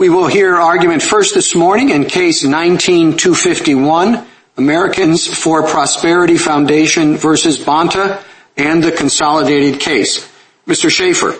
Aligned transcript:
We 0.00 0.08
will 0.08 0.28
hear 0.28 0.56
argument 0.56 1.02
first 1.02 1.34
this 1.34 1.54
morning 1.54 1.90
in 1.90 2.06
Case 2.06 2.42
19-251, 2.42 4.26
Americans 4.56 5.26
for 5.26 5.62
Prosperity 5.68 6.38
Foundation 6.38 7.18
versus 7.18 7.58
Bonta 7.58 8.24
and 8.56 8.82
the 8.82 8.92
consolidated 8.92 9.78
case. 9.78 10.26
Mr. 10.66 10.88
Shaffer. 10.88 11.38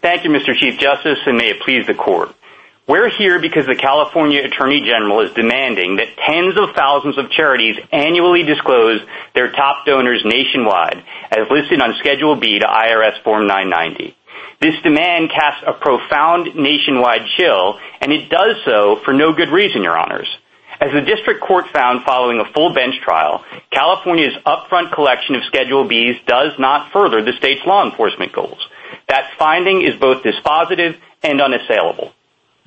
Thank 0.00 0.22
you, 0.22 0.30
Mr. 0.30 0.54
Chief 0.54 0.78
Justice, 0.78 1.18
and 1.26 1.38
may 1.38 1.48
it 1.48 1.60
please 1.62 1.88
the 1.88 1.94
Court. 1.94 2.32
We're 2.86 3.10
here 3.10 3.40
because 3.40 3.66
the 3.66 3.74
California 3.74 4.44
Attorney 4.44 4.82
General 4.86 5.22
is 5.22 5.34
demanding 5.34 5.96
that 5.96 6.06
tens 6.24 6.56
of 6.56 6.76
thousands 6.76 7.18
of 7.18 7.32
charities 7.32 7.74
annually 7.90 8.44
disclose 8.44 9.00
their 9.34 9.50
top 9.50 9.86
donors 9.86 10.22
nationwide, 10.24 11.02
as 11.32 11.50
listed 11.50 11.82
on 11.82 11.96
Schedule 11.98 12.36
B 12.36 12.60
to 12.60 12.64
IRS 12.64 13.20
Form 13.24 13.48
990. 13.48 14.16
This 14.60 14.74
demand 14.82 15.30
casts 15.30 15.64
a 15.66 15.72
profound 15.72 16.54
nationwide 16.54 17.26
chill, 17.38 17.78
and 18.02 18.12
it 18.12 18.28
does 18.28 18.56
so 18.66 18.96
for 19.04 19.14
no 19.14 19.32
good 19.32 19.48
reason, 19.48 19.82
Your 19.82 19.98
Honors. 19.98 20.28
As 20.78 20.92
the 20.92 21.00
District 21.00 21.40
Court 21.40 21.66
found 21.72 22.04
following 22.04 22.40
a 22.40 22.52
full 22.52 22.74
bench 22.74 23.00
trial, 23.00 23.42
California's 23.70 24.34
upfront 24.44 24.92
collection 24.92 25.34
of 25.34 25.44
Schedule 25.44 25.88
Bs 25.88 26.26
does 26.26 26.52
not 26.58 26.92
further 26.92 27.22
the 27.22 27.32
state's 27.38 27.64
law 27.64 27.88
enforcement 27.88 28.32
goals. 28.32 28.68
That 29.08 29.30
finding 29.38 29.80
is 29.80 29.96
both 29.96 30.22
dispositive 30.22 30.98
and 31.22 31.40
unassailable. 31.40 32.12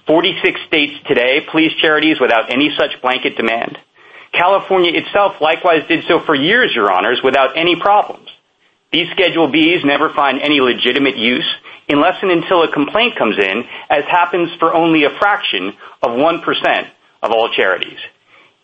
Forty-six 0.07 0.62
states 0.68 0.94
today 1.07 1.41
police 1.49 1.73
charities 1.80 2.20
without 2.20 2.52
any 2.52 2.71
such 2.76 3.02
blanket 3.02 3.38
demand. 3.38 3.77
California 4.32 4.91
itself 4.94 5.40
likewise 5.41 5.88
did 5.88 6.04
so 6.07 6.20
for 6.20 6.34
years, 6.34 6.73
Your 6.73 6.91
Honors, 6.91 7.21
without 7.23 7.55
any 7.55 7.76
problems. 7.76 8.23
These 8.94 9.10
Schedule 9.10 9.52
Bs 9.52 9.84
never 9.84 10.14
find 10.14 10.40
any 10.40 10.62
legitimate 10.62 11.18
use 11.18 11.50
unless 11.90 12.22
and 12.22 12.32
until 12.32 12.62
a 12.62 12.72
complaint 12.72 13.18
comes 13.18 13.38
in, 13.38 13.64
as 13.90 14.06
happens 14.06 14.50
for 14.60 14.74
only 14.74 15.04
a 15.04 15.10
fraction 15.20 15.74
of 16.04 16.12
1% 16.12 16.92
of 17.24 17.32
all 17.32 17.50
charities. 17.50 17.98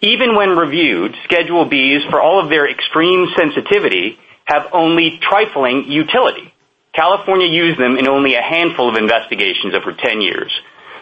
Even 0.01 0.35
when 0.35 0.55
reviewed, 0.55 1.15
Schedule 1.25 1.67
Bs, 1.67 2.09
for 2.11 2.21
all 2.21 2.39
of 2.39 2.49
their 2.49 2.69
extreme 2.69 3.27
sensitivity, 3.35 4.19
have 4.45 4.69
only 4.71 5.19
trifling 5.21 5.85
utility. 5.91 6.53
California 6.93 7.47
used 7.47 7.79
them 7.79 7.97
in 7.97 8.07
only 8.07 8.35
a 8.35 8.41
handful 8.41 8.87
of 8.87 8.95
investigations 8.95 9.73
over 9.73 9.93
10 9.93 10.21
years. 10.21 10.51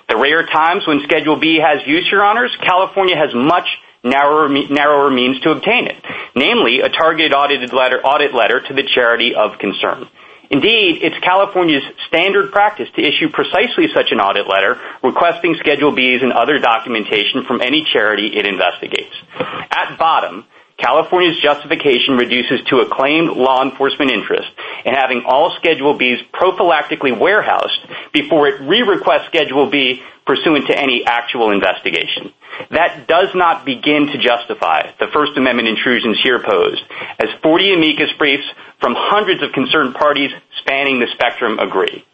The 0.10 0.18
rare 0.18 0.46
times 0.46 0.88
when 0.88 1.02
Schedule 1.04 1.36
B 1.36 1.60
has 1.60 1.86
use, 1.86 2.08
Your 2.10 2.24
Honors, 2.24 2.56
California 2.62 3.16
has 3.18 3.36
much 3.36 3.68
narrower 4.04 5.10
means 5.10 5.40
to 5.42 5.52
obtain 5.52 5.88
it, 5.88 5.98
namely 6.36 6.82
a 6.82 6.90
targeted 6.90 7.34
audit 7.34 7.74
letter 7.74 8.62
to 8.68 8.74
the 8.74 8.84
charity 8.84 9.36
of 9.36 9.58
concern. 9.60 10.08
Indeed, 10.50 11.00
it's 11.04 11.18
California's 11.20 11.84
standard 12.08 12.54
practice 12.54 12.88
to 12.96 13.02
issue 13.04 13.30
precisely 13.30 13.88
such 13.94 14.12
an 14.12 14.22
audit 14.22 14.48
letter 14.48 14.80
requesting 15.04 15.56
Schedule 15.60 15.92
Bs 15.92 16.24
and 16.24 16.32
other 16.32 16.58
documentation 16.58 17.44
from 17.46 17.60
any 17.60 17.86
charity 17.92 18.28
it 18.28 18.46
investigates. 18.46 19.14
At 19.36 19.98
bottom, 19.98 20.46
California's 20.78 21.40
justification 21.40 22.18
reduces 22.18 22.62
to 22.70 22.80
a 22.80 22.90
claimed 22.90 23.30
law 23.36 23.64
enforcement 23.64 24.12
interest 24.12 24.48
in 24.86 24.94
having 24.94 25.24
all 25.26 25.56
Schedule 25.58 25.98
Bs 25.98 26.30
prophylactically 26.32 27.18
warehoused 27.18 27.80
before 28.14 28.48
it 28.48 28.62
re-requests 28.62 29.26
Schedule 29.28 29.70
B 29.70 30.02
pursuant 30.26 30.68
to 30.68 30.78
any 30.78 31.04
actual 31.06 31.52
investigation. 31.52 32.32
That 32.72 33.08
does 33.08 33.30
not 33.34 33.66
begin 33.66 34.08
to 34.08 34.18
justify 34.18 34.92
the 35.00 35.08
First 35.14 35.38
Amendment 35.38 35.70
intrusions 35.70 36.20
here 36.22 36.42
posed, 36.44 36.82
as 37.20 37.30
40 37.42 37.74
amicus 37.74 38.12
briefs 38.18 38.46
from 38.80 38.94
hundreds 38.96 39.42
of 39.42 39.54
concerned 39.54 39.96
parties 39.96 40.32
spanning 40.60 41.00
the 41.00 41.08
spectrum 41.14 41.60
agree. 41.60 42.06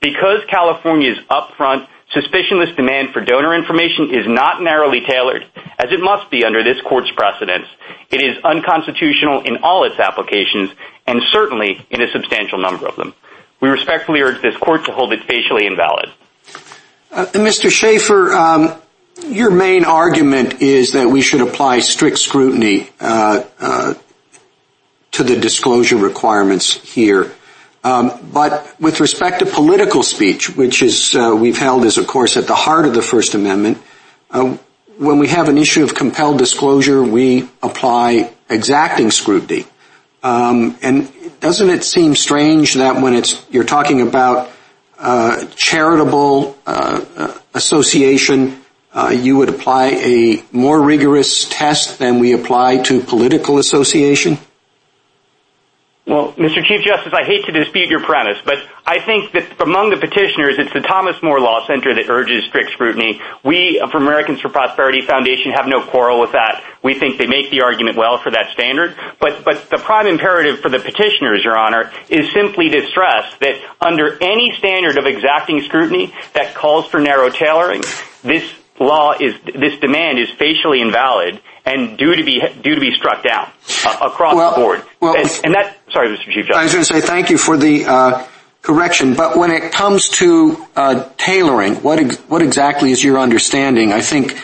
Because 0.00 0.40
California's 0.50 1.18
upfront, 1.30 1.86
suspicionless 2.12 2.74
demand 2.76 3.10
for 3.12 3.24
donor 3.24 3.54
information 3.54 4.10
is 4.10 4.26
not 4.26 4.62
narrowly 4.62 5.00
tailored, 5.06 5.44
as 5.78 5.92
it 5.92 6.00
must 6.00 6.30
be 6.30 6.44
under 6.44 6.62
this 6.62 6.80
Court's 6.82 7.10
precedents, 7.16 7.68
it 8.10 8.22
is 8.22 8.42
unconstitutional 8.44 9.42
in 9.42 9.58
all 9.62 9.84
its 9.84 9.98
applications, 9.98 10.70
and 11.06 11.22
certainly 11.32 11.84
in 11.90 12.02
a 12.02 12.10
substantial 12.12 12.58
number 12.58 12.86
of 12.86 12.96
them. 12.96 13.14
We 13.60 13.68
respectfully 13.68 14.20
urge 14.20 14.42
this 14.42 14.56
Court 14.56 14.84
to 14.86 14.92
hold 14.92 15.12
it 15.12 15.24
facially 15.24 15.66
invalid. 15.66 16.10
Uh, 17.10 17.26
Mr. 17.32 17.70
Shaffer, 17.70 18.32
um, 18.32 18.74
your 19.26 19.50
main 19.50 19.84
argument 19.84 20.60
is 20.60 20.92
that 20.92 21.08
we 21.08 21.22
should 21.22 21.40
apply 21.40 21.80
strict 21.80 22.18
scrutiny 22.18 22.90
uh, 23.00 23.44
uh, 23.58 23.94
to 25.12 25.22
the 25.22 25.36
disclosure 25.36 25.96
requirements 25.96 26.74
here. 26.92 27.32
Um, 27.84 28.30
but 28.32 28.74
with 28.80 29.00
respect 29.00 29.40
to 29.40 29.46
political 29.46 30.02
speech, 30.02 30.56
which 30.56 30.82
is 30.82 31.14
uh, 31.14 31.36
we've 31.38 31.58
held 31.58 31.84
is, 31.84 31.98
of 31.98 32.06
course, 32.06 32.38
at 32.38 32.46
the 32.46 32.54
heart 32.54 32.86
of 32.86 32.94
the 32.94 33.02
First 33.02 33.34
Amendment, 33.34 33.76
uh, 34.30 34.56
when 34.96 35.18
we 35.18 35.28
have 35.28 35.50
an 35.50 35.58
issue 35.58 35.84
of 35.84 35.94
compelled 35.94 36.38
disclosure, 36.38 37.02
we 37.02 37.46
apply 37.62 38.32
exacting 38.48 39.10
scrutiny. 39.10 39.66
Um, 40.22 40.78
and 40.80 41.12
doesn't 41.40 41.68
it 41.68 41.84
seem 41.84 42.14
strange 42.14 42.74
that 42.74 43.02
when 43.02 43.12
it's 43.12 43.44
you're 43.50 43.64
talking 43.64 44.00
about 44.00 44.50
uh, 44.98 45.44
charitable 45.54 46.56
association, 47.52 48.62
you 49.12 49.36
would 49.36 49.50
apply 49.50 49.88
a 49.88 50.42
more 50.52 50.80
rigorous 50.80 51.46
test 51.50 51.98
than 51.98 52.18
we 52.20 52.32
apply 52.32 52.78
to 52.84 53.00
political 53.00 53.58
association? 53.58 54.38
Well, 56.06 56.34
Mr. 56.34 56.62
Chief 56.62 56.84
Justice, 56.84 57.14
I 57.14 57.24
hate 57.24 57.46
to 57.46 57.52
dispute 57.52 57.88
your 57.88 58.04
premise, 58.04 58.36
but 58.44 58.58
I 58.84 59.00
think 59.00 59.32
that 59.32 59.58
among 59.58 59.88
the 59.88 59.96
petitioners, 59.96 60.56
it's 60.58 60.72
the 60.74 60.80
Thomas 60.80 61.16
More 61.22 61.40
Law 61.40 61.66
Center 61.66 61.94
that 61.94 62.10
urges 62.10 62.44
strict 62.44 62.72
scrutiny. 62.72 63.22
We, 63.42 63.82
from 63.90 64.02
Americans 64.02 64.42
for 64.42 64.50
Prosperity 64.50 65.00
Foundation, 65.00 65.52
have 65.52 65.66
no 65.66 65.80
quarrel 65.80 66.20
with 66.20 66.32
that. 66.32 66.62
We 66.82 66.92
think 66.92 67.16
they 67.16 67.26
make 67.26 67.50
the 67.50 67.62
argument 67.62 67.96
well 67.96 68.18
for 68.18 68.30
that 68.32 68.50
standard. 68.52 68.94
But 69.18 69.46
but 69.46 69.70
the 69.70 69.78
prime 69.78 70.06
imperative 70.06 70.60
for 70.60 70.68
the 70.68 70.78
petitioners, 70.78 71.42
Your 71.42 71.56
Honor, 71.56 71.90
is 72.10 72.30
simply 72.32 72.68
to 72.68 72.86
stress 72.88 73.24
that 73.40 73.56
under 73.80 74.22
any 74.22 74.52
standard 74.58 74.98
of 74.98 75.06
exacting 75.06 75.62
scrutiny 75.62 76.12
that 76.34 76.54
calls 76.54 76.86
for 76.86 77.00
narrow 77.00 77.30
tailoring, 77.30 77.80
this 78.22 78.44
demand 78.78 80.18
is 80.18 80.30
facially 80.38 80.80
invalid 80.80 81.40
and 81.64 81.96
due 81.96 82.14
to 82.16 82.24
be 82.24 82.40
due 82.62 82.74
to 82.74 82.80
be 82.80 82.94
struck 82.94 83.22
down 83.22 83.50
uh, 83.84 83.98
across 84.02 84.54
the 84.54 84.60
board. 84.60 84.82
And 85.00 85.54
that, 85.54 85.76
sorry, 85.90 86.08
Mr. 86.08 86.24
Chief 86.24 86.46
Justice. 86.46 86.56
I 86.56 86.64
was 86.64 86.72
going 86.72 86.84
to 86.84 86.92
say 86.92 87.00
thank 87.00 87.30
you 87.30 87.38
for 87.38 87.56
the 87.56 87.86
uh, 87.86 88.26
correction. 88.62 89.14
But 89.14 89.36
when 89.36 89.50
it 89.50 89.72
comes 89.72 90.08
to 90.20 90.66
uh, 90.76 91.08
tailoring, 91.16 91.76
what 91.76 92.42
exactly 92.42 92.90
is 92.90 93.02
your 93.02 93.18
understanding? 93.18 93.92
I 93.92 94.00
think 94.00 94.38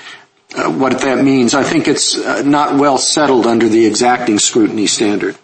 what 0.55 1.01
that 1.01 1.23
means, 1.23 1.55
I 1.55 1.63
think 1.63 1.89
it's 1.89 2.17
not 2.45 2.79
well 2.79 2.99
settled 2.99 3.47
under 3.47 3.69
the 3.69 3.87
exacting 3.87 4.39
scrutiny 4.39 4.87
standard. 4.87 5.37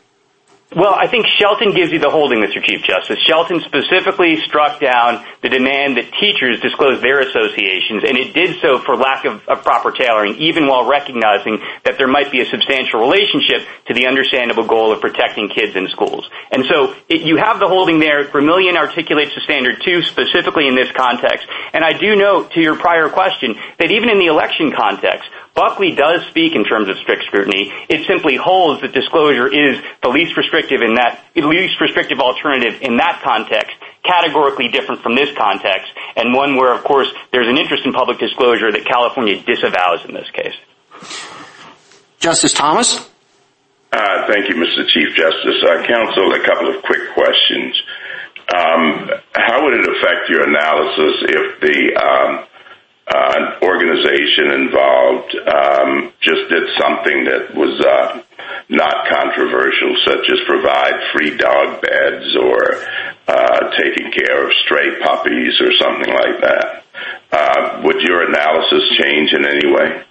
Well, 0.75 0.99
I 0.99 1.07
think 1.07 1.27
Shelton 1.39 1.71
gives 1.71 1.93
you 1.93 2.01
the 2.01 2.11
holding, 2.11 2.43
Mr. 2.43 2.59
Chief 2.59 2.83
Justice. 2.83 3.23
Shelton 3.23 3.63
specifically 3.63 4.43
struck 4.43 4.81
down 4.81 5.25
the 5.41 5.49
demand 5.49 5.97
that 5.97 6.11
teachers 6.19 6.59
disclose 6.59 7.01
their 7.01 7.23
associations, 7.23 8.03
and 8.03 8.19
it 8.19 8.35
did 8.35 8.59
so 8.61 8.83
for 8.83 8.97
lack 8.97 9.25
of 9.25 9.47
proper 9.63 9.93
tailoring, 9.93 10.35
even 10.43 10.67
while 10.67 10.83
recognizing 10.83 11.63
that 11.87 11.99
there 11.99 12.09
might 12.11 12.35
be 12.35 12.43
a 12.43 12.47
substantial 12.51 12.99
relationship 12.99 13.63
to 13.87 13.95
the 13.95 14.11
understandable 14.11 14.67
goal 14.67 14.91
of 14.91 15.01
protecting 15.01 15.49
kids 15.49 15.77
in 15.77 15.87
schools. 15.87 16.29
And 16.51 16.67
so 16.67 16.99
you 17.09 17.39
have 17.39 17.63
the 17.63 17.71
holding 17.71 18.01
there. 18.01 18.27
Vermillion 18.27 18.77
articulates 18.77 19.39
the 19.39 19.43
standard, 19.47 19.81
too, 19.87 20.03
specifically 20.03 20.67
in 20.67 20.75
this 20.75 20.91
context. 20.91 21.47
And 21.73 21.85
I 21.85 21.95
do 21.95 22.17
note, 22.17 22.51
to 22.59 22.61
your 22.61 22.75
prior 22.75 23.09
question, 23.09 23.55
that 23.79 23.93
even 23.93 24.11
in 24.11 24.19
the 24.19 24.27
election 24.27 24.75
context, 24.75 25.31
Buckley 25.57 25.97
does 25.97 26.21
speak 26.29 26.55
in 26.55 26.65
terms 26.65 26.91
of 26.91 26.99
strict 26.99 27.25
scrutiny. 27.25 27.73
It 27.89 28.07
simply 28.07 28.37
holds 28.37 28.83
that 28.83 28.93
disclosure 28.93 29.49
is 29.49 29.81
the 30.03 30.11
least 30.13 30.37
restrictive 30.37 32.21
alternative 32.21 32.83
in 32.83 32.99
that 32.99 33.23
context, 33.25 33.75
categorically 34.05 34.69
different 34.69 35.03
from 35.03 35.17
this 35.17 35.33
context, 35.35 35.89
and 36.15 36.35
one 36.35 36.57
where, 36.57 36.77
of 36.77 36.85
course, 36.85 37.09
there's 37.33 37.49
an 37.49 37.57
interest 37.57 37.87
in 37.87 37.95
public 37.95 38.19
disclosure 38.19 38.71
that 38.71 38.85
California 38.85 39.41
disavows 39.43 40.05
in 40.05 40.13
this 40.13 40.29
case. 40.31 40.55
Justice 42.21 42.53
Thomas? 42.53 43.09
Uh, 43.93 44.29
thank 44.29 44.49
you, 44.53 44.57
Mr. 44.57 44.87
Chief 44.93 45.09
Justice. 45.17 45.57
Uh, 45.65 45.87
counsel, 45.89 46.33
a 46.37 46.45
couple 46.45 46.69
of 46.69 46.83
quick 46.85 47.15
questions. 47.15 47.73
Um, 48.53 49.09
how 49.33 49.65
would 49.65 49.73
it 49.73 49.89
affect 49.89 50.29
your 50.29 50.45
analysis 50.45 51.15
if 51.33 51.61
the 51.65 51.79
um, 51.97 52.47
organization 53.63 54.51
involved 54.53 55.37
just 56.21 56.49
did 56.51 56.69
something 56.79 57.25
that 57.25 57.55
was 57.55 57.81
uh 57.81 58.23
not 58.69 59.07
controversial, 59.09 59.95
such 60.05 60.27
as 60.33 60.41
provide 60.47 60.95
free 61.13 61.37
dog 61.37 61.81
beds 61.83 62.37
or 62.37 62.59
uh 63.29 63.71
taking 63.79 64.11
care 64.11 64.47
of 64.47 64.53
stray 64.65 65.01
puppies 65.03 65.61
or 65.61 65.73
something 65.79 66.13
like 66.13 66.41
that? 66.41 66.85
Uh 67.31 67.83
would 67.85 68.01
your 68.03 68.29
analysis 68.29 68.89
change 69.01 69.33
in 69.33 69.45
any 69.45 69.71
way? 69.71 70.03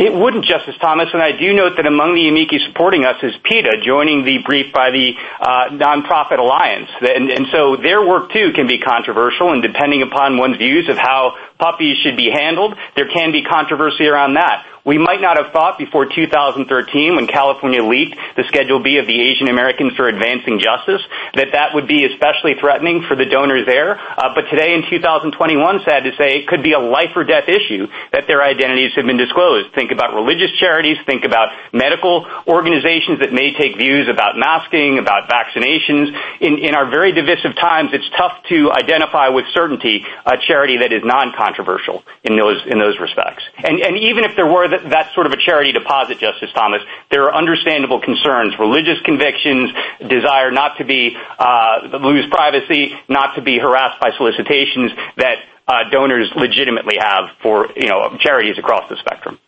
It 0.00 0.14
wouldn't, 0.14 0.46
Justice 0.46 0.76
Thomas, 0.80 1.10
and 1.12 1.20
I 1.20 1.36
do 1.36 1.52
note 1.52 1.76
that 1.76 1.84
among 1.84 2.14
the 2.14 2.26
amici 2.26 2.56
supporting 2.66 3.04
us 3.04 3.20
is 3.22 3.36
PETA, 3.44 3.84
joining 3.84 4.24
the 4.24 4.38
brief 4.48 4.72
by 4.72 4.88
the 4.88 5.12
uh 5.12 5.76
Nonprofit 5.76 6.38
Alliance. 6.40 6.88
And 7.04 7.46
so 7.52 7.76
their 7.76 8.00
work, 8.00 8.32
too, 8.32 8.56
can 8.56 8.66
be 8.66 8.80
controversial, 8.80 9.52
and 9.52 9.60
depending 9.60 10.00
upon 10.00 10.38
one's 10.38 10.56
views 10.56 10.88
of 10.88 10.96
how 10.96 11.36
puppies 11.58 11.98
should 12.00 12.16
be 12.16 12.30
handled, 12.32 12.72
there 12.96 13.12
can 13.12 13.30
be 13.30 13.44
controversy 13.44 14.06
around 14.08 14.40
that. 14.40 14.64
We 14.84 14.96
might 14.96 15.20
not 15.20 15.36
have 15.36 15.52
thought 15.52 15.78
before 15.78 16.06
2013 16.06 17.16
when 17.16 17.26
California 17.26 17.84
leaked 17.84 18.16
the 18.36 18.44
Schedule 18.48 18.82
B 18.82 18.96
of 18.96 19.06
the 19.06 19.20
Asian 19.20 19.48
Americans 19.48 19.94
for 19.94 20.08
Advancing 20.08 20.58
Justice 20.58 21.02
that 21.34 21.52
that 21.52 21.74
would 21.74 21.86
be 21.86 22.04
especially 22.04 22.54
threatening 22.58 23.04
for 23.06 23.14
the 23.14 23.26
donors 23.26 23.66
there. 23.66 23.98
Uh, 24.00 24.32
but 24.34 24.48
today 24.48 24.72
in 24.74 24.88
2021, 24.88 25.80
sad 25.84 26.04
to 26.04 26.16
say, 26.16 26.40
it 26.40 26.48
could 26.48 26.62
be 26.62 26.72
a 26.72 26.78
life 26.78 27.12
or 27.14 27.24
death 27.24 27.48
issue 27.48 27.86
that 28.12 28.26
their 28.26 28.42
identities 28.42 28.92
have 28.96 29.04
been 29.04 29.18
disclosed. 29.18 29.74
Think 29.74 29.92
about 29.92 30.14
religious 30.14 30.50
charities. 30.58 30.96
Think 31.04 31.24
about 31.24 31.52
medical 31.72 32.26
organizations 32.48 33.20
that 33.20 33.32
may 33.32 33.52
take 33.52 33.76
views 33.76 34.08
about 34.08 34.38
masking, 34.38 34.98
about 34.98 35.28
vaccinations. 35.28 36.16
In 36.40 36.74
our 36.74 36.88
very 36.88 37.12
divisive 37.12 37.54
times, 37.56 37.90
it's 37.92 38.08
tough 38.16 38.32
to 38.48 38.72
identify 38.72 39.28
with 39.28 39.44
certainty 39.52 40.04
a 40.24 40.36
charity 40.48 40.78
that 40.78 40.92
is 40.92 41.02
non-controversial 41.04 42.02
in 42.24 42.36
those 42.36 42.62
in 42.66 42.78
those 42.78 42.98
respects. 42.98 43.42
And 43.62 43.98
even 43.98 44.24
if 44.24 44.36
there 44.36 44.46
were 44.46 44.69
that 44.70 45.12
sort 45.14 45.26
of 45.26 45.32
a 45.32 45.36
charity 45.36 45.72
deposit, 45.72 46.18
Justice 46.18 46.50
Thomas, 46.54 46.82
there 47.10 47.24
are 47.24 47.34
understandable 47.34 48.00
concerns, 48.00 48.54
religious 48.58 48.98
convictions, 49.04 49.70
desire 50.08 50.50
not 50.50 50.78
to 50.78 50.84
be 50.84 51.16
uh 51.38 51.98
lose 52.00 52.26
privacy, 52.30 52.94
not 53.08 53.34
to 53.34 53.42
be 53.42 53.58
harassed 53.58 54.00
by 54.00 54.10
solicitations 54.16 54.92
that 55.16 55.38
uh 55.68 55.90
donors 55.90 56.30
legitimately 56.36 56.96
have 56.98 57.30
for 57.42 57.68
you 57.76 57.88
know, 57.88 58.16
charities 58.20 58.58
across 58.58 58.88
the 58.88 58.96
spectrum. 58.96 59.38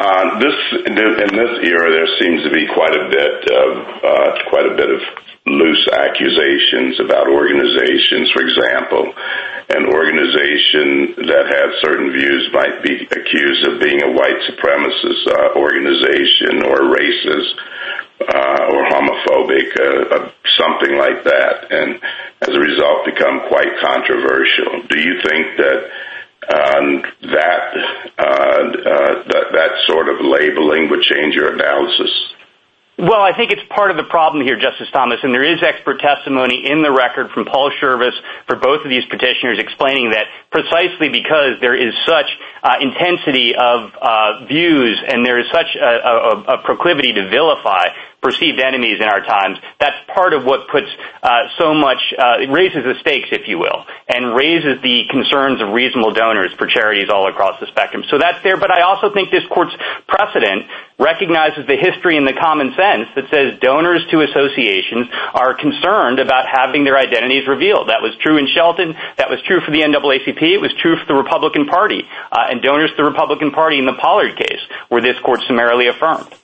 Uh, 0.00 0.40
in 0.88 0.96
this 0.96 1.52
era, 1.60 1.92
there 1.92 2.08
seems 2.16 2.40
to 2.40 2.48
be 2.48 2.64
uh, 2.64 2.72
quite 2.72 2.96
a 4.64 4.74
bit 4.74 4.88
of 4.88 5.00
loose 5.44 5.88
accusations 5.92 6.96
about 7.04 7.28
organizations. 7.28 8.32
For 8.32 8.40
example, 8.40 9.12
an 9.68 9.92
organization 9.92 11.20
that 11.28 11.44
has 11.52 11.68
certain 11.84 12.16
views 12.16 12.48
might 12.56 12.80
be 12.82 13.04
accused 13.12 13.68
of 13.68 13.76
being 13.78 14.00
a 14.00 14.12
white 14.16 14.40
supremacist 14.48 15.28
uh, 15.36 15.60
organization 15.60 16.64
or 16.64 16.96
racist 16.96 17.60
or 18.72 18.88
homophobic, 18.88 19.68
something 20.56 20.96
like 20.96 21.24
that, 21.24 21.68
and 21.70 22.00
as 22.40 22.48
a 22.48 22.60
result 22.60 23.04
become 23.04 23.40
quite 23.48 23.76
controversial. 23.84 24.80
Do 24.88 24.98
you 24.98 25.20
think 25.28 25.56
that 25.60 25.90
Um, 26.50 27.02
uh, 27.22 27.46
uh, 28.18 29.22
that 29.30 29.46
that 29.54 29.70
sort 29.86 30.08
of 30.08 30.18
labeling 30.18 30.90
would 30.90 31.02
change 31.02 31.34
your 31.34 31.54
analysis? 31.54 32.10
Well, 32.98 33.22
I 33.22 33.32
think 33.34 33.52
it's 33.52 33.62
part 33.70 33.90
of 33.90 33.96
the 33.96 34.04
problem 34.04 34.44
here, 34.44 34.60
Justice 34.60 34.88
Thomas, 34.92 35.20
and 35.22 35.32
there 35.32 35.46
is 35.46 35.62
expert 35.62 36.00
testimony 36.00 36.68
in 36.68 36.82
the 36.82 36.92
record 36.92 37.30
from 37.30 37.46
Paul 37.46 37.70
Schervish 37.80 38.18
for 38.46 38.56
both 38.56 38.84
of 38.84 38.90
these 38.90 39.06
petitioners 39.08 39.58
explaining 39.58 40.10
that 40.10 40.26
precisely 40.50 41.08
because 41.08 41.56
there 41.62 41.72
is 41.72 41.94
such 42.04 42.28
uh, 42.62 42.76
intensity 42.82 43.54
of 43.56 43.94
views 44.48 45.00
and 45.06 45.24
there 45.24 45.38
is 45.40 45.46
such 45.48 45.72
a 45.80 46.58
proclivity 46.64 47.14
to 47.14 47.30
vilify 47.30 47.88
perceived 48.20 48.60
enemies 48.60 49.00
in 49.00 49.08
our 49.08 49.24
times, 49.24 49.56
that's 49.80 49.96
part 50.12 50.34
of 50.34 50.44
what 50.44 50.68
puts 50.68 50.88
so 51.56 51.72
much, 51.72 52.12
raises 52.50 52.84
the 52.84 52.96
stakes, 53.00 53.28
if 53.32 53.48
you 53.48 53.58
will, 53.58 53.86
and 54.10 54.34
raises 54.34 54.82
the 54.82 55.06
concerns 55.08 55.62
of 55.62 55.70
reasonable 55.70 56.12
donors 56.12 56.52
for 56.58 56.66
charities 56.66 57.08
all 57.08 57.28
across 57.28 57.60
the 57.60 57.66
spectrum. 57.66 58.02
So 58.10 58.18
that's 58.18 58.42
there, 58.42 58.56
but 58.56 58.70
I 58.70 58.82
also 58.82 59.14
think 59.14 59.30
this 59.30 59.46
court's 59.46 59.74
precedent 60.08 60.66
recognizes 60.98 61.66
the 61.66 61.76
history 61.76 62.16
and 62.16 62.26
the 62.26 62.34
common 62.34 62.74
sense 62.74 63.08
that 63.14 63.30
says 63.30 63.58
donors 63.60 64.02
to 64.10 64.20
associations 64.20 65.06
are 65.32 65.54
concerned 65.54 66.18
about 66.18 66.46
having 66.50 66.84
their 66.84 66.98
identities 66.98 67.46
revealed. 67.46 67.88
That 67.88 68.02
was 68.02 68.12
true 68.20 68.36
in 68.36 68.48
Shelton. 68.48 68.94
That 69.16 69.30
was 69.30 69.40
true 69.46 69.60
for 69.60 69.70
the 69.70 69.80
NAACP. 69.80 70.42
It 70.42 70.60
was 70.60 70.74
true 70.82 70.96
for 70.98 71.06
the 71.06 71.14
Republican 71.14 71.66
Party 71.66 72.02
uh, 72.32 72.50
and 72.50 72.60
donors 72.60 72.90
to 72.90 72.96
the 72.96 73.04
Republican 73.04 73.52
Party 73.52 73.78
in 73.78 73.86
the 73.86 73.94
Pollard 73.94 74.36
case 74.36 74.60
where 74.88 75.00
this 75.00 75.18
court 75.20 75.40
summarily 75.46 75.86
affirmed. 75.86 76.34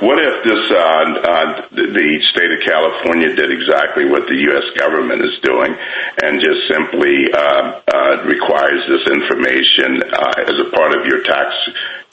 What 0.00 0.18
if 0.18 0.44
this 0.44 0.70
uh 0.70 0.76
uh 0.76 1.68
the 1.72 2.10
state 2.32 2.52
of 2.52 2.60
California 2.64 3.34
did 3.34 3.52
exactly 3.52 4.04
what 4.04 4.28
the 4.28 4.36
U.S. 4.52 4.64
government 4.76 5.20
is 5.22 5.38
doing 5.42 5.76
and 6.22 6.40
just 6.40 6.68
simply 6.68 7.28
uh 7.32 7.80
uh 7.88 8.24
requires 8.24 8.80
this 8.88 9.04
information 9.08 10.00
as 10.44 10.56
a 10.60 10.68
part 10.76 10.96
of 10.96 11.06
your 11.06 11.22
tax 11.24 11.52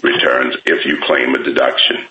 returns 0.03 0.55
if 0.65 0.85
you 0.85 0.99
claim 1.07 1.33
a 1.35 1.43
deduction? 1.43 2.10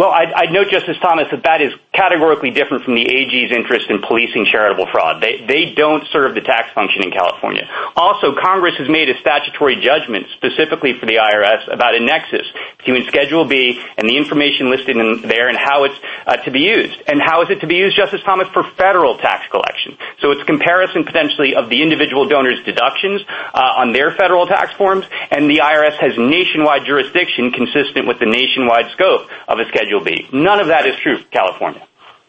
Well, 0.00 0.16
I'd 0.16 0.48
note, 0.48 0.72
Justice 0.72 0.96
Thomas, 1.02 1.28
that 1.30 1.44
that 1.44 1.60
is 1.60 1.76
categorically 1.92 2.56
different 2.56 2.88
from 2.88 2.96
the 2.96 3.04
AG's 3.04 3.52
interest 3.52 3.92
in 3.92 4.00
policing 4.00 4.48
charitable 4.48 4.88
fraud. 4.88 5.20
They 5.20 5.76
don't 5.76 6.08
serve 6.08 6.32
the 6.32 6.40
tax 6.40 6.72
function 6.72 7.04
in 7.04 7.12
California. 7.12 7.68
Also, 8.00 8.32
Congress 8.32 8.80
has 8.80 8.88
made 8.88 9.12
a 9.12 9.20
statutory 9.20 9.76
judgment 9.76 10.24
specifically 10.40 10.96
for 10.96 11.04
the 11.04 11.20
IRS 11.20 11.68
about 11.68 11.92
a 11.92 12.00
nexus 12.00 12.48
between 12.78 13.04
Schedule 13.12 13.44
B 13.44 13.76
and 13.98 14.08
the 14.08 14.16
information 14.16 14.72
listed 14.72 14.96
in 14.96 15.20
there 15.20 15.52
and 15.52 15.58
how 15.60 15.84
it's 15.84 16.00
uh, 16.24 16.40
to 16.48 16.50
be 16.50 16.60
used. 16.60 16.96
And 17.04 17.20
how 17.20 17.44
is 17.44 17.50
it 17.50 17.60
to 17.60 17.68
be 17.68 17.76
used, 17.76 17.92
Justice 17.94 18.24
Thomas, 18.24 18.48
for 18.56 18.64
federal 18.80 19.18
tax 19.18 19.52
collection? 19.52 20.00
So 20.24 20.32
it's 20.32 20.44
comparison 20.48 21.04
potentially 21.04 21.52
of 21.60 21.68
the 21.68 21.82
individual 21.84 22.24
donor's 22.24 22.64
deductions 22.64 23.20
uh, 23.28 23.84
on 23.84 23.92
their 23.92 24.16
federal 24.16 24.46
tax 24.46 24.72
forms 24.80 25.04
and 25.30 25.44
the 25.44 25.60
IRS 25.60 26.00
has 26.00 26.16
nationwide 26.16 26.88
jurisdiction 26.88 27.52
consistent 27.52 28.08
with 28.08 28.16
the 28.16 28.24
nationwide 28.24 28.88
scope 28.96 29.28
of 29.44 29.60
a 29.60 29.68
Schedule 29.68 29.89
B. 29.98 30.28
None 30.32 30.60
of 30.60 30.68
that 30.68 30.86
is 30.86 30.96
true 30.96 31.18
for 31.18 31.28
California. 31.30 31.86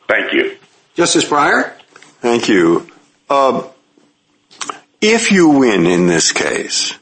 Thank 0.07 0.33
you. 0.33 0.57
Justice 0.95 1.25
Breyer? 1.25 1.73
Thank 2.21 2.49
you. 2.49 2.89
Um, 3.29 3.65
if 4.99 5.31
you 5.31 5.49
win 5.49 5.85
in 5.85 6.07
this 6.07 6.31
case, 6.31 6.95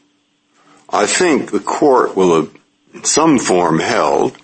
I 0.89 1.05
think 1.05 1.51
the 1.51 1.59
court 1.59 2.15
will 2.15 2.35
have 2.35 2.59
in 2.93 3.03
some 3.03 3.37
form 3.37 3.79
held 3.79 4.37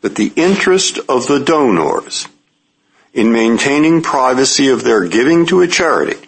that 0.00 0.16
the 0.16 0.32
interest 0.34 0.98
of 1.08 1.26
the 1.26 1.40
donors 1.40 2.26
in 3.12 3.32
maintaining 3.32 4.02
privacy 4.02 4.68
of 4.68 4.82
their 4.82 5.06
giving 5.06 5.46
to 5.46 5.60
a 5.60 5.68
charity, 5.68 6.18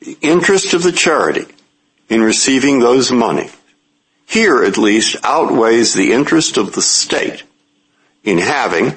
the 0.00 0.18
interest 0.20 0.74
of 0.74 0.82
the 0.82 0.92
charity 0.92 1.46
in 2.08 2.22
receiving 2.22 2.80
those 2.80 3.12
money, 3.12 3.50
here 4.26 4.64
at 4.64 4.76
least 4.76 5.16
outweighs 5.22 5.94
the 5.94 6.12
interest 6.12 6.56
of 6.56 6.74
the 6.74 6.82
state 6.82 7.43
in 8.24 8.38
having 8.38 8.94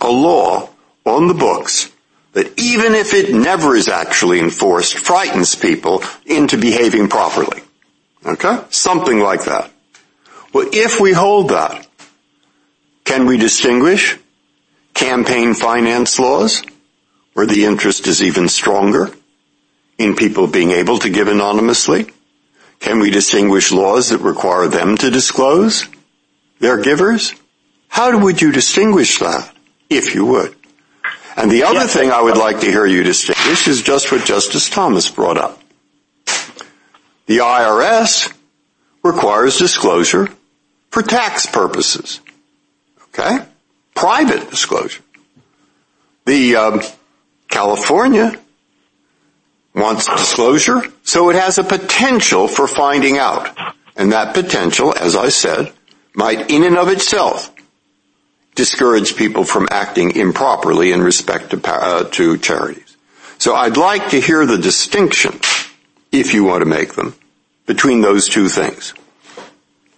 a 0.00 0.10
law 0.10 0.68
on 1.04 1.28
the 1.28 1.34
books 1.34 1.90
that 2.32 2.58
even 2.58 2.94
if 2.94 3.14
it 3.14 3.34
never 3.34 3.74
is 3.74 3.88
actually 3.88 4.38
enforced, 4.38 4.98
frightens 4.98 5.54
people 5.54 6.02
into 6.26 6.56
behaving 6.56 7.08
properly. 7.08 7.62
Okay? 8.24 8.62
Something 8.70 9.20
like 9.20 9.44
that. 9.44 9.70
Well, 10.52 10.68
if 10.72 11.00
we 11.00 11.12
hold 11.12 11.50
that, 11.50 11.86
can 13.04 13.26
we 13.26 13.38
distinguish 13.38 14.18
campaign 14.94 15.54
finance 15.54 16.18
laws 16.18 16.62
where 17.34 17.46
the 17.46 17.64
interest 17.64 18.06
is 18.06 18.22
even 18.22 18.48
stronger 18.48 19.10
in 19.98 20.16
people 20.16 20.46
being 20.46 20.70
able 20.70 20.98
to 20.98 21.10
give 21.10 21.28
anonymously? 21.28 22.06
Can 22.78 23.00
we 23.00 23.10
distinguish 23.10 23.72
laws 23.72 24.08
that 24.08 24.18
require 24.18 24.68
them 24.68 24.96
to 24.98 25.10
disclose 25.10 25.86
their 26.60 26.80
givers? 26.80 27.34
How 27.90 28.16
would 28.16 28.40
you 28.40 28.52
distinguish 28.52 29.18
that, 29.18 29.52
if 29.90 30.14
you 30.14 30.24
would? 30.24 30.54
And 31.36 31.50
the 31.50 31.64
other 31.64 31.86
thing 31.86 32.10
I 32.10 32.22
would 32.22 32.36
like 32.36 32.60
to 32.60 32.66
hear 32.66 32.86
you 32.86 33.02
distinguish 33.02 33.66
is 33.66 33.82
just 33.82 34.10
what 34.10 34.24
Justice 34.24 34.70
Thomas 34.70 35.10
brought 35.10 35.36
up. 35.36 35.60
The 37.26 37.38
IRS 37.38 38.32
requires 39.02 39.58
disclosure 39.58 40.28
for 40.90 41.02
tax 41.02 41.46
purposes. 41.46 42.20
Okay? 43.08 43.44
Private 43.94 44.48
disclosure. 44.50 45.02
The 46.26 46.56
um, 46.56 46.80
California 47.48 48.36
wants 49.74 50.06
disclosure, 50.06 50.82
so 51.02 51.30
it 51.30 51.36
has 51.36 51.58
a 51.58 51.64
potential 51.64 52.46
for 52.46 52.68
finding 52.68 53.18
out. 53.18 53.56
And 53.96 54.12
that 54.12 54.32
potential, 54.32 54.94
as 54.96 55.16
I 55.16 55.28
said, 55.28 55.72
might 56.14 56.50
in 56.50 56.62
and 56.62 56.78
of 56.78 56.88
itself 56.88 57.52
discourage 58.60 59.16
people 59.16 59.42
from 59.42 59.66
acting 59.70 60.14
improperly 60.16 60.92
in 60.92 61.00
respect 61.00 61.48
to 61.48 61.58
uh, 61.64 62.04
to 62.10 62.36
charities. 62.36 62.94
So 63.38 63.54
I'd 63.54 63.78
like 63.78 64.10
to 64.10 64.20
hear 64.20 64.44
the 64.44 64.58
distinction, 64.58 65.40
if 66.12 66.34
you 66.34 66.44
want 66.44 66.60
to 66.60 66.68
make 66.68 66.92
them, 66.92 67.14
between 67.64 68.02
those 68.02 68.28
two 68.28 68.50
things. 68.50 68.92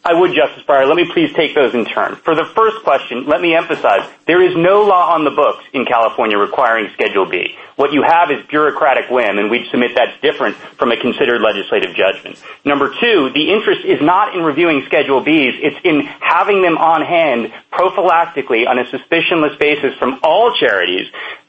I 0.05 0.15
would, 0.15 0.35
Justice 0.35 0.65
Breyer. 0.65 0.89
Let 0.89 0.97
me 0.97 1.09
please 1.13 1.33
take 1.33 1.55
those 1.55 1.75
in 1.75 1.85
turn. 1.85 2.17
For 2.17 2.35
the 2.35 2.45
first 2.45 2.83
question, 2.83 3.25
let 3.27 3.41
me 3.41 3.55
emphasize, 3.55 4.09
there 4.27 4.43
is 4.43 4.57
no 4.57 4.83
law 4.83 5.15
on 5.15 5.23
the 5.25 5.31
books 5.31 5.65
in 5.73 5.85
California 5.85 6.37
requiring 6.37 6.91
Schedule 6.93 7.27
B. 7.27 7.55
What 7.77 7.93
you 7.93 8.03
have 8.03 8.31
is 8.33 8.45
bureaucratic 8.49 9.11
whim, 9.11 9.39
and 9.39 9.49
we'd 9.49 9.71
submit 9.71 9.93
that's 9.95 10.21
different 10.21 10.57
from 10.77 10.91
a 10.91 10.97
considered 10.97 11.41
legislative 11.41 11.95
judgment. 11.95 12.43
Number 12.65 12.93
two, 13.01 13.31
the 13.31 13.53
interest 13.53 13.85
is 13.85 14.03
not 14.03 14.35
in 14.35 14.43
reviewing 14.43 14.83
Schedule 14.87 15.25
Bs. 15.25 15.55
It's 15.63 15.79
in 15.85 16.01
having 16.01 16.63
them 16.63 16.79
on 16.79 17.03
hand 17.03 17.53
prophylactically 17.73 18.67
on 18.67 18.81
a 18.81 18.85
suspicionless 18.85 19.57
basis 19.59 19.95
from 19.99 20.19
all 20.25 20.53
charities 20.59 21.07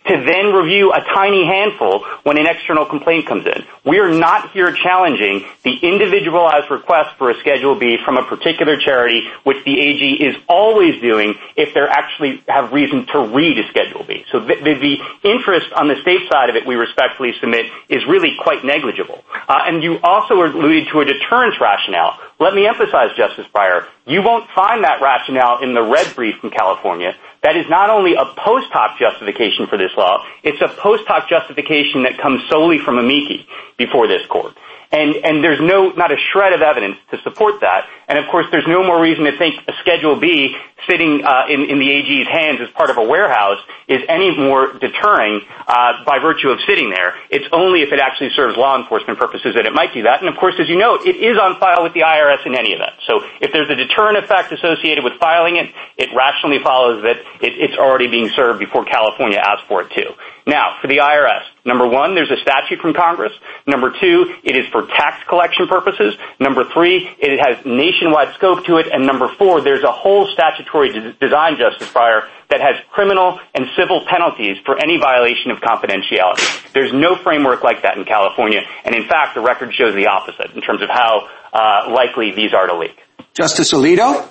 to 0.07 0.23
then 0.25 0.53
review 0.53 0.91
a 0.91 1.01
tiny 1.01 1.45
handful 1.45 2.05
when 2.23 2.37
an 2.37 2.45
external 2.47 2.85
complaint 2.85 3.27
comes 3.27 3.45
in. 3.45 3.63
We 3.85 3.99
are 3.99 4.11
not 4.11 4.51
here 4.51 4.71
challenging 4.71 5.45
the 5.63 5.75
individualized 5.75 6.69
request 6.69 7.17
for 7.17 7.29
a 7.29 7.39
Schedule 7.39 7.75
B 7.75 7.97
from 8.03 8.17
a 8.17 8.23
particular 8.23 8.77
charity, 8.77 9.27
which 9.43 9.63
the 9.65 9.79
AG 9.79 10.23
is 10.23 10.35
always 10.47 11.01
doing 11.01 11.35
if 11.55 11.73
they 11.73 11.81
actually 11.81 12.43
have 12.47 12.71
reason 12.71 13.05
to 13.07 13.19
read 13.19 13.57
a 13.59 13.67
Schedule 13.69 14.03
B. 14.03 14.25
So 14.31 14.39
the 14.39 14.97
interest 15.23 15.71
on 15.73 15.87
the 15.87 15.95
state 16.01 16.29
side 16.31 16.49
of 16.49 16.55
it, 16.55 16.65
we 16.65 16.75
respectfully 16.75 17.33
submit, 17.39 17.67
is 17.89 18.05
really 18.07 18.35
quite 18.41 18.63
negligible. 18.63 19.23
Uh, 19.47 19.63
and 19.65 19.83
you 19.83 19.99
also 20.03 20.35
alluded 20.35 20.87
to 20.91 21.01
a 21.01 21.05
deterrence 21.05 21.55
rationale. 21.59 22.19
Let 22.39 22.53
me 22.53 22.67
emphasize, 22.67 23.15
Justice 23.15 23.45
Breyer, 23.53 23.87
you 24.05 24.21
won't 24.21 24.49
find 24.51 24.83
that 24.83 25.01
rationale 25.01 25.63
in 25.63 25.73
the 25.73 25.81
red 25.81 26.13
brief 26.15 26.35
from 26.39 26.49
California. 26.49 27.15
That 27.43 27.57
is 27.57 27.65
not 27.69 27.89
only 27.89 28.15
a 28.15 28.25
post 28.25 28.71
hoc 28.71 28.97
justification 28.97 29.67
for 29.67 29.77
this 29.77 29.91
law, 29.97 30.23
it's 30.43 30.61
a 30.61 30.69
post 30.69 31.03
hoc 31.07 31.27
justification 31.27 32.03
that 32.03 32.17
comes 32.17 32.41
solely 32.49 32.79
from 32.79 32.97
amici 32.97 33.45
before 33.77 34.07
this 34.07 34.25
court. 34.27 34.55
And 34.93 35.15
and 35.25 35.43
there's 35.43 35.59
no 35.59 35.89
not 35.89 36.11
a 36.11 36.17
shred 36.31 36.53
of 36.53 36.61
evidence 36.61 36.97
to 37.11 37.17
support 37.23 37.61
that. 37.61 37.87
And, 38.07 38.19
of 38.19 38.29
course, 38.29 38.45
there's 38.51 38.67
no 38.67 38.83
more 38.83 39.01
reason 39.01 39.23
to 39.25 39.37
think 39.37 39.55
a 39.67 39.73
Schedule 39.81 40.19
B 40.19 40.55
sitting 40.89 41.23
uh, 41.23 41.47
in 41.47 41.79
the 41.79 41.89
AG's 41.89 42.27
hands 42.27 42.59
as 42.61 42.69
part 42.75 42.89
of 42.89 42.97
a 42.97 43.03
warehouse 43.03 43.57
is 43.87 44.01
any 44.09 44.35
more 44.35 44.73
deterring 44.73 45.41
uh, 45.65 46.03
by 46.05 46.19
virtue 46.19 46.49
of 46.49 46.59
sitting 46.67 46.89
there. 46.89 47.15
It's 47.29 47.47
only 47.53 47.81
if 47.81 47.93
it 47.93 47.99
actually 47.99 48.31
serves 48.35 48.57
law 48.57 48.77
enforcement 48.77 49.17
purposes 49.17 49.55
that 49.55 49.65
it 49.65 49.73
might 49.73 49.93
do 49.93 50.03
that. 50.03 50.19
And, 50.19 50.27
of 50.27 50.35
course, 50.35 50.55
as 50.59 50.67
you 50.67 50.77
know, 50.77 50.95
it 50.95 51.15
is 51.15 51.39
on 51.39 51.57
file 51.59 51.81
with 51.81 51.93
the 51.93 52.01
IRS 52.01 52.45
in 52.45 52.55
any 52.55 52.73
event. 52.73 52.91
So 53.07 53.23
if 53.39 53.53
there's 53.53 53.69
a 53.69 53.75
deterrent 53.75 54.17
effect 54.17 54.51
associated 54.51 55.03
with 55.03 55.13
filing 55.19 55.55
it, 55.55 55.71
it 55.97 56.09
rationally 56.13 56.59
follows 56.61 57.01
that 57.03 57.17
it's 57.41 57.77
already 57.77 58.07
being 58.07 58.29
served 58.35 58.59
before 58.59 58.83
California 58.85 59.39
asks 59.39 59.65
for 59.67 59.81
it 59.83 59.91
to. 59.91 60.13
Now, 60.45 60.77
for 60.81 60.87
the 60.87 60.97
IRS, 60.97 61.43
number 61.63 61.87
one, 61.87 62.15
there's 62.15 62.31
a 62.31 62.37
statute 62.37 62.79
from 62.81 62.93
Congress. 62.93 63.31
Number 63.65 63.93
two, 63.99 64.33
it 64.43 64.57
is 64.57 64.67
for 64.71 64.85
tax 64.87 65.23
collection 65.29 65.67
purposes. 65.67 66.15
Number 66.39 66.65
three, 66.73 67.07
it 67.17 67.39
has 67.39 67.65
nationwide 67.65 68.35
scope 68.35 68.65
to 68.65 68.77
it. 68.77 68.87
And, 68.91 69.05
number 69.07 69.29
four, 69.37 69.61
there's 69.61 69.83
a 69.83 69.91
whole 69.91 70.27
statutory 70.27 71.15
design, 71.19 71.55
Justice 71.57 71.89
Breyer, 71.91 72.27
that 72.49 72.59
has 72.59 72.75
criminal 72.91 73.39
and 73.55 73.67
civil 73.77 74.05
penalties 74.05 74.57
for 74.65 74.77
any 74.77 74.99
violation 74.99 75.51
of 75.51 75.59
confidentiality. 75.59 76.71
There's 76.73 76.91
no 76.91 77.15
framework 77.15 77.63
like 77.63 77.81
that 77.83 77.97
in 77.97 78.03
California. 78.03 78.61
And, 78.83 78.93
in 78.95 79.07
fact, 79.07 79.35
the 79.35 79.41
record 79.41 79.73
shows 79.73 79.95
the 79.95 80.07
opposite 80.07 80.51
in 80.51 80.61
terms 80.61 80.81
of 80.81 80.89
how 80.89 81.29
uh, 81.53 81.91
likely 81.93 82.31
these 82.31 82.53
are 82.53 82.67
to 82.67 82.77
leak. 82.77 82.99
Justice 83.33 83.71
Alito? 83.71 84.27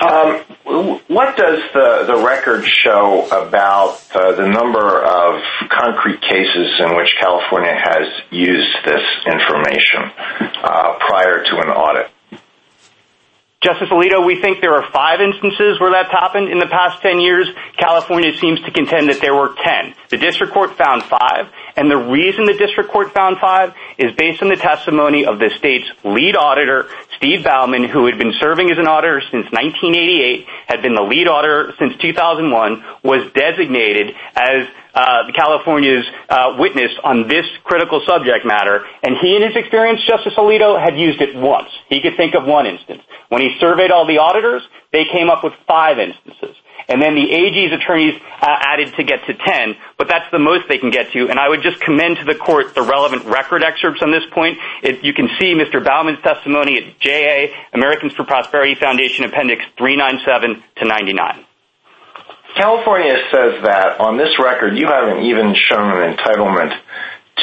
Um, 0.00 0.40
what 1.08 1.36
does 1.36 1.60
the 1.74 2.22
record 2.24 2.64
show 2.64 3.26
about 3.26 4.00
uh, 4.14 4.32
the 4.32 4.48
number 4.48 4.98
of 4.98 5.42
concrete 5.68 6.22
cases 6.22 6.80
in 6.80 6.96
which 6.96 7.14
California 7.20 7.76
has 7.76 8.08
used 8.30 8.76
this 8.86 9.04
information 9.26 10.10
uh, 10.64 10.96
prior 11.00 11.44
to 11.44 11.56
an 11.56 11.68
audit? 11.68 12.10
Justice 13.62 13.90
Alito, 13.90 14.24
we 14.24 14.40
think 14.40 14.62
there 14.62 14.72
are 14.72 14.90
five 14.90 15.20
instances 15.20 15.78
where 15.78 15.92
that's 15.92 16.10
happened 16.10 16.48
in 16.48 16.58
the 16.58 16.68
past 16.72 17.02
ten 17.02 17.20
years. 17.20 17.46
California 17.76 18.32
seems 18.38 18.58
to 18.62 18.70
contend 18.72 19.10
that 19.10 19.20
there 19.20 19.34
were 19.34 19.54
ten. 19.62 19.92
The 20.08 20.16
district 20.16 20.54
court 20.54 20.78
found 20.78 21.02
five. 21.02 21.52
And 21.76 21.90
the 21.90 21.96
reason 21.96 22.44
the 22.44 22.56
district 22.56 22.90
court 22.90 23.12
found 23.12 23.38
five 23.38 23.74
is 23.98 24.12
based 24.16 24.42
on 24.42 24.48
the 24.48 24.56
testimony 24.56 25.24
of 25.24 25.38
the 25.38 25.50
state's 25.58 25.88
lead 26.04 26.36
auditor, 26.36 26.88
Steve 27.16 27.44
Baumann, 27.44 27.84
who 27.84 28.06
had 28.06 28.18
been 28.18 28.32
serving 28.40 28.70
as 28.70 28.78
an 28.78 28.86
auditor 28.86 29.20
since 29.20 29.44
1988, 29.52 30.46
had 30.66 30.82
been 30.82 30.94
the 30.94 31.02
lead 31.02 31.28
auditor 31.28 31.74
since 31.78 31.96
2001, 32.00 32.84
was 33.02 33.30
designated 33.32 34.14
as 34.34 34.66
uh, 34.94 35.30
California's 35.34 36.04
uh, 36.28 36.56
witness 36.58 36.90
on 37.04 37.28
this 37.28 37.46
critical 37.64 38.02
subject 38.06 38.44
matter. 38.44 38.84
And 39.02 39.16
he, 39.20 39.36
in 39.36 39.42
his 39.42 39.56
experience, 39.56 40.00
Justice 40.06 40.34
Alito, 40.36 40.82
had 40.82 40.98
used 40.98 41.20
it 41.20 41.36
once. 41.36 41.68
He 41.88 42.00
could 42.00 42.16
think 42.16 42.34
of 42.34 42.44
one 42.44 42.66
instance. 42.66 43.02
When 43.28 43.40
he 43.40 43.56
surveyed 43.60 43.90
all 43.90 44.06
the 44.06 44.18
auditors, 44.18 44.62
they 44.92 45.04
came 45.04 45.30
up 45.30 45.44
with 45.44 45.52
five 45.66 45.98
instances. 45.98 46.56
And 46.90 47.00
then 47.00 47.14
the 47.14 47.30
AG's 47.30 47.72
attorneys 47.72 48.20
uh, 48.42 48.46
added 48.50 48.92
to 48.96 49.04
get 49.04 49.24
to 49.26 49.34
ten. 49.34 49.76
But 49.96 50.08
that's 50.08 50.28
the 50.32 50.40
most 50.40 50.66
they 50.68 50.78
can 50.78 50.90
get 50.90 51.12
to. 51.12 51.30
And 51.30 51.38
I 51.38 51.48
would 51.48 51.62
just 51.62 51.80
commend 51.80 52.18
to 52.18 52.24
the 52.24 52.34
court 52.34 52.74
the 52.74 52.82
relevant 52.82 53.24
record 53.26 53.62
excerpts 53.62 54.02
on 54.02 54.10
this 54.10 54.24
point. 54.34 54.58
You 54.82 55.14
can 55.14 55.28
see 55.38 55.54
Mr. 55.54 55.82
Bauman's 55.82 56.20
testimony 56.20 56.76
at 56.78 56.98
JA, 56.98 57.54
Americans 57.72 58.12
for 58.14 58.24
Prosperity 58.24 58.74
Foundation, 58.74 59.24
Appendix 59.24 59.62
397 59.78 60.62
to 60.78 60.84
99. 60.84 61.46
California 62.56 63.14
says 63.30 63.62
that 63.62 64.00
on 64.00 64.18
this 64.18 64.36
record, 64.42 64.76
you 64.76 64.88
haven't 64.88 65.22
even 65.22 65.54
shown 65.54 66.02
an 66.02 66.16
entitlement 66.16 66.76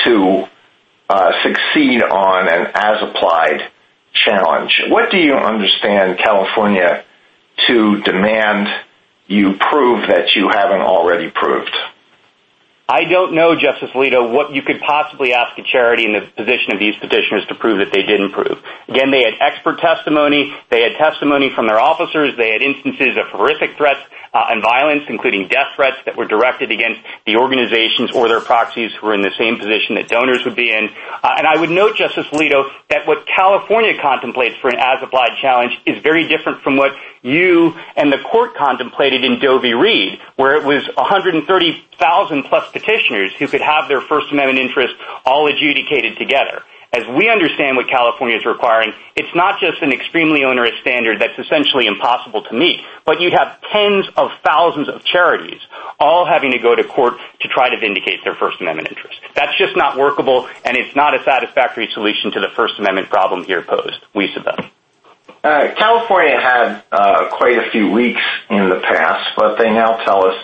to 0.04 0.48
uh, 1.10 1.32
succeed 1.42 2.04
on 2.04 2.50
an 2.50 2.68
as-applied 2.74 3.72
challenge. 4.26 4.82
What 4.90 5.10
do 5.10 5.18
you 5.18 5.36
understand, 5.36 6.18
California, 6.18 7.06
to 7.68 8.02
demand 8.02 8.68
you 9.28 9.56
prove 9.60 10.08
that 10.08 10.36
you 10.36 10.50
haven't 10.50 10.82
already 10.82 11.30
proved? 11.30 11.76
I 12.90 13.04
don't 13.04 13.34
know, 13.34 13.54
Justice 13.54 13.92
Alito, 13.92 14.32
what 14.32 14.56
you 14.56 14.62
could 14.62 14.80
possibly 14.80 15.34
ask 15.34 15.58
a 15.60 15.64
charity 15.64 16.06
in 16.06 16.14
the 16.14 16.22
position 16.22 16.72
of 16.72 16.80
these 16.80 16.96
petitioners 16.96 17.46
to 17.48 17.56
prove 17.56 17.80
that 17.80 17.92
they 17.92 18.04
didn't 18.04 18.32
prove. 18.32 18.64
Again, 18.88 19.12
they 19.12 19.24
had 19.24 19.34
expert 19.42 19.80
testimony. 19.80 20.56
They 20.70 20.84
had 20.84 20.96
testimony 20.96 21.52
from 21.54 21.68
their 21.68 21.82
officers. 21.82 22.38
They 22.38 22.52
had 22.52 22.62
instances 22.62 23.18
of 23.18 23.28
horrific 23.28 23.76
threats 23.76 24.00
uh, 24.34 24.46
and 24.50 24.62
violence, 24.62 25.04
including 25.10 25.50
death 25.50 25.68
threats 25.76 25.98
that 26.06 26.16
were 26.16 26.26
directed 26.26 26.72
against 26.72 27.02
the 27.26 27.36
organizations 27.36 28.12
or 28.12 28.30
their 28.30 28.40
proxies 28.40 28.94
who 28.94 29.08
were 29.08 29.14
in 29.14 29.22
the 29.22 29.34
same 29.38 29.58
position 29.58 29.96
that 29.96 30.08
donors 30.08 30.46
would 30.46 30.56
be 30.56 30.72
in. 30.72 30.90
Uh, 31.24 31.36
and 31.38 31.48
I 31.48 31.60
would 31.60 31.72
note, 31.72 31.98
Justice 31.98 32.28
Alito, 32.28 32.70
that 32.90 33.08
what 33.08 33.26
California 33.28 34.00
contemplates 34.02 34.56
for 34.62 34.70
an 34.70 34.78
as-applied 34.78 35.38
challenge 35.42 35.74
is 35.86 36.02
very 36.04 36.28
different 36.28 36.62
from 36.62 36.78
what 36.78 36.92
you 37.22 37.76
and 37.96 38.14
the 38.14 38.20
court 38.20 38.56
contemplated 38.56 39.24
in 39.24 39.40
Doe 39.40 39.60
v. 39.60 39.74
Reed, 39.74 40.20
where 40.36 40.56
it 40.56 40.64
was 40.64 40.84
130,000-plus 40.98 42.72
petitioners 42.78 43.34
who 43.40 43.48
could 43.48 43.62
have 43.62 43.88
their 43.88 44.02
First 44.02 44.32
Amendment 44.32 44.60
interests 44.60 44.98
all 45.26 45.48
adjudicated 45.48 46.18
together. 46.18 46.64
As 46.94 47.04
we 47.06 47.30
understand 47.30 47.76
what 47.76 47.90
California 47.90 48.38
is 48.38 48.46
requiring, 48.46 48.94
it's 49.16 49.34
not 49.36 49.60
just 49.60 49.82
an 49.82 49.92
extremely 49.92 50.46
onerous 50.46 50.80
standard 50.80 51.20
that's 51.20 51.38
essentially 51.38 51.86
impossible 51.86 52.44
to 52.44 52.54
meet, 52.54 52.80
but 53.06 53.20
you'd 53.20 53.34
have 53.34 53.60
tens 53.74 54.06
of 54.16 54.32
thousands 54.46 54.88
of 54.88 55.04
charities 55.04 55.60
all 56.00 56.26
having 56.26 56.52
to 56.52 56.60
go 56.60 56.76
to 56.76 56.84
court 56.84 57.16
to 57.42 57.48
try 57.50 57.70
to 57.70 57.78
vindicate 57.78 58.24
their 58.24 58.36
First 58.36 58.62
Amendment 58.62 58.88
interests. 58.90 59.20
That's 59.36 59.58
just 59.58 59.76
not 59.76 59.98
workable, 59.98 60.48
and 60.64 60.78
it's 60.78 60.96
not 60.96 61.14
a 61.14 61.24
satisfactory 61.24 61.90
solution 61.94 62.32
to 62.32 62.40
the 62.40 62.50
First 62.56 62.80
Amendment 62.80 63.10
problem 63.10 63.44
here 63.44 63.64
posed. 63.64 64.00
We 64.16 64.32
submit. 64.34 64.72
Uh, 65.44 65.74
California 65.78 66.40
had 66.40 66.84
uh, 66.92 67.30
quite 67.32 67.58
a 67.58 67.70
few 67.70 67.94
leaks 67.94 68.22
in 68.50 68.70
the 68.70 68.80
past, 68.80 69.30
but 69.36 69.58
they 69.58 69.70
now 69.70 70.04
tell 70.06 70.26
us 70.26 70.36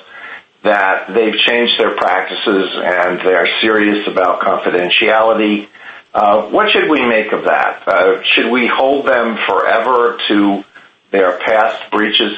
that 0.63 1.13
they've 1.13 1.35
changed 1.35 1.79
their 1.79 1.95
practices 1.95 2.69
and 2.75 3.19
they're 3.19 3.49
serious 3.61 4.07
about 4.07 4.41
confidentiality. 4.41 5.67
Uh 6.13 6.43
what 6.43 6.69
should 6.71 6.89
we 6.89 7.05
make 7.05 7.31
of 7.31 7.45
that? 7.45 8.23
Should 8.33 8.51
we 8.51 8.67
hold 8.67 9.05
them 9.07 9.37
forever 9.47 10.19
to 10.27 10.63
their 11.11 11.37
past 11.39 11.91
breaches? 11.91 12.37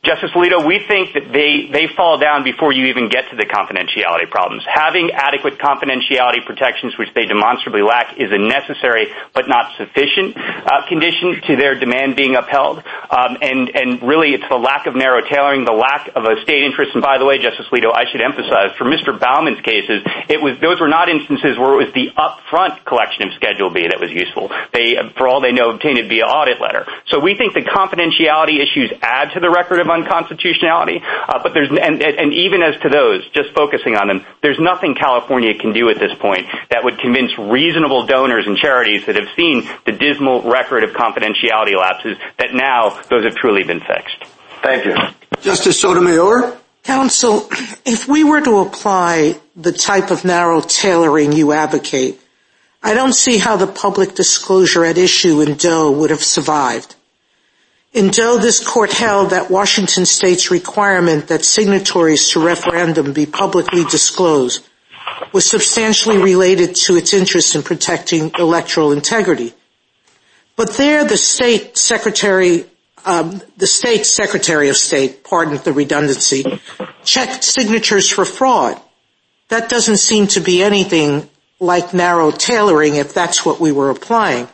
Justice 0.00 0.30
Alito, 0.32 0.64
we 0.64 0.80
think 0.88 1.12
that 1.12 1.28
they 1.28 1.84
fall 1.92 2.16
down 2.16 2.40
before 2.40 2.72
you 2.72 2.86
even 2.88 3.12
get 3.12 3.28
to 3.28 3.36
the 3.36 3.44
confidentiality 3.44 4.32
problems. 4.32 4.64
Having 4.64 5.12
adequate 5.12 5.60
confidentiality 5.60 6.40
protections, 6.40 6.96
which 6.96 7.12
they 7.12 7.28
demonstrably 7.28 7.84
lack, 7.84 8.16
is 8.16 8.32
a 8.32 8.40
necessary 8.40 9.12
but 9.36 9.44
not 9.44 9.76
sufficient 9.76 10.40
uh, 10.40 10.88
condition 10.88 11.44
to 11.44 11.52
their 11.60 11.76
demand 11.76 12.16
being 12.16 12.32
upheld. 12.32 12.80
Um, 13.12 13.36
and 13.44 13.68
and 13.76 14.00
really, 14.00 14.32
it's 14.32 14.48
the 14.48 14.56
lack 14.56 14.88
of 14.88 14.96
narrow 14.96 15.20
tailoring, 15.20 15.68
the 15.68 15.76
lack 15.76 16.08
of 16.16 16.24
a 16.24 16.40
state 16.48 16.64
interest. 16.64 16.96
And 16.96 17.04
by 17.04 17.20
the 17.20 17.28
way, 17.28 17.36
Justice 17.36 17.68
Alito, 17.68 17.92
I 17.92 18.08
should 18.08 18.24
emphasize, 18.24 18.72
for 18.80 18.88
Mr. 18.88 19.12
Bauman's 19.12 19.60
cases, 19.60 20.00
it 20.32 20.40
was 20.40 20.56
those 20.64 20.80
were 20.80 20.88
not 20.88 21.12
instances 21.12 21.60
where 21.60 21.76
it 21.76 21.84
was 21.84 21.92
the 21.92 22.08
upfront 22.16 22.88
collection 22.88 23.28
of 23.28 23.36
Schedule 23.36 23.68
B 23.68 23.84
that 23.84 24.00
was 24.00 24.08
useful. 24.08 24.48
They, 24.72 24.96
for 25.20 25.28
all 25.28 25.44
they 25.44 25.52
know, 25.52 25.76
obtained 25.76 26.00
it 26.00 26.08
via 26.08 26.24
audit 26.24 26.56
letter. 26.56 26.88
So 27.12 27.20
we 27.20 27.36
think 27.36 27.52
the 27.52 27.68
confidentiality 27.68 28.64
issues 28.64 28.96
add 29.04 29.36
to 29.36 29.44
the 29.44 29.52
record 29.52 29.84
of 29.84 29.89
unconstitutionality. 29.90 31.02
Uh, 31.02 31.42
but 31.42 31.52
there's 31.52 31.70
and 31.70 32.32
even 32.32 32.62
as 32.62 32.80
to 32.82 32.88
those, 32.88 33.28
just 33.30 33.50
focusing 33.54 33.96
on 33.96 34.08
them, 34.08 34.24
there's 34.42 34.58
nothing 34.58 34.94
California 34.94 35.54
can 35.54 35.72
do 35.72 35.88
at 35.90 35.98
this 35.98 36.12
point 36.18 36.46
that 36.70 36.84
would 36.84 36.98
convince 36.98 37.36
reasonable 37.38 38.06
donors 38.06 38.46
and 38.46 38.56
charities 38.56 39.06
that 39.06 39.16
have 39.16 39.28
seen 39.36 39.68
the 39.86 39.92
dismal 39.92 40.42
record 40.42 40.84
of 40.84 40.90
confidentiality 40.90 41.76
lapses 41.76 42.16
that 42.38 42.54
now 42.54 43.00
those 43.10 43.24
have 43.24 43.34
truly 43.34 43.64
been 43.64 43.80
fixed. 43.80 44.24
Thank 44.62 44.84
you. 44.86 44.96
Justice 45.40 45.80
Sotomayor? 45.80 46.56
Counsel, 46.82 47.46
if 47.84 48.08
we 48.08 48.24
were 48.24 48.40
to 48.40 48.58
apply 48.60 49.38
the 49.54 49.72
type 49.72 50.10
of 50.10 50.24
narrow 50.24 50.60
tailoring 50.60 51.32
you 51.32 51.52
advocate, 51.52 52.20
I 52.82 52.94
don't 52.94 53.12
see 53.12 53.36
how 53.36 53.56
the 53.56 53.66
public 53.66 54.14
disclosure 54.14 54.84
at 54.84 54.96
issue 54.96 55.42
in 55.42 55.56
Doe 55.56 55.92
would 55.92 56.10
have 56.10 56.22
survived. 56.22 56.96
In 57.92 58.08
Doe, 58.08 58.38
this 58.38 58.64
court 58.64 58.92
held 58.92 59.30
that 59.30 59.50
Washington 59.50 60.06
State's 60.06 60.50
requirement 60.50 61.26
that 61.26 61.44
signatories 61.44 62.28
to 62.30 62.44
referendum 62.44 63.12
be 63.12 63.26
publicly 63.26 63.82
disclosed 63.84 64.64
was 65.32 65.44
substantially 65.44 66.18
related 66.18 66.76
to 66.76 66.96
its 66.96 67.12
interest 67.12 67.56
in 67.56 67.62
protecting 67.62 68.30
electoral 68.38 68.92
integrity. 68.92 69.52
But 70.54 70.74
there, 70.74 71.04
the 71.04 71.16
state 71.16 71.76
secretary, 71.76 72.66
um, 73.04 73.42
the 73.56 73.66
state 73.66 74.06
secretary 74.06 74.68
of 74.68 74.76
state, 74.76 75.24
pardon 75.24 75.56
the 75.56 75.72
redundancy, 75.72 76.44
checked 77.04 77.42
signatures 77.42 78.08
for 78.08 78.24
fraud. 78.24 78.80
That 79.48 79.68
doesn't 79.68 79.96
seem 79.96 80.28
to 80.28 80.40
be 80.40 80.62
anything 80.62 81.28
like 81.58 81.92
narrow 81.92 82.30
tailoring 82.30 82.94
if 82.94 83.14
that's 83.14 83.44
what 83.44 83.58
we 83.58 83.72
were 83.72 83.90
applying. 83.90 84.48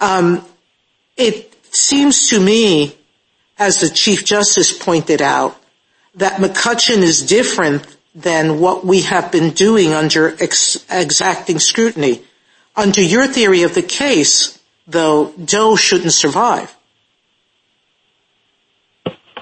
Um, 0.00 0.44
it 1.16 1.49
seems 1.80 2.28
to 2.28 2.40
me, 2.40 2.96
as 3.58 3.80
the 3.80 3.88
Chief 3.88 4.24
Justice 4.24 4.76
pointed 4.76 5.20
out, 5.22 5.60
that 6.14 6.40
McCutcheon 6.40 6.98
is 6.98 7.26
different 7.26 7.86
than 8.14 8.60
what 8.60 8.84
we 8.84 9.02
have 9.02 9.30
been 9.30 9.50
doing 9.50 9.92
under 9.92 10.34
ex- 10.42 10.84
exacting 10.90 11.58
scrutiny. 11.58 12.22
Under 12.76 13.02
your 13.02 13.26
theory 13.26 13.62
of 13.62 13.74
the 13.74 13.82
case, 13.82 14.58
though, 14.86 15.32
Doe 15.32 15.76
shouldn't 15.76 16.12
survive. 16.12 16.74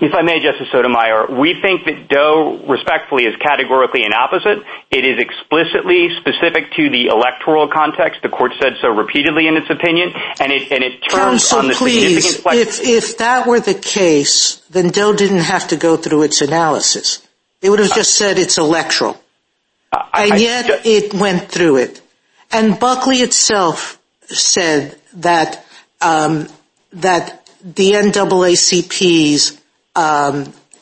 If 0.01 0.15
I 0.15 0.23
may, 0.23 0.41
Justice 0.41 0.69
Sotomayor, 0.71 1.41
we 1.41 1.61
think 1.61 1.85
that 1.87 2.09
Doe 2.09 2.63
respectfully 2.69 3.25
is 3.25 3.35
categorically 3.37 4.05
inapposite. 4.05 4.63
It 4.91 5.05
is 5.05 5.19
explicitly 5.19 6.11
specific 6.21 6.71
to 6.77 6.89
the 6.91 7.07
electoral 7.07 7.69
context. 7.69 8.23
The 8.23 8.29
court 8.29 8.53
said 8.61 8.75
so 8.81 8.89
repeatedly 8.89 9.49
in 9.49 9.57
its 9.57 9.69
opinion, 9.71 10.13
and 10.39 10.53
it, 10.53 10.71
and 10.71 10.85
it 10.85 11.03
turns 11.11 11.53
on 11.53 11.69
the 11.69 11.75
please, 11.75 12.37
significant... 12.37 12.69
If, 12.69 12.81
if 12.81 13.19
that 13.19 13.47
were 13.47 13.59
the 13.59 13.75
case, 13.75 14.63
then 14.71 14.91
Doe 14.91 15.15
didn't 15.15 15.41
have 15.41 15.69
to 15.69 15.77
go 15.77 15.97
through 15.97 16.23
its 16.23 16.43
analysis. 16.43 17.27
It 17.61 17.71
would 17.71 17.81
have 17.81 17.95
just 17.95 18.15
said 18.15 18.39
it's 18.39 18.57
electoral. 18.57 19.21
And 20.15 20.41
yet 20.41 20.87
it 20.87 21.13
went 21.13 21.49
through 21.49 21.79
it. 21.79 22.01
And 22.53 22.79
Buckley 22.79 23.17
itself 23.17 24.01
said 24.27 24.97
that 25.15 25.65
um, 26.01 26.49
that 26.93 27.49
the 27.63 27.93
NAACP's 27.93 29.58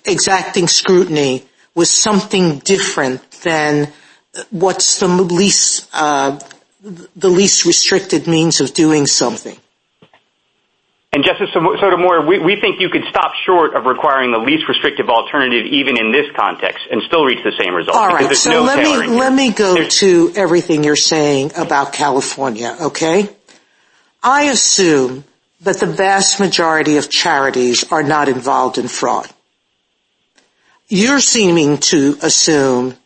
exacting 0.05 0.69
scrutiny 0.69 1.45
was 1.75 1.91
something 1.91 2.59
different 2.59 3.31
than 3.43 3.93
what's 4.51 5.01
the 5.01 5.09
least 5.09 5.89
uh, 5.93 6.39
the 7.17 7.29
least 7.29 7.65
restricted 7.65 8.27
means 8.27 8.61
of 8.61 8.73
doing 8.73 9.07
something. 9.07 9.57
And 11.13 11.25
Justice 11.25 11.49
Sotomayor, 11.55 12.27
we, 12.27 12.39
we 12.41 12.61
think 12.61 12.79
you 12.79 12.91
could 12.91 13.05
stop 13.09 13.33
short 13.47 13.75
of 13.75 13.87
requiring 13.87 14.33
the 14.33 14.39
least 14.39 14.69
restrictive 14.69 15.09
alternative 15.09 15.65
even 15.65 15.99
in 15.99 16.13
this 16.13 16.27
context 16.37 16.81
and 16.91 17.01
still 17.07 17.25
reach 17.25 17.43
the 17.43 17.53
same 17.59 17.75
result. 17.75 17.97
All 17.97 18.09
right, 18.09 18.31
so 18.37 18.63
let 18.63 18.79
me 18.79 19.07
let 19.07 19.33
me 19.33 19.51
go 19.51 19.89
to 19.89 20.33
everything 20.37 20.85
you're 20.85 20.95
saying 20.95 21.53
about 21.57 21.95
California, 21.95 22.77
okay? 22.83 23.31
I 24.23 24.45
assume 24.45 25.25
that 25.61 25.81
the 25.81 25.87
vast 25.87 26.39
majority 26.39 26.97
of 26.97 27.09
charities 27.09 27.91
are 27.91 28.03
not 28.03 28.29
involved 28.29 28.79
in 28.79 28.89
fraud. 28.89 29.29
You're 30.89 31.21
seeming 31.21 31.79
to 31.79 32.17
assume 32.23 32.97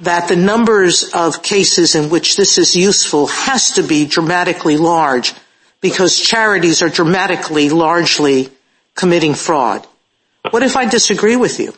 that 0.00 0.28
the 0.28 0.36
numbers 0.36 1.10
of 1.14 1.42
cases 1.42 1.94
in 1.94 2.10
which 2.10 2.36
this 2.36 2.58
is 2.58 2.74
useful 2.74 3.26
has 3.28 3.72
to 3.72 3.82
be 3.82 4.06
dramatically 4.06 4.76
large 4.76 5.34
because 5.80 6.18
charities 6.18 6.82
are 6.82 6.88
dramatically 6.88 7.70
largely 7.70 8.48
committing 8.94 9.34
fraud. 9.34 9.86
What 10.50 10.62
if 10.62 10.76
I 10.76 10.86
disagree 10.86 11.36
with 11.36 11.60
you? 11.60 11.72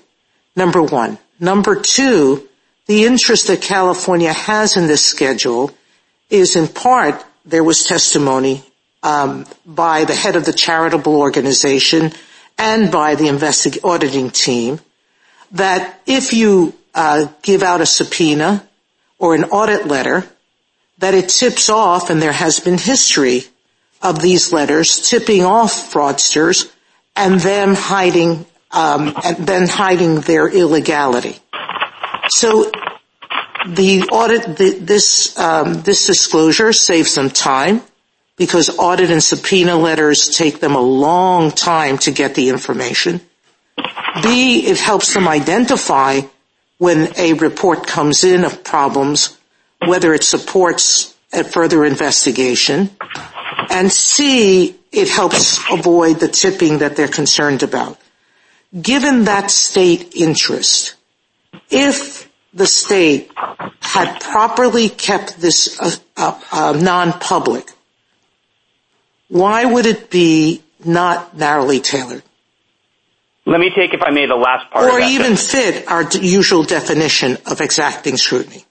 Number 0.57 0.83
one. 0.83 1.19
Number 1.39 1.77
two, 1.81 2.49
the 2.87 3.05
interest 3.05 3.49
that 3.49 3.61
California 3.63 4.33
has 4.33 4.77
in 4.77 4.87
this 4.87 5.05
schedule 5.05 5.71
is 6.31 6.57
in 6.57 6.69
part, 6.69 7.25
there 7.45 7.65
was 7.65 7.85
testimony 7.85 8.65
by 9.03 10.05
the 10.05 10.15
head 10.15 10.37
of 10.37 10.45
the 10.45 10.53
charitable 10.53 11.17
organization 11.17 12.13
and 12.59 12.93
by 12.93 13.15
the 13.15 13.81
auditing 13.83 14.31
team 14.31 14.81
that 15.53 16.01
if 16.07 16.33
you 16.33 16.75
uh, 16.95 17.27
give 17.43 17.63
out 17.63 17.81
a 17.81 17.87
subpoena 17.87 18.67
or 19.19 19.35
an 19.35 19.45
audit 19.45 19.87
letter, 19.87 20.25
that 20.99 21.15
it 21.15 21.29
tips 21.31 21.71
off, 21.71 22.11
and 22.11 22.21
there 22.21 22.33
has 22.33 22.61
been 22.61 22.77
history 22.77 23.45
of 24.03 24.21
these 24.21 24.53
letters 24.53 25.09
tipping 25.09 25.45
off 25.45 25.93
fraudsters 25.93 26.71
and 27.17 27.41
them 27.41 27.75
hiding 27.75 28.45
um, 28.71 29.15
and 29.25 29.37
then 29.39 29.67
hiding 29.67 30.21
their 30.21 30.49
illegality. 30.49 31.37
So 32.29 32.71
the 33.67 34.09
audit, 34.13 34.57
the, 34.57 34.79
this 34.79 35.39
um, 35.39 35.83
this 35.83 36.07
disclosure 36.07 36.73
saves 36.73 37.15
them 37.15 37.31
time 37.31 37.83
because 38.41 38.79
audit 38.79 39.11
and 39.11 39.23
subpoena 39.23 39.77
letters 39.77 40.35
take 40.35 40.61
them 40.61 40.75
a 40.75 40.81
long 40.81 41.51
time 41.51 41.99
to 41.99 42.11
get 42.11 42.35
the 42.35 42.49
information. 42.49 43.21
B, 44.23 44.67
it 44.67 44.81
helps 44.81 45.13
them 45.13 45.29
identify 45.29 46.23
when 46.79 47.13
a 47.19 47.35
report 47.35 47.87
comes 47.87 48.25
in 48.25 48.45
of 48.45 48.65
problems, 48.65 49.37
whether 49.85 50.15
it 50.15 50.25
supports 50.25 51.15
a 51.35 51.45
further 51.45 51.85
investigation. 51.85 52.89
And 53.69 53.93
C, 53.93 54.75
it 54.91 55.11
helps 55.11 55.61
avoid 55.71 56.19
the 56.21 56.29
tipping 56.29 56.79
that 56.79 56.97
they're 56.97 57.09
concerned 57.09 57.63
about. 57.63 58.01
Given 58.73 59.25
that 59.25 59.51
state 59.51 60.17
interest, 60.17 60.95
if 61.69 62.27
the 62.55 62.67
state 62.67 63.31
had 63.83 64.19
properly 64.19 64.89
kept 64.89 65.39
this 65.39 65.79
uh, 65.79 65.91
uh, 66.17 66.41
uh, 66.51 66.73
non-public, 66.81 67.71
why 69.31 69.65
would 69.65 69.87
it 69.87 70.11
be 70.11 70.63
not 70.85 71.37
narrowly 71.37 71.81
tailored? 71.81 72.23
Let 73.47 73.59
me 73.59 73.71
take, 73.75 73.95
if 73.95 74.03
I 74.03 74.11
may, 74.11 74.27
the 74.27 74.35
last 74.35 74.71
part. 74.71 74.93
Or 74.93 75.01
even 75.01 75.37
fit 75.37 75.89
our 75.89 76.05
usual 76.21 76.65
definition 76.65 77.39
of 77.47 77.61
exacting 77.61 78.17
scrutiny. 78.17 78.65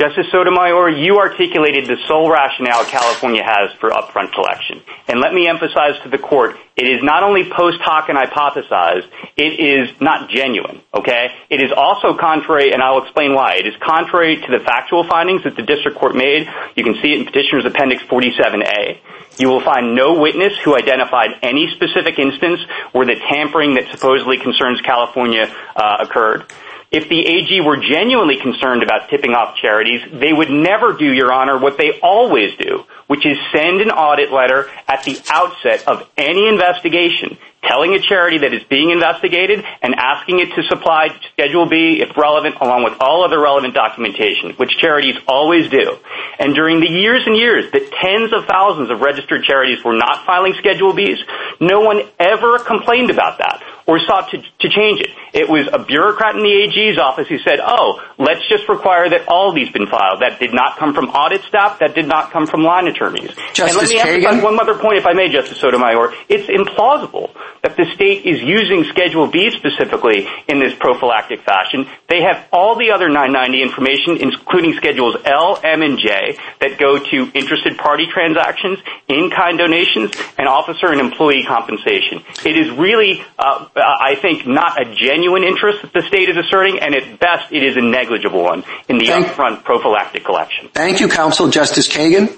Justice 0.00 0.32
Sotomayor, 0.32 0.88
you 0.88 1.18
articulated 1.18 1.84
the 1.84 1.98
sole 2.08 2.30
rationale 2.30 2.86
California 2.86 3.42
has 3.44 3.70
for 3.80 3.90
upfront 3.90 4.32
collection. 4.32 4.80
And 5.06 5.20
let 5.20 5.34
me 5.34 5.46
emphasize 5.46 6.00
to 6.04 6.08
the 6.08 6.16
court, 6.16 6.56
it 6.74 6.88
is 6.88 7.02
not 7.02 7.22
only 7.22 7.44
post 7.44 7.76
hoc 7.82 8.08
and 8.08 8.16
hypothesized, 8.16 9.06
it 9.36 9.60
is 9.60 9.90
not 10.00 10.30
genuine, 10.30 10.80
okay? 10.94 11.28
It 11.50 11.62
is 11.62 11.70
also 11.76 12.16
contrary, 12.16 12.72
and 12.72 12.82
I'll 12.82 13.02
explain 13.02 13.34
why. 13.34 13.56
It 13.56 13.66
is 13.66 13.74
contrary 13.76 14.36
to 14.40 14.58
the 14.58 14.64
factual 14.64 15.04
findings 15.04 15.44
that 15.44 15.54
the 15.56 15.62
district 15.62 15.98
court 15.98 16.16
made. 16.16 16.48
You 16.76 16.82
can 16.82 16.94
see 17.02 17.12
it 17.12 17.18
in 17.18 17.26
Petitioner's 17.26 17.66
Appendix 17.66 18.02
47A. 18.04 18.96
You 19.36 19.48
will 19.50 19.60
find 19.60 19.94
no 19.94 20.18
witness 20.18 20.54
who 20.64 20.76
identified 20.76 21.28
any 21.42 21.70
specific 21.76 22.18
instance 22.18 22.60
where 22.92 23.04
the 23.04 23.16
tampering 23.16 23.74
that 23.74 23.90
supposedly 23.90 24.38
concerns 24.38 24.80
California 24.80 25.54
uh, 25.76 25.98
occurred. 26.00 26.46
If 26.90 27.08
the 27.08 27.24
AG 27.24 27.60
were 27.60 27.76
genuinely 27.76 28.36
concerned 28.36 28.82
about 28.82 29.10
tipping 29.10 29.32
off 29.32 29.56
charities, 29.56 30.00
they 30.12 30.32
would 30.32 30.50
never 30.50 30.92
do, 30.92 31.12
Your 31.12 31.32
Honor, 31.32 31.56
what 31.56 31.78
they 31.78 32.00
always 32.00 32.56
do, 32.56 32.84
which 33.06 33.24
is 33.24 33.38
send 33.52 33.80
an 33.80 33.90
audit 33.90 34.32
letter 34.32 34.68
at 34.88 35.04
the 35.04 35.20
outset 35.30 35.86
of 35.86 36.08
any 36.16 36.48
investigation 36.48 37.38
telling 37.62 37.94
a 37.94 38.00
charity 38.00 38.38
that 38.38 38.54
is 38.54 38.62
being 38.64 38.90
investigated 38.90 39.64
and 39.82 39.94
asking 39.94 40.40
it 40.40 40.54
to 40.56 40.62
supply 40.64 41.08
Schedule 41.32 41.68
B, 41.68 42.00
if 42.00 42.16
relevant, 42.16 42.56
along 42.60 42.84
with 42.84 42.94
all 43.00 43.24
other 43.24 43.40
relevant 43.40 43.74
documentation, 43.74 44.52
which 44.56 44.70
charities 44.78 45.16
always 45.28 45.68
do. 45.70 45.96
And 46.38 46.54
during 46.54 46.80
the 46.80 46.88
years 46.88 47.22
and 47.26 47.36
years 47.36 47.70
that 47.72 47.92
tens 48.00 48.32
of 48.32 48.46
thousands 48.46 48.90
of 48.90 49.00
registered 49.00 49.44
charities 49.44 49.84
were 49.84 49.96
not 49.96 50.24
filing 50.24 50.54
Schedule 50.58 50.92
Bs, 50.92 51.20
no 51.60 51.80
one 51.80 52.00
ever 52.18 52.58
complained 52.58 53.10
about 53.10 53.38
that 53.38 53.62
or 53.86 53.98
sought 54.06 54.30
to, 54.30 54.38
to 54.38 54.68
change 54.70 55.00
it. 55.00 55.10
It 55.34 55.48
was 55.48 55.68
a 55.72 55.82
bureaucrat 55.82 56.36
in 56.36 56.42
the 56.42 56.54
AG's 56.62 56.98
office 56.98 57.26
who 57.28 57.38
said, 57.38 57.58
oh, 57.58 58.00
let's 58.18 58.46
just 58.48 58.68
require 58.68 59.10
that 59.10 59.26
all 59.26 59.52
these 59.52 59.70
been 59.70 59.86
filed. 59.86 60.22
That 60.22 60.38
did 60.38 60.54
not 60.54 60.78
come 60.78 60.94
from 60.94 61.10
audit 61.10 61.42
staff. 61.42 61.80
That 61.80 61.94
did 61.94 62.06
not 62.06 62.30
come 62.30 62.46
from 62.46 62.62
line 62.62 62.86
attorneys. 62.86 63.34
Justice 63.52 63.60
and 63.60 63.76
let 63.76 63.88
me 63.88 63.98
Kagan? 63.98 64.30
emphasize 64.30 64.42
one 64.42 64.60
other 64.60 64.78
point, 64.78 64.98
if 64.98 65.06
I 65.06 65.12
may, 65.12 65.28
Justice 65.28 65.58
Sotomayor. 65.58 66.14
It's 66.28 66.46
implausible 66.46 67.34
that 67.62 67.76
the 67.76 67.86
state 67.94 68.24
is 68.24 68.40
using 68.40 68.84
Schedule 68.84 69.26
B 69.26 69.50
specifically 69.50 70.26
in 70.48 70.60
this 70.60 70.74
prophylactic 70.78 71.42
fashion. 71.42 71.86
They 72.08 72.22
have 72.22 72.48
all 72.52 72.76
the 72.76 72.90
other 72.92 73.08
990 73.08 73.62
information, 73.62 74.16
including 74.16 74.74
Schedules 74.74 75.16
L, 75.24 75.60
M, 75.62 75.82
and 75.82 75.98
J, 75.98 76.38
that 76.60 76.78
go 76.78 76.98
to 76.98 77.30
interested 77.34 77.76
party 77.78 78.06
transactions, 78.06 78.78
in-kind 79.08 79.58
donations, 79.58 80.12
and 80.38 80.48
officer 80.48 80.86
and 80.86 81.00
employee 81.00 81.44
compensation. 81.46 82.24
It 82.44 82.56
is 82.56 82.70
really, 82.78 83.22
uh, 83.38 83.66
I 83.76 84.16
think, 84.20 84.46
not 84.46 84.80
a 84.80 84.94
genuine 84.94 85.44
interest 85.44 85.82
that 85.82 85.92
the 85.92 86.02
state 86.02 86.28
is 86.28 86.36
asserting, 86.36 86.80
and 86.80 86.94
at 86.94 87.20
best 87.20 87.52
it 87.52 87.62
is 87.62 87.76
a 87.76 87.82
negligible 87.82 88.42
one 88.42 88.64
in 88.88 88.98
the 88.98 89.06
Thank 89.06 89.26
upfront 89.26 89.64
prophylactic 89.64 90.24
collection. 90.24 90.68
Thank 90.72 91.00
you, 91.00 91.08
Counsel. 91.08 91.48
Justice 91.48 91.88
Kagan? 91.88 92.36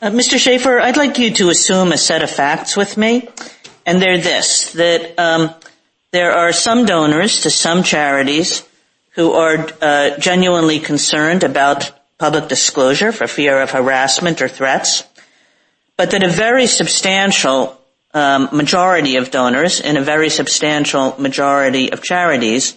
Uh, 0.00 0.10
Mr. 0.10 0.38
Shaffer, 0.38 0.78
I'd 0.78 0.98
like 0.98 1.18
you 1.18 1.30
to 1.32 1.48
assume 1.48 1.90
a 1.90 1.98
set 1.98 2.22
of 2.22 2.30
facts 2.30 2.76
with 2.76 2.96
me. 2.98 3.28
And 3.86 4.02
they're 4.02 4.18
this, 4.18 4.72
that 4.72 5.18
um, 5.18 5.54
there 6.10 6.32
are 6.32 6.52
some 6.52 6.84
donors 6.84 7.42
to 7.42 7.50
some 7.50 7.82
charities 7.82 8.68
who 9.12 9.32
are 9.32 9.68
uh, 9.80 10.18
genuinely 10.18 10.80
concerned 10.80 11.44
about 11.44 11.92
public 12.18 12.48
disclosure 12.48 13.12
for 13.12 13.26
fear 13.26 13.62
of 13.62 13.70
harassment 13.70 14.42
or 14.42 14.48
threats, 14.48 15.04
but 15.96 16.10
that 16.10 16.22
a 16.22 16.28
very 16.28 16.66
substantial 16.66 17.80
um, 18.12 18.48
majority 18.52 19.16
of 19.16 19.30
donors 19.30 19.80
and 19.80 19.96
a 19.96 20.02
very 20.02 20.30
substantial 20.30 21.14
majority 21.18 21.92
of 21.92 22.02
charities 22.02 22.76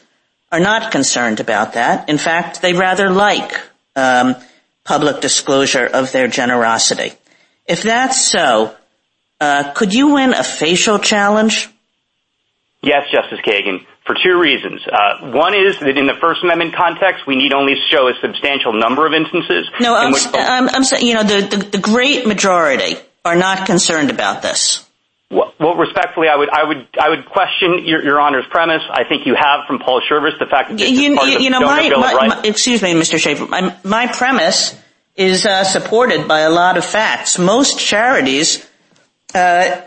are 0.51 0.59
not 0.59 0.91
concerned 0.91 1.39
about 1.39 1.73
that. 1.73 2.09
In 2.09 2.17
fact, 2.17 2.61
they 2.61 2.73
rather 2.73 3.09
like 3.09 3.59
um, 3.95 4.35
public 4.83 5.21
disclosure 5.21 5.85
of 5.85 6.11
their 6.11 6.27
generosity. 6.27 7.13
If 7.65 7.83
that's 7.83 8.19
so, 8.19 8.75
Uh, 9.39 9.71
could 9.73 9.93
you 9.93 10.13
win 10.13 10.33
a 10.33 10.43
facial 10.43 10.99
challenge? 10.99 11.69
Yes, 12.81 13.03
Justice 13.11 13.39
Kagan, 13.45 13.85
for 14.05 14.15
two 14.23 14.39
reasons. 14.39 14.81
Uh, 14.87 15.31
one 15.31 15.53
is 15.53 15.79
that 15.79 15.97
in 15.97 16.07
the 16.07 16.15
First 16.21 16.43
Amendment 16.43 16.75
context, 16.75 17.27
we 17.27 17.35
need 17.35 17.53
only 17.53 17.75
show 17.89 18.07
a 18.07 18.13
substantial 18.21 18.73
number 18.73 19.05
of 19.05 19.13
instances. 19.13 19.69
No, 19.81 19.95
I'm 19.95 20.83
saying, 20.83 21.05
you 21.05 21.13
know, 21.13 21.23
the 21.23 21.79
great 21.81 22.25
majority 22.25 22.95
are 23.25 23.35
not 23.35 23.65
concerned 23.65 24.09
about 24.09 24.41
this. 24.41 24.85
Well, 25.29 25.53
respectfully, 25.75 26.27
I 26.27 26.37
would 27.09 27.25
question 27.25 27.85
Your 27.85 28.19
Honor's 28.19 28.47
premise. 28.49 28.81
I 28.89 29.03
think 29.03 29.25
you 29.25 29.35
have 29.35 29.67
from 29.67 29.79
Paul 29.79 30.01
Schervish 30.09 30.39
the 30.39 30.47
fact 30.47 30.69
that 30.69 30.77
this 30.77 30.89
is 30.89 31.15
part 31.17 31.29
of 31.29 31.37
the 31.37 31.49
donor 31.49 31.89
bill 31.89 32.03
of 32.03 32.13
rights. 32.13 32.47
Excuse 32.47 32.81
me, 32.81 32.93
Mr. 32.93 33.19
Shaffer. 33.19 33.45
My 33.87 34.07
premise 34.07 34.75
is 35.15 35.45
uh, 35.45 35.65
supported 35.65 36.27
by 36.29 36.39
a 36.39 36.49
lot 36.49 36.77
of 36.77 36.85
facts. 36.85 37.37
Most 37.37 37.77
charities 37.77 38.65
Uh, 39.33 39.81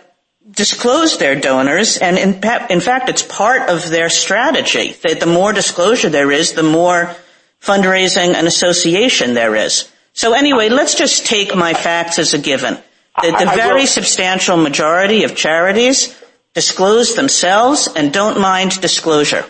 disclose 0.51 1.19
their 1.19 1.37
donors, 1.37 1.97
and 1.97 2.19
in 2.19 2.81
fact, 2.81 3.09
it's 3.09 3.23
part 3.23 3.71
of 3.71 3.89
their 3.89 4.09
strategy. 4.09 4.97
That 5.03 5.21
the 5.21 5.27
more 5.27 5.53
disclosure 5.53 6.11
there 6.11 6.33
is, 6.33 6.53
the 6.53 6.63
more 6.63 7.15
fundraising 7.61 8.35
and 8.35 8.47
association 8.47 9.35
there 9.35 9.55
is. 9.55 9.91
So 10.15 10.35
anyway, 10.35 10.69
let's 10.69 10.95
just 10.95 11.27
take 11.27 11.55
my 11.55 11.75
facts 11.75 12.19
as 12.19 12.35
a 12.35 12.39
given. 12.39 12.77
That 13.21 13.39
the 13.39 13.55
very 13.55 13.87
substantial 13.87 14.57
majority 14.57 15.25
of 15.25 15.37
charities 15.37 16.19
disclose 16.55 17.15
themselves 17.15 17.89
and 17.95 18.13
don't 18.13 18.41
mind 18.41 18.81
disclosure. 18.81 19.45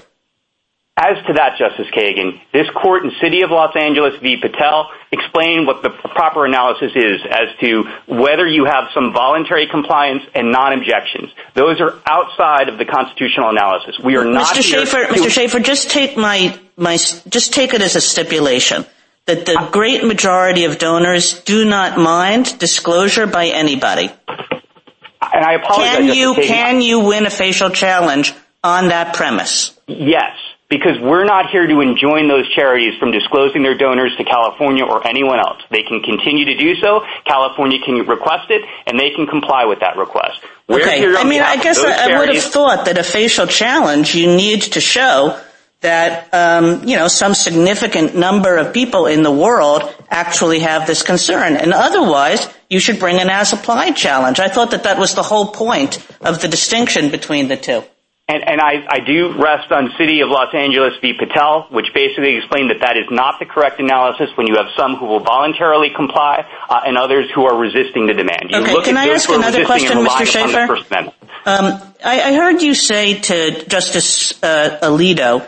As 1.02 1.18
to 1.26 1.32
that, 1.32 1.58
Justice 1.58 1.88
Kagan, 1.90 2.40
this 2.52 2.70
court 2.80 3.02
in 3.04 3.10
City 3.20 3.42
of 3.42 3.50
Los 3.50 3.74
Angeles 3.74 4.14
v. 4.22 4.36
Patel 4.36 4.88
explained 5.10 5.66
what 5.66 5.82
the 5.82 5.90
proper 5.90 6.46
analysis 6.46 6.92
is 6.94 7.20
as 7.28 7.48
to 7.58 7.82
whether 8.06 8.46
you 8.46 8.66
have 8.66 8.84
some 8.94 9.12
voluntary 9.12 9.66
compliance 9.66 10.22
and 10.32 10.52
non-objections. 10.52 11.30
Those 11.54 11.80
are 11.80 11.98
outside 12.06 12.68
of 12.68 12.78
the 12.78 12.84
constitutional 12.84 13.50
analysis. 13.50 13.98
We 13.98 14.16
are 14.16 14.24
not 14.24 14.56
here 14.56 14.84
to- 14.84 14.92
Mr. 14.92 15.28
Shaffer, 15.28 15.58
just 15.58 15.90
take 15.90 17.74
it 17.74 17.82
as 17.82 17.96
a 17.96 18.00
stipulation 18.00 18.86
that 19.26 19.44
the 19.44 19.68
great 19.72 20.04
majority 20.04 20.66
of 20.66 20.78
donors 20.78 21.40
do 21.40 21.64
not 21.64 21.98
mind 21.98 22.56
disclosure 22.60 23.26
by 23.26 23.46
anybody. 23.46 24.08
And 24.28 25.44
I 25.44 25.54
apologize. 25.54 26.46
Can 26.46 26.80
you 26.80 27.00
win 27.00 27.26
a 27.26 27.30
facial 27.30 27.70
challenge 27.70 28.34
on 28.62 28.88
that 28.88 29.14
premise? 29.14 29.76
Yes, 29.88 30.36
because 30.72 30.98
we're 31.02 31.24
not 31.24 31.50
here 31.50 31.66
to 31.66 31.80
enjoin 31.80 32.28
those 32.28 32.48
charities 32.54 32.98
from 32.98 33.12
disclosing 33.12 33.62
their 33.62 33.76
donors 33.76 34.16
to 34.16 34.24
California 34.24 34.82
or 34.82 35.06
anyone 35.06 35.38
else. 35.38 35.61
They 35.70 35.82
can 35.82 36.00
continue 36.00 36.46
to 36.46 36.56
do 36.56 36.76
so. 36.80 37.04
California 37.26 37.78
can 37.85 38.06
request 38.06 38.48
it, 38.48 38.62
and 38.87 38.98
they 38.98 39.11
can 39.11 39.26
comply 39.26 39.66
with 39.66 39.80
that 39.80 39.98
request. 39.98 40.40
Okay. 40.70 41.04
I 41.14 41.24
mean, 41.24 41.42
I 41.42 41.62
guess 41.62 41.78
I 41.85 42.18
would 42.18 42.35
have 42.35 42.44
thought 42.44 42.87
that 42.87 42.96
a 42.96 43.04
facial 43.04 43.46
challenge, 43.46 44.14
you 44.14 44.35
need 44.35 44.62
to 44.62 44.80
show 44.80 45.38
that 45.82 46.32
um, 46.32 46.88
you 46.88 46.96
know, 46.96 47.08
some 47.08 47.35
significant 47.35 48.16
number 48.16 48.56
of 48.56 48.72
people 48.72 49.04
in 49.04 49.22
the 49.22 49.30
world 49.30 49.82
actually 50.08 50.61
have 50.61 50.87
this 50.87 51.02
concern. 51.02 51.56
And 51.56 51.74
otherwise, 51.74 52.48
you 52.70 52.78
should 52.78 52.98
bring 52.98 53.18
an 53.18 53.28
as-applied 53.28 53.94
challenge. 53.94 54.40
I 54.40 54.48
thought 54.48 54.70
that 54.70 54.85
that 54.85 54.96
was 54.96 55.14
the 55.14 55.22
whole 55.22 55.48
point 55.48 55.98
of 56.22 56.40
the 56.40 56.48
distinction 56.48 57.11
between 57.11 57.48
the 57.48 57.58
two. 57.58 57.82
And 58.28 58.61
I 58.61 59.00
do 59.00 59.32
rest 59.32 59.70
on 59.72 59.92
City 59.98 60.20
of 60.20 60.28
Los 60.28 60.54
Angeles 60.54 60.94
v. 61.02 61.12
Patel, 61.12 61.66
which 61.70 61.92
basically 61.92 62.37
explained 62.37 62.70
that 62.70 62.80
that 62.80 62.96
is 62.96 63.04
not 63.11 63.38
the 63.38 63.46
correct 63.46 63.78
analysis 63.80 64.30
when 64.37 64.46
you 64.46 64.56
have 64.56 64.68
some 64.76 64.96
who 64.96 65.06
will 65.06 65.20
voluntarily 65.20 65.90
comply 65.94 66.46
uh, 66.68 66.80
and 66.87 66.96
others 66.96 67.30
who 67.35 67.44
are 67.44 67.56
resisting 67.56 68.06
the 68.06 68.14
demand. 68.14 68.54
Okay, 68.54 68.82
can 68.82 68.96
I 68.96 69.08
ask 69.08 69.28
another 69.28 69.66
question, 69.66 69.98
Mr. 69.98 70.26
Shaffer? 70.26 71.12
Um, 71.44 71.82
I 72.04 72.35
heard 72.35 72.62
you 72.62 72.74
say 72.74 73.20
to 73.20 73.64
Justice 73.66 74.42
uh, 74.42 74.78
Alito 74.82 75.46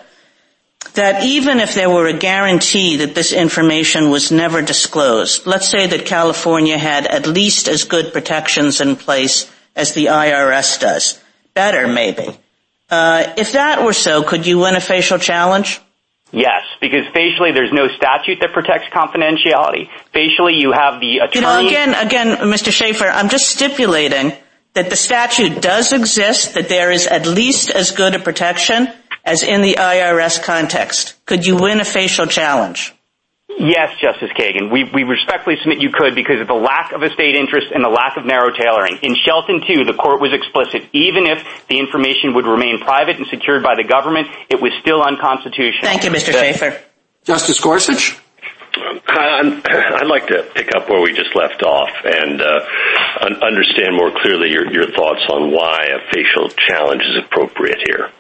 that 0.94 1.24
even 1.24 1.60
if 1.60 1.74
there 1.74 1.90
were 1.90 2.06
a 2.06 2.12
guarantee 2.12 2.96
that 2.98 3.14
this 3.14 3.32
information 3.32 4.10
was 4.10 4.30
never 4.30 4.62
disclosed, 4.62 5.46
let's 5.46 5.68
say 5.68 5.87
that 5.87 6.06
California 6.06 6.76
had 6.76 7.06
at 7.06 7.26
least 7.26 7.68
as 7.68 7.84
good 7.84 8.12
protections 8.12 8.80
in 8.80 8.96
place 8.96 9.50
as 9.74 9.94
the 9.94 10.06
IRS 10.06 10.80
does, 10.80 11.22
better 11.54 11.88
maybe. 11.88 12.37
Uh, 12.90 13.33
if 13.37 13.53
that 13.53 13.85
were 13.85 13.92
so, 13.92 14.23
could 14.23 14.47
you 14.47 14.59
win 14.59 14.75
a 14.75 14.81
facial 14.81 15.18
challenge? 15.18 15.81
Yes, 16.33 16.62
because 16.81 17.07
facially, 17.14 17.53
there's 17.53 17.73
no 17.73 17.88
statute 17.88 18.38
that 18.40 18.53
protects 18.53 18.88
confidentiality. 18.92 19.88
Facially, 20.12 20.55
you 20.55 20.73
have 20.73 21.01
the 21.01 21.18
attorney- 21.18 21.68
Again, 21.68 22.37
Mr. 22.37 22.73
Shaffer, 22.73 23.07
I'm 23.07 23.29
just 23.29 23.49
stipulating 23.49 24.33
that 24.75 24.90
the 24.90 24.97
statute 24.97 25.61
does 25.61 25.92
exist, 25.92 26.55
that 26.55 26.68
there 26.68 26.90
is 26.90 27.07
at 27.07 27.27
least 27.27 27.70
as 27.70 27.92
good 27.92 28.14
a 28.14 28.18
protection 28.18 28.88
as 29.25 29.42
in 29.42 29.62
the 29.62 29.77
IRS 29.79 30.42
context. 30.42 31.14
Could 31.25 31.47
you 31.47 31.57
win 31.57 31.81
a 31.81 31.85
facial 31.85 32.27
challenge? 32.27 32.92
Yes, 33.58 33.94
Justice 34.00 34.30
Kagan. 34.36 34.70
We 34.70 35.04
respectfully 35.04 35.56
submit 35.62 35.80
you 35.80 35.90
could 35.90 36.14
because 36.14 36.40
of 36.40 36.48
the 36.48 36.58
lack 36.58 36.92
of 36.92 37.02
a 37.02 37.10
state 37.10 37.36
interest 37.36 37.68
and 37.72 37.84
the 37.84 37.88
lack 37.88 38.16
of 38.16 38.26
narrow 38.26 38.50
tailoring. 38.50 38.98
In 39.02 39.14
Shelton 39.14 39.62
2, 39.66 39.84
the 39.84 39.94
court 39.94 40.20
was 40.20 40.32
explicit. 40.32 40.88
Even 40.92 41.26
if 41.26 41.66
the 41.68 41.78
information 41.78 42.34
would 42.34 42.46
remain 42.46 42.80
private 42.80 43.16
and 43.16 43.26
secured 43.28 43.62
by 43.62 43.74
the 43.76 43.84
government, 43.84 44.28
it 44.50 44.60
was 44.60 44.72
still 44.80 45.02
unconstitutional. 45.02 45.86
Thank 45.86 46.04
you, 46.04 46.10
Mr. 46.10 46.32
Shaffer. 46.32 46.82
Justice 47.24 47.60
Gorsuch? 47.60 48.18
I'd 48.76 50.06
like 50.08 50.26
to 50.28 50.42
pick 50.54 50.74
up 50.74 50.88
where 50.88 51.00
we 51.00 51.12
just 51.12 51.34
left 51.36 51.62
off 51.62 51.90
and 52.04 52.42
uh, 52.42 52.60
understand 53.40 53.94
more 53.96 54.10
clearly 54.20 54.50
your 54.50 54.90
thoughts 54.90 55.22
on 55.30 55.52
why 55.52 55.86
a 55.94 56.00
facial 56.12 56.48
challenge 56.48 57.02
is 57.02 57.24
appropriate 57.24 57.78
here. 57.86 58.10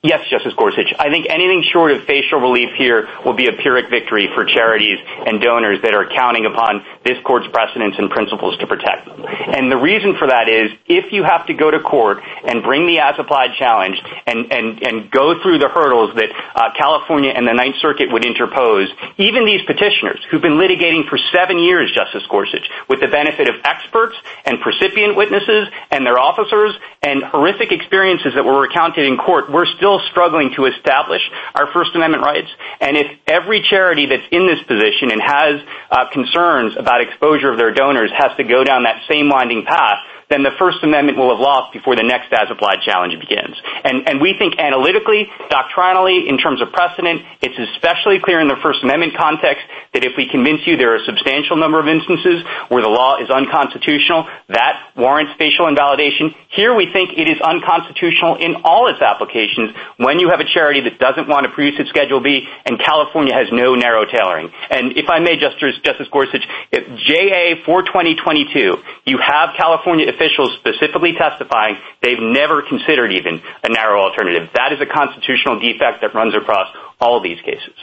Yes, 0.00 0.22
Justice 0.30 0.54
Gorsuch. 0.54 0.94
I 0.96 1.10
think 1.10 1.26
anything 1.28 1.64
short 1.72 1.90
of 1.90 2.04
facial 2.04 2.38
relief 2.38 2.70
here 2.78 3.08
will 3.26 3.34
be 3.34 3.48
a 3.48 3.52
pyrrhic 3.52 3.90
victory 3.90 4.30
for 4.32 4.44
charities 4.44 4.96
and 5.26 5.42
donors 5.42 5.82
that 5.82 5.92
are 5.92 6.06
counting 6.06 6.46
upon 6.46 6.86
this 7.02 7.18
court's 7.26 7.48
precedents 7.50 7.98
and 7.98 8.08
principles 8.08 8.56
to 8.58 8.68
protect 8.68 9.10
them. 9.10 9.26
And 9.26 9.72
the 9.72 9.76
reason 9.76 10.14
for 10.14 10.28
that 10.28 10.46
is, 10.46 10.70
if 10.86 11.10
you 11.10 11.24
have 11.24 11.50
to 11.50 11.54
go 11.54 11.72
to 11.72 11.80
court 11.80 12.22
and 12.22 12.62
bring 12.62 12.86
the 12.86 13.00
as-applied 13.00 13.58
challenge 13.58 13.98
and 14.24 15.10
go 15.10 15.42
through 15.42 15.58
the 15.58 15.66
hurdles 15.66 16.14
that 16.14 16.30
uh, 16.30 16.70
California 16.78 17.34
and 17.34 17.42
the 17.42 17.54
Ninth 17.58 17.82
Circuit 17.82 18.06
would 18.12 18.24
interpose, 18.24 18.94
even 19.18 19.46
these 19.46 19.66
petitioners 19.66 20.22
who've 20.30 20.42
been 20.42 20.62
litigating 20.62 21.10
for 21.10 21.18
seven 21.34 21.58
years, 21.58 21.90
Justice 21.90 22.22
Gorsuch, 22.30 22.70
with 22.86 23.00
the 23.00 23.08
benefit 23.08 23.50
of 23.50 23.56
experts 23.64 24.14
and 24.46 24.62
percipient 24.62 25.16
witnesses 25.16 25.66
and 25.90 26.06
their 26.06 26.20
officers 26.20 26.78
and 27.02 27.24
horrific 27.24 27.72
experiences 27.72 28.38
that 28.38 28.44
were 28.44 28.62
recounted 28.62 29.02
in 29.04 29.18
court, 29.18 29.50
we're 29.50 29.66
still 29.66 29.87
struggling 30.10 30.52
to 30.56 30.66
establish 30.66 31.22
our 31.54 31.72
First 31.72 31.94
Amendment 31.94 32.22
rights. 32.22 32.50
And 32.80 32.96
if 32.96 33.06
every 33.26 33.62
charity 33.62 34.04
that's 34.04 34.28
in 34.30 34.46
this 34.46 34.60
position 34.68 35.10
and 35.10 35.22
has 35.22 35.54
uh, 35.90 36.04
concerns 36.12 36.76
about 36.78 37.00
exposure 37.00 37.50
of 37.50 37.56
their 37.56 37.72
donors 37.72 38.10
has 38.12 38.36
to 38.36 38.44
go 38.44 38.64
down 38.64 38.84
that 38.84 39.00
same 39.08 39.30
winding 39.30 39.64
path, 39.64 39.98
then 40.30 40.42
the 40.42 40.52
First 40.58 40.78
Amendment 40.82 41.16
will 41.16 41.30
have 41.30 41.40
lost 41.40 41.72
before 41.72 41.96
the 41.96 42.04
next 42.04 42.32
as-applied 42.32 42.84
challenge 42.84 43.18
begins. 43.18 43.56
And 43.84 44.20
we 44.20 44.36
think 44.38 44.58
analytically, 44.58 45.28
doctrinally, 45.48 46.28
in 46.28 46.36
terms 46.36 46.60
of 46.60 46.72
precedent, 46.72 47.22
it's 47.40 47.58
especially 47.74 48.20
clear 48.20 48.40
in 48.40 48.48
the 48.48 48.60
First 48.62 48.82
Amendment 48.82 49.16
context 49.16 49.64
that 49.94 50.04
if 50.04 50.12
we 50.16 50.28
convince 50.28 50.66
you 50.66 50.76
there 50.76 50.92
are 50.92 51.00
a 51.00 51.04
substantial 51.04 51.56
number 51.56 51.80
of 51.80 51.88
instances 51.88 52.44
where 52.68 52.82
the 52.82 52.92
law 52.92 53.16
is 53.16 53.30
unconstitutional, 53.30 54.28
that 54.48 54.92
warrants 54.96 55.32
facial 55.38 55.66
invalidation. 55.68 56.34
Here 56.52 56.74
we 56.74 56.92
think 56.92 57.16
it 57.16 57.28
is 57.28 57.40
unconstitutional 57.40 58.36
in 58.36 58.62
all 58.64 58.88
its 58.88 59.00
applications 59.00 59.72
when 59.96 60.20
you 60.20 60.28
have 60.28 60.40
a 60.40 60.48
charity 60.48 60.80
that 60.84 60.98
doesn't 60.98 61.28
want 61.28 61.44
to 61.44 61.52
produce 61.52 61.80
its 61.80 61.88
Schedule 61.88 62.20
B 62.20 62.44
and 62.66 62.78
California 62.78 63.32
has 63.32 63.48
no 63.52 63.74
narrow 63.74 64.04
tailoring. 64.04 64.52
And 64.70 64.96
if 64.96 65.08
I 65.08 65.20
may, 65.20 65.38
Justice 65.40 66.08
Gorsuch, 66.12 66.44
JA 66.72 67.64
42022, 67.64 68.76
you 69.06 69.18
have 69.18 69.56
California 69.56 70.06
officials 70.18 70.58
specifically 70.58 71.14
testifying 71.14 71.78
they've 72.02 72.18
never 72.18 72.66
considered 72.66 73.14
even 73.14 73.40
a 73.62 73.70
narrow 73.70 74.02
alternative. 74.02 74.50
That 74.58 74.74
is 74.74 74.82
a 74.82 74.90
constitutional 74.90 75.62
defect 75.62 76.02
that 76.02 76.14
runs 76.14 76.34
across 76.34 76.66
all 77.00 77.22
these 77.22 77.40
cases. 77.40 77.78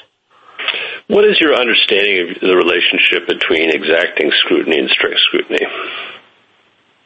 What 1.07 1.23
is 1.23 1.39
your 1.39 1.55
understanding 1.55 2.35
of 2.35 2.41
the 2.41 2.55
relationship 2.55 3.27
between 3.27 3.71
exacting 3.71 4.31
scrutiny 4.43 4.79
and 4.79 4.89
strict 4.89 5.19
scrutiny? 5.23 5.63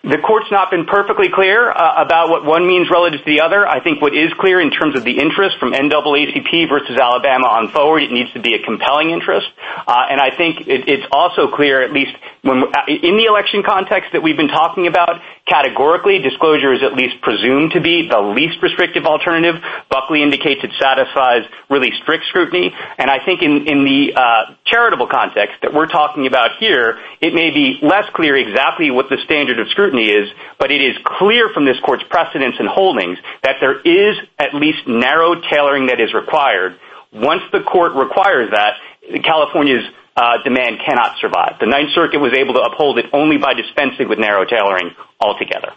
The 0.01 0.17
court's 0.17 0.47
not 0.49 0.71
been 0.71 0.85
perfectly 0.85 1.27
clear 1.27 1.69
uh, 1.69 1.99
about 1.99 2.29
what 2.29 2.45
one 2.45 2.65
means 2.65 2.89
relative 2.89 3.19
to 3.19 3.25
the 3.25 3.41
other. 3.41 3.67
I 3.67 3.83
think 3.83 4.01
what 4.01 4.15
is 4.15 4.31
clear 4.39 4.61
in 4.61 4.71
terms 4.71 4.95
of 4.95 5.03
the 5.03 5.19
interest 5.19 5.57
from 5.59 5.73
NAACP 5.73 6.69
versus 6.69 6.95
Alabama 6.95 7.47
on 7.47 7.67
forward, 7.67 8.03
it 8.03 8.11
needs 8.11 8.31
to 8.31 8.39
be 8.39 8.55
a 8.55 8.63
compelling 8.63 9.11
interest. 9.11 9.47
Uh, 9.59 10.07
and 10.09 10.21
I 10.21 10.31
think 10.31 10.63
it's 10.67 11.03
also 11.11 11.51
clear, 11.51 11.83
at 11.83 11.91
least 11.91 12.15
uh, 12.47 12.63
in 12.87 13.19
the 13.19 13.27
election 13.27 13.61
context 13.61 14.13
that 14.13 14.23
we've 14.23 14.37
been 14.37 14.47
talking 14.47 14.87
about, 14.87 15.19
categorically, 15.45 16.19
disclosure 16.19 16.71
is 16.71 16.79
at 16.81 16.93
least 16.93 17.19
presumed 17.21 17.73
to 17.73 17.81
be 17.81 18.07
the 18.07 18.21
least 18.21 18.63
restrictive 18.63 19.03
alternative. 19.03 19.59
Buckley 19.91 20.23
indicates 20.23 20.63
it 20.63 20.71
satisfies 20.79 21.43
really 21.69 21.91
strict 22.01 22.23
scrutiny. 22.29 22.71
And 22.97 23.11
I 23.11 23.19
think 23.25 23.41
in 23.41 23.83
the 23.83 24.15
charitable 24.63 25.07
context 25.11 25.59
that 25.61 25.73
we're 25.73 25.91
talking 25.91 26.25
about 26.25 26.51
here, 26.57 26.99
it 27.19 27.33
may 27.33 27.51
be 27.51 27.79
less 27.81 28.05
clear 28.15 28.37
exactly 28.37 28.91
what 28.91 29.09
the 29.09 29.17
standard 29.25 29.59
of 29.59 29.67
scrutiny 29.67 29.88
is, 29.97 30.29
but 30.59 30.71
it 30.71 30.81
is 30.81 30.95
clear 31.03 31.49
from 31.53 31.65
this 31.65 31.79
court's 31.79 32.03
precedents 32.09 32.57
and 32.59 32.67
holdings 32.67 33.17
that 33.41 33.57
there 33.59 33.79
is 33.79 34.17
at 34.37 34.53
least 34.53 34.85
narrow 34.85 35.39
tailoring 35.49 35.87
that 35.87 35.99
is 35.99 36.13
required. 36.13 36.77
Once 37.11 37.41
the 37.51 37.61
court 37.61 37.93
requires 37.95 38.51
that, 38.51 38.75
California's 39.23 39.85
uh, 40.15 40.43
demand 40.43 40.79
cannot 40.85 41.17
survive. 41.19 41.55
The 41.59 41.65
Ninth 41.65 41.91
Circuit 41.95 42.19
was 42.19 42.33
able 42.33 42.53
to 42.53 42.61
uphold 42.61 42.99
it 42.99 43.05
only 43.13 43.37
by 43.37 43.53
dispensing 43.53 44.09
with 44.09 44.19
narrow 44.19 44.45
tailoring 44.45 44.91
altogether. 45.19 45.73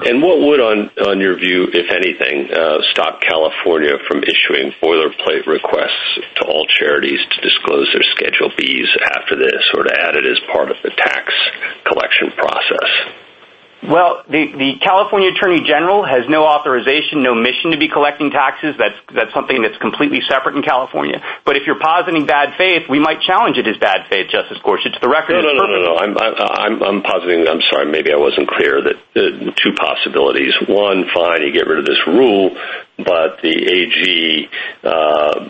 And 0.00 0.22
what 0.22 0.38
would, 0.38 0.60
on 0.60 1.20
your 1.20 1.34
view, 1.36 1.66
if 1.74 1.90
anything, 1.90 2.54
uh, 2.54 2.78
stop 2.92 3.20
California 3.20 3.98
from 4.06 4.22
issuing 4.22 4.70
boilerplate 4.78 5.46
requests 5.46 6.18
to 6.36 6.44
all 6.46 6.66
charities 6.78 7.18
to 7.18 7.40
disclose 7.42 7.90
their 7.92 8.06
Schedule 8.14 8.50
Bs 8.54 8.90
after 9.18 9.34
this 9.34 9.62
or 9.74 9.82
to 9.82 9.92
add 9.98 10.14
it 10.14 10.24
as 10.24 10.38
part 10.52 10.70
of 10.70 10.76
the 10.84 10.90
tax 10.90 11.32
collection 11.84 12.30
process? 12.36 12.90
Well, 13.78 14.26
the 14.26 14.74
California 14.82 15.30
Attorney 15.30 15.62
General 15.62 16.02
has 16.02 16.26
no 16.26 16.42
authorization, 16.42 17.22
no 17.22 17.38
mission 17.38 17.70
to 17.70 17.78
be 17.78 17.86
collecting 17.86 18.34
taxes. 18.34 18.74
That's 18.74 19.30
something 19.30 19.62
that's 19.62 19.78
completely 19.78 20.18
separate 20.26 20.58
in 20.58 20.66
California. 20.66 21.22
But 21.46 21.54
if 21.54 21.62
you're 21.62 21.78
positing 21.78 22.26
bad 22.26 22.58
faith, 22.58 22.90
we 22.90 22.98
might 22.98 23.22
challenge 23.22 23.56
it 23.56 23.70
as 23.70 23.78
bad 23.78 24.10
faith, 24.10 24.34
Justice 24.34 24.58
Gorsuch. 24.66 24.98
No, 24.98 25.06
no, 25.06 25.62
no. 25.62 25.94
no. 25.94 25.94
I'm 25.94 27.02
positing, 27.06 27.46
I'm 27.46 27.62
sorry, 27.70 27.86
maybe 27.86 28.10
I 28.10 28.18
wasn't 28.18 28.50
clear, 28.50 28.82
that 28.82 28.98
two 29.14 29.67
possibilities. 29.98 30.54
One, 30.68 31.04
fine, 31.14 31.42
you 31.42 31.52
get 31.52 31.66
rid 31.66 31.78
of 31.78 31.86
this 31.86 32.00
rule, 32.06 32.56
but 32.98 33.40
the 33.42 33.54
AG 33.54 34.48
uh, 34.84 35.44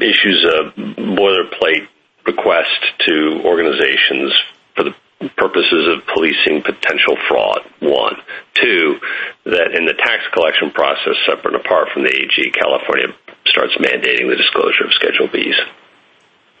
issues 0.00 0.44
a 0.44 0.72
boilerplate 0.76 1.88
request 2.26 2.80
to 3.06 3.42
organizations 3.44 4.32
for 4.74 4.84
the 4.84 4.94
purposes 5.36 5.86
of 5.88 6.06
policing 6.14 6.62
potential 6.62 7.16
fraud, 7.28 7.60
one. 7.80 8.16
Two, 8.54 8.98
that 9.44 9.74
in 9.74 9.86
the 9.86 9.94
tax 9.94 10.22
collection 10.32 10.70
process, 10.70 11.14
separate 11.26 11.54
and 11.54 11.64
apart 11.64 11.88
from 11.92 12.04
the 12.04 12.10
AG, 12.10 12.50
California 12.52 13.08
starts 13.46 13.74
mandating 13.76 14.28
the 14.28 14.36
disclosure 14.36 14.84
of 14.84 14.92
Schedule 14.94 15.28
Bs. 15.28 15.54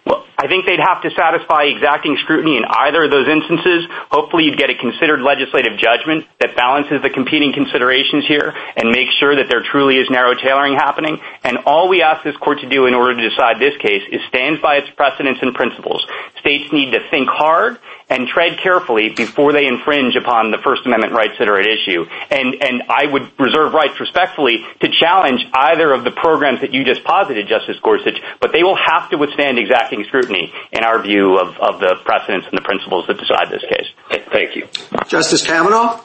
Well, 0.06 0.26
I 0.36 0.48
think 0.48 0.66
they'd 0.66 0.80
have 0.80 1.00
to 1.02 1.10
satisfy 1.16 1.64
exacting 1.64 2.18
scrutiny 2.22 2.58
in 2.58 2.64
either 2.68 3.04
of 3.04 3.10
those 3.10 3.26
instances. 3.26 3.86
Hopefully 4.10 4.44
you'd 4.44 4.58
get 4.58 4.68
a 4.68 4.74
considered 4.74 5.22
legislative 5.22 5.78
judgment 5.78 6.26
that 6.40 6.54
balances 6.56 7.00
the 7.02 7.08
competing 7.08 7.54
considerations 7.54 8.26
here 8.26 8.52
and 8.76 8.90
makes 8.90 9.14
sure 9.14 9.36
that 9.36 9.48
there 9.48 9.62
truly 9.62 9.96
is 9.96 10.10
narrow 10.10 10.34
tailoring 10.34 10.74
happening. 10.74 11.20
And 11.42 11.58
all 11.64 11.88
we 11.88 12.02
ask 12.02 12.22
this 12.22 12.36
court 12.36 12.60
to 12.60 12.68
do 12.68 12.84
in 12.86 12.92
order 12.92 13.16
to 13.16 13.28
decide 13.30 13.58
this 13.58 13.76
case 13.78 14.02
is 14.12 14.20
stand 14.28 14.60
by 14.60 14.76
its 14.76 14.90
precedents 14.96 15.40
and 15.40 15.54
principles. 15.54 16.04
States 16.40 16.70
need 16.72 16.92
to 16.92 17.00
think 17.08 17.28
hard 17.28 17.78
and 18.10 18.28
tread 18.28 18.58
carefully 18.58 19.08
before 19.08 19.52
they 19.54 19.66
infringe 19.66 20.14
upon 20.14 20.50
the 20.50 20.58
First 20.58 20.84
Amendment 20.84 21.14
rights 21.14 21.38
that 21.38 21.48
are 21.48 21.58
at 21.58 21.66
issue. 21.66 22.04
And 22.30 22.82
I 22.90 23.06
would 23.06 23.32
reserve 23.40 23.72
rights 23.72 23.98
respectfully 23.98 24.62
to 24.80 24.88
challenge 24.90 25.40
either 25.54 25.90
of 25.90 26.04
the 26.04 26.10
programs 26.10 26.60
that 26.60 26.74
you 26.74 26.84
just 26.84 27.02
posited, 27.02 27.48
Justice 27.48 27.78
Gorsuch, 27.82 28.20
but 28.42 28.52
they 28.52 28.62
will 28.62 28.76
have 28.76 29.08
to 29.10 29.16
withstand 29.16 29.58
exacting 29.58 29.93
scrutiny 30.02 30.52
in 30.72 30.82
our 30.82 31.00
view 31.00 31.38
of 31.38 31.78
the 31.78 31.94
precedents 32.04 32.48
and 32.50 32.58
the 32.58 32.62
principles 32.62 33.06
that 33.06 33.18
decide 33.18 33.50
this 33.50 33.62
case. 33.62 34.24
Thank 34.32 34.56
you. 34.56 34.66
Justice 35.06 35.46
Kavanaugh? 35.46 36.00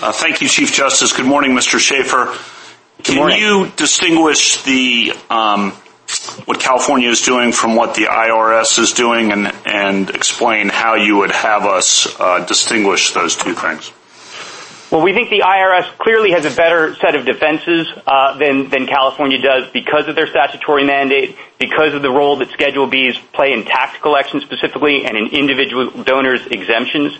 Uh, 0.00 0.12
thank 0.12 0.40
you, 0.40 0.48
Chief 0.48 0.72
Justice. 0.72 1.12
Good 1.12 1.26
morning, 1.26 1.52
Mr. 1.52 1.78
Shaffer. 1.78 2.32
Can 3.02 3.30
you 3.38 3.70
distinguish 3.76 4.64
um, 5.28 5.72
what 6.44 6.60
California 6.60 7.10
is 7.10 7.22
doing 7.22 7.52
from 7.52 7.74
what 7.74 7.94
the 7.94 8.04
IRS 8.04 8.78
is 8.78 8.92
doing 8.92 9.32
and 9.32 10.10
explain 10.10 10.68
how 10.68 10.94
you 10.94 11.16
would 11.16 11.32
have 11.32 11.64
us 11.64 12.18
uh, 12.18 12.44
distinguish 12.46 13.12
those 13.12 13.36
two 13.36 13.54
things? 13.54 13.92
Well, 14.90 15.02
we 15.02 15.12
think 15.12 15.28
the 15.28 15.40
IRS 15.40 15.98
clearly 15.98 16.30
has 16.30 16.46
a 16.46 16.56
better 16.56 16.94
set 16.94 17.14
of 17.14 17.26
defenses 17.26 17.86
uh 18.06 18.38
than 18.38 18.86
California 18.86 19.38
does 19.38 19.70
because 19.70 20.08
of 20.08 20.14
their 20.14 20.26
statutory 20.26 20.82
mandate, 20.84 21.36
because 21.58 21.92
of 21.92 22.00
the 22.00 22.10
role 22.10 22.36
that 22.36 22.50
Schedule 22.52 22.88
Bs 22.88 23.20
play 23.32 23.52
in 23.52 23.64
tax 23.64 24.00
collection 24.00 24.40
specifically 24.40 25.04
and 25.04 25.14
in 25.14 25.26
individual 25.26 25.90
donors' 26.04 26.46
exemptions, 26.46 27.18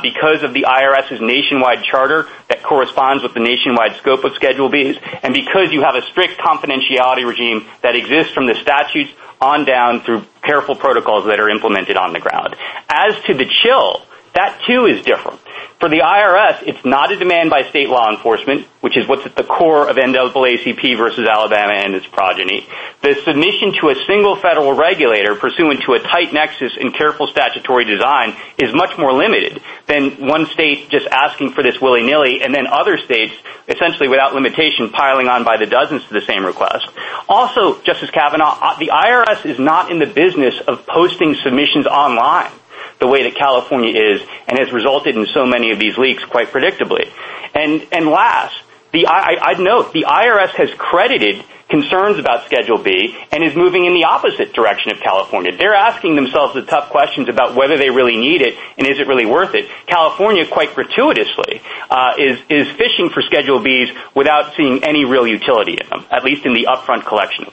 because 0.00 0.42
of 0.42 0.54
the 0.54 0.64
IRS's 0.64 1.20
nationwide 1.20 1.84
charter 1.84 2.26
that 2.48 2.62
corresponds 2.62 3.22
with 3.22 3.34
the 3.34 3.40
nationwide 3.40 3.96
scope 3.96 4.24
of 4.24 4.32
Schedule 4.34 4.70
Bs, 4.70 4.98
and 5.22 5.34
because 5.34 5.72
you 5.72 5.82
have 5.82 5.96
a 5.96 6.02
strict 6.02 6.38
confidentiality 6.40 7.26
regime 7.26 7.66
that 7.82 7.96
exists 7.96 8.32
from 8.32 8.46
the 8.46 8.54
statutes 8.54 9.10
on 9.42 9.66
down 9.66 10.00
through 10.00 10.24
careful 10.42 10.74
protocols 10.74 11.26
that 11.26 11.38
are 11.38 11.50
implemented 11.50 11.98
on 11.98 12.14
the 12.14 12.20
ground. 12.20 12.56
As 12.88 13.14
to 13.24 13.34
the 13.34 13.44
chill, 13.62 14.06
that 14.34 14.58
too 14.66 14.86
is 14.86 15.04
different. 15.04 15.40
For 15.80 15.88
the 15.88 16.04
IRS, 16.04 16.62
it's 16.66 16.84
not 16.84 17.10
a 17.10 17.16
demand 17.16 17.48
by 17.48 17.62
state 17.70 17.88
law 17.88 18.10
enforcement, 18.10 18.66
which 18.82 18.98
is 18.98 19.08
what's 19.08 19.24
at 19.24 19.34
the 19.34 19.44
core 19.44 19.88
of 19.88 19.96
NAACP 19.96 20.98
versus 20.98 21.26
Alabama 21.26 21.72
and 21.72 21.94
its 21.94 22.06
progeny. 22.06 22.66
The 23.00 23.14
submission 23.24 23.72
to 23.80 23.88
a 23.88 23.94
single 24.06 24.36
federal 24.36 24.74
regulator 24.74 25.36
pursuant 25.36 25.80
to 25.84 25.94
a 25.94 25.98
tight 25.98 26.34
nexus 26.34 26.76
and 26.78 26.92
careful 26.92 27.28
statutory 27.28 27.86
design 27.86 28.36
is 28.58 28.74
much 28.74 28.98
more 28.98 29.14
limited 29.14 29.62
than 29.86 30.28
one 30.28 30.44
state 30.52 30.90
just 30.90 31.06
asking 31.06 31.52
for 31.52 31.62
this 31.62 31.80
willy-nilly 31.80 32.42
and 32.42 32.54
then 32.54 32.66
other 32.66 32.98
states 32.98 33.32
essentially 33.66 34.08
without 34.08 34.34
limitation 34.34 34.90
piling 34.90 35.28
on 35.28 35.44
by 35.44 35.56
the 35.56 35.64
dozens 35.64 36.04
to 36.08 36.12
the 36.12 36.20
same 36.20 36.44
request. 36.44 36.88
Also, 37.26 37.80
Justice 37.80 38.10
Kavanaugh, 38.10 38.58
uh, 38.60 38.78
the 38.78 38.88
IRS 38.92 39.46
is 39.46 39.58
not 39.58 39.90
in 39.90 39.98
the 39.98 40.06
business 40.06 40.60
of 40.68 40.86
posting 40.86 41.36
submissions 41.36 41.86
online 41.86 42.52
the 43.00 43.06
way 43.06 43.24
that 43.24 43.34
California 43.34 43.90
is 43.90 44.22
and 44.46 44.58
has 44.58 44.72
resulted 44.72 45.16
in 45.16 45.26
so 45.26 45.46
many 45.46 45.72
of 45.72 45.78
these 45.78 45.96
leaks 45.98 46.24
quite 46.24 46.48
predictably. 46.48 47.10
And 47.54 48.06
last, 48.06 48.62
I'd 48.94 49.60
note 49.60 49.92
the 49.92 50.04
IRS 50.08 50.50
has 50.50 50.70
credited 50.74 51.44
concerns 51.68 52.18
about 52.18 52.44
Schedule 52.46 52.78
B 52.78 53.16
and 53.30 53.44
is 53.44 53.54
moving 53.54 53.86
in 53.86 53.94
the 53.94 54.04
opposite 54.04 54.52
direction 54.52 54.92
of 54.92 55.00
California. 55.00 55.56
They're 55.56 55.74
asking 55.74 56.16
themselves 56.16 56.54
the 56.54 56.62
tough 56.62 56.90
questions 56.90 57.28
about 57.28 57.54
whether 57.54 57.78
they 57.78 57.90
really 57.90 58.16
need 58.16 58.42
it 58.42 58.58
and 58.76 58.86
is 58.86 58.98
it 58.98 59.06
really 59.06 59.24
worth 59.24 59.54
it. 59.54 59.68
California, 59.86 60.46
quite 60.46 60.74
gratuitously, 60.74 61.62
uh, 61.88 62.14
is 62.18 62.68
fishing 62.72 63.08
for 63.10 63.22
Schedule 63.22 63.60
Bs 63.60 63.96
without 64.14 64.54
seeing 64.56 64.82
any 64.84 65.04
real 65.04 65.26
utility 65.26 65.78
in 65.80 65.88
them, 65.88 66.04
at 66.10 66.24
least 66.24 66.44
in 66.44 66.54
the 66.54 66.66
upfront 66.68 67.06
collection. 67.06 67.46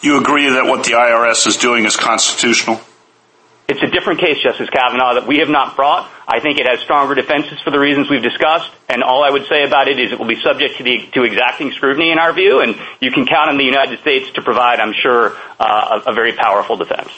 You 0.00 0.18
agree 0.18 0.48
that 0.48 0.64
what 0.64 0.84
the 0.84 0.92
IRS 0.92 1.46
is 1.46 1.56
doing 1.56 1.84
is 1.84 1.96
constitutional? 1.96 2.80
It's 3.68 3.82
a 3.82 3.86
different 3.86 4.18
case, 4.20 4.38
Justice 4.42 4.70
Kavanaugh, 4.70 5.20
that 5.20 5.26
we 5.26 5.40
have 5.40 5.50
not 5.50 5.76
brought. 5.76 6.10
I 6.26 6.40
think 6.40 6.58
it 6.58 6.66
has 6.66 6.80
stronger 6.80 7.14
defenses 7.14 7.60
for 7.60 7.70
the 7.70 7.78
reasons 7.78 8.08
we've 8.08 8.22
discussed, 8.22 8.70
and 8.88 9.02
all 9.02 9.22
I 9.22 9.28
would 9.28 9.44
say 9.46 9.62
about 9.62 9.88
it 9.88 9.98
is 9.98 10.10
it 10.10 10.18
will 10.18 10.26
be 10.26 10.40
subject 10.40 10.78
to 10.78 11.22
exacting 11.22 11.72
scrutiny 11.72 12.10
in 12.10 12.18
our 12.18 12.32
view, 12.32 12.62
and 12.62 12.74
you 13.00 13.10
can 13.10 13.26
count 13.26 13.50
on 13.50 13.58
the 13.58 13.64
United 13.64 14.00
States 14.00 14.30
to 14.32 14.42
provide, 14.42 14.80
I'm 14.80 14.94
sure, 14.94 15.36
uh, 15.60 16.00
a 16.06 16.14
very 16.14 16.32
powerful 16.32 16.76
defense. 16.76 17.10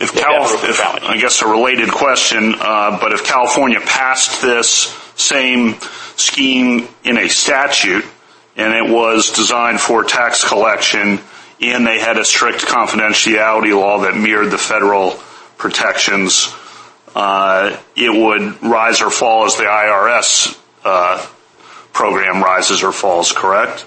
I 0.00 1.18
guess 1.20 1.42
a 1.42 1.46
related 1.46 1.90
question, 1.90 2.54
uh, 2.58 2.98
but 2.98 3.12
if 3.12 3.24
California 3.24 3.80
passed 3.80 4.40
this 4.40 4.88
same 5.14 5.74
scheme 6.16 6.88
in 7.04 7.18
a 7.18 7.28
statute 7.28 8.04
and 8.56 8.72
it 8.72 8.90
was 8.90 9.30
designed 9.32 9.80
for 9.80 10.04
tax 10.04 10.46
collection 10.46 11.20
and 11.60 11.86
they 11.86 11.98
had 11.98 12.16
a 12.16 12.24
strict 12.24 12.60
confidentiality 12.60 13.78
law 13.78 14.00
that 14.00 14.16
mirrored 14.16 14.50
the 14.50 14.58
federal 14.58 15.18
protections, 15.58 16.54
uh, 17.14 17.76
it 17.96 18.10
would 18.10 18.62
rise 18.62 19.02
or 19.02 19.10
fall 19.10 19.44
as 19.44 19.56
the 19.56 19.64
IRS 19.64 20.58
uh, 20.84 21.26
program 21.92 22.42
rises 22.42 22.82
or 22.82 22.92
falls, 22.92 23.32
correct? 23.32 23.86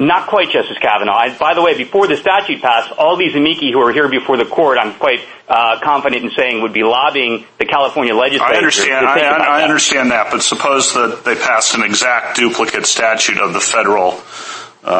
Not 0.00 0.28
quite, 0.28 0.50
Justice 0.50 0.78
Kavanaugh. 0.80 1.38
By 1.38 1.54
the 1.54 1.62
way, 1.62 1.76
before 1.76 2.08
the 2.08 2.16
statute 2.16 2.60
passed, 2.60 2.90
all 2.98 3.16
these 3.16 3.36
amici 3.36 3.70
who 3.70 3.78
are 3.80 3.92
here 3.92 4.08
before 4.08 4.36
the 4.36 4.44
court, 4.44 4.76
I'm 4.78 4.94
quite 4.94 5.20
uh, 5.48 5.78
confident 5.80 6.24
in 6.24 6.30
saying, 6.32 6.60
would 6.62 6.72
be 6.72 6.82
lobbying 6.82 7.46
the 7.58 7.66
California 7.66 8.12
legislature. 8.12 8.56
I 8.90 9.62
understand 9.62 10.10
that, 10.10 10.32
but 10.32 10.42
suppose 10.42 10.92
that 10.94 11.22
they 11.24 11.36
passed 11.36 11.76
an 11.76 11.82
exact 11.82 12.36
duplicate 12.36 12.84
statute 12.84 13.38
of 13.38 13.52
the 13.52 13.60
federal 13.60 14.18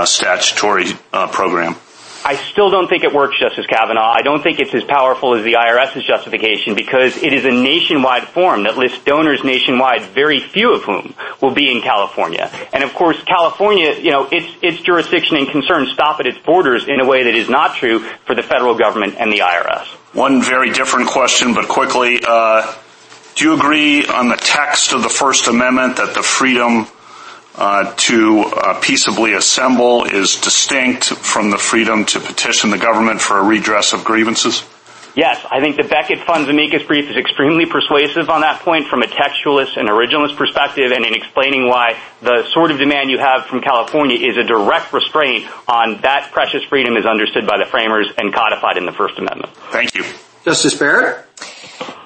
statutory 0.07 0.93
program. 1.33 1.75
I 2.25 2.37
still 2.53 2.71
don't 2.71 2.89
think 2.89 3.05
it 3.05 3.13
works, 3.13 3.39
Justice 3.39 3.67
Kavanaugh. 3.67 4.13
I 4.15 4.23
don't 4.23 4.43
think 4.43 4.61
it's 4.61 4.75
as 4.75 4.85
powerful 4.85 5.35
as 5.35 5.45
the 5.45 5.55
IRS's 5.55 6.05
justification 6.05 6.75
because 6.75 7.17
it 7.17 7.33
is 7.33 7.45
a 7.45 7.51
nationwide 7.51 8.29
form 8.29 8.65
that 8.65 8.77
lists 8.77 9.03
donors 9.05 9.43
nationwide, 9.43 10.03
very 10.03 10.41
few 10.41 10.75
of 10.75 10.85
whom 10.85 11.15
will 11.41 11.53
be 11.53 11.71
in 11.71 11.83
California. 11.83 12.51
And 12.73 12.85
of 12.85 12.95
course, 12.95 13.21
California, 13.25 13.95
you 13.99 14.11
know, 14.11 14.29
its 14.31 14.83
jurisdiction 14.83 15.37
and 15.37 15.49
concerns 15.49 15.91
stop 15.93 16.21
at 16.21 16.27
its 16.27 16.39
borders 16.39 16.87
in 16.87 17.01
a 17.01 17.07
way 17.07 17.25
that 17.25 17.35
is 17.35 17.49
not 17.49 17.77
true 17.77 18.01
for 18.25 18.35
the 18.35 18.43
federal 18.43 18.77
government 18.77 19.17
and 19.19 19.33
the 19.33 19.39
IRS. 19.39 19.87
One 20.15 20.43
very 20.43 20.71
different 20.71 21.09
question, 21.09 21.55
but 21.55 21.69
quickly, 21.69 22.21
uh, 22.27 22.73
do 23.35 23.47
you 23.47 23.55
agree 23.55 24.07
on 24.07 24.29
the 24.29 24.37
text 24.37 24.93
of 24.93 25.03
the 25.03 25.09
First 25.09 25.49
Amendment 25.49 25.97
that 25.97 26.15
the 26.15 26.23
freedom 26.23 26.87
Uh, 27.55 27.93
to 27.97 28.41
uh, 28.41 28.81
peaceably 28.81 29.35
assemble 29.35 30.05
is 30.05 30.41
distinct 30.41 31.05
from 31.05 31.51
the 31.51 31.59
freedom 31.59 32.07
to 32.07 32.19
petition 32.19 32.71
the 32.71 32.79
government 32.79 33.21
for 33.21 33.39
a 33.39 33.43
redress 33.43 33.93
of 33.93 34.05
grievances? 34.05 34.65
Yes, 35.15 35.45
I 35.51 35.61
think 35.61 35.77
the 35.77 35.85
Becket 35.85 36.21
Fund's 36.21 36.49
amicus 36.49 36.83
brief 36.85 37.11
is 37.11 37.17
extremely 37.19 37.67
persuasive 37.67 38.31
on 38.31 38.41
that 38.41 38.61
point 38.61 38.87
from 38.89 39.03
a 39.03 39.07
textualist 39.07 39.77
and 39.77 39.89
originalist 39.91 40.37
perspective 40.37 40.91
and 40.91 41.05
in 41.05 41.15
explaining 41.15 41.69
why 41.69 42.01
the 42.23 42.49
sort 42.53 42.71
of 42.71 42.79
demand 42.79 43.11
you 43.11 43.19
have 43.19 43.45
from 43.45 43.61
California 43.61 44.17
is 44.17 44.39
a 44.39 44.45
direct 44.45 44.91
restraint 44.95 45.47
on 45.69 46.01
that 46.01 46.31
precious 46.33 46.65
freedom 46.65 46.97
as 46.97 47.05
understood 47.05 47.47
by 47.47 47.59
the 47.59 47.67
framers 47.67 48.09
and 48.17 48.33
codified 48.33 48.79
in 48.79 48.87
the 48.87 48.93
First 48.93 49.19
Amendment. 49.19 49.55
Thank 49.71 49.95
you. 49.95 50.05
Justice 50.47 50.75
Barrett? 50.79 51.27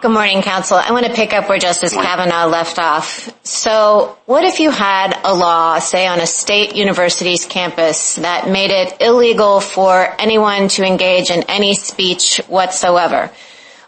Good 0.00 0.10
morning, 0.10 0.42
counsel. 0.42 0.76
I 0.76 0.92
want 0.92 1.06
to 1.06 1.12
pick 1.12 1.32
up 1.32 1.48
where 1.48 1.58
Justice 1.58 1.92
Kavanaugh 1.92 2.46
left 2.46 2.78
off. 2.78 3.28
So 3.44 4.18
what 4.26 4.44
if 4.44 4.60
you 4.60 4.70
had 4.70 5.18
a 5.24 5.34
law, 5.34 5.78
say 5.78 6.06
on 6.06 6.20
a 6.20 6.26
state 6.26 6.76
university's 6.76 7.44
campus, 7.44 8.16
that 8.16 8.48
made 8.48 8.70
it 8.70 9.00
illegal 9.00 9.60
for 9.60 10.14
anyone 10.20 10.68
to 10.68 10.84
engage 10.84 11.30
in 11.30 11.42
any 11.44 11.74
speech 11.74 12.38
whatsoever? 12.46 13.30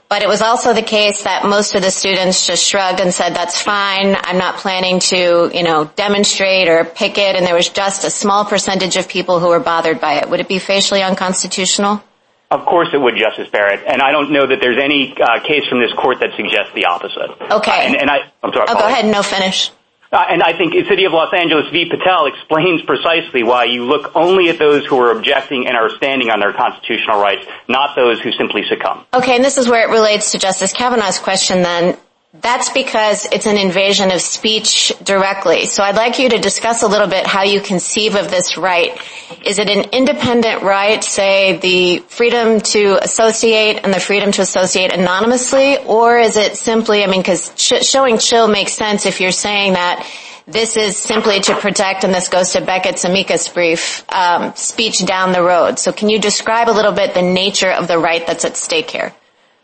But 0.08 0.22
it 0.22 0.28
was 0.28 0.40
also 0.40 0.72
the 0.72 0.82
case 0.82 1.24
that 1.24 1.44
most 1.44 1.74
of 1.74 1.82
the 1.82 1.90
students 1.90 2.46
just 2.46 2.64
shrugged 2.64 3.00
and 3.00 3.12
said, 3.12 3.34
that's 3.34 3.60
fine, 3.60 4.16
I'm 4.18 4.38
not 4.38 4.56
planning 4.56 5.00
to, 5.00 5.50
you 5.52 5.62
know, 5.62 5.84
demonstrate 5.96 6.68
or 6.68 6.84
picket, 6.84 7.36
and 7.36 7.46
there 7.46 7.54
was 7.54 7.68
just 7.68 8.04
a 8.04 8.10
small 8.10 8.46
percentage 8.46 8.96
of 8.96 9.06
people 9.06 9.38
who 9.38 9.48
were 9.48 9.60
bothered 9.60 10.00
by 10.00 10.14
it. 10.14 10.30
Would 10.30 10.40
it 10.40 10.48
be 10.48 10.58
facially 10.58 11.02
unconstitutional? 11.02 12.02
Of 12.50 12.64
course 12.64 12.88
it 12.94 12.98
would, 12.98 13.14
Justice 13.16 13.48
Barrett. 13.50 13.84
And 13.86 14.00
I 14.00 14.10
don't 14.10 14.32
know 14.32 14.46
that 14.46 14.58
there's 14.60 14.78
any 14.82 15.14
uh, 15.20 15.40
case 15.40 15.66
from 15.68 15.80
this 15.80 15.92
court 15.92 16.20
that 16.20 16.30
suggests 16.36 16.72
the 16.74 16.86
opposite. 16.86 17.30
Okay. 17.52 17.94
And 17.98 18.10
I'm 18.10 18.52
sorry. 18.52 18.66
Oh, 18.68 18.74
go 18.74 18.86
ahead, 18.86 19.04
no 19.04 19.22
finish. 19.22 19.70
Uh, 20.10 20.24
and 20.30 20.42
I 20.42 20.56
think 20.56 20.72
city 20.88 21.04
of 21.04 21.12
Los 21.12 21.34
Angeles 21.34 21.66
v. 21.70 21.84
Patel 21.90 22.26
explains 22.26 22.80
precisely 22.82 23.42
why 23.42 23.64
you 23.64 23.84
look 23.84 24.16
only 24.16 24.48
at 24.48 24.58
those 24.58 24.86
who 24.86 24.98
are 24.98 25.12
objecting 25.12 25.66
and 25.66 25.76
are 25.76 25.90
standing 25.90 26.30
on 26.30 26.40
their 26.40 26.54
constitutional 26.54 27.20
rights, 27.20 27.44
not 27.68 27.94
those 27.94 28.18
who 28.20 28.32
simply 28.32 28.62
succumb. 28.66 29.04
Okay, 29.12 29.36
and 29.36 29.44
this 29.44 29.58
is 29.58 29.68
where 29.68 29.86
it 29.86 29.92
relates 29.92 30.32
to 30.32 30.38
Justice 30.38 30.72
Kavanaugh's 30.72 31.18
question 31.18 31.60
then. 31.60 31.98
That's 32.34 32.68
because 32.68 33.26
it's 33.32 33.46
an 33.46 33.56
invasion 33.56 34.10
of 34.10 34.20
speech 34.20 34.92
directly. 35.02 35.64
So 35.64 35.82
I'd 35.82 35.96
like 35.96 36.18
you 36.18 36.28
to 36.28 36.38
discuss 36.38 36.82
a 36.82 36.86
little 36.86 37.06
bit 37.06 37.26
how 37.26 37.42
you 37.42 37.58
conceive 37.62 38.16
of 38.16 38.30
this 38.30 38.58
right. 38.58 39.00
Is 39.46 39.58
it 39.58 39.70
an 39.70 39.90
independent 39.92 40.62
right, 40.62 41.02
say 41.02 41.56
the 41.56 42.00
freedom 42.00 42.60
to 42.60 43.02
associate 43.02 43.80
and 43.82 43.94
the 43.94 43.98
freedom 43.98 44.30
to 44.32 44.42
associate 44.42 44.92
anonymously, 44.92 45.78
or 45.78 46.18
is 46.18 46.36
it 46.36 46.58
simply, 46.58 47.02
I 47.02 47.06
mean, 47.06 47.22
because 47.22 47.50
showing 47.56 48.18
chill 48.18 48.46
makes 48.46 48.72
sense 48.72 49.06
if 49.06 49.22
you're 49.22 49.32
saying 49.32 49.72
that 49.72 50.06
this 50.46 50.76
is 50.76 50.98
simply 50.98 51.40
to 51.40 51.54
protect, 51.56 52.04
and 52.04 52.14
this 52.14 52.28
goes 52.28 52.52
to 52.52 52.60
Becket's 52.60 53.04
amicus 53.04 53.48
brief, 53.48 54.04
um, 54.12 54.54
speech 54.54 55.04
down 55.06 55.32
the 55.32 55.42
road. 55.42 55.78
So 55.78 55.92
can 55.92 56.10
you 56.10 56.18
describe 56.18 56.68
a 56.68 56.72
little 56.72 56.92
bit 56.92 57.14
the 57.14 57.22
nature 57.22 57.70
of 57.70 57.88
the 57.88 57.98
right 57.98 58.26
that's 58.26 58.44
at 58.44 58.58
stake 58.58 58.90
here? 58.90 59.14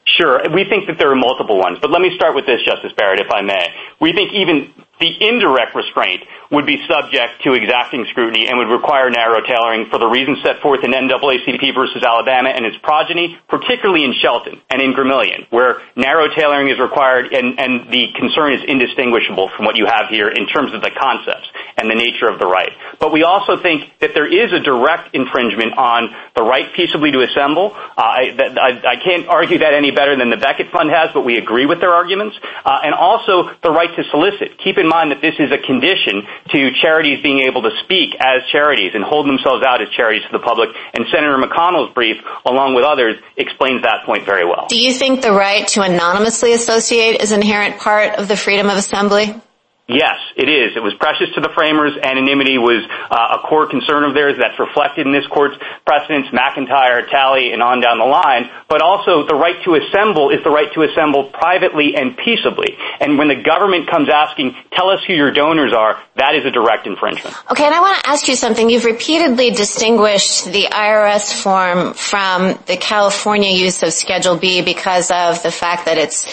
Sure. 0.06 0.40
We 0.52 0.64
think 0.64 0.86
that 0.86 0.98
there 0.98 1.10
are 1.10 1.16
multiple 1.16 1.58
ones. 1.58 1.78
But 1.80 1.90
let 1.90 2.02
me 2.02 2.14
start 2.14 2.34
with 2.34 2.46
this, 2.46 2.60
Justice 2.62 2.92
Barrett, 2.96 3.20
if 3.20 3.30
I 3.30 3.40
may. 3.40 3.72
We 4.00 4.12
think 4.12 4.32
even 4.32 4.70
the 5.00 5.10
indirect 5.26 5.74
restraint 5.74 6.22
would 6.50 6.66
be 6.66 6.84
subject 6.88 7.42
to 7.44 7.54
exacting 7.54 8.06
scrutiny 8.10 8.46
and 8.48 8.58
would 8.58 8.68
require 8.68 9.10
narrow 9.10 9.40
tailoring 9.40 9.86
for 9.90 9.98
the 9.98 10.06
reasons 10.06 10.38
set 10.42 10.60
forth 10.60 10.84
in 10.84 10.92
NAACP 10.92 11.60
v. 11.60 12.06
Alabama 12.06 12.50
and 12.50 12.66
its 12.66 12.76
progeny, 12.82 13.38
particularly 13.48 14.04
in 14.04 14.14
Shelton 14.20 14.60
and 14.70 14.82
in 14.82 14.92
Gremillion, 14.92 15.46
where 15.50 15.80
narrow 15.96 16.28
tailoring 16.28 16.68
is 16.68 16.78
required 16.78 17.32
and 17.32 17.90
the 17.90 18.12
concern 18.16 18.52
is 18.52 18.60
indistinguishable 18.66 19.50
from 19.56 19.64
what 19.64 19.76
you 19.76 19.86
have 19.86 20.08
here 20.08 20.28
in 20.28 20.46
terms 20.46 20.74
of 20.74 20.82
the 20.82 20.90
concepts 20.90 21.48
and 21.76 21.90
the 21.90 21.94
nature 21.94 22.28
of 22.28 22.38
the 22.38 22.46
right. 22.46 22.72
But 23.00 23.12
we 23.12 23.24
also 23.24 23.60
think 23.60 23.90
that 24.00 24.14
there 24.14 24.26
is 24.26 24.52
a 24.52 24.60
direct 24.60 25.14
infringement 25.14 25.76
on 25.76 26.14
the 26.36 26.42
right 26.42 26.72
peaceably 26.74 27.12
to 27.12 27.22
assemble. 27.22 27.72
Uh, 27.74 28.02
I 28.02 28.96
can't 29.02 29.28
argue 29.28 29.58
that 29.58 29.74
any 29.74 29.90
better 29.90 30.16
than 30.16 30.30
the 30.30 30.36
Becket 30.36 30.70
Fund 30.70 30.90
has, 30.90 31.10
but 31.12 31.24
we 31.24 31.36
agree 31.36 31.66
with 31.66 31.80
their 31.80 31.92
arguments. 31.92 32.36
Uh, 32.64 32.80
and 32.84 32.94
also 32.94 33.50
the 33.62 33.70
right 33.70 33.94
to 33.96 34.04
solicit. 34.10 34.58
Keep 34.62 34.78
in 34.78 34.88
mind 34.88 35.10
that 35.10 35.20
this 35.20 35.34
is 35.38 35.50
a 35.50 35.58
condition 35.58 36.22
to 36.50 36.70
charities 36.80 37.22
being 37.22 37.40
able 37.40 37.62
to 37.62 37.70
speak 37.84 38.14
as 38.20 38.42
charities 38.50 38.92
and 38.94 39.04
hold 39.04 39.26
themselves 39.26 39.64
out 39.64 39.82
as 39.82 39.88
charities 39.90 40.22
to 40.30 40.32
the 40.32 40.44
public. 40.44 40.70
And 40.94 41.06
Senator 41.10 41.36
McConnell's 41.38 41.92
brief, 41.94 42.16
along 42.46 42.74
with 42.74 42.84
others, 42.84 43.16
explains 43.36 43.82
that 43.82 44.04
point 44.06 44.24
very 44.24 44.44
well. 44.44 44.66
Do 44.68 44.78
you 44.78 44.92
think 44.92 45.22
the 45.22 45.32
right 45.32 45.66
to 45.68 45.82
anonymously 45.82 46.52
associate 46.52 47.20
is 47.20 47.32
inherent 47.32 47.78
part 47.78 48.18
of 48.18 48.28
the 48.28 48.36
freedom 48.36 48.68
of 48.68 48.76
assembly? 48.76 49.34
Yes, 49.86 50.16
it 50.34 50.48
is. 50.48 50.76
It 50.76 50.82
was 50.82 50.94
precious 50.94 51.28
to 51.34 51.42
the 51.42 51.50
framers. 51.52 51.92
Anonymity 52.00 52.56
was 52.56 52.88
uh, 53.10 53.36
a 53.36 53.46
core 53.46 53.68
concern 53.68 54.04
of 54.04 54.14
theirs 54.14 54.36
that's 54.40 54.58
reflected 54.58 55.06
in 55.06 55.12
this 55.12 55.26
court's 55.26 55.56
precedents, 55.84 56.30
McIntyre, 56.32 57.04
Talley, 57.10 57.52
and 57.52 57.60
on 57.60 57.80
down 57.80 57.98
the 57.98 58.08
line. 58.08 58.48
But 58.66 58.80
also 58.80 59.26
the 59.26 59.34
right 59.34 59.62
to 59.64 59.74
assemble 59.76 60.30
is 60.30 60.42
the 60.42 60.48
right 60.48 60.72
to 60.72 60.84
assemble 60.84 61.28
privately 61.28 61.96
and 61.96 62.16
peaceably. 62.16 62.78
And 62.98 63.18
when 63.18 63.28
the 63.28 63.36
government 63.36 63.90
comes 63.90 64.08
asking, 64.08 64.56
tell 64.72 64.88
us 64.88 65.04
who 65.06 65.12
your 65.12 65.32
donors 65.32 65.74
are, 65.74 66.00
that 66.16 66.34
is 66.34 66.46
a 66.46 66.50
direct 66.50 66.86
infringement. 66.86 67.36
Okay, 67.50 67.66
and 67.66 67.74
I 67.74 67.80
want 67.80 68.00
to 68.00 68.08
ask 68.08 68.26
you 68.26 68.36
something. 68.36 68.70
You've 68.70 68.86
repeatedly 68.86 69.50
distinguished 69.50 70.46
the 70.46 70.64
IRS 70.72 71.42
form 71.42 71.92
from 71.92 72.58
the 72.64 72.78
California 72.78 73.50
use 73.50 73.82
of 73.82 73.92
Schedule 73.92 74.38
B 74.38 74.62
because 74.62 75.10
of 75.10 75.42
the 75.42 75.50
fact 75.52 75.84
that 75.84 75.98
it's 75.98 76.24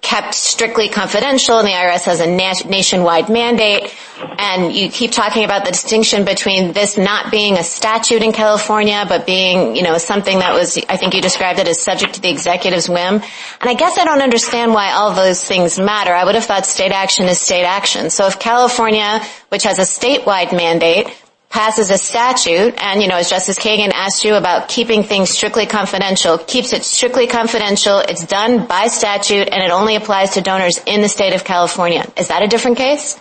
kept 0.00 0.34
strictly 0.34 0.88
confidential 0.88 1.58
and 1.58 1.68
the 1.68 1.72
IRS 1.72 2.04
has 2.04 2.20
a 2.20 2.26
nationwide 2.26 3.28
mandate. 3.28 3.94
And 4.38 4.72
you 4.72 4.90
keep 4.90 5.12
talking 5.12 5.44
about 5.44 5.64
the 5.64 5.70
distinction 5.70 6.24
between 6.24 6.72
this 6.72 6.96
not 6.96 7.30
being 7.30 7.58
a 7.58 7.62
statute 7.62 8.22
in 8.22 8.32
California, 8.32 9.04
but 9.06 9.26
being 9.26 9.76
you 9.76 9.82
know, 9.82 9.98
something 9.98 10.38
that 10.38 10.54
was, 10.54 10.78
I 10.88 10.96
think 10.96 11.14
you 11.14 11.20
described 11.20 11.58
it 11.58 11.68
as 11.68 11.80
subject 11.80 12.14
to 12.14 12.20
the 12.20 12.30
executive's 12.30 12.88
whim. 12.88 13.14
And 13.14 13.22
I 13.60 13.74
guess 13.74 13.98
I 13.98 14.04
don't 14.04 14.22
understand 14.22 14.72
why 14.72 14.92
all 14.92 15.12
those 15.14 15.44
things 15.44 15.78
matter. 15.78 16.12
I 16.12 16.24
would 16.24 16.34
have 16.34 16.44
thought 16.44 16.64
state 16.64 16.92
action 16.92 17.26
is 17.26 17.38
state 17.38 17.64
action. 17.64 18.10
So 18.10 18.26
if 18.26 18.38
California, 18.38 19.20
which 19.50 19.64
has 19.64 19.78
a 19.78 19.82
statewide 19.82 20.56
mandate, 20.56 21.08
passes 21.50 21.90
a 21.90 21.98
statute, 21.98 22.74
and 22.78 23.02
you 23.02 23.08
know, 23.08 23.16
as 23.16 23.28
Justice 23.28 23.58
Kagan 23.58 23.90
asked 23.92 24.24
you 24.24 24.34
about 24.36 24.68
keeping 24.68 25.02
things 25.02 25.30
strictly 25.30 25.66
confidential, 25.66 26.38
keeps 26.38 26.72
it 26.72 26.84
strictly 26.84 27.26
confidential, 27.26 27.98
it's 27.98 28.24
done 28.24 28.66
by 28.66 28.86
statute, 28.86 29.48
and 29.50 29.62
it 29.62 29.70
only 29.70 29.96
applies 29.96 30.30
to 30.30 30.40
donors 30.40 30.80
in 30.86 31.02
the 31.02 31.08
state 31.08 31.34
of 31.34 31.44
California. 31.44 32.10
Is 32.16 32.28
that 32.28 32.42
a 32.42 32.48
different 32.48 32.76
case? 32.78 33.20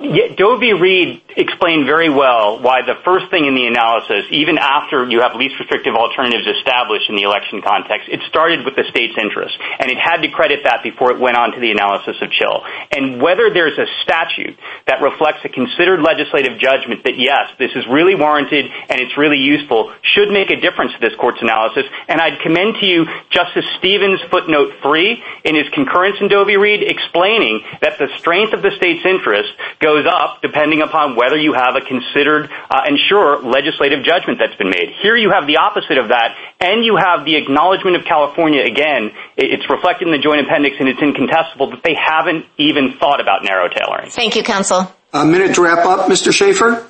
Doe 0.00 0.58
v. 0.58 0.72
Reed 0.72 1.22
explained 1.36 1.86
very 1.86 2.10
well 2.10 2.58
why 2.58 2.82
the 2.82 2.98
first 3.04 3.30
thing 3.30 3.46
in 3.46 3.54
the 3.54 3.66
analysis, 3.66 4.26
even 4.30 4.58
after 4.58 5.06
you 5.06 5.22
have 5.22 5.36
least 5.36 5.54
restrictive 5.58 5.94
alternatives 5.94 6.46
established 6.46 7.08
in 7.08 7.14
the 7.14 7.22
election 7.22 7.62
context, 7.62 8.08
it 8.10 8.20
started 8.28 8.64
with 8.64 8.74
the 8.74 8.82
state's 8.90 9.14
interest. 9.16 9.54
And 9.78 9.90
it 9.90 9.98
had 9.98 10.22
to 10.22 10.28
credit 10.34 10.64
that 10.64 10.82
before 10.82 11.12
it 11.12 11.20
went 11.20 11.36
on 11.36 11.52
to 11.52 11.60
the 11.60 11.70
analysis 11.70 12.16
of 12.20 12.30
chill. 12.30 12.66
And 12.90 13.22
whether 13.22 13.54
there's 13.54 13.78
a 13.78 13.86
statute 14.02 14.58
that 14.86 15.00
reflects 15.00 15.46
a 15.46 15.48
considered 15.48 16.02
legislative 16.02 16.58
judgment 16.58 17.04
that, 17.04 17.14
yes, 17.14 17.54
this 17.58 17.70
is 17.78 17.86
really 17.86 18.18
warranted 18.18 18.66
and 18.90 18.98
it's 18.98 19.16
really 19.16 19.38
useful, 19.38 19.94
should 20.02 20.28
make 20.28 20.50
a 20.50 20.58
difference 20.58 20.90
to 20.94 21.00
this 21.00 21.14
court's 21.22 21.40
analysis. 21.40 21.86
And 22.08 22.20
I'd 22.20 22.42
commend 22.42 22.82
to 22.82 22.86
you 22.86 23.06
Justice 23.30 23.66
Stevens' 23.78 24.20
footnote 24.28 24.74
three 24.82 25.22
in 25.44 25.54
his 25.54 25.68
concurrence 25.70 26.18
in 26.20 26.26
Doe 26.26 26.44
v. 26.44 26.56
Reed 26.56 26.82
explaining 26.82 27.62
that 27.80 27.98
the 27.98 28.10
strength 28.18 28.54
of 28.54 28.62
the 28.62 28.74
state's 28.74 29.06
interest 29.06 29.54
goes 29.84 30.06
up 30.08 30.40
depending 30.40 30.80
upon 30.80 31.14
whether 31.14 31.36
you 31.36 31.52
have 31.52 31.76
a 31.76 31.84
considered 31.84 32.48
uh, 32.48 32.88
and 32.88 32.96
sure 32.96 33.44
legislative 33.44 34.02
judgment 34.02 34.40
that's 34.40 34.56
been 34.56 34.72
made. 34.72 34.96
Here 35.04 35.14
you 35.14 35.30
have 35.30 35.46
the 35.46 35.58
opposite 35.58 35.98
of 35.98 36.08
that, 36.08 36.32
and 36.60 36.84
you 36.84 36.96
have 36.96 37.26
the 37.28 37.36
acknowledgment 37.36 37.96
of 37.96 38.04
California 38.08 38.64
again. 38.64 39.12
It's 39.36 39.68
reflected 39.68 40.08
in 40.08 40.12
the 40.12 40.18
joint 40.18 40.40
appendix, 40.40 40.76
and 40.80 40.88
it's 40.88 41.02
incontestable 41.04 41.70
that 41.76 41.82
they 41.84 41.92
haven't 41.92 42.46
even 42.56 42.96
thought 42.96 43.20
about 43.20 43.44
narrow 43.44 43.68
tailoring. 43.68 44.08
Thank 44.08 44.36
you, 44.36 44.42
counsel. 44.42 44.88
A 45.12 45.24
minute 45.24 45.54
to 45.56 45.62
wrap 45.62 45.84
up, 45.84 46.08
Mr. 46.08 46.32
Shaffer. 46.32 46.86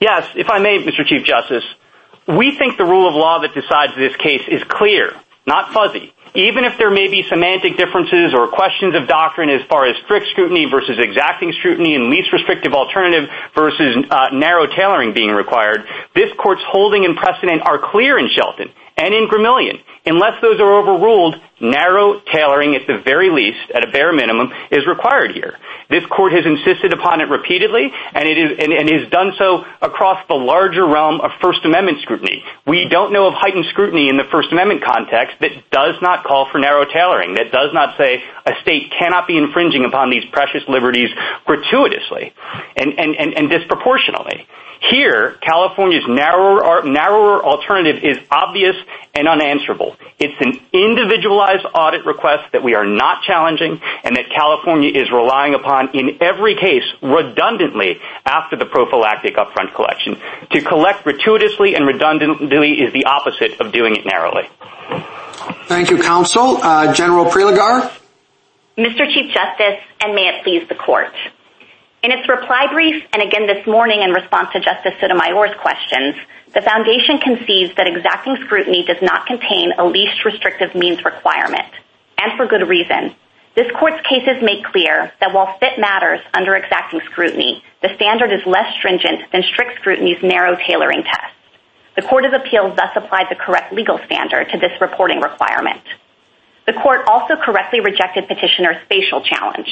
Yes, 0.00 0.28
if 0.34 0.48
I 0.48 0.58
may, 0.58 0.78
Mr. 0.82 1.04
Chief 1.06 1.24
Justice. 1.24 1.64
We 2.26 2.56
think 2.56 2.76
the 2.76 2.84
rule 2.84 3.08
of 3.08 3.14
law 3.14 3.40
that 3.40 3.54
decides 3.54 3.94
this 3.94 4.16
case 4.16 4.42
is 4.48 4.62
clear. 4.64 5.14
not 5.46 5.72
fuzzy. 5.72 6.12
Even 6.36 6.64
if 6.64 6.76
there 6.76 6.90
may 6.90 7.08
be 7.08 7.22
semantic 7.22 7.78
differences 7.78 8.34
or 8.34 8.46
questions 8.48 8.94
of 8.94 9.08
doctrine 9.08 9.48
as 9.48 9.62
far 9.70 9.86
as 9.86 9.96
strict 10.04 10.26
scrutiny 10.32 10.66
versus 10.70 10.98
exacting 10.98 11.50
scrutiny 11.52 11.94
and 11.94 12.10
least 12.10 12.30
restrictive 12.30 12.74
alternative 12.74 13.30
versus 13.54 14.04
uh, 14.10 14.28
narrow 14.32 14.66
tailoring 14.66 15.14
being 15.14 15.30
required, 15.30 15.86
this 16.14 16.30
court's 16.36 16.60
holding 16.68 17.06
and 17.06 17.16
precedent 17.16 17.62
are 17.62 17.78
clear 17.78 18.18
in 18.18 18.28
Shelton 18.28 18.68
and 18.96 19.14
in 19.14 19.28
Gremillion. 19.28 19.80
Unless 20.08 20.40
those 20.40 20.60
are 20.60 20.72
overruled, 20.72 21.34
narrow 21.60 22.20
tailoring 22.20 22.76
at 22.76 22.86
the 22.86 23.02
very 23.04 23.28
least, 23.28 23.70
at 23.74 23.82
a 23.82 23.90
bare 23.90 24.12
minimum, 24.12 24.52
is 24.70 24.86
required 24.86 25.32
here. 25.32 25.58
This 25.90 26.06
court 26.06 26.32
has 26.32 26.46
insisted 26.46 26.92
upon 26.92 27.20
it 27.20 27.28
repeatedly 27.28 27.90
and 28.14 28.28
it 28.28 29.00
has 29.00 29.10
done 29.10 29.32
so 29.36 29.64
across 29.82 30.24
the 30.28 30.34
larger 30.34 30.86
realm 30.86 31.20
of 31.20 31.32
First 31.42 31.64
Amendment 31.64 32.02
scrutiny. 32.02 32.44
We 32.66 32.88
don't 32.88 33.12
know 33.12 33.26
of 33.26 33.34
heightened 33.34 33.66
scrutiny 33.70 34.08
in 34.08 34.16
the 34.16 34.24
First 34.30 34.52
Amendment 34.52 34.84
context 34.84 35.36
that 35.40 35.50
does 35.70 35.96
not 36.00 36.24
call 36.24 36.48
for 36.50 36.58
narrow 36.58 36.84
tailoring, 36.84 37.34
that 37.34 37.50
does 37.50 37.72
not 37.72 37.96
say 37.98 38.22
a 38.46 38.52
state 38.62 38.92
cannot 38.96 39.26
be 39.26 39.36
infringing 39.36 39.84
upon 39.84 40.10
these 40.10 40.24
precious 40.32 40.62
liberties 40.68 41.10
gratuitously 41.46 42.32
and 42.76 43.50
disproportionately. 43.50 44.46
Here, 44.90 45.38
California's 45.40 46.04
narrower, 46.06 46.84
narrower 46.84 47.42
alternative 47.42 48.04
is 48.04 48.18
obvious 48.30 48.76
and 49.14 49.28
unanswerable. 49.28 49.96
It's 50.18 50.34
an 50.40 50.60
individualized 50.72 51.66
audit 51.74 52.04
request 52.06 52.52
that 52.52 52.62
we 52.62 52.74
are 52.74 52.86
not 52.86 53.22
challenging 53.22 53.80
and 54.04 54.16
that 54.16 54.30
California 54.30 54.90
is 54.90 55.10
relying 55.10 55.54
upon 55.54 55.90
in 55.94 56.18
every 56.20 56.54
case 56.54 56.84
redundantly 57.02 58.00
after 58.24 58.56
the 58.56 58.66
prophylactic 58.66 59.36
upfront 59.36 59.74
collection. 59.74 60.16
To 60.50 60.60
collect 60.60 61.04
gratuitously 61.04 61.74
and 61.74 61.86
redundantly 61.86 62.80
is 62.80 62.92
the 62.92 63.04
opposite 63.04 63.60
of 63.60 63.72
doing 63.72 63.96
it 63.96 64.06
narrowly. 64.06 64.48
Thank 65.66 65.90
you, 65.90 65.98
counsel. 66.00 66.58
Uh, 66.62 66.92
General 66.92 67.26
Prelogar? 67.26 67.92
Mr. 68.78 69.08
Chief 69.08 69.32
Justice, 69.32 69.80
and 70.00 70.14
may 70.14 70.28
it 70.28 70.44
please 70.44 70.68
the 70.68 70.74
court. 70.74 71.14
In 72.02 72.12
its 72.12 72.28
reply 72.28 72.66
brief, 72.72 73.02
and 73.12 73.22
again 73.22 73.46
this 73.46 73.66
morning 73.66 74.02
in 74.02 74.10
response 74.10 74.52
to 74.52 74.60
Justice 74.60 74.92
Sotomayor's 75.00 75.56
questions, 75.60 76.14
the 76.56 76.62
foundation 76.62 77.18
concedes 77.20 77.76
that 77.76 77.86
exacting 77.86 78.40
scrutiny 78.46 78.82
does 78.88 78.96
not 79.02 79.26
contain 79.26 79.72
a 79.76 79.84
least 79.84 80.24
restrictive 80.24 80.74
means 80.74 81.04
requirement, 81.04 81.68
and 82.16 82.32
for 82.38 82.46
good 82.46 82.66
reason. 82.66 83.14
This 83.54 83.70
court's 83.78 84.00
cases 84.08 84.40
make 84.40 84.64
clear 84.64 85.12
that 85.20 85.34
while 85.34 85.58
fit 85.60 85.78
matters 85.78 86.20
under 86.32 86.56
exacting 86.56 87.00
scrutiny, 87.12 87.62
the 87.82 87.92
standard 87.96 88.32
is 88.32 88.40
less 88.46 88.72
stringent 88.78 89.30
than 89.32 89.42
strict 89.52 89.80
scrutiny's 89.80 90.22
narrow 90.22 90.56
tailoring 90.56 91.04
test. 91.04 91.36
The 91.94 92.08
Court 92.08 92.24
of 92.24 92.32
Appeals 92.32 92.74
thus 92.74 92.96
applied 92.96 93.26
the 93.28 93.36
correct 93.36 93.74
legal 93.74 94.00
standard 94.06 94.48
to 94.48 94.58
this 94.58 94.72
reporting 94.80 95.20
requirement. 95.20 95.84
The 96.66 96.72
court 96.72 97.06
also 97.06 97.36
correctly 97.36 97.80
rejected 97.80 98.28
petitioner's 98.28 98.80
facial 98.88 99.20
challenge. 99.20 99.68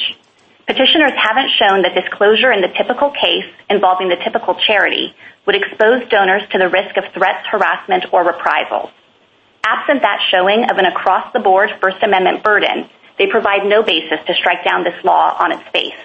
Petitioners 0.67 1.13
haven't 1.13 1.51
shown 1.61 1.83
that 1.83 1.93
disclosure 1.93 2.51
in 2.51 2.61
the 2.61 2.73
typical 2.73 3.11
case 3.11 3.45
involving 3.69 4.09
the 4.09 4.17
typical 4.17 4.55
charity 4.55 5.13
would 5.45 5.55
expose 5.55 6.09
donors 6.09 6.41
to 6.51 6.57
the 6.57 6.69
risk 6.69 6.97
of 6.97 7.05
threats, 7.13 7.45
harassment, 7.47 8.05
or 8.11 8.25
reprisals. 8.25 8.89
Absent 9.63 10.01
that 10.01 10.21
showing 10.31 10.65
of 10.65 10.77
an 10.77 10.85
across-the-board 10.85 11.69
First 11.81 12.01
Amendment 12.01 12.43
burden, 12.43 12.89
they 13.17 13.27
provide 13.27 13.65
no 13.65 13.83
basis 13.83 14.19
to 14.25 14.33
strike 14.33 14.65
down 14.65 14.83
this 14.83 14.97
law 15.03 15.37
on 15.39 15.51
its 15.51 15.63
face. 15.71 15.97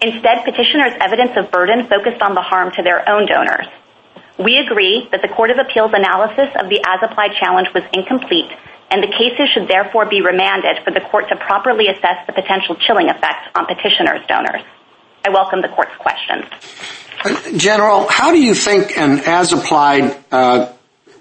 Instead, 0.00 0.44
petitioners' 0.44 0.96
evidence 1.00 1.32
of 1.36 1.50
burden 1.50 1.86
focused 1.86 2.22
on 2.22 2.34
the 2.34 2.42
harm 2.42 2.72
to 2.72 2.82
their 2.82 3.06
own 3.08 3.26
donors. 3.26 3.66
We 4.38 4.56
agree 4.56 5.08
that 5.12 5.22
the 5.22 5.28
Court 5.28 5.50
of 5.50 5.58
Appeals' 5.58 5.92
analysis 5.94 6.48
of 6.60 6.68
the 6.68 6.80
as-applied 6.84 7.32
challenge 7.40 7.68
was 7.74 7.84
incomplete, 7.92 8.52
and 8.90 9.02
the 9.02 9.08
cases 9.08 9.48
should 9.52 9.68
therefore 9.68 10.06
be 10.06 10.20
remanded 10.20 10.82
for 10.84 10.92
the 10.92 11.00
court 11.00 11.28
to 11.28 11.36
properly 11.36 11.88
assess 11.88 12.26
the 12.26 12.32
potential 12.32 12.76
chilling 12.76 13.08
effects 13.08 13.48
on 13.54 13.66
petitioners' 13.66 14.24
donors. 14.28 14.62
I 15.24 15.30
welcome 15.30 15.60
the 15.60 15.68
court's 15.68 15.94
questions. 15.98 16.44
General, 17.56 18.06
how 18.08 18.30
do 18.30 18.40
you 18.40 18.54
think 18.54 18.96
an 18.96 19.20
as-applied 19.20 20.16
uh, 20.30 20.72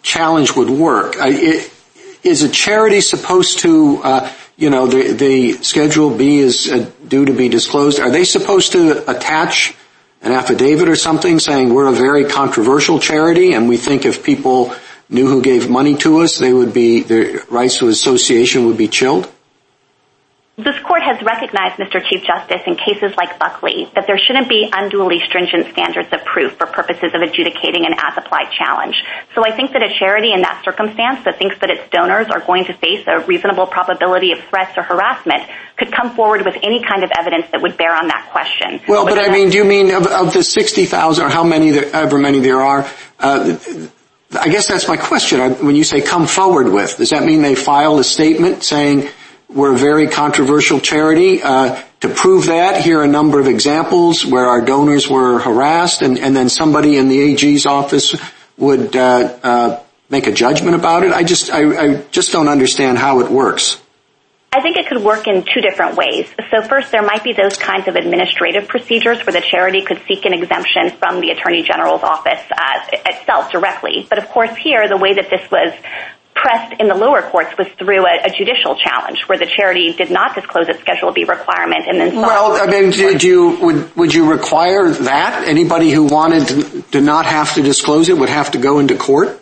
challenge 0.04 0.56
would 0.56 0.70
work? 0.70 1.16
Is 1.18 2.42
a 2.42 2.50
charity 2.50 3.02
supposed 3.02 3.60
to, 3.60 4.02
uh, 4.04 4.32
you 4.58 4.70
know, 4.70 4.88
the 4.88 5.54
Schedule 5.62 6.16
B 6.16 6.40
is 6.40 6.72
uh, 6.72 6.90
due 7.08 7.26
to 7.26 7.34
be 7.34 7.50
disclosed, 7.50 8.00
are 8.00 8.10
they 8.10 8.26
supposed 8.26 8.72
to 8.72 9.10
attach 9.10 9.76
an 10.22 10.32
affidavit 10.32 10.90
or 10.90 10.96
something 10.96 11.40
saying 11.40 11.72
we're 11.72 11.88
a 11.88 11.92
very 11.92 12.26
controversial 12.26 13.00
charity 13.00 13.54
and 13.54 13.70
we 13.70 13.78
think 13.78 14.06
if 14.06 14.24
people 14.24 14.74
knew 15.10 15.28
who 15.28 15.42
gave 15.42 15.70
money 15.70 15.96
to 15.98 16.22
us, 16.22 16.38
they 16.38 16.54
would 16.54 16.74
be, 16.74 17.02
their 17.02 17.44
rights 17.50 17.78
to 17.80 17.88
association 17.88 18.66
would 18.66 18.78
be 18.78 18.88
chilled? 18.88 19.32
This 20.58 20.80
court 20.88 21.04
has 21.04 21.22
recognized, 21.22 21.76
Mr. 21.76 22.00
Chief 22.00 22.24
Justice, 22.24 22.62
in 22.66 22.78
cases 22.78 23.12
like 23.18 23.38
Buckley, 23.38 23.92
that 23.94 24.08
there 24.08 24.18
shouldn't 24.18 24.48
be 24.48 24.70
unduly 24.72 25.20
stringent 25.28 25.68
standards 25.74 26.08
of 26.14 26.24
proof 26.24 26.56
for 26.56 26.66
purposes 26.66 27.12
of 27.14 27.22
adjudicating 27.22 27.86
an 27.86 27.92
as-applied 28.00 28.56
challenge. 28.56 28.96
So 29.36 29.44
I 29.44 29.52
think 29.52 29.74
that 29.74 29.84
a 29.84 29.92
charity 30.00 30.32
in 30.32 30.44
that 30.44 30.64
circumstance 30.64 31.26
that 31.26 31.38
thinks 31.40 31.60
that 31.60 31.70
its 31.70 31.84
donors 31.92 32.28
are 32.32 32.40
going 32.40 32.64
to 32.66 32.74
face 32.74 33.04
a 33.06 33.20
reasonable 33.28 33.68
probability 33.68 34.32
of 34.32 34.40
threats 34.48 34.78
or 34.78 34.84
harassment 34.84 35.44
could 35.76 35.92
come 35.92 36.16
forward 36.16 36.46
with 36.46 36.56
any 36.64 36.82
kind 36.88 37.04
of 37.04 37.12
evidence 37.20 37.52
that 37.52 37.62
would 37.62 37.76
bear 37.76 37.94
on 37.94 38.08
that 38.08 38.30
question. 38.32 38.80
Well, 38.88 39.04
but 39.04 39.20
I 39.20 39.28
mean, 39.28 39.50
do 39.50 39.58
you 39.58 39.66
mean 39.66 39.94
of 39.94 40.32
the 40.32 40.42
60,000 40.42 41.26
or 41.26 41.28
however 41.28 42.18
many 42.18 42.40
there 42.40 42.62
are, 42.62 42.90
uh, 43.20 43.58
I 44.36 44.50
guess 44.50 44.68
that's 44.68 44.88
my 44.88 44.98
question. 44.98 45.40
When 45.66 45.76
you 45.76 45.84
say 45.84 46.02
come 46.02 46.28
forward 46.28 46.68
with, 46.72 46.98
does 46.98 47.10
that 47.12 47.24
mean 47.24 47.42
they 47.42 47.56
file 47.56 48.00
a 48.00 48.04
statement 48.04 48.64
saying 48.64 49.10
we're 49.50 49.74
a 49.74 49.78
very 49.78 50.08
controversial 50.08 50.80
charity? 50.80 51.42
Uh, 51.42 51.82
to 52.02 52.10
prove 52.10 52.46
that, 52.48 52.82
here 52.82 53.00
are 53.00 53.04
a 53.04 53.08
number 53.08 53.40
of 53.40 53.48
examples 53.48 54.26
where 54.26 54.46
our 54.46 54.62
donors 54.62 55.10
were 55.10 55.40
harassed 55.40 56.02
and 56.02 56.36
then 56.36 56.50
somebody 56.50 56.98
in 56.98 57.08
the 57.08 57.20
AG's 57.20 57.66
office 57.66 58.16
would 58.58 58.96
uh, 58.96 59.38
uh, 59.44 59.84
make 60.10 60.28
a 60.28 60.32
judgment 60.32 60.76
about 60.76 61.04
it? 61.04 61.12
I 61.12 61.24
just, 61.24 61.52
I, 61.52 61.78
I 61.78 62.02
just 62.12 62.32
don't 62.32 62.48
understand 62.48 62.98
how 62.98 63.22
it 63.22 63.32
works. 63.32 63.82
I 64.56 64.62
think 64.62 64.78
it 64.78 64.88
could 64.88 65.04
work 65.04 65.28
in 65.28 65.44
two 65.44 65.60
different 65.60 65.98
ways. 65.98 66.34
So 66.50 66.62
first, 66.62 66.90
there 66.90 67.02
might 67.02 67.26
be 67.26 67.34
those 67.34 67.58
kinds 67.58 67.90
of 67.90 67.98
administrative 67.98 68.70
procedures 68.70 69.20
where 69.26 69.34
the 69.34 69.42
charity 69.42 69.84
could 69.84 70.02
seek 70.08 70.24
an 70.24 70.32
exemption 70.32 70.92
from 70.98 71.20
the 71.20 71.32
Attorney 71.32 71.62
General's 71.62 72.04
office 72.04 72.40
uh, 72.50 72.88
itself 73.06 73.52
directly. 73.52 74.08
But 74.10 74.18
of 74.18 74.30
course 74.30 74.56
here, 74.56 74.88
the 74.88 74.96
way 74.96 75.14
that 75.14 75.30
this 75.30 75.52
was 75.52 75.74
pressed 76.36 76.80
in 76.80 76.88
the 76.88 76.96
lower 76.96 77.22
courts 77.22 77.52
was 77.58 77.68
through 77.78 78.06
a 78.06 78.30
judicial 78.30 78.78
challenge 78.78 79.24
where 79.28 79.38
the 79.38 79.46
charity 79.46 79.92
did 79.92 80.10
not 80.10 80.36
disclose 80.36 80.70
its 80.70 80.80
Schedule 80.80 81.12
B 81.12 81.26
requirement. 81.26 81.84
And 81.88 82.00
then 82.00 82.16
Well, 82.16 82.56
I 82.56 82.66
mean, 82.68 82.94
would 83.96 84.14
you 84.14 84.32
require 84.32 84.90
that? 84.90 85.48
Anybody 85.50 85.92
who 85.92 86.04
wanted 86.04 86.92
to 86.94 87.02
not 87.02 87.26
have 87.26 87.56
to 87.56 87.62
disclose 87.62 88.08
it 88.08 88.18
would 88.18 88.30
have 88.30 88.52
to 88.52 88.58
go 88.58 88.80
into 88.80 88.96
court? 88.96 89.42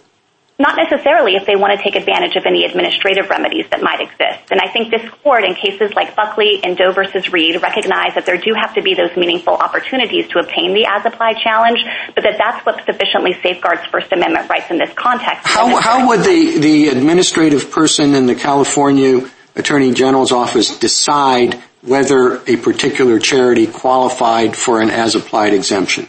Not 0.63 0.77
necessarily 0.77 1.35
if 1.35 1.45
they 1.45 1.57
want 1.57 1.77
to 1.77 1.83
take 1.83 1.99
advantage 1.99 2.37
of 2.37 2.45
any 2.45 2.63
administrative 2.63 3.29
remedies 3.29 3.65
that 3.71 3.83
might 3.83 3.99
exist. 3.99 4.47
And 4.49 4.61
I 4.63 4.71
think 4.71 4.91
this 4.91 5.03
court, 5.21 5.43
in 5.43 5.55
cases 5.55 5.91
like 5.93 6.15
Buckley 6.15 6.63
and 6.63 6.77
Doe 6.77 6.93
v. 6.93 7.03
Reed, 7.31 7.61
recognize 7.61 8.15
that 8.15 8.25
there 8.25 8.37
do 8.37 8.53
have 8.55 8.73
to 8.75 8.81
be 8.81 8.95
those 8.95 9.11
meaningful 9.17 9.55
opportunities 9.55 10.29
to 10.29 10.39
obtain 10.39 10.73
the 10.73 10.85
as-applied 10.87 11.35
challenge, 11.43 11.83
but 12.15 12.23
that 12.23 12.39
that's 12.39 12.65
what 12.65 12.79
sufficiently 12.85 13.35
safeguards 13.43 13.81
First 13.91 14.13
Amendment 14.13 14.49
rights 14.49 14.71
in 14.71 14.77
this 14.77 14.93
context. 14.95 15.45
How 15.45 16.07
would 16.07 16.21
the 16.23 16.87
administrative 16.87 17.69
person 17.69 18.15
in 18.15 18.25
the 18.25 18.35
California 18.35 19.29
Attorney 19.55 19.93
General's 19.93 20.31
office 20.31 20.79
decide 20.79 21.61
whether 21.81 22.41
a 22.47 22.55
particular 22.55 23.19
charity 23.19 23.67
qualified 23.67 24.55
for 24.55 24.79
an 24.79 24.89
as-applied 24.89 25.53
exemption? 25.53 26.07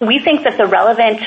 We 0.00 0.18
think 0.18 0.44
that 0.44 0.56
the 0.56 0.64
relevant 0.64 1.20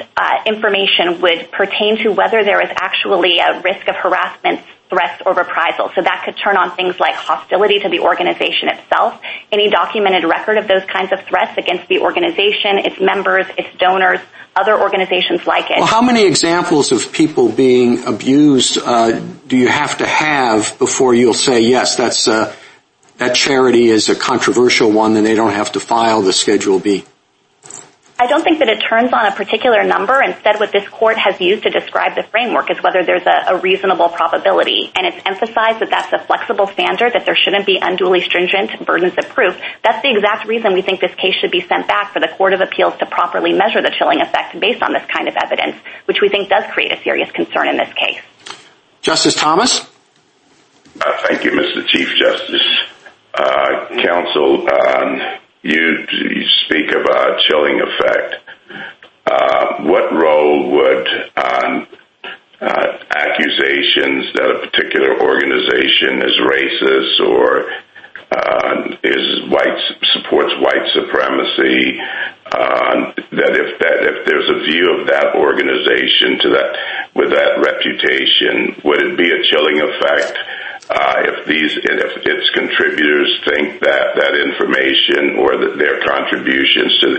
information 0.48 1.22
would 1.22 1.52
pertain 1.52 1.98
to 2.04 2.10
whether 2.10 2.44
there 2.44 2.60
is 2.60 2.70
actually 2.76 3.38
a 3.38 3.62
risk 3.62 3.88
of 3.88 3.96
harassment, 3.96 4.62
threats, 4.90 5.22
or 5.26 5.34
reprisal. 5.34 5.92
So 5.94 6.02
that 6.02 6.24
could 6.26 6.38
turn 6.38 6.58
on 6.58 6.76
things 6.76 7.00
like 7.00 7.14
hostility 7.14 7.80
to 7.80 7.90
the 7.90 8.00
organization 8.00 8.70
itself, 8.70 9.22
any 9.52 9.70
documented 9.70 10.24
record 10.24 10.58
of 10.58 10.68
those 10.68 10.84
kinds 10.86 11.12
of 11.12 11.22
threats 11.26 11.56
against 11.56 11.88
the 11.88 12.00
organization, 12.00 12.80
its 12.80 13.00
members, 13.00 13.46
its 13.60 13.70
donors, 13.78 14.20
other 14.56 14.80
organizations 14.80 15.46
like 15.46 15.70
it. 15.70 15.78
Well, 15.78 15.86
how 15.86 16.02
many 16.02 16.26
examples 16.26 16.92
of 16.92 17.12
people 17.12 17.50
being 17.50 18.06
abused 18.06 18.76
do 18.76 19.58
you 19.58 19.68
have 19.68 20.00
to 20.00 20.08
have 20.08 20.80
before 20.80 21.14
you'll 21.14 21.36
say, 21.36 21.62
yes, 21.62 21.96
that's, 21.96 22.28
uh, 22.28 22.56
that 23.18 23.36
charity 23.36 23.90
is 23.90 24.10
a 24.10 24.16
controversial 24.16 24.92
one 24.92 25.16
and 25.16 25.24
they 25.26 25.36
don't 25.36 25.54
have 25.54 25.74
to 25.74 25.80
file 25.80 26.24
the 26.24 26.34
Schedule 26.34 26.80
B? 26.80 27.06
I 28.24 28.28
don't 28.28 28.42
think 28.42 28.60
that 28.60 28.70
it 28.70 28.80
turns 28.80 29.12
on 29.12 29.26
a 29.26 29.36
particular 29.36 29.84
number. 29.84 30.24
Instead, 30.24 30.58
what 30.58 30.72
this 30.72 30.88
court 30.88 31.18
has 31.18 31.42
used 31.42 31.64
to 31.64 31.70
describe 31.70 32.16
the 32.16 32.24
framework 32.24 32.72
is 32.72 32.82
whether 32.82 33.04
there's 33.04 33.28
a 33.28 33.60
reasonable 33.60 34.08
probability. 34.08 34.94
And 34.96 35.06
it's 35.06 35.20
emphasized 35.26 35.84
that 35.84 35.90
that's 35.90 36.14
a 36.14 36.26
flexible 36.26 36.68
standard, 36.68 37.12
that 37.20 37.26
there 37.26 37.36
shouldn't 37.36 37.66
be 37.66 37.80
unduly 37.82 38.22
stringent 38.22 38.86
burdens 38.86 39.12
of 39.18 39.28
proof. 39.28 39.60
That's 39.84 40.02
the 40.02 40.16
exact 40.16 40.48
reason 40.48 40.72
we 40.74 40.82
think 40.82 41.02
this 41.02 41.14
case 41.16 41.36
should 41.36 41.52
be 41.52 41.68
sent 41.68 41.86
back 41.86 42.14
for 42.14 42.22
the 42.22 42.30
Court 42.30 42.54
of 42.54 42.62
Appeals 42.62 42.96
to 43.00 43.06
properly 43.06 43.52
measure 43.52 43.82
the 43.82 43.92
chilling 44.00 44.22
effect 44.22 44.58
based 44.58 44.82
on 44.82 44.94
this 44.94 45.04
kind 45.12 45.28
of 45.28 45.36
evidence, 45.36 45.76
which 46.06 46.20
we 46.22 46.30
think 46.30 46.48
does 46.48 46.64
create 46.72 46.94
a 46.94 47.04
serious 47.04 47.30
concern 47.32 47.68
in 47.68 47.76
this 47.76 47.92
case. 47.92 48.24
Justice 49.02 49.36
Thomas? 49.36 49.82
Uh, 50.96 51.12
thank 51.28 51.44
you, 51.44 51.52
Mr. 51.52 51.86
Chief 51.88 52.08
Justice. 52.16 52.88
Uh, 53.34 54.00
Counsel, 54.00 54.64
um, 54.72 55.43
you 55.64 56.44
speak 56.66 56.92
of 56.92 57.06
a 57.06 57.38
chilling 57.48 57.82
effect. 57.82 58.36
Uh, 59.26 59.84
what 59.84 60.12
role 60.14 60.72
would 60.72 61.08
um, 61.38 61.88
uh, 62.62 62.88
accusations 63.16 64.34
that 64.36 64.52
a 64.52 64.60
particular 64.68 65.20
organization 65.22 66.22
is 66.22 66.36
racist 66.44 67.20
or 67.28 67.72
uh, 68.32 68.64
supports 70.14 70.54
white 70.60 70.88
supremacy, 70.94 72.00
that 73.34 74.00
if 74.04 74.26
there's 74.26 74.50
a 74.50 74.60
view 74.66 74.86
of 75.00 75.08
that 75.08 75.36
organization 75.36 76.38
with 77.16 77.30
that 77.32 77.58
reputation, 77.62 78.76
would 78.84 79.02
it 79.02 79.18
be 79.18 79.30
a 79.30 79.40
chilling 79.50 79.82
effect 79.82 80.38
Uh, 80.90 81.24
if 81.24 81.48
these, 81.48 81.72
if 81.80 82.12
its 82.28 82.50
contributors 82.52 83.32
think 83.48 83.80
that 83.80 84.20
that 84.20 84.36
information 84.36 85.40
or 85.40 85.56
their 85.80 86.04
contributions 86.04 87.00
to 87.00 87.10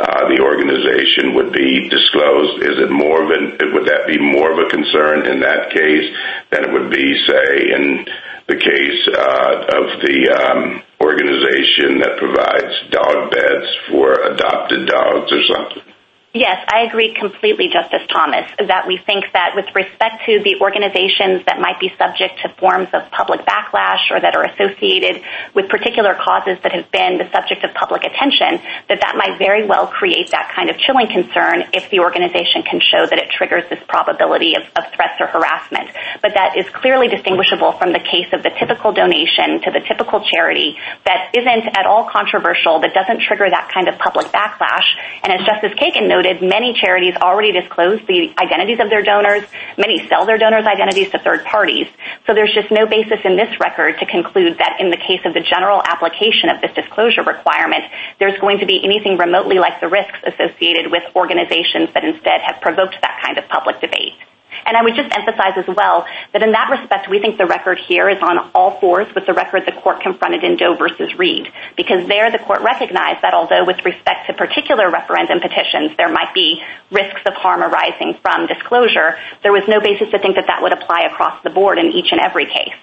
uh, 0.00 0.28
the 0.32 0.40
organization 0.40 1.34
would 1.34 1.52
be 1.52 1.88
disclosed? 1.90 2.64
Is 2.64 2.80
it 2.80 2.90
more 2.90 3.20
of 3.20 3.30
an, 3.30 3.72
would 3.74 3.84
that 3.84 4.08
be 4.08 4.16
more 4.16 4.50
of 4.50 4.58
a 4.58 4.70
concern 4.70 5.28
in 5.28 5.40
that 5.40 5.70
case 5.70 6.08
than 6.50 6.64
it 6.64 6.72
would 6.72 6.90
be, 6.90 7.12
say, 7.28 7.76
in 7.76 8.08
the 8.48 8.56
case 8.56 9.02
uh, 9.12 9.76
of 9.76 10.00
the 10.00 10.18
um, 10.32 10.82
organization 11.00 12.00
that 12.00 12.16
provides 12.16 12.74
dog 12.90 13.30
beds 13.30 13.68
for 13.90 14.12
adopted 14.32 14.88
dogs 14.88 15.30
or 15.32 15.42
something? 15.52 15.91
Yes, 16.34 16.64
I 16.72 16.88
agree 16.88 17.12
completely, 17.12 17.68
Justice 17.68 18.08
Thomas, 18.08 18.48
that 18.56 18.88
we 18.88 18.96
think 19.04 19.28
that 19.36 19.52
with 19.52 19.68
respect 19.76 20.24
to 20.24 20.40
the 20.40 20.64
organizations 20.64 21.44
that 21.44 21.60
might 21.60 21.76
be 21.76 21.92
subject 22.00 22.40
to 22.40 22.48
forms 22.56 22.88
of 22.96 23.04
public 23.12 23.44
backlash 23.44 24.08
or 24.08 24.16
that 24.16 24.32
are 24.32 24.48
associated 24.48 25.20
with 25.52 25.68
particular 25.68 26.16
causes 26.16 26.56
that 26.64 26.72
have 26.72 26.88
been 26.88 27.20
the 27.20 27.28
subject 27.36 27.68
of 27.68 27.76
public 27.76 28.08
attention, 28.08 28.64
that 28.88 29.04
that 29.04 29.12
might 29.20 29.36
very 29.36 29.68
well 29.68 29.86
create 29.92 30.32
that 30.32 30.48
kind 30.56 30.72
of 30.72 30.80
chilling 30.80 31.04
concern 31.12 31.68
if 31.76 31.92
the 31.92 32.00
organization 32.00 32.64
can 32.64 32.80
show 32.80 33.04
that 33.04 33.20
it 33.20 33.28
triggers 33.28 33.68
this 33.68 33.84
probability 33.84 34.56
of 34.56 34.64
threats 34.96 35.20
or 35.20 35.28
harassment. 35.28 35.92
But 36.24 36.32
that 36.32 36.56
is 36.56 36.64
clearly 36.72 37.12
distinguishable 37.12 37.76
from 37.76 37.92
the 37.92 38.00
case 38.00 38.32
of 38.32 38.40
the 38.40 38.56
typical 38.56 38.96
donation 38.96 39.60
to 39.68 39.70
the 39.70 39.84
typical 39.84 40.24
charity 40.24 40.80
that 41.04 41.36
isn't 41.36 41.76
at 41.76 41.84
all 41.84 42.08
controversial, 42.08 42.80
that 42.80 42.96
doesn't 42.96 43.20
trigger 43.20 43.52
that 43.52 43.68
kind 43.68 43.84
of 43.92 44.00
public 44.00 44.32
backlash. 44.32 44.88
And 45.20 45.28
as 45.28 45.44
Justice 45.44 45.76
Kagan 45.76 46.08
many 46.42 46.74
charities 46.74 47.14
already 47.16 47.52
disclose 47.52 48.00
the 48.06 48.34
identities 48.38 48.80
of 48.80 48.90
their 48.90 49.02
donors. 49.02 49.42
Many 49.78 50.06
sell 50.08 50.26
their 50.26 50.38
donors' 50.38 50.66
identities 50.66 51.10
to 51.10 51.18
third 51.18 51.44
parties. 51.44 51.86
So 52.26 52.34
there's 52.34 52.52
just 52.52 52.70
no 52.70 52.86
basis 52.86 53.20
in 53.24 53.36
this 53.36 53.58
record 53.60 53.98
to 53.98 54.06
conclude 54.06 54.58
that 54.58 54.80
in 54.80 54.90
the 54.90 54.96
case 54.96 55.20
of 55.24 55.34
the 55.34 55.40
general 55.40 55.82
application 55.84 56.48
of 56.48 56.60
this 56.60 56.72
disclosure 56.74 57.22
requirement, 57.22 57.84
there's 58.18 58.38
going 58.40 58.58
to 58.58 58.66
be 58.66 58.82
anything 58.84 59.16
remotely 59.16 59.58
like 59.58 59.80
the 59.80 59.88
risks 59.88 60.18
associated 60.26 60.90
with 60.90 61.02
organizations 61.14 61.88
that 61.94 62.04
instead 62.04 62.40
have 62.40 62.60
provoked 62.60 62.96
that 63.02 63.20
kind 63.24 63.38
of 63.38 63.48
public 63.48 63.80
debate. 63.80 64.14
And 64.64 64.76
I 64.76 64.82
would 64.82 64.94
just 64.94 65.10
emphasize 65.16 65.54
as 65.56 65.66
well 65.66 66.06
that 66.32 66.42
in 66.42 66.52
that 66.52 66.70
respect, 66.70 67.08
we 67.08 67.20
think 67.20 67.38
the 67.38 67.46
record 67.46 67.78
here 67.78 68.08
is 68.08 68.18
on 68.22 68.50
all 68.54 68.78
fours 68.80 69.12
with 69.14 69.26
the 69.26 69.34
record 69.34 69.64
the 69.66 69.72
court 69.72 70.00
confronted 70.00 70.44
in 70.44 70.56
Doe 70.56 70.76
versus 70.76 71.14
Reed. 71.18 71.52
Because 71.76 72.06
there, 72.06 72.30
the 72.30 72.38
court 72.38 72.62
recognized 72.62 73.22
that 73.22 73.34
although 73.34 73.64
with 73.64 73.84
respect 73.84 74.26
to 74.26 74.34
particular 74.34 74.90
referendum 74.90 75.40
petitions, 75.40 75.96
there 75.96 76.10
might 76.10 76.32
be 76.34 76.62
risks 76.90 77.22
of 77.26 77.34
harm 77.34 77.62
arising 77.62 78.14
from 78.22 78.46
disclosure, 78.46 79.18
there 79.42 79.52
was 79.52 79.64
no 79.68 79.80
basis 79.80 80.10
to 80.10 80.18
think 80.18 80.36
that 80.36 80.46
that 80.46 80.62
would 80.62 80.72
apply 80.72 81.02
across 81.10 81.42
the 81.42 81.50
board 81.50 81.78
in 81.78 81.86
each 81.86 82.12
and 82.12 82.20
every 82.20 82.46
case. 82.46 82.78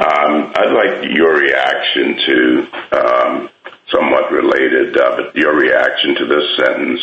Um, 0.00 0.52
I'd 0.56 0.72
like 0.72 1.14
your 1.14 1.38
reaction 1.38 2.16
to, 2.26 2.68
um, 2.92 3.50
somewhat 3.92 4.32
related, 4.32 4.96
uh, 4.96 5.30
your 5.34 5.54
reaction 5.54 6.14
to 6.16 6.26
this 6.26 6.56
sentence 6.56 7.00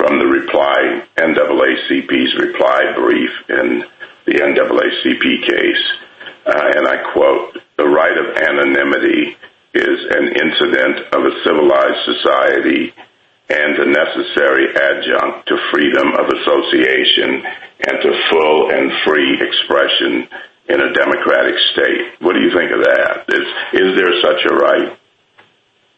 from 0.00 0.18
the 0.18 0.24
reply, 0.24 1.04
NAACP's 1.20 2.32
reply 2.40 2.80
brief 2.96 3.30
in 3.52 3.84
the 4.24 4.40
NAACP 4.40 5.24
case. 5.44 5.84
Uh, 6.46 6.72
and 6.72 6.88
I 6.88 7.12
quote, 7.12 7.60
the 7.76 7.84
right 7.84 8.16
of 8.16 8.32
anonymity 8.32 9.36
is 9.74 9.98
an 10.16 10.26
incident 10.40 11.04
of 11.12 11.20
a 11.20 11.36
civilized 11.44 12.00
society 12.16 12.94
and 13.50 13.76
a 13.76 13.92
necessary 13.92 14.72
adjunct 14.72 15.48
to 15.48 15.68
freedom 15.70 16.08
of 16.16 16.32
association 16.32 17.44
and 17.84 17.96
to 18.00 18.10
full 18.32 18.72
and 18.72 18.90
free 19.04 19.36
expression 19.36 20.28
in 20.70 20.80
a 20.80 20.92
democratic 20.94 21.56
state. 21.76 22.24
What 22.24 22.32
do 22.32 22.40
you 22.40 22.52
think 22.56 22.72
of 22.72 22.80
that? 22.88 23.28
Is 23.28 23.96
there 24.00 24.14
such 24.22 24.40
a 24.48 24.54
right? 24.54 24.99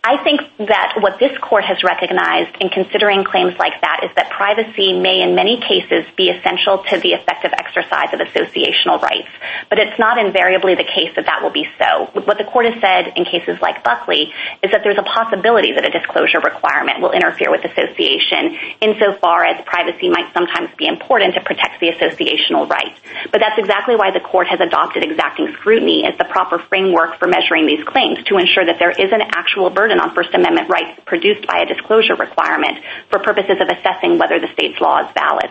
I 0.05 0.19
think 0.25 0.43
that 0.67 0.99
what 0.99 1.21
this 1.21 1.31
court 1.39 1.63
has 1.63 1.79
recognized 1.87 2.59
in 2.59 2.71
considering 2.71 3.23
claims 3.23 3.55
like 3.55 3.79
that 3.87 4.03
is 4.03 4.11
that 4.19 4.35
privacy 4.35 4.99
may 4.99 5.23
in 5.23 5.37
many 5.39 5.63
cases 5.63 6.11
be 6.19 6.27
essential 6.27 6.83
to 6.91 6.99
the 6.99 7.15
effective 7.15 7.55
exercise 7.55 8.11
of 8.11 8.19
associational 8.19 8.99
rights. 8.99 9.31
But 9.71 9.79
it's 9.79 9.95
not 10.03 10.19
invariably 10.19 10.75
the 10.75 10.83
case 10.83 11.15
that 11.15 11.27
that 11.31 11.39
will 11.39 11.55
be 11.55 11.71
so. 11.79 12.11
What 12.19 12.35
the 12.35 12.43
court 12.51 12.67
has 12.67 12.83
said 12.83 13.15
in 13.15 13.23
cases 13.23 13.63
like 13.63 13.87
Buckley 13.87 14.35
is 14.59 14.75
that 14.75 14.83
there's 14.83 14.99
a 14.99 15.07
possibility 15.07 15.71
that 15.71 15.87
a 15.87 15.95
disclosure 15.95 16.43
requirement 16.43 16.99
will 16.99 17.15
interfere 17.15 17.55
with 17.55 17.63
association 17.63 18.59
insofar 18.83 19.47
as 19.47 19.63
privacy 19.71 20.11
might 20.11 20.35
sometimes 20.35 20.75
be 20.75 20.91
important 20.91 21.39
to 21.39 21.47
protect 21.47 21.79
the 21.79 21.95
associational 21.95 22.67
rights. 22.67 22.99
But 23.31 23.39
that's 23.39 23.55
exactly 23.55 23.95
why 23.95 24.11
the 24.11 24.19
court 24.27 24.51
has 24.51 24.59
adopted 24.59 25.07
exacting 25.07 25.55
scrutiny 25.63 26.11
as 26.11 26.19
the 26.19 26.27
proper 26.27 26.59
framework 26.59 27.23
for 27.23 27.31
measuring 27.31 27.71
these 27.71 27.87
claims 27.87 28.19
to 28.27 28.43
ensure 28.43 28.67
that 28.67 28.83
there 28.83 28.91
is 28.91 29.15
an 29.15 29.23
actual 29.31 29.71
burden 29.71 29.92
on 30.01 30.15
First 30.15 30.35
Amendment 30.35 30.69
rights 30.69 31.01
produced 31.07 31.47
by 31.47 31.61
a 31.61 31.67
disclosure 31.67 32.15
requirement 32.15 32.79
for 33.11 33.19
purposes 33.19 33.57
of 33.61 33.69
assessing 33.69 34.19
whether 34.19 34.39
the 34.41 34.49
state's 34.53 34.81
law 34.81 35.01
is 35.01 35.13
valid. 35.15 35.51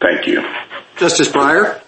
Thank 0.00 0.26
you. 0.26 0.44
Justice 0.96 1.28
Breyer? 1.28 1.80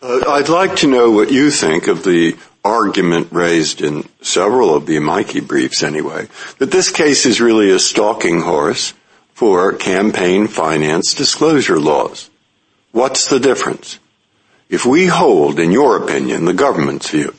Uh, 0.00 0.20
I'd 0.28 0.48
like 0.48 0.76
to 0.76 0.86
know 0.86 1.10
what 1.10 1.32
you 1.32 1.50
think 1.50 1.88
of 1.88 2.04
the 2.04 2.36
argument 2.64 3.28
raised 3.32 3.80
in 3.80 4.08
several 4.20 4.74
of 4.74 4.86
the 4.86 4.96
amici 4.96 5.40
briefs 5.40 5.82
anyway, 5.82 6.28
that 6.58 6.70
this 6.70 6.90
case 6.90 7.24
is 7.24 7.40
really 7.40 7.70
a 7.70 7.78
stalking 7.78 8.40
horse 8.40 8.94
for 9.32 9.72
campaign 9.72 10.46
finance 10.46 11.14
disclosure 11.14 11.80
laws. 11.80 12.28
What's 12.92 13.28
the 13.28 13.40
difference? 13.40 13.98
If 14.68 14.84
we 14.84 15.06
hold, 15.06 15.58
in 15.58 15.72
your 15.72 15.96
opinion, 15.96 16.44
the 16.44 16.52
government's 16.52 17.10
view, 17.10 17.34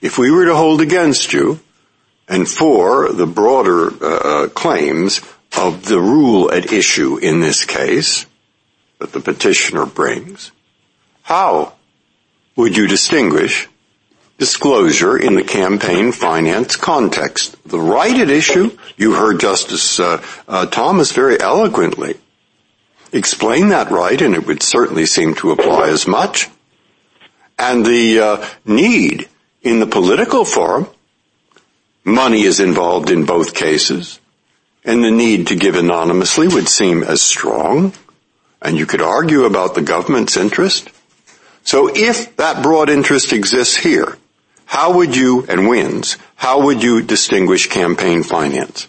if 0.00 0.18
we 0.18 0.30
were 0.30 0.46
to 0.46 0.56
hold 0.56 0.80
against 0.80 1.32
you 1.32 1.60
and 2.28 2.48
for 2.48 3.12
the 3.12 3.26
broader 3.26 3.90
uh, 4.02 4.44
uh, 4.44 4.48
claims 4.48 5.20
of 5.56 5.84
the 5.84 6.00
rule 6.00 6.50
at 6.52 6.72
issue 6.72 7.18
in 7.18 7.40
this 7.40 7.64
case 7.64 8.26
that 8.98 9.12
the 9.12 9.20
petitioner 9.20 9.86
brings, 9.86 10.50
how 11.22 11.74
would 12.56 12.76
you 12.76 12.86
distinguish 12.86 13.68
disclosure 14.38 15.16
in 15.16 15.34
the 15.34 15.44
campaign 15.44 16.12
finance 16.12 16.76
context? 16.76 17.56
The 17.64 17.80
right 17.80 18.16
at 18.16 18.30
issue, 18.30 18.76
you 18.96 19.14
heard 19.14 19.40
Justice 19.40 20.00
uh, 20.00 20.18
Thomas 20.70 21.12
very 21.12 21.40
eloquently 21.40 22.16
explain 23.12 23.68
that 23.68 23.90
right, 23.90 24.20
and 24.20 24.34
it 24.34 24.46
would 24.46 24.62
certainly 24.62 25.06
seem 25.06 25.34
to 25.36 25.52
apply 25.52 25.88
as 25.88 26.06
much. 26.06 26.48
And 27.58 27.86
the 27.86 28.46
need 28.66 29.28
in 29.62 29.80
the 29.80 29.86
political 29.86 30.44
forum, 30.44 30.88
money 32.06 32.42
is 32.42 32.60
involved 32.60 33.10
in 33.10 33.26
both 33.26 33.52
cases, 33.52 34.20
and 34.84 35.02
the 35.02 35.10
need 35.10 35.48
to 35.48 35.56
give 35.56 35.74
anonymously 35.74 36.46
would 36.46 36.68
seem 36.68 37.02
as 37.02 37.20
strong, 37.20 37.92
and 38.62 38.78
you 38.78 38.86
could 38.86 39.02
argue 39.02 39.44
about 39.44 39.74
the 39.74 39.82
government's 39.82 40.36
interest. 40.36 40.88
So 41.64 41.90
if 41.92 42.36
that 42.36 42.62
broad 42.62 42.88
interest 42.88 43.32
exists 43.32 43.76
here, 43.76 44.16
how 44.66 44.96
would 44.96 45.16
you, 45.16 45.44
and 45.48 45.68
wins, 45.68 46.16
how 46.36 46.62
would 46.62 46.82
you 46.82 47.02
distinguish 47.02 47.68
campaign 47.68 48.22
finance? 48.22 48.88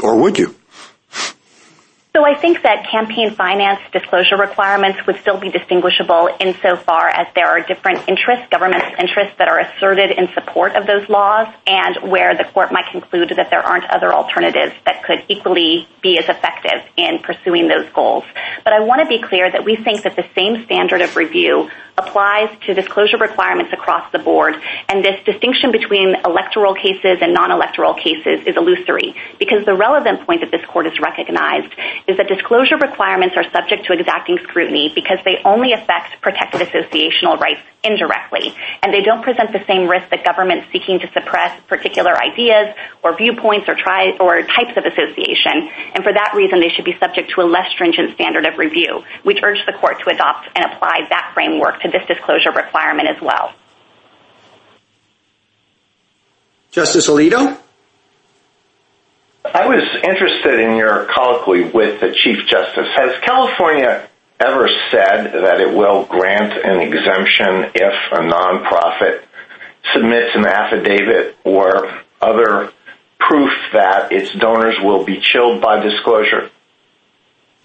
Or 0.00 0.16
would 0.16 0.38
you? 0.38 0.54
So 2.16 2.24
I 2.24 2.38
think 2.38 2.62
that 2.62 2.86
campaign 2.88 3.34
finance 3.34 3.80
disclosure 3.90 4.36
requirements 4.36 5.04
would 5.04 5.18
still 5.20 5.36
be 5.36 5.50
distinguishable 5.50 6.28
insofar 6.38 7.08
as 7.08 7.26
there 7.34 7.48
are 7.48 7.60
different 7.60 8.08
interests, 8.08 8.46
government 8.52 8.84
interests 9.00 9.34
that 9.38 9.48
are 9.48 9.58
asserted 9.58 10.12
in 10.12 10.28
support 10.32 10.76
of 10.76 10.86
those 10.86 11.08
laws, 11.08 11.48
and 11.66 12.08
where 12.08 12.36
the 12.36 12.44
court 12.44 12.70
might 12.70 12.86
conclude 12.92 13.30
that 13.30 13.50
there 13.50 13.66
aren't 13.66 13.90
other 13.90 14.14
alternatives 14.14 14.76
that 14.86 15.02
could 15.02 15.24
equally 15.26 15.88
be 16.02 16.16
as 16.16 16.28
effective 16.28 16.88
in 16.96 17.18
pursuing 17.18 17.66
those 17.66 17.90
goals. 17.92 18.22
But 18.62 18.74
I 18.74 18.78
want 18.78 19.02
to 19.02 19.08
be 19.08 19.20
clear 19.20 19.50
that 19.50 19.64
we 19.64 19.74
think 19.74 20.04
that 20.04 20.14
the 20.14 20.26
same 20.36 20.64
standard 20.66 21.00
of 21.00 21.16
review 21.16 21.68
applies 21.96 22.48
to 22.66 22.74
disclosure 22.74 23.16
requirements 23.18 23.72
across 23.72 24.10
the 24.12 24.18
board, 24.18 24.54
and 24.88 25.04
this 25.04 25.18
distinction 25.24 25.70
between 25.70 26.16
electoral 26.24 26.74
cases 26.74 27.18
and 27.20 27.32
non-electoral 27.32 27.94
cases 27.94 28.46
is 28.46 28.56
illusory, 28.56 29.14
because 29.38 29.64
the 29.64 29.74
relevant 29.74 30.26
point 30.26 30.40
that 30.40 30.50
this 30.50 30.64
court 30.66 30.86
has 30.86 30.98
recognized 30.98 31.72
is 32.06 32.16
that 32.18 32.28
disclosure 32.28 32.76
requirements 32.76 33.34
are 33.36 33.44
subject 33.50 33.86
to 33.86 33.92
exacting 33.92 34.38
scrutiny 34.42 34.92
because 34.94 35.18
they 35.24 35.40
only 35.44 35.72
affect 35.72 36.20
protected 36.20 36.60
associational 36.60 37.38
rights 37.38 37.60
indirectly, 37.82 38.54
and 38.82 38.92
they 38.92 39.00
don't 39.00 39.22
present 39.22 39.52
the 39.52 39.64
same 39.66 39.88
risk 39.88 40.08
that 40.10 40.24
governments 40.24 40.66
seeking 40.72 40.98
to 41.00 41.10
suppress 41.12 41.58
particular 41.68 42.16
ideas 42.20 42.74
or 43.02 43.16
viewpoints 43.16 43.68
or 43.68 43.74
types 43.76 44.76
of 44.76 44.84
association, 44.84 45.68
and 45.94 46.04
for 46.04 46.12
that 46.12 46.32
reason 46.34 46.60
they 46.60 46.68
should 46.68 46.84
be 46.84 46.96
subject 46.98 47.30
to 47.34 47.40
a 47.40 47.46
less 47.46 47.70
stringent 47.72 48.14
standard 48.14 48.44
of 48.44 48.58
review. 48.58 49.02
We 49.24 49.40
urge 49.42 49.64
the 49.66 49.72
court 49.72 50.00
to 50.04 50.10
adopt 50.10 50.48
and 50.54 50.64
apply 50.64 51.06
that 51.10 51.30
framework 51.34 51.80
to 51.82 51.90
this 51.90 52.02
disclosure 52.06 52.52
requirement 52.52 53.08
as 53.08 53.20
well. 53.22 53.52
Justice 56.70 57.08
Alito? 57.08 57.63
I 59.44 59.66
was 59.66 59.84
interested 60.02 60.58
in 60.58 60.76
your 60.76 61.04
colloquy 61.04 61.64
with 61.64 62.00
the 62.00 62.12
Chief 62.12 62.46
Justice. 62.46 62.88
Has 62.96 63.20
California 63.20 64.08
ever 64.40 64.68
said 64.90 65.32
that 65.32 65.60
it 65.60 65.76
will 65.76 66.04
grant 66.06 66.54
an 66.64 66.80
exemption 66.80 67.70
if 67.74 67.94
a 68.12 68.20
nonprofit 68.20 69.22
submits 69.92 70.34
an 70.34 70.46
affidavit 70.46 71.36
or 71.44 72.00
other 72.22 72.72
proof 73.20 73.50
that 73.74 74.12
its 74.12 74.32
donors 74.32 74.76
will 74.82 75.04
be 75.04 75.20
chilled 75.20 75.60
by 75.60 75.78
disclosure? 75.78 76.50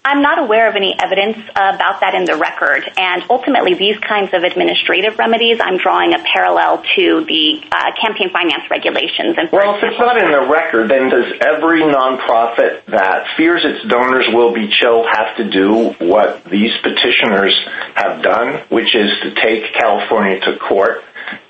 I'm 0.02 0.22
not 0.22 0.38
aware 0.38 0.66
of 0.68 0.76
any 0.76 0.96
evidence 0.98 1.36
about 1.50 2.00
that 2.00 2.14
in 2.14 2.24
the 2.24 2.36
record, 2.36 2.90
and 2.96 3.22
ultimately 3.28 3.74
these 3.74 3.98
kinds 3.98 4.32
of 4.32 4.44
administrative 4.44 5.18
remedies, 5.18 5.60
I'm 5.60 5.76
drawing 5.76 6.14
a 6.14 6.18
parallel 6.24 6.82
to 6.96 7.24
the 7.28 7.62
uh, 7.70 7.92
campaign 8.00 8.30
finance 8.32 8.64
regulations. 8.70 9.36
Well, 9.52 9.76
if 9.76 9.84
it's 9.84 9.98
not 9.98 10.16
in 10.16 10.32
the 10.32 10.48
record, 10.48 10.88
then 10.88 11.10
does 11.10 11.32
every 11.42 11.82
nonprofit 11.82 12.86
that 12.86 13.26
fears 13.36 13.60
its 13.62 13.86
donors 13.88 14.26
will 14.32 14.54
be 14.54 14.68
chilled 14.68 15.06
have 15.12 15.36
to 15.36 15.50
do 15.50 15.90
what 16.00 16.44
these 16.44 16.72
petitioners 16.82 17.54
have 17.94 18.22
done, 18.22 18.64
which 18.70 18.94
is 18.94 19.10
to 19.20 19.34
take 19.34 19.74
California 19.74 20.40
to 20.40 20.56
court 20.58 21.04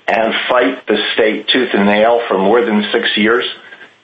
and 0.07 0.33
fight 0.49 0.85
the 0.87 0.97
state 1.13 1.47
tooth 1.47 1.69
and 1.73 1.85
nail 1.85 2.21
for 2.27 2.37
more 2.37 2.65
than 2.65 2.83
six 2.91 3.15
years 3.15 3.45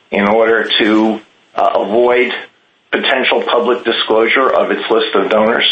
in 0.09 0.25
order 0.25 0.69
to 0.79 1.19
uh, 1.53 1.69
avoid 1.75 2.31
potential 2.91 3.43
public 3.43 3.83
disclosure 3.83 4.49
of 4.49 4.71
its 4.71 4.89
list 4.89 5.15
of 5.15 5.29
donors? 5.29 5.69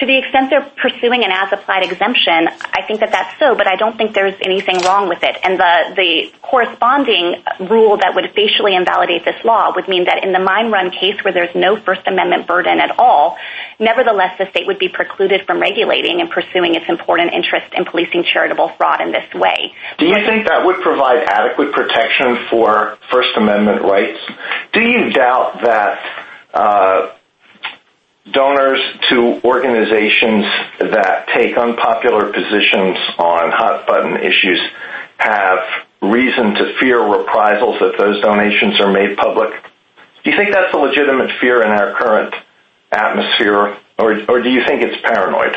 To 0.00 0.06
the 0.06 0.18
extent 0.18 0.50
they're 0.50 0.68
pursuing 0.76 1.22
an 1.22 1.30
as-applied 1.30 1.84
exemption, 1.84 2.48
I 2.72 2.82
think 2.82 2.98
that 2.98 3.12
that's 3.12 3.38
so, 3.38 3.54
but 3.54 3.68
I 3.68 3.76
don't 3.76 3.96
think 3.96 4.12
there's 4.12 4.34
anything 4.42 4.78
wrong 4.82 5.08
with 5.08 5.22
it. 5.22 5.36
And 5.44 5.56
the 5.56 5.94
the 5.94 6.32
corresponding 6.42 7.42
rule 7.60 7.96
that 7.98 8.12
would 8.14 8.32
facially 8.34 8.74
invalidate 8.74 9.24
this 9.24 9.38
law 9.44 9.72
would 9.74 9.86
mean 9.86 10.04
that 10.06 10.24
in 10.24 10.32
the 10.32 10.40
mine 10.40 10.72
run 10.72 10.90
case 10.90 11.22
where 11.22 11.32
there's 11.32 11.54
no 11.54 11.76
First 11.76 12.02
Amendment 12.06 12.48
burden 12.48 12.80
at 12.80 12.98
all, 12.98 13.38
nevertheless 13.78 14.36
the 14.36 14.50
state 14.50 14.66
would 14.66 14.80
be 14.80 14.88
precluded 14.88 15.46
from 15.46 15.60
regulating 15.60 16.20
and 16.20 16.28
pursuing 16.28 16.74
its 16.74 16.88
important 16.88 17.32
interest 17.32 17.72
in 17.72 17.84
policing 17.84 18.24
charitable 18.24 18.70
fraud 18.76 19.00
in 19.00 19.12
this 19.12 19.32
way. 19.32 19.72
Do 19.98 20.06
you 20.06 20.18
think 20.26 20.48
that 20.48 20.66
would 20.66 20.82
provide 20.82 21.22
adequate 21.28 21.72
protection 21.72 22.48
for 22.50 22.98
First 23.12 23.30
Amendment 23.36 23.82
rights? 23.82 24.18
Do 24.72 24.80
you 24.82 25.10
doubt 25.10 25.62
that 25.62 26.02
uh, 26.52 27.13
donors 28.32 28.80
to 29.10 29.40
organizations 29.44 30.44
that 30.80 31.28
take 31.34 31.56
unpopular 31.56 32.32
positions 32.32 32.96
on 33.18 33.52
hot-button 33.52 34.16
issues 34.22 34.60
have 35.18 35.58
reason 36.00 36.54
to 36.54 36.76
fear 36.80 37.00
reprisals 37.00 37.76
if 37.80 37.98
those 37.98 38.22
donations 38.22 38.80
are 38.80 38.90
made 38.90 39.16
public? 39.16 39.50
Do 40.22 40.30
you 40.30 40.36
think 40.36 40.52
that's 40.52 40.72
a 40.74 40.78
legitimate 40.78 41.30
fear 41.40 41.62
in 41.62 41.70
our 41.70 41.94
current 41.94 42.34
atmosphere, 42.90 43.76
or 43.98 44.20
or 44.28 44.42
do 44.42 44.50
you 44.50 44.64
think 44.66 44.82
it's 44.82 45.00
paranoid? 45.02 45.54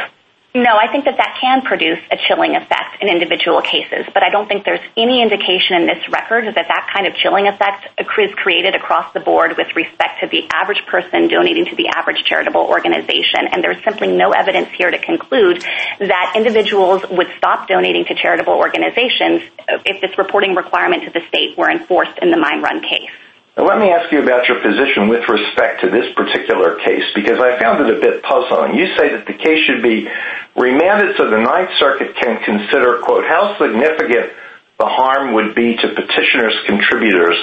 No, 0.57 0.75
I 0.75 0.87
think 0.91 1.05
that 1.05 1.17
that 1.17 1.37
can 1.39 1.61
produce 1.61 1.99
a 2.09 2.17
chilling 2.17 2.55
effect 2.55 2.97
in 2.99 3.09
individual 3.09 3.61
cases, 3.61 4.09
but 4.11 4.23
I 4.23 4.31
don't 4.31 4.47
think 4.47 4.65
there's 4.65 4.81
any 4.97 5.21
indication 5.21 5.77
in 5.77 5.85
this 5.85 6.01
record 6.09 6.45
that 6.45 6.65
that 6.67 6.89
kind 6.91 7.05
of 7.05 7.13
chilling 7.13 7.47
effect 7.47 7.85
is 7.99 8.33
created 8.33 8.73
across 8.73 9.13
the 9.13 9.19
board 9.19 9.55
with 9.55 9.67
respect 9.75 10.21
to 10.21 10.27
the 10.27 10.49
average 10.51 10.83
person 10.87 11.27
donating 11.27 11.65
to 11.65 11.75
the 11.75 11.89
average 11.89 12.23
charitable 12.25 12.61
organization, 12.61 13.53
and 13.53 13.63
there's 13.63 13.77
simply 13.83 14.07
no 14.07 14.31
evidence 14.31 14.69
here 14.73 14.89
to 14.89 14.97
conclude 14.97 15.61
that 15.99 16.33
individuals 16.35 17.03
would 17.11 17.27
stop 17.37 17.67
donating 17.67 18.05
to 18.05 18.15
charitable 18.15 18.53
organizations 18.53 19.43
if 19.85 20.01
this 20.01 20.17
reporting 20.17 20.55
requirement 20.55 21.03
to 21.03 21.11
the 21.11 21.21
state 21.27 21.55
were 21.55 21.69
enforced 21.69 22.17
in 22.19 22.31
the 22.31 22.37
mine 22.37 22.63
run 22.63 22.81
case. 22.81 23.13
Let 23.57 23.79
me 23.79 23.89
ask 23.89 24.11
you 24.11 24.21
about 24.21 24.47
your 24.47 24.61
position 24.61 25.09
with 25.09 25.27
respect 25.27 25.81
to 25.81 25.89
this 25.89 26.13
particular 26.13 26.77
case, 26.77 27.05
because 27.15 27.39
I 27.39 27.57
found 27.59 27.81
it 27.81 27.97
a 27.97 27.99
bit 27.99 28.21
puzzling. 28.21 28.75
You 28.75 28.95
say 28.95 29.09
that 29.17 29.25
the 29.25 29.33
case 29.33 29.65
should 29.65 29.81
be 29.81 30.07
remanded 30.55 31.17
so 31.17 31.27
the 31.27 31.41
Ninth 31.41 31.71
Circuit 31.79 32.15
can 32.15 32.37
consider, 32.43 33.01
quote, 33.01 33.25
how 33.25 33.57
significant 33.57 34.31
the 34.77 34.85
harm 34.85 35.33
would 35.33 35.55
be 35.55 35.75
to 35.75 35.87
petitioners' 35.89 36.53
contributors 36.67 37.35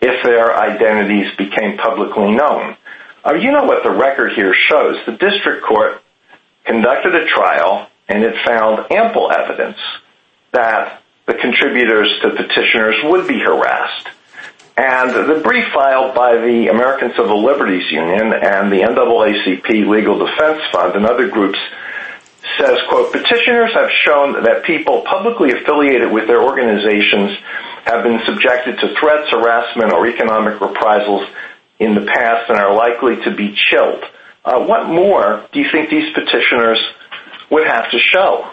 if 0.00 0.22
their 0.22 0.56
identities 0.56 1.34
became 1.36 1.76
publicly 1.76 2.30
known. 2.30 2.76
Uh, 3.26 3.34
you 3.34 3.50
know 3.50 3.64
what 3.64 3.82
the 3.82 3.90
record 3.90 4.34
here 4.34 4.54
shows. 4.54 4.94
The 5.06 5.16
district 5.18 5.64
court 5.66 6.04
conducted 6.66 7.16
a 7.16 7.26
trial, 7.26 7.90
and 8.08 8.22
it 8.22 8.36
found 8.46 8.86
ample 8.92 9.32
evidence 9.32 9.78
that 10.52 11.02
the 11.26 11.34
contributors 11.34 12.16
to 12.22 12.30
petitioners 12.30 12.94
would 13.02 13.26
be 13.26 13.40
harassed. 13.40 14.06
And 14.78 15.10
the 15.10 15.40
brief 15.42 15.64
filed 15.74 16.14
by 16.14 16.36
the 16.36 16.68
American 16.68 17.10
Civil 17.16 17.44
Liberties 17.44 17.90
Union 17.90 18.32
and 18.32 18.70
the 18.70 18.86
NAACP 18.86 19.88
Legal 19.90 20.24
Defense 20.24 20.62
Fund 20.70 20.94
and 20.94 21.04
other 21.04 21.26
groups 21.26 21.58
says, 22.56 22.78
quote, 22.88 23.10
petitioners 23.10 23.74
have 23.74 23.90
shown 24.04 24.44
that 24.44 24.62
people 24.62 25.02
publicly 25.02 25.50
affiliated 25.50 26.12
with 26.12 26.28
their 26.28 26.44
organizations 26.44 27.36
have 27.86 28.04
been 28.04 28.20
subjected 28.24 28.78
to 28.78 28.94
threats, 29.00 29.28
harassment, 29.32 29.92
or 29.92 30.06
economic 30.06 30.60
reprisals 30.60 31.26
in 31.80 31.96
the 31.96 32.06
past 32.06 32.48
and 32.48 32.56
are 32.56 32.72
likely 32.72 33.16
to 33.24 33.34
be 33.34 33.56
chilled. 33.56 34.04
Uh, 34.44 34.64
what 34.64 34.86
more 34.86 35.44
do 35.52 35.58
you 35.58 35.66
think 35.72 35.90
these 35.90 36.14
petitioners 36.14 36.78
would 37.50 37.66
have 37.66 37.90
to 37.90 37.98
show? 37.98 38.48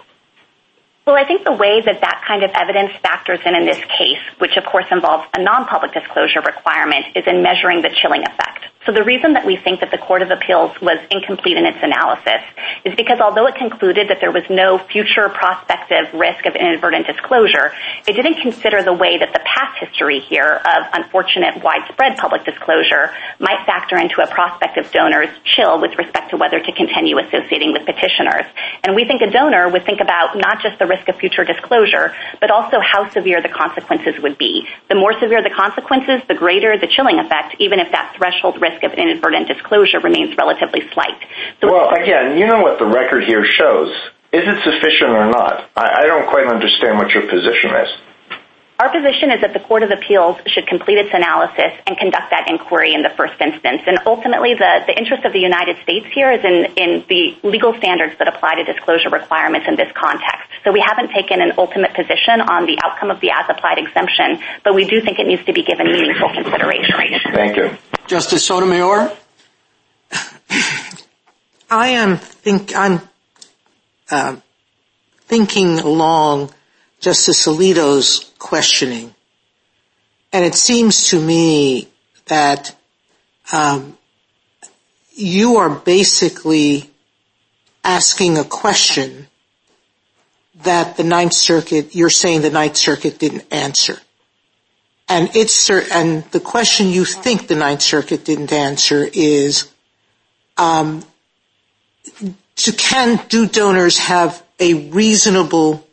Well, 1.06 1.16
I 1.16 1.26
think 1.26 1.46
the 1.46 1.54
way 1.54 1.82
that 1.82 2.02
that 2.02 2.24
kind 2.28 2.44
of 2.44 2.50
evidence 2.56 2.92
factors 3.04 3.40
in 3.46 3.54
in 3.54 3.66
this 3.66 3.78
case, 3.98 4.22
which 4.40 4.58
of 4.58 4.66
course 4.66 4.88
involves 4.90 5.24
a 5.38 5.42
non-public 5.42 5.94
disclosure 5.94 6.42
requirement, 6.42 7.06
is 7.16 7.24
in 7.28 7.44
measuring 7.44 7.84
the 7.84 7.94
chilling 8.02 8.24
effect. 8.24 8.66
So 8.86 8.92
the 8.92 9.04
reason 9.04 9.34
that 9.34 9.46
we 9.46 9.58
think 9.58 9.80
that 9.80 9.90
the 9.90 9.98
Court 9.98 10.22
of 10.22 10.30
Appeals 10.30 10.70
was 10.80 11.02
incomplete 11.10 11.58
in 11.58 11.66
its 11.66 11.80
analysis 11.82 12.46
is 12.86 12.94
because 12.94 13.20
although 13.20 13.48
it 13.48 13.56
concluded 13.56 14.10
that 14.10 14.22
there 14.22 14.32
was 14.32 14.44
no 14.48 14.78
future 14.78 15.28
prospective 15.30 16.14
risk 16.14 16.46
of 16.46 16.54
inadvertent 16.54 17.08
disclosure, 17.08 17.74
it 18.06 18.14
didn't 18.14 18.42
consider 18.46 18.84
the 18.84 18.94
way 18.94 19.18
that 19.18 19.34
the 19.34 19.42
past 19.42 19.82
history 19.82 20.20
here 20.20 20.62
of 20.62 20.86
unfortunate 20.94 21.64
widespread 21.64 22.18
public 22.18 22.46
disclosure 22.46 23.10
might 23.40 23.66
factor 23.66 23.98
into 23.98 24.22
a 24.22 24.28
prospective 24.28 24.92
donor's 24.92 25.34
chill 25.44 25.82
with 25.82 25.98
respect 25.98 26.30
to 26.30 26.38
whether 26.38 26.60
to 26.60 26.72
continue 26.74 27.18
associating 27.18 27.74
with 27.74 27.90
petitioners. 27.90 28.46
And 28.84 28.96
we 28.96 29.06
think 29.06 29.22
a 29.22 29.32
donor 29.32 29.68
would 29.68 29.86
think 29.86 30.00
about 30.00 30.38
not 30.38 30.62
just 30.62 30.78
the 30.78 30.86
risk 30.86 31.10
of 31.10 31.16
future 31.18 31.44
disclosure, 31.44 32.14
but 32.40 32.52
also 32.52 32.78
how 32.80 33.10
severe 33.10 33.42
the 33.42 33.50
consequences 33.50 34.22
would 34.22 34.38
be. 34.38 34.68
The 34.90 34.96
more 34.96 35.18
severe 35.20 35.42
the 35.42 35.50
consequences, 35.50 36.22
the 36.28 36.36
greater 36.36 36.78
the 36.78 36.88
chilling 36.88 37.18
effect, 37.18 37.56
even 37.58 37.80
if 37.80 37.90
that 37.92 38.14
threshold 38.16 38.62
risk 38.62 38.75
of 38.84 38.94
inadvertent 38.94 39.48
disclosure 39.48 40.00
remains 40.00 40.36
relatively 40.38 40.82
slight. 40.94 41.20
Well, 41.62 41.90
again, 41.94 42.38
you 42.38 42.48
know 42.48 42.62
what 42.62 42.80
the 42.80 42.86
record 42.86 43.24
here 43.24 43.46
shows. 43.46 43.90
Is 44.34 44.44
it 44.44 44.64
sufficient 44.64 45.12
or 45.12 45.30
not? 45.30 45.70
I 45.76 46.06
don't 46.06 46.28
quite 46.28 46.48
understand 46.48 46.98
what 46.98 47.12
your 47.12 47.24
position 47.28 47.72
is. 47.72 47.90
Our 48.78 48.92
position 48.92 49.32
is 49.32 49.40
that 49.40 49.54
the 49.54 49.62
Court 49.62 49.84
of 49.84 49.92
Appeals 49.92 50.36
should 50.48 50.68
complete 50.68 50.98
its 50.98 51.10
analysis 51.14 51.72
and 51.88 51.96
conduct 51.98 52.30
that 52.32 52.52
inquiry 52.52 52.94
in 52.94 53.04
the 53.04 53.10
first 53.16 53.40
instance. 53.40 53.82
And 53.88 54.00
ultimately, 54.06 54.54
the 54.54 54.92
interest 54.92 55.24
of 55.24 55.32
the 55.32 55.40
United 55.40 55.80
States 55.84 56.06
here 56.12 56.30
is 56.30 56.44
in 56.44 57.06
the 57.08 57.40
legal 57.48 57.72
standards 57.80 58.20
that 58.20 58.28
apply 58.28 58.56
to 58.56 58.66
disclosure 58.66 59.08
requirements 59.08 59.66
in 59.70 59.78
this 59.78 59.88
context. 59.96 60.52
So 60.66 60.74
we 60.74 60.84
haven't 60.86 61.16
taken 61.16 61.40
an 61.40 61.54
ultimate 61.58 61.96
position 61.96 62.44
on 62.44 62.66
the 62.66 62.78
outcome 62.84 63.12
of 63.12 63.22
the 63.22 63.32
as-applied 63.32 63.78
exemption, 63.80 64.44
but 64.66 64.76
we 64.76 64.84
do 64.84 65.00
think 65.00 65.20
it 65.20 65.28
needs 65.28 65.46
to 65.46 65.54
be 65.54 65.64
given 65.64 65.88
meaningful 65.88 66.36
consideration. 66.36 67.00
Thank 67.32 67.56
you. 67.56 67.78
Justice 68.08 68.46
Sotomayor? 68.46 69.12
I 71.70 71.88
am 71.90 72.18
think 72.18 72.76
I'm 72.76 73.02
um 74.12 74.44
thinking 75.22 75.80
along 75.80 76.54
Justice 77.00 77.48
Alito's 77.48 78.32
questioning, 78.38 79.14
and 80.32 80.46
it 80.46 80.54
seems 80.54 81.10
to 81.10 81.20
me 81.20 81.90
that 82.28 82.76
you 85.12 85.58
are 85.58 85.70
basically 85.70 86.90
asking 87.84 88.38
a 88.38 88.44
question 88.44 89.28
that 90.64 90.98
the 90.98 91.04
Ninth 91.04 91.34
Circuit, 91.34 91.96
you're 91.96 92.10
saying 92.10 92.42
the 92.42 92.50
Ninth 92.50 92.78
Circuit 92.78 93.20
didn't 93.20 93.46
answer. 93.52 93.98
And 95.08 95.36
it's 95.36 95.54
sir 95.54 95.86
and 95.92 96.24
the 96.32 96.40
question 96.40 96.88
you 96.88 97.06
think 97.06 97.48
the 97.48 97.56
Ninth 97.56 97.82
Circuit 97.82 98.26
didn't 98.26 98.52
answer 98.52 99.08
is 99.14 99.72
um 100.58 101.04
can 102.78 103.20
do 103.30 103.48
donors 103.48 103.98
have 103.98 104.42
a 104.60 104.90
reasonable 104.90 105.86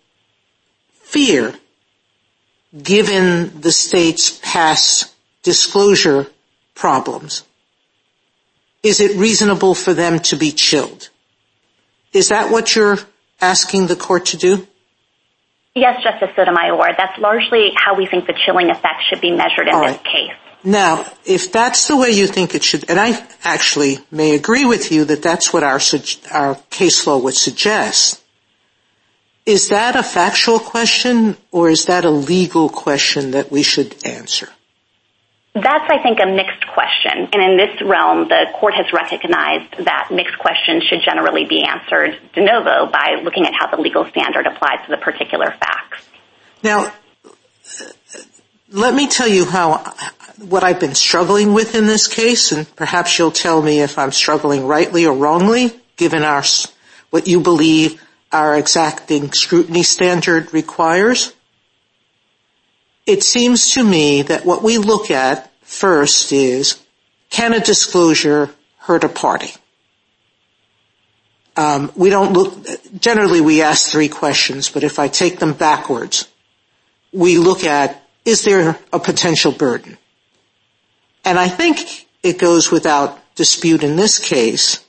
fear, 0.94 1.54
given 2.80 3.60
the 3.60 3.72
state's 3.72 4.38
past 4.42 5.12
disclosure 5.42 6.26
problems? 6.74 7.44
Is 8.82 9.00
it 9.00 9.16
reasonable 9.16 9.74
for 9.74 9.94
them 9.94 10.20
to 10.20 10.36
be 10.36 10.52
chilled? 10.52 11.08
Is 12.12 12.28
that 12.28 12.50
what 12.50 12.74
you're 12.74 12.98
asking 13.40 13.86
the 13.86 13.96
court 13.96 14.26
to 14.26 14.36
do? 14.36 14.66
Yes, 15.74 16.02
Justice 16.02 16.30
Sotomayor. 16.36 16.94
That's 16.98 17.18
largely 17.18 17.72
how 17.74 17.96
we 17.96 18.06
think 18.06 18.26
the 18.26 18.34
chilling 18.34 18.68
effect 18.70 19.04
should 19.08 19.20
be 19.20 19.30
measured 19.30 19.68
in 19.68 19.80
this 19.80 19.98
case. 20.02 20.32
Now, 20.64 21.06
if 21.24 21.50
that's 21.50 21.88
the 21.88 21.96
way 21.96 22.10
you 22.10 22.26
think 22.26 22.54
it 22.54 22.62
should, 22.62 22.88
and 22.88 23.00
I 23.00 23.26
actually 23.42 23.98
may 24.10 24.34
agree 24.34 24.64
with 24.64 24.92
you 24.92 25.04
that 25.06 25.22
that's 25.22 25.52
what 25.52 25.64
our 25.64 25.80
case 26.70 27.06
law 27.06 27.18
would 27.18 27.34
suggest, 27.34 28.22
is 29.44 29.70
that 29.70 29.96
a 29.96 30.02
factual 30.02 30.60
question 30.60 31.36
or 31.50 31.68
is 31.68 31.86
that 31.86 32.04
a 32.04 32.10
legal 32.10 32.68
question 32.68 33.32
that 33.32 33.50
we 33.50 33.62
should 33.62 33.96
answer? 34.06 34.50
That's, 35.54 35.84
I 35.90 36.02
think, 36.02 36.18
a 36.18 36.26
mixed 36.26 36.66
question. 36.66 37.28
And 37.30 37.42
in 37.42 37.56
this 37.58 37.82
realm, 37.82 38.28
the 38.28 38.46
court 38.54 38.72
has 38.74 38.90
recognized 38.90 39.84
that 39.84 40.08
mixed 40.10 40.38
questions 40.38 40.82
should 40.84 41.00
generally 41.04 41.44
be 41.44 41.62
answered 41.62 42.18
de 42.32 42.42
novo 42.42 42.90
by 42.90 43.20
looking 43.22 43.44
at 43.44 43.52
how 43.52 43.74
the 43.74 43.82
legal 43.82 44.08
standard 44.08 44.46
applies 44.46 44.84
to 44.86 44.90
the 44.92 44.96
particular 44.96 45.50
facts. 45.50 46.08
Now, 46.62 46.86
uh, 46.86 46.90
let 48.70 48.94
me 48.94 49.06
tell 49.08 49.28
you 49.28 49.44
how, 49.44 49.84
what 50.38 50.64
I've 50.64 50.80
been 50.80 50.94
struggling 50.94 51.52
with 51.52 51.74
in 51.74 51.86
this 51.86 52.08
case, 52.08 52.52
and 52.52 52.74
perhaps 52.74 53.18
you'll 53.18 53.30
tell 53.30 53.60
me 53.60 53.80
if 53.80 53.98
I'm 53.98 54.12
struggling 54.12 54.66
rightly 54.66 55.04
or 55.04 55.14
wrongly, 55.14 55.78
given 55.96 56.22
our, 56.22 56.42
what 57.10 57.28
you 57.28 57.40
believe 57.40 58.02
our 58.32 58.56
exacting 58.56 59.32
scrutiny 59.32 59.82
standard 59.82 60.54
requires. 60.54 61.34
It 63.06 63.22
seems 63.22 63.72
to 63.74 63.84
me 63.84 64.22
that 64.22 64.44
what 64.44 64.62
we 64.62 64.78
look 64.78 65.10
at 65.10 65.50
first 65.62 66.32
is, 66.32 66.82
can 67.30 67.52
a 67.52 67.60
disclosure 67.60 68.50
hurt 68.78 69.04
a 69.04 69.08
party? 69.08 69.52
Um, 71.56 71.92
we 71.96 72.10
don't 72.10 72.32
look, 72.32 72.54
generally, 72.98 73.40
we 73.40 73.62
ask 73.62 73.90
three 73.90 74.08
questions, 74.08 74.70
but 74.70 74.84
if 74.84 74.98
I 74.98 75.08
take 75.08 75.38
them 75.38 75.52
backwards, 75.52 76.28
we 77.12 77.38
look 77.38 77.64
at, 77.64 78.02
is 78.24 78.44
there 78.44 78.78
a 78.92 78.98
potential 78.98 79.52
burden? 79.52 79.98
And 81.24 81.38
I 81.38 81.48
think 81.48 82.06
it 82.22 82.38
goes 82.38 82.70
without 82.70 83.18
dispute 83.34 83.82
in 83.82 83.96
this 83.96 84.18
case 84.18 84.84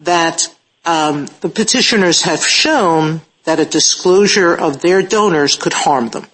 that 0.00 0.48
the 0.84 1.52
petitioners 1.54 2.22
have 2.22 2.44
shown 2.44 3.20
that 3.44 3.60
a 3.60 3.64
disclosure 3.64 4.54
of 4.54 4.80
their 4.80 5.02
donors 5.02 5.56
could 5.56 5.72
harm 5.72 6.08
them. 6.08 6.26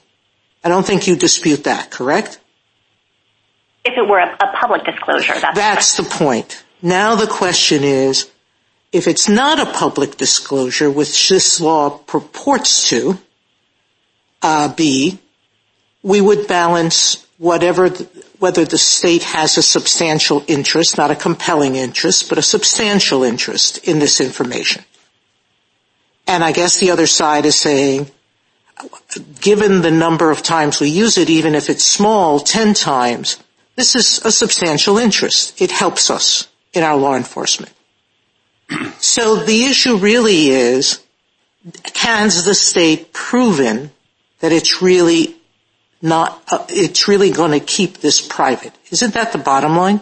I 0.63 0.69
don't 0.69 0.87
think 0.87 1.07
you 1.07 1.17
dispute 1.17 1.65
that, 1.65 1.91
correct? 1.91 2.39
If 3.85 3.97
it 3.97 4.07
were 4.07 4.19
a 4.19 4.57
public 4.61 4.85
disclosure, 4.85 5.35
that's. 5.41 5.57
That's 5.57 5.97
the 5.97 6.03
point. 6.03 6.63
Now 6.83 7.15
the 7.15 7.27
question 7.27 7.83
is, 7.83 8.31
if 8.93 9.07
it's 9.07 9.29
not 9.29 9.59
a 9.59 9.73
public 9.73 10.17
disclosure, 10.17 10.91
which 10.91 11.29
this 11.29 11.61
law 11.61 11.91
purports 11.91 12.89
to 12.91 13.19
uh, 14.43 14.73
be, 14.75 15.19
we 16.03 16.21
would 16.21 16.47
balance 16.47 17.27
whatever, 17.39 17.89
whether 18.39 18.65
the 18.65 18.79
state 18.79 19.23
has 19.23 19.57
a 19.57 19.63
substantial 19.63 20.45
interest, 20.47 20.99
not 20.99 21.11
a 21.11 21.17
compelling 21.17 21.77
interest, 21.77 22.29
but 22.29 22.37
a 22.37 22.43
substantial 22.43 23.23
interest 23.23 23.79
in 23.89 23.99
this 23.99 24.21
information. 24.21 24.85
And 26.27 26.45
I 26.45 26.53
guess 26.53 26.79
the 26.79 26.91
other 26.91 27.07
side 27.07 27.47
is 27.47 27.57
saying, 27.57 28.11
given 29.41 29.83
the 29.83 29.91
number 29.91 30.31
of 30.31 30.43
times 30.43 30.81
we 30.81 30.89
use 30.89 31.19
it, 31.19 31.31
even 31.31 31.55
if 31.55 31.71
it's 31.71 31.85
small, 31.85 32.41
10 32.41 32.75
times, 32.75 33.39
this 33.77 33.97
is 33.97 34.25
a 34.25 34.33
substantial 34.33 34.99
interest. 34.99 35.61
It 35.61 35.71
helps 35.71 36.11
us 36.11 36.49
in 36.73 36.83
our 36.83 36.97
law 36.97 37.17
enforcement. 37.17 37.73
So 39.01 39.37
the 39.37 39.65
issue 39.65 39.97
really 39.97 40.51
is, 40.51 41.03
has 41.95 42.45
the 42.45 42.55
state 42.55 43.13
proven 43.13 43.91
that 44.41 44.53
it's 44.53 44.83
really 44.83 45.37
not, 46.03 46.43
uh, 46.51 46.65
it's 46.69 47.09
really 47.09 47.31
going 47.31 47.53
to 47.53 47.61
keep 47.61 47.99
this 47.99 48.21
private? 48.21 48.73
Isn't 48.91 49.15
that 49.15 49.33
the 49.33 49.39
bottom 49.39 49.77
line? 49.77 50.01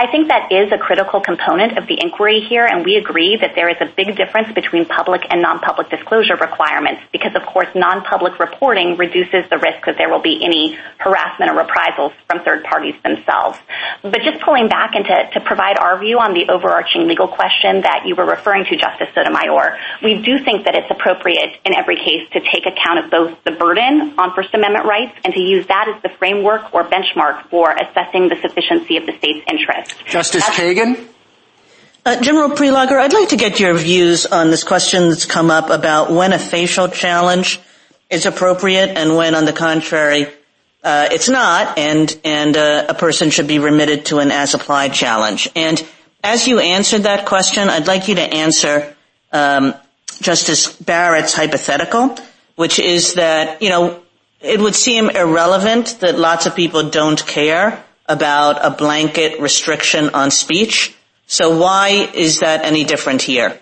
I 0.00 0.06
think 0.06 0.28
that 0.28 0.52
is 0.52 0.70
a 0.70 0.78
critical 0.78 1.18
component 1.18 1.76
of 1.76 1.88
the 1.88 1.98
inquiry 2.00 2.38
here, 2.38 2.64
and 2.64 2.84
we 2.84 2.94
agree 2.94 3.36
that 3.36 3.56
there 3.56 3.68
is 3.68 3.74
a 3.80 3.90
big 3.96 4.14
difference 4.14 4.46
between 4.54 4.86
public 4.86 5.26
and 5.28 5.42
non-public 5.42 5.90
disclosure 5.90 6.36
requirements, 6.36 7.02
because 7.10 7.34
of 7.34 7.42
course 7.42 7.66
non-public 7.74 8.38
reporting 8.38 8.96
reduces 8.96 9.42
the 9.50 9.58
risk 9.58 9.82
that 9.90 9.98
there 9.98 10.08
will 10.08 10.22
be 10.22 10.38
any 10.46 10.78
harassment 11.02 11.50
or 11.50 11.58
reprisals 11.58 12.12
from 12.30 12.44
third 12.44 12.62
parties 12.62 12.94
themselves. 13.02 13.58
But 14.06 14.22
just 14.22 14.38
pulling 14.46 14.68
back 14.68 14.94
and 14.94 15.02
to 15.34 15.40
provide 15.40 15.78
our 15.78 15.98
view 15.98 16.20
on 16.20 16.32
the 16.32 16.46
overarching 16.46 17.08
legal 17.08 17.26
question 17.26 17.82
that 17.82 18.06
you 18.06 18.14
were 18.14 18.26
referring 18.26 18.66
to, 18.70 18.76
Justice 18.78 19.08
Sotomayor, 19.18 19.82
we 20.06 20.22
do 20.22 20.38
think 20.46 20.62
that 20.66 20.78
it's 20.78 20.90
appropriate 20.94 21.58
in 21.66 21.74
every 21.74 21.96
case 21.96 22.22
to 22.38 22.40
take 22.54 22.70
account 22.70 23.02
of 23.02 23.10
both 23.10 23.34
the 23.42 23.50
burden 23.50 24.14
on 24.14 24.30
First 24.38 24.54
Amendment 24.54 24.86
rights 24.86 25.18
and 25.24 25.34
to 25.34 25.40
use 25.42 25.66
that 25.66 25.90
as 25.90 26.00
the 26.06 26.14
framework 26.22 26.72
or 26.72 26.84
benchmark 26.84 27.50
for 27.50 27.74
assessing 27.74 28.28
the 28.30 28.38
sufficiency 28.38 28.96
of 28.96 29.04
the 29.04 29.18
state's 29.18 29.42
interest. 29.50 29.87
Justice 30.06 30.44
Kagan? 30.44 31.08
Uh, 32.04 32.20
General 32.22 32.50
Prelogar, 32.50 32.98
I'd 32.98 33.12
like 33.12 33.28
to 33.30 33.36
get 33.36 33.60
your 33.60 33.74
views 33.74 34.24
on 34.24 34.50
this 34.50 34.64
question 34.64 35.10
that's 35.10 35.26
come 35.26 35.50
up 35.50 35.68
about 35.68 36.10
when 36.10 36.32
a 36.32 36.38
facial 36.38 36.88
challenge 36.88 37.60
is 38.08 38.24
appropriate 38.24 38.96
and 38.96 39.14
when, 39.14 39.34
on 39.34 39.44
the 39.44 39.52
contrary, 39.52 40.26
uh, 40.82 41.08
it's 41.10 41.28
not, 41.28 41.76
and 41.76 42.18
and 42.24 42.56
uh, 42.56 42.86
a 42.88 42.94
person 42.94 43.28
should 43.30 43.46
be 43.46 43.58
remitted 43.58 44.06
to 44.06 44.20
an 44.20 44.30
as-applied 44.30 44.94
challenge. 44.94 45.50
And 45.54 45.84
as 46.24 46.46
you 46.48 46.60
answered 46.60 47.02
that 47.02 47.26
question, 47.26 47.68
I'd 47.68 47.86
like 47.86 48.08
you 48.08 48.14
to 48.14 48.22
answer 48.22 48.96
um, 49.32 49.74
Justice 50.20 50.72
Barrett's 50.72 51.34
hypothetical, 51.34 52.16
which 52.56 52.78
is 52.78 53.14
that 53.14 53.60
you 53.60 53.68
know 53.68 54.00
it 54.40 54.60
would 54.60 54.74
seem 54.74 55.10
irrelevant 55.10 55.98
that 56.00 56.18
lots 56.18 56.46
of 56.46 56.54
people 56.54 56.88
don't 56.88 57.26
care 57.26 57.84
about 58.08 58.64
a 58.64 58.70
blanket 58.70 59.40
restriction 59.40 60.10
on 60.10 60.30
speech. 60.30 60.94
So 61.26 61.58
why 61.58 62.10
is 62.14 62.40
that 62.40 62.64
any 62.64 62.84
different 62.84 63.22
here? 63.22 63.60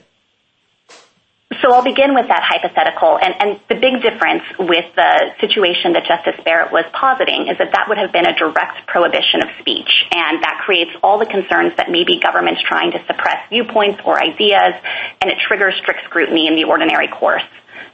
So 1.62 1.72
I'll 1.72 1.82
begin 1.82 2.14
with 2.14 2.28
that 2.28 2.42
hypothetical, 2.42 3.18
and 3.22 3.58
the 3.68 3.76
big 3.76 4.02
difference 4.02 4.42
with 4.58 4.86
the 4.94 5.30
situation 5.40 5.94
that 5.94 6.04
Justice 6.04 6.38
Barrett 6.44 6.70
was 6.70 6.84
positing 6.92 7.48
is 7.48 7.56
that 7.58 7.70
that 7.72 7.88
would 7.88 7.98
have 7.98 8.12
been 8.12 8.26
a 8.26 8.36
direct 8.36 8.86
prohibition 8.86 9.42
of 9.42 9.48
speech, 9.60 9.88
and 10.10 10.42
that 10.42 10.62
creates 10.66 10.90
all 11.02 11.18
the 11.18 11.26
concerns 11.26 11.72
that 11.78 11.90
maybe 11.90 12.18
government's 12.18 12.62
trying 12.62 12.92
to 12.92 13.00
suppress 13.06 13.48
viewpoints 13.48 14.02
or 14.04 14.20
ideas, 14.20 14.74
and 15.22 15.30
it 15.30 15.38
triggers 15.38 15.74
strict 15.80 16.04
scrutiny 16.04 16.46
in 16.46 16.56
the 16.56 16.64
ordinary 16.64 17.08
course. 17.08 17.46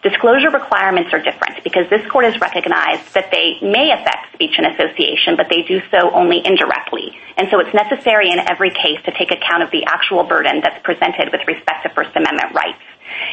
Disclosure 0.03 0.51
requirements 0.51 1.13
are 1.13 1.23
different 1.23 1.63
because 1.63 1.89
this 1.89 2.03
court 2.11 2.25
has 2.25 2.35
recognized 2.41 3.15
that 3.15 3.31
they 3.31 3.55
may 3.63 3.95
affect 3.95 4.35
speech 4.35 4.59
and 4.59 4.67
association, 4.75 5.37
but 5.37 5.47
they 5.49 5.63
do 5.63 5.81
so 5.95 6.11
only 6.11 6.43
indirectly. 6.45 7.15
And 7.37 7.47
so 7.51 7.61
it's 7.61 7.73
necessary 7.73 8.31
in 8.31 8.41
every 8.51 8.71
case 8.71 8.99
to 9.07 9.13
take 9.15 9.31
account 9.31 9.63
of 9.63 9.71
the 9.71 9.85
actual 9.87 10.25
burden 10.25 10.59
that's 10.59 10.83
presented 10.83 11.31
with 11.31 11.47
respect 11.47 11.87
to 11.87 11.89
First 11.95 12.11
Amendment 12.17 12.51
rights. 12.51 12.83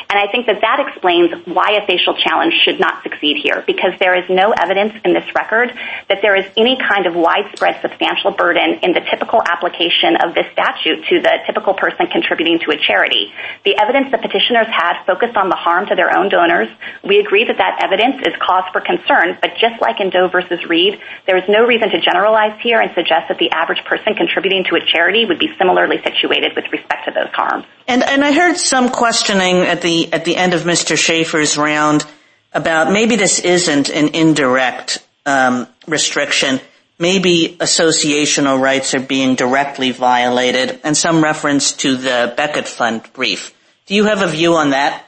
And 0.09 0.17
I 0.17 0.32
think 0.32 0.47
that 0.47 0.61
that 0.61 0.80
explains 0.80 1.32
why 1.45 1.77
a 1.77 1.86
facial 1.86 2.15
challenge 2.15 2.53
should 2.63 2.80
not 2.80 3.03
succeed 3.03 3.38
here, 3.41 3.63
because 3.65 3.93
there 3.99 4.15
is 4.15 4.30
no 4.30 4.51
evidence 4.51 4.93
in 5.05 5.13
this 5.13 5.25
record 5.36 5.71
that 6.09 6.21
there 6.21 6.36
is 6.36 6.45
any 6.57 6.77
kind 6.77 7.05
of 7.05 7.15
widespread 7.15 7.82
substantial 7.82 8.32
burden 8.32 8.80
in 8.82 8.93
the 8.93 9.01
typical 9.09 9.41
application 9.45 10.17
of 10.23 10.34
this 10.34 10.45
statute 10.53 11.05
to 11.09 11.21
the 11.21 11.34
typical 11.45 11.73
person 11.73 12.07
contributing 12.07 12.59
to 12.59 12.71
a 12.71 12.77
charity. 12.77 13.32
The 13.65 13.77
evidence 13.77 14.11
the 14.11 14.17
petitioners 14.17 14.67
had 14.67 15.03
focused 15.05 15.38
on 15.38 15.49
the 15.49 15.55
harm 15.55 15.88
to 15.88 15.95
their 15.95 16.15
own 16.15 16.30
donors, 16.30 16.69
we 17.03 17.19
agree 17.19 17.45
that 17.45 17.57
that 17.57 17.80
evidence 17.84 18.21
is 18.25 18.34
cause 18.39 18.65
for 18.71 18.82
concern, 18.82 19.38
but 19.41 19.55
just 19.59 19.82
like 19.82 19.99
in 19.99 20.09
Doe 20.09 20.27
versus 20.27 20.59
Reed, 20.67 20.99
there 21.25 21.38
is 21.38 21.43
no 21.47 21.65
reason 21.65 21.89
to 21.89 21.99
generalize 22.01 22.59
here 22.61 22.80
and 22.80 22.91
suggest 22.93 23.30
that 23.30 23.38
the 23.38 23.51
average 23.51 23.84
person 23.86 24.15
contributing 24.15 24.65
to 24.69 24.75
a 24.75 24.82
charity 24.86 25.25
would 25.25 25.39
be 25.39 25.49
similarly 25.57 26.01
situated 26.03 26.53
with 26.55 26.65
respect 26.71 27.05
to 27.05 27.11
those 27.11 27.32
harms. 27.34 27.65
And 27.88 28.03
I 28.03 28.32
heard 28.32 28.57
some 28.57 28.89
questioning 28.89 29.65
at 29.70 29.82
the 29.82 30.11
at 30.11 30.26
the 30.26 30.36
end 30.36 30.53
of 30.53 30.63
Mr. 30.63 30.97
Shaffer's 30.97 31.57
round 31.57 32.05
about 32.51 32.91
maybe 32.91 33.15
this 33.15 33.39
isn't 33.39 33.89
an 33.89 34.09
indirect 34.09 35.05
um, 35.26 35.67
restriction. 35.88 36.59
Maybe 36.97 37.55
associational 37.59 38.59
rights 38.59 38.93
are 38.93 38.99
being 38.99 39.36
directly 39.36 39.91
violated, 39.91 40.82
and 40.84 40.97
some 40.97 41.24
reference 41.24 41.72
to 41.78 41.95
the 41.95 42.34
Becket 42.36 42.67
Fund 42.67 43.03
brief. 43.13 43.53
Do 43.86 43.95
you 43.95 44.05
have 44.05 44.22
a 44.22 44.28
view 44.28 44.55
on 44.55 44.72
that? 44.72 45.05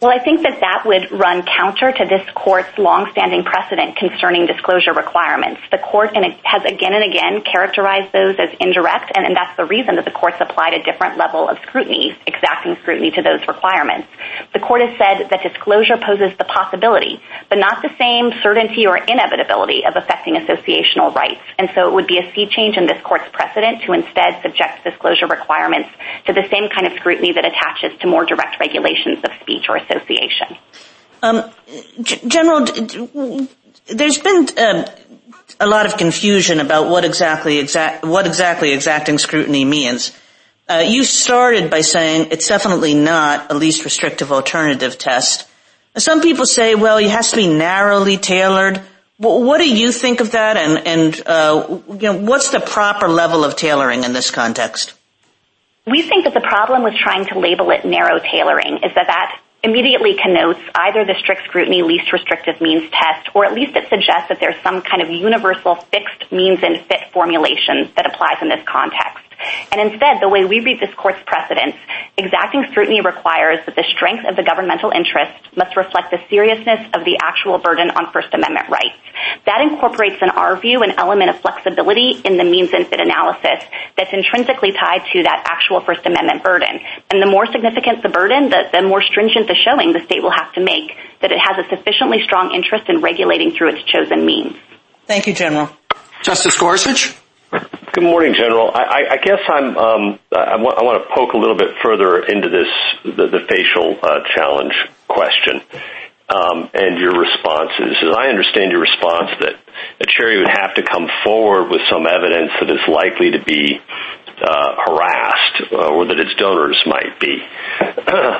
Well, 0.00 0.12
I 0.14 0.22
think 0.22 0.42
that 0.42 0.60
that 0.60 0.86
would 0.86 1.10
run 1.10 1.42
counter 1.42 1.90
to 1.90 2.04
this 2.06 2.22
court's 2.36 2.70
longstanding 2.78 3.42
precedent 3.42 3.96
concerning 3.96 4.46
disclosure 4.46 4.94
requirements. 4.94 5.60
The 5.72 5.78
court 5.78 6.14
has 6.14 6.62
again 6.62 6.94
and 6.94 7.02
again 7.02 7.42
characterized 7.42 8.12
those 8.12 8.38
as 8.38 8.54
indirect, 8.60 9.10
and 9.18 9.34
that's 9.34 9.56
the 9.56 9.64
reason 9.66 9.96
that 9.96 10.04
the 10.04 10.14
courts 10.14 10.36
applied 10.38 10.74
a 10.74 10.84
different 10.84 11.18
level 11.18 11.48
of 11.48 11.58
scrutiny, 11.66 12.16
exacting 12.28 12.76
scrutiny 12.82 13.10
to 13.10 13.22
those 13.22 13.42
requirements. 13.48 14.06
The 14.54 14.60
court 14.60 14.86
has 14.86 14.94
said 15.02 15.34
that 15.34 15.42
disclosure 15.42 15.98
poses 15.98 16.30
the 16.38 16.46
possibility, 16.46 17.18
but 17.50 17.58
not 17.58 17.82
the 17.82 17.90
same 17.98 18.30
certainty 18.40 18.86
or 18.86 18.98
inevitability 19.02 19.82
of 19.84 19.96
affecting 19.96 20.38
associational 20.38 21.12
rights. 21.12 21.42
And 21.58 21.70
so 21.74 21.88
it 21.88 21.92
would 21.92 22.06
be 22.06 22.22
a 22.22 22.32
sea 22.38 22.46
change 22.46 22.76
in 22.76 22.86
this 22.86 23.02
court's 23.02 23.26
precedent 23.32 23.82
to 23.82 23.98
instead 23.98 24.38
subject 24.46 24.86
disclosure 24.86 25.26
requirements 25.26 25.90
to 26.26 26.32
the 26.32 26.46
same 26.54 26.70
kind 26.70 26.86
of 26.86 26.94
scrutiny 27.02 27.32
that 27.32 27.44
attaches 27.44 27.98
to 27.98 28.06
more 28.06 28.24
direct 28.24 28.60
regulations 28.60 29.18
of 29.26 29.34
speech 29.42 29.66
or 29.68 29.87
association. 29.88 30.56
Um, 31.22 31.50
General, 32.02 32.64
there's 33.86 34.18
been 34.18 34.48
um, 34.58 34.84
a 35.60 35.66
lot 35.66 35.86
of 35.86 35.96
confusion 35.96 36.60
about 36.60 36.88
what 36.88 37.04
exactly 37.04 37.58
exacting 37.58 39.18
scrutiny 39.18 39.64
means. 39.64 40.12
Uh, 40.68 40.84
you 40.86 41.02
started 41.02 41.70
by 41.70 41.80
saying 41.80 42.28
it's 42.30 42.46
definitely 42.46 42.94
not 42.94 43.50
a 43.50 43.54
least 43.54 43.84
restrictive 43.84 44.30
alternative 44.30 44.98
test. 44.98 45.48
Some 45.96 46.20
people 46.20 46.46
say, 46.46 46.74
well, 46.74 46.98
it 46.98 47.10
has 47.10 47.30
to 47.30 47.36
be 47.36 47.48
narrowly 47.48 48.18
tailored. 48.18 48.80
What 49.16 49.58
do 49.58 49.68
you 49.68 49.90
think 49.90 50.20
of 50.20 50.30
that, 50.32 50.56
and 50.56 51.22
uh, 51.26 51.64
what's 51.64 52.50
the 52.50 52.60
proper 52.60 53.08
level 53.08 53.42
of 53.44 53.56
tailoring 53.56 54.04
in 54.04 54.12
this 54.12 54.30
context? 54.30 54.94
We 55.86 56.02
think 56.02 56.24
that 56.24 56.34
the 56.34 56.40
problem 56.40 56.84
with 56.84 56.94
trying 56.94 57.26
to 57.26 57.38
label 57.40 57.70
it 57.70 57.84
narrow 57.84 58.20
tailoring 58.20 58.76
is 58.84 58.94
that 58.94 59.08
that 59.08 59.40
immediately 59.62 60.16
connotes 60.22 60.60
either 60.74 61.04
the 61.04 61.14
strict 61.18 61.44
scrutiny 61.44 61.82
least 61.82 62.12
restrictive 62.12 62.60
means 62.60 62.88
test, 62.90 63.28
or 63.34 63.44
at 63.44 63.54
least 63.54 63.76
it 63.76 63.88
suggests 63.88 64.28
that 64.28 64.38
there's 64.40 64.60
some 64.62 64.82
kind 64.82 65.02
of 65.02 65.10
universal 65.10 65.74
fixed 65.74 66.30
means 66.30 66.60
and 66.62 66.80
fit 66.86 67.00
formulation 67.12 67.90
that 67.96 68.06
applies 68.06 68.36
in 68.40 68.48
this 68.48 68.64
context. 68.66 69.27
And 69.70 69.80
instead, 69.80 70.20
the 70.20 70.28
way 70.28 70.44
we 70.44 70.60
read 70.60 70.80
this 70.80 70.92
court's 70.94 71.20
precedents, 71.26 71.78
exacting 72.16 72.66
scrutiny 72.70 73.00
requires 73.00 73.64
that 73.66 73.76
the 73.76 73.84
strength 73.94 74.26
of 74.26 74.34
the 74.36 74.42
governmental 74.42 74.90
interest 74.90 75.32
must 75.56 75.76
reflect 75.76 76.10
the 76.10 76.18
seriousness 76.28 76.86
of 76.94 77.04
the 77.04 77.18
actual 77.22 77.58
burden 77.58 77.90
on 77.90 78.10
First 78.12 78.34
Amendment 78.34 78.68
rights. 78.68 78.98
That 79.46 79.60
incorporates, 79.62 80.18
in 80.22 80.30
our 80.30 80.58
view, 80.58 80.82
an 80.82 80.98
element 80.98 81.30
of 81.30 81.40
flexibility 81.40 82.20
in 82.24 82.36
the 82.36 82.44
means 82.44 82.70
and 82.72 82.86
fit 82.86 83.00
analysis 83.00 83.62
that's 83.96 84.12
intrinsically 84.12 84.72
tied 84.72 85.06
to 85.12 85.22
that 85.22 85.46
actual 85.46 85.80
First 85.82 86.06
Amendment 86.06 86.42
burden. 86.42 86.80
And 87.10 87.22
the 87.22 87.30
more 87.30 87.46
significant 87.46 88.02
the 88.02 88.10
burden, 88.10 88.50
the 88.50 88.82
more 88.82 89.02
stringent 89.02 89.46
the 89.46 89.54
showing 89.54 89.92
the 89.92 90.02
state 90.06 90.22
will 90.22 90.34
have 90.34 90.52
to 90.54 90.62
make 90.62 90.94
that 91.20 91.32
it 91.32 91.38
has 91.38 91.64
a 91.64 91.68
sufficiently 91.68 92.22
strong 92.22 92.54
interest 92.54 92.88
in 92.88 93.02
regulating 93.02 93.52
through 93.52 93.74
its 93.74 93.82
chosen 93.84 94.24
means. 94.26 94.56
Thank 95.06 95.26
you, 95.26 95.34
General. 95.34 95.70
Justice 96.22 96.56
Gorsuch? 96.56 97.16
Good 97.92 98.04
morning, 98.04 98.34
General. 98.34 98.70
I 98.74 99.16
guess 99.16 99.40
um, 99.48 100.18
I 100.30 100.56
want 100.56 101.02
to 101.02 101.14
poke 101.14 101.32
a 101.32 101.38
little 101.38 101.56
bit 101.56 101.76
further 101.82 102.22
into 102.24 102.48
this 102.48 102.68
the 103.16 103.40
facial 103.48 103.98
uh, 104.02 104.20
challenge 104.36 104.74
question 105.08 105.62
um, 106.28 106.68
and 106.74 106.98
your 106.98 107.18
responses. 107.18 107.96
As 108.02 108.14
I 108.14 108.28
understand 108.28 108.72
your 108.72 108.82
response, 108.82 109.30
that 109.40 109.54
a 110.00 110.06
charity 110.06 110.38
would 110.38 110.52
have 110.52 110.74
to 110.74 110.82
come 110.82 111.08
forward 111.24 111.70
with 111.70 111.80
some 111.90 112.06
evidence 112.06 112.52
that 112.60 112.68
it's 112.68 112.88
likely 112.88 113.32
to 113.32 113.42
be 113.42 113.80
uh, 113.80 114.70
harassed 114.84 115.72
uh, 115.72 115.88
or 115.88 116.06
that 116.06 116.20
its 116.20 116.34
donors 116.36 116.80
might 116.86 117.18
be. 117.20 117.42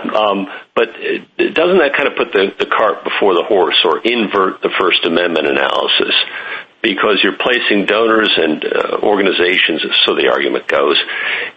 Um, 0.09 0.49
but 0.74 0.94
doesn't 1.36 1.78
that 1.78 1.92
kind 1.96 2.09
of 2.09 2.16
put 2.16 2.32
the 2.32 2.66
cart 2.66 3.05
before 3.05 3.34
the 3.34 3.44
horse 3.44 3.76
or 3.84 4.01
invert 4.01 4.62
the 4.62 4.70
First 4.78 5.05
Amendment 5.05 5.46
analysis? 5.46 6.14
Because 6.82 7.18
you're 7.22 7.36
placing 7.36 7.86
donors 7.86 8.30
and 8.36 8.64
uh, 8.64 8.98
organizations, 9.02 9.82
so 10.06 10.14
the 10.14 10.30
argument 10.30 10.68
goes, 10.68 10.96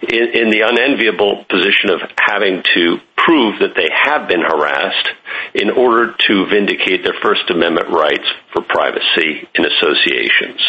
in 0.02 0.50
the 0.50 0.62
unenviable 0.66 1.46
position 1.48 1.92
of 1.92 2.02
having 2.20 2.64
to 2.74 2.98
prove 3.18 3.60
that 3.60 3.76
they 3.76 3.88
have 3.94 4.28
been 4.28 4.42
harassed 4.42 5.10
in 5.54 5.70
order 5.70 6.16
to 6.28 6.46
vindicate 6.50 7.04
their 7.04 7.14
First 7.22 7.50
Amendment 7.50 7.90
rights 7.90 8.26
for 8.52 8.64
privacy 8.64 9.48
in 9.54 9.66
associations. 9.66 10.62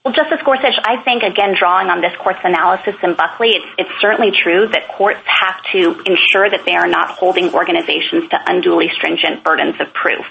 Well, 0.00 0.16
Justice 0.16 0.40
Gorsuch, 0.40 0.80
I 0.80 1.04
think, 1.04 1.20
again, 1.20 1.52
drawing 1.52 1.92
on 1.92 2.00
this 2.00 2.16
court's 2.16 2.40
analysis 2.40 2.96
in 3.04 3.20
Buckley, 3.20 3.52
it's 3.76 3.92
certainly 4.00 4.32
true 4.32 4.64
that 4.72 4.88
courts 4.96 5.20
have 5.28 5.60
to 5.76 5.92
ensure 6.08 6.48
that 6.48 6.64
they 6.64 6.72
are 6.72 6.88
not 6.88 7.12
holding 7.20 7.52
organizations 7.52 8.24
to 8.32 8.40
unduly 8.48 8.88
stringent 8.96 9.44
burdens 9.44 9.76
of 9.76 9.92
proof. 9.92 10.24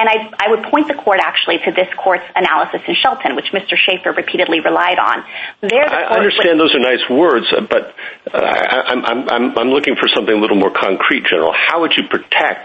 And 0.00 0.08
I 0.08 0.48
would 0.48 0.64
point 0.72 0.88
the 0.88 0.96
court, 0.96 1.20
actually, 1.20 1.60
to 1.60 1.76
this 1.76 1.92
court's 2.00 2.24
analysis 2.32 2.80
in 2.88 2.96
Shelton, 2.96 3.36
which 3.36 3.52
Mr. 3.52 3.76
Shaffer 3.76 4.16
repeatedly 4.16 4.64
relied 4.64 4.96
on. 4.96 5.28
I 5.60 6.16
understand 6.16 6.56
those 6.56 6.72
are 6.72 6.80
nice 6.80 7.04
words, 7.12 7.52
but 7.68 7.92
uh, 8.32 8.40
I'm 8.40 9.68
looking 9.76 9.92
for 10.00 10.08
something 10.08 10.32
a 10.32 10.40
little 10.40 10.56
more 10.56 10.72
concrete, 10.72 11.28
General. 11.28 11.52
How 11.52 11.84
would 11.84 11.92
you 12.00 12.08
protect, 12.08 12.64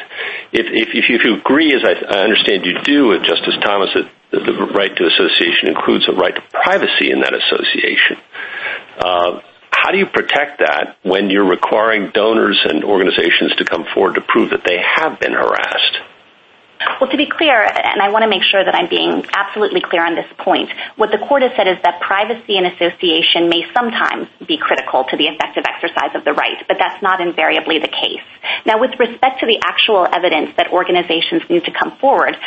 if 0.55 1.11
you 1.11 1.43
agree, 1.43 1.75
as 1.75 1.83
I 1.83 2.23
understand 2.23 2.63
you 2.63 2.79
do 2.87 3.11
with 3.11 3.27
Justice 3.27 3.59
Thomas, 3.59 3.91
that 3.99 4.07
the 4.31 4.71
right 4.75 4.95
to 4.95 5.05
association 5.05 5.69
includes 5.69 6.07
a 6.07 6.13
right 6.13 6.35
to 6.35 6.41
privacy 6.51 7.11
in 7.11 7.21
that 7.21 7.33
association, 7.33 8.17
uh, 8.99 9.39
how 9.71 9.91
do 9.91 9.97
you 9.97 10.05
protect 10.07 10.59
that 10.59 10.97
when 11.03 11.29
you're 11.29 11.47
requiring 11.47 12.11
donors 12.13 12.59
and 12.65 12.83
organizations 12.83 13.55
to 13.57 13.65
come 13.65 13.85
forward 13.93 14.15
to 14.15 14.21
prove 14.21 14.49
that 14.49 14.63
they 14.65 14.79
have 14.81 15.19
been 15.19 15.33
harassed? 15.33 15.97
Well, 17.01 17.09
to 17.09 17.17
be 17.17 17.25
clear, 17.25 17.61
and 17.61 18.01
I 18.01 18.09
want 18.09 18.23
to 18.23 18.29
make 18.29 18.43
sure 18.43 18.63
that 18.63 18.73
I'm 18.73 18.89
being 18.89 19.25
absolutely 19.33 19.81
clear 19.81 20.05
on 20.05 20.15
this 20.15 20.29
point, 20.37 20.69
what 20.95 21.11
the 21.11 21.17
court 21.17 21.41
has 21.41 21.51
said 21.55 21.67
is 21.67 21.77
that 21.83 22.01
privacy 22.01 22.57
in 22.57 22.65
association 22.65 23.49
may 23.49 23.65
sometimes 23.73 24.27
be 24.47 24.57
critical 24.57 25.03
to 25.05 25.17
the 25.17 25.25
effective 25.25 25.65
exercise 25.65 26.13
of 26.13 26.23
the 26.23 26.33
right, 26.33 26.61
but 26.67 26.77
that's 26.77 27.01
not 27.01 27.21
invariably 27.21 27.79
the 27.79 27.87
case. 27.87 28.25
Now, 28.65 28.79
with 28.79 28.91
respect 28.99 29.39
to 29.41 29.45
the 29.45 29.57
actual 29.63 30.05
evidence 30.05 30.53
that 30.57 30.71
organizations 30.71 31.43
need 31.49 31.65
to 31.65 31.71
come 31.71 31.97
forward, 31.97 32.37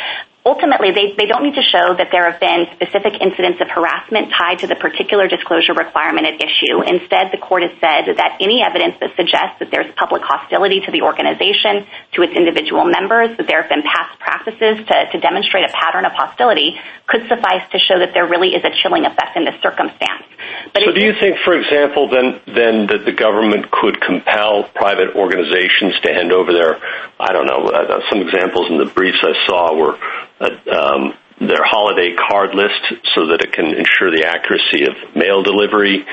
ultimately, 0.45 0.91
they 0.91 1.25
don't 1.25 1.43
need 1.43 1.55
to 1.55 1.63
show 1.63 1.93
that 1.95 2.09
there 2.11 2.29
have 2.29 2.39
been 2.39 2.67
specific 2.73 3.21
incidents 3.21 3.61
of 3.61 3.69
harassment 3.69 4.33
tied 4.33 4.59
to 4.59 4.67
the 4.67 4.75
particular 4.75 5.27
disclosure 5.27 5.73
requirement 5.73 6.25
at 6.27 6.41
issue. 6.41 6.81
Instead, 6.81 7.31
the 7.31 7.37
court 7.37 7.63
has 7.63 7.71
said 7.79 8.17
that 8.17 8.37
any 8.41 8.63
evidence 8.63 8.95
that 8.99 9.15
suggests 9.15 9.59
that 9.59 9.69
there's 9.71 9.89
public 9.95 10.21
hostility 10.23 10.81
to 10.81 10.91
the 10.91 11.01
organization, 11.01 11.85
to 12.13 12.23
its 12.23 12.33
individual 12.33 12.85
members, 12.85 13.35
that 13.37 13.47
there 13.47 13.61
have 13.61 13.69
been 13.69 13.83
past 13.83 14.17
practices 14.19 14.81
to 14.87 15.19
demonstrate 15.19 15.69
a 15.69 15.73
pattern 15.73 16.05
of 16.05 16.11
hostility, 16.13 16.79
could 17.05 17.27
suffice 17.27 17.63
to 17.71 17.79
show 17.79 17.99
that 17.99 18.13
there 18.13 18.25
really 18.25 18.55
is 18.55 18.63
a 18.63 18.71
chilling 18.81 19.05
effect 19.05 19.35
in 19.35 19.45
this 19.45 19.55
circumstance. 19.61 20.25
So 20.73 20.91
do 20.91 21.03
you 21.03 21.13
think, 21.19 21.37
for 21.43 21.53
example, 21.53 22.09
then, 22.09 22.87
that 22.87 23.05
the 23.05 23.11
government 23.11 23.69
could 23.69 24.01
compel 24.01 24.63
private 24.73 25.15
organizations 25.15 25.99
to 26.01 26.13
hand 26.13 26.31
over 26.31 26.51
their, 26.53 26.79
I 27.19 27.33
don't 27.33 27.45
know, 27.45 27.69
uh, 27.69 28.01
some 28.09 28.21
examples 28.21 28.69
in 28.69 28.77
the 28.77 28.85
briefs 28.85 29.19
I 29.21 29.33
saw 29.45 29.75
were 29.75 29.99
Um, 30.41 31.13
their 31.39 31.63
holiday 31.63 32.13
card 32.15 32.53
list 32.53 32.81
so 33.15 33.27
that 33.27 33.41
it 33.41 33.51
can 33.51 33.73
ensure 33.73 34.13
the 34.13 34.25
accuracy 34.27 34.85
of 34.85 34.93
mail 35.15 35.41
delivery, 35.41 36.05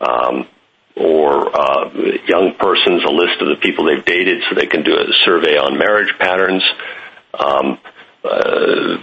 um, 0.00 0.46
or 0.96 1.48
uh, 1.48 1.88
young 2.28 2.56
persons, 2.58 3.04
a 3.04 3.12
list 3.12 3.40
of 3.40 3.48
the 3.48 3.56
people 3.60 3.84
they've 3.84 4.04
dated 4.04 4.42
so 4.48 4.54
they 4.54 4.66
can 4.66 4.82
do 4.82 4.96
a 4.96 5.12
survey 5.24 5.56
on 5.56 5.78
marriage 5.78 6.12
patterns? 6.18 6.62
Um, 7.36 7.78
uh, 8.24 8.96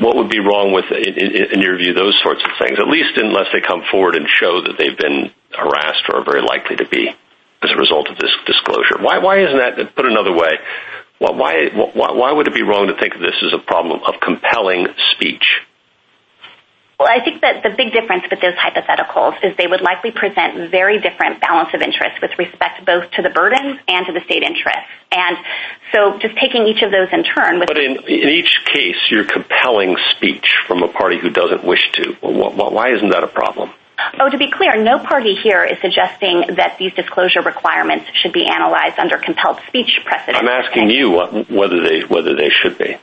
what 0.00 0.16
would 0.16 0.30
be 0.30 0.38
wrong 0.38 0.72
with, 0.72 0.86
in 0.90 1.60
your 1.60 1.76
view, 1.76 1.94
those 1.94 2.18
sorts 2.22 2.42
of 2.42 2.50
things, 2.58 2.78
at 2.78 2.88
least 2.88 3.18
unless 3.18 3.46
they 3.52 3.60
come 3.60 3.82
forward 3.90 4.14
and 4.14 4.26
show 4.26 4.62
that 4.62 4.74
they've 4.78 4.96
been 4.96 5.30
harassed 5.50 6.02
or 6.08 6.22
are 6.22 6.24
very 6.24 6.42
likely 6.42 6.76
to 6.76 6.88
be 6.88 7.10
as 7.62 7.70
a 7.70 7.76
result 7.76 8.08
of 8.08 8.16
this 8.18 8.30
disclosure? 8.46 8.98
Why 9.02 9.38
isn't 9.42 9.58
that, 9.58 9.94
put 9.94 10.06
another 10.06 10.32
way, 10.32 10.58
why 11.18 12.32
would 12.32 12.46
it 12.46 12.54
be 12.54 12.62
wrong 12.62 12.88
to 12.88 12.94
think 12.98 13.14
of 13.14 13.20
this 13.20 13.34
as 13.44 13.52
a 13.52 13.58
problem 13.58 14.00
of 14.06 14.20
compelling 14.20 14.86
speech? 15.12 15.44
Well, 16.98 17.08
I 17.08 17.22
think 17.24 17.42
that 17.42 17.62
the 17.62 17.70
big 17.70 17.92
difference 17.92 18.24
with 18.28 18.40
those 18.40 18.54
hypotheticals 18.54 19.38
is 19.44 19.56
they 19.56 19.68
would 19.68 19.82
likely 19.82 20.10
present 20.10 20.68
very 20.68 20.98
different 21.00 21.40
balance 21.40 21.68
of 21.72 21.80
interest 21.80 22.20
with 22.20 22.32
respect 22.36 22.84
both 22.84 23.08
to 23.12 23.22
the 23.22 23.30
burden 23.30 23.78
and 23.86 24.06
to 24.06 24.12
the 24.12 24.20
state 24.24 24.42
interest. 24.42 24.82
And 25.12 25.36
so 25.94 26.18
just 26.18 26.36
taking 26.38 26.66
each 26.66 26.82
of 26.82 26.90
those 26.90 27.06
in 27.12 27.22
turn... 27.22 27.60
But 27.60 27.78
in 27.78 28.02
each 28.08 28.64
case, 28.64 28.98
you're 29.10 29.26
compelling 29.26 29.96
speech 30.10 30.56
from 30.66 30.82
a 30.82 30.88
party 30.88 31.20
who 31.20 31.30
doesn't 31.30 31.62
wish 31.62 31.88
to. 31.92 32.16
Why 32.20 32.90
isn't 32.90 33.10
that 33.10 33.22
a 33.22 33.28
problem? 33.28 33.70
Oh, 34.20 34.30
to 34.30 34.38
be 34.38 34.50
clear, 34.50 34.82
no 34.82 34.98
party 34.98 35.34
here 35.34 35.64
is 35.64 35.78
suggesting 35.80 36.44
that 36.56 36.76
these 36.78 36.92
disclosure 36.94 37.42
requirements 37.42 38.06
should 38.14 38.32
be 38.32 38.46
analyzed 38.46 38.98
under 38.98 39.18
compelled 39.18 39.60
speech 39.66 40.00
precedent. 40.04 40.36
I'm 40.36 40.48
asking 40.48 40.90
you 40.90 41.12
whether 41.48 41.80
they 42.34 42.50
should 42.50 42.78
be. 42.78 42.96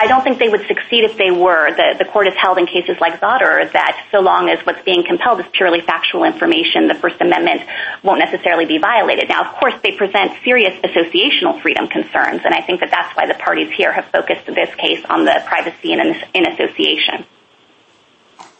I 0.00 0.06
don't 0.06 0.22
think 0.22 0.38
they 0.38 0.48
would 0.48 0.64
succeed 0.68 1.02
if 1.02 1.18
they 1.18 1.32
were. 1.32 1.74
The 1.74 2.04
court 2.04 2.26
has 2.26 2.36
held 2.36 2.56
in 2.56 2.66
cases 2.66 2.96
like 3.00 3.20
Zauderer 3.20 3.70
that 3.72 4.06
so 4.12 4.20
long 4.20 4.48
as 4.48 4.64
what's 4.64 4.80
being 4.84 5.02
compelled 5.04 5.40
is 5.40 5.46
purely 5.52 5.80
factual 5.80 6.22
information, 6.22 6.86
the 6.86 6.94
First 6.94 7.20
Amendment 7.20 7.62
won't 8.04 8.20
necessarily 8.20 8.64
be 8.64 8.78
violated. 8.78 9.28
Now, 9.28 9.42
of 9.42 9.56
course, 9.58 9.74
they 9.82 9.96
present 9.96 10.32
serious 10.44 10.78
associational 10.82 11.60
freedom 11.60 11.88
concerns, 11.88 12.42
and 12.44 12.54
I 12.54 12.62
think 12.62 12.78
that 12.78 12.92
that's 12.92 13.16
why 13.16 13.26
the 13.26 13.34
parties 13.34 13.72
here 13.72 13.92
have 13.92 14.06
focused 14.06 14.46
this 14.46 14.72
case 14.76 15.04
on 15.10 15.24
the 15.24 15.42
privacy 15.46 15.92
in 15.92 16.46
association. 16.46 17.26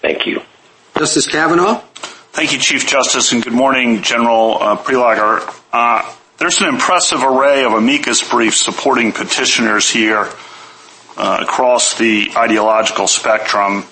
Thank 0.02 0.26
you. 0.26 0.42
Justice 0.98 1.28
Kavanaugh? 1.28 1.80
Thank 2.32 2.52
you, 2.52 2.58
Chief 2.58 2.84
Justice, 2.84 3.30
and 3.30 3.40
good 3.40 3.52
morning, 3.52 4.02
General 4.02 4.60
uh, 4.60 4.76
Prelogar. 4.76 5.48
Uh, 5.72 6.12
there's 6.38 6.60
an 6.60 6.66
impressive 6.66 7.22
array 7.22 7.62
of 7.62 7.72
amicus 7.72 8.28
briefs 8.28 8.60
supporting 8.60 9.12
petitioners 9.12 9.88
here 9.88 10.28
uh, 11.16 11.38
across 11.40 11.96
the 11.98 12.32
ideological 12.36 13.06
spectrum, 13.06 13.84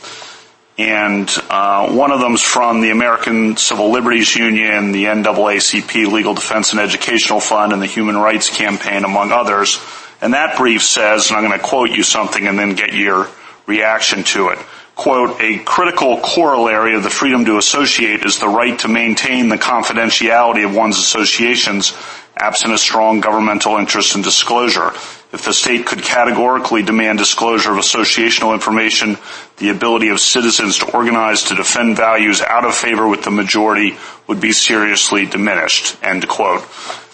and 0.78 1.30
one 1.30 2.10
of 2.10 2.18
them 2.18 2.34
is 2.34 2.42
from 2.42 2.80
the 2.80 2.90
American 2.90 3.56
Civil 3.56 3.92
Liberties 3.92 4.34
Union, 4.34 4.90
the 4.90 5.04
NAACP 5.04 6.10
Legal 6.10 6.34
Defense 6.34 6.72
and 6.72 6.80
Educational 6.80 7.38
Fund, 7.38 7.72
and 7.72 7.80
the 7.80 7.86
Human 7.86 8.16
Rights 8.16 8.50
Campaign, 8.50 9.04
among 9.04 9.30
others. 9.30 9.78
And 10.20 10.34
that 10.34 10.56
brief 10.56 10.82
says, 10.82 11.30
and 11.30 11.36
I'm 11.38 11.46
going 11.46 11.56
to 11.56 11.64
quote 11.64 11.90
you 11.90 12.02
something 12.02 12.48
and 12.48 12.58
then 12.58 12.74
get 12.74 12.94
your 12.94 13.28
reaction 13.66 14.24
to 14.24 14.48
it, 14.48 14.58
quote, 14.96 15.40
a 15.40 15.58
critical 15.58 16.18
corollary 16.20 16.96
of 16.96 17.02
the 17.02 17.10
freedom 17.10 17.44
to 17.44 17.58
associate 17.58 18.24
is 18.24 18.40
the 18.40 18.48
right 18.48 18.78
to 18.80 18.88
maintain 18.88 19.48
the 19.48 19.58
confidentiality 19.58 20.64
of 20.64 20.74
one's 20.74 20.98
associations 20.98 21.96
absent 22.36 22.72
a 22.72 22.78
strong 22.78 23.20
governmental 23.20 23.76
interest 23.76 24.14
in 24.14 24.22
disclosure. 24.22 24.88
If 25.32 25.44
the 25.44 25.52
state 25.52 25.86
could 25.86 26.02
categorically 26.02 26.82
demand 26.82 27.18
disclosure 27.18 27.72
of 27.72 27.78
associational 27.78 28.54
information, 28.54 29.18
the 29.58 29.70
ability 29.70 30.08
of 30.08 30.20
citizens 30.20 30.78
to 30.78 30.90
organize 30.92 31.44
to 31.44 31.54
defend 31.54 31.96
values 31.96 32.42
out 32.42 32.64
of 32.64 32.74
favor 32.74 33.08
with 33.08 33.24
the 33.24 33.30
majority 33.30 33.96
would 34.26 34.40
be 34.40 34.52
seriously 34.52 35.26
diminished, 35.26 35.96
end 36.02 36.26
quote. 36.28 36.64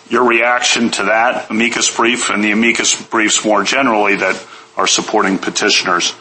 Your 0.08 0.24
reaction 0.24 0.90
to 0.90 1.04
that 1.04 1.50
amicus 1.50 1.94
brief 1.94 2.30
and 2.30 2.44
the 2.44 2.52
amicus 2.52 3.00
briefs 3.00 3.44
more 3.44 3.62
generally 3.62 4.16
that 4.16 4.44
are 4.76 4.86
supporting 4.86 5.38
petitioners? 5.38 6.14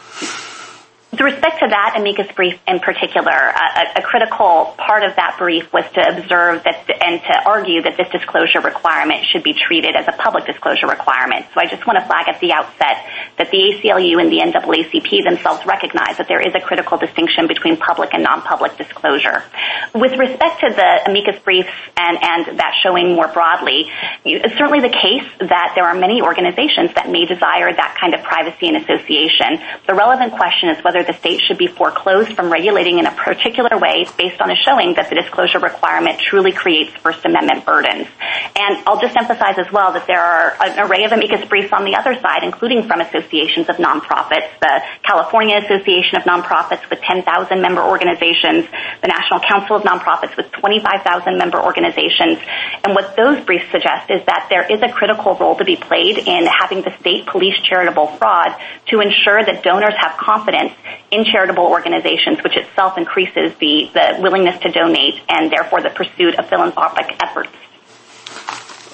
With 1.12 1.20
respect 1.20 1.60
to 1.60 1.68
that 1.68 1.92
amicus 2.00 2.32
brief 2.34 2.58
in 2.66 2.80
particular, 2.80 3.52
a 3.52 4.00
critical 4.00 4.72
part 4.80 5.04
of 5.04 5.14
that 5.16 5.36
brief 5.36 5.70
was 5.70 5.84
to 5.92 6.00
observe 6.00 6.64
that 6.64 6.88
and 6.88 7.20
to 7.20 7.34
argue 7.44 7.82
that 7.82 7.98
this 8.00 8.08
disclosure 8.08 8.64
requirement 8.64 9.20
should 9.28 9.42
be 9.42 9.52
treated 9.52 9.94
as 9.94 10.08
a 10.08 10.16
public 10.16 10.46
disclosure 10.46 10.86
requirement. 10.88 11.44
So 11.52 11.60
I 11.60 11.68
just 11.68 11.86
want 11.86 11.98
to 12.00 12.06
flag 12.08 12.32
at 12.32 12.40
the 12.40 12.56
outset 12.56 13.04
that 13.36 13.52
the 13.52 13.60
ACLU 13.60 14.24
and 14.24 14.32
the 14.32 14.40
NAACP 14.40 15.28
themselves 15.28 15.60
recognize 15.66 16.16
that 16.16 16.28
there 16.28 16.40
is 16.40 16.54
a 16.56 16.64
critical 16.64 16.96
distinction 16.96 17.46
between 17.46 17.76
public 17.76 18.14
and 18.14 18.22
non-public 18.24 18.78
disclosure. 18.78 19.44
With 19.92 20.16
respect 20.16 20.64
to 20.64 20.72
the 20.72 21.12
amicus 21.12 21.36
briefs 21.44 21.76
and 21.92 22.56
that 22.56 22.72
showing 22.82 23.12
more 23.12 23.28
broadly, 23.28 23.84
it's 24.24 24.56
certainly 24.56 24.80
the 24.80 24.96
case 24.96 25.28
that 25.44 25.76
there 25.76 25.84
are 25.84 25.94
many 25.94 26.22
organizations 26.22 26.96
that 26.96 27.12
may 27.12 27.26
desire 27.28 27.68
that 27.68 28.00
kind 28.00 28.16
of 28.16 28.24
privacy 28.24 28.72
and 28.72 28.80
association. 28.80 29.60
The 29.84 29.92
relevant 29.92 30.32
question 30.32 30.70
is 30.70 30.82
whether 30.82 31.01
the 31.06 31.14
state 31.14 31.40
should 31.46 31.58
be 31.58 31.66
foreclosed 31.66 32.34
from 32.34 32.50
regulating 32.52 32.98
in 32.98 33.06
a 33.06 33.12
particular 33.12 33.78
way 33.78 34.06
based 34.16 34.40
on 34.40 34.50
a 34.50 34.56
showing 34.56 34.94
that 34.94 35.08
the 35.08 35.16
disclosure 35.16 35.58
requirement 35.58 36.18
truly 36.18 36.52
creates 36.52 36.92
First 37.02 37.24
Amendment 37.24 37.64
burdens. 37.64 38.08
And 38.56 38.82
I'll 38.86 39.00
just 39.00 39.16
emphasize 39.16 39.58
as 39.58 39.70
well 39.72 39.92
that 39.92 40.06
there 40.06 40.20
are 40.20 40.56
an 40.60 40.78
array 40.78 41.04
of 41.04 41.12
amicus 41.12 41.44
briefs 41.48 41.72
on 41.72 41.84
the 41.84 41.96
other 41.96 42.14
side, 42.20 42.42
including 42.42 42.84
from 42.86 43.00
associations 43.00 43.68
of 43.68 43.78
non-profits, 43.78 44.48
the 44.60 44.82
California 45.02 45.58
Association 45.58 46.18
of 46.18 46.26
Non-Profits 46.26 46.82
with 46.90 47.00
10,000 47.00 47.26
member 47.60 47.82
organizations, 47.82 48.66
the 49.02 49.08
National 49.08 49.40
Council 49.40 49.76
of 49.76 49.84
Non-Profits 49.84 50.36
with 50.36 50.50
25,000 50.52 51.38
member 51.38 51.60
organizations. 51.60 52.38
And 52.84 52.94
what 52.94 53.16
those 53.16 53.44
briefs 53.44 53.70
suggest 53.70 54.10
is 54.10 54.24
that 54.26 54.46
there 54.48 54.64
is 54.70 54.82
a 54.82 54.92
critical 54.92 55.34
role 55.34 55.56
to 55.56 55.64
be 55.64 55.76
played 55.76 56.18
in 56.18 56.46
having 56.46 56.82
the 56.82 56.94
state 57.00 57.26
police 57.26 57.56
charitable 57.62 58.06
fraud 58.18 58.54
to 58.88 59.00
ensure 59.00 59.44
that 59.44 59.62
donors 59.62 59.94
have 59.98 60.16
confidence 60.16 60.72
in 61.10 61.24
charitable 61.24 61.64
organizations, 61.64 62.42
which 62.42 62.56
itself 62.56 62.98
increases 62.98 63.54
the 63.58 63.90
the 63.92 64.18
willingness 64.20 64.60
to 64.60 64.70
donate 64.70 65.20
and 65.28 65.50
therefore 65.50 65.82
the 65.82 65.90
pursuit 65.90 66.38
of 66.38 66.48
philanthropic 66.48 67.16
efforts. 67.22 67.52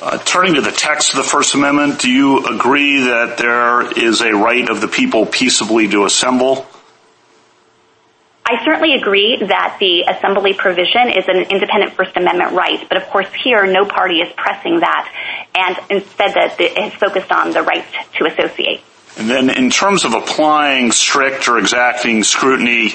Uh, 0.00 0.16
turning 0.18 0.54
to 0.54 0.60
the 0.60 0.70
text 0.70 1.10
of 1.10 1.16
the 1.16 1.24
First 1.24 1.54
Amendment, 1.54 2.00
do 2.00 2.10
you 2.10 2.46
agree 2.46 3.00
that 3.00 3.36
there 3.36 3.82
is 3.98 4.20
a 4.20 4.32
right 4.32 4.68
of 4.70 4.80
the 4.80 4.86
people 4.86 5.26
peaceably 5.26 5.88
to 5.88 6.04
assemble? 6.04 6.66
I 8.46 8.64
certainly 8.64 8.94
agree 8.94 9.36
that 9.40 9.76
the 9.78 10.04
assembly 10.08 10.54
provision 10.54 11.10
is 11.10 11.28
an 11.28 11.50
independent 11.50 11.92
First 11.92 12.16
Amendment 12.16 12.52
right. 12.52 12.88
But 12.88 12.96
of 12.96 13.08
course 13.10 13.28
here, 13.44 13.66
no 13.66 13.84
party 13.84 14.20
is 14.20 14.32
pressing 14.36 14.80
that 14.80 15.12
and 15.54 15.76
instead 15.90 16.32
it's 16.58 16.94
focused 16.96 17.30
on 17.30 17.52
the 17.52 17.62
right 17.62 17.84
to 18.18 18.24
associate. 18.24 18.80
And 19.18 19.28
then 19.28 19.50
in 19.50 19.68
terms 19.70 20.04
of 20.04 20.14
applying 20.14 20.92
strict 20.92 21.48
or 21.48 21.58
exacting 21.58 22.22
scrutiny, 22.22 22.94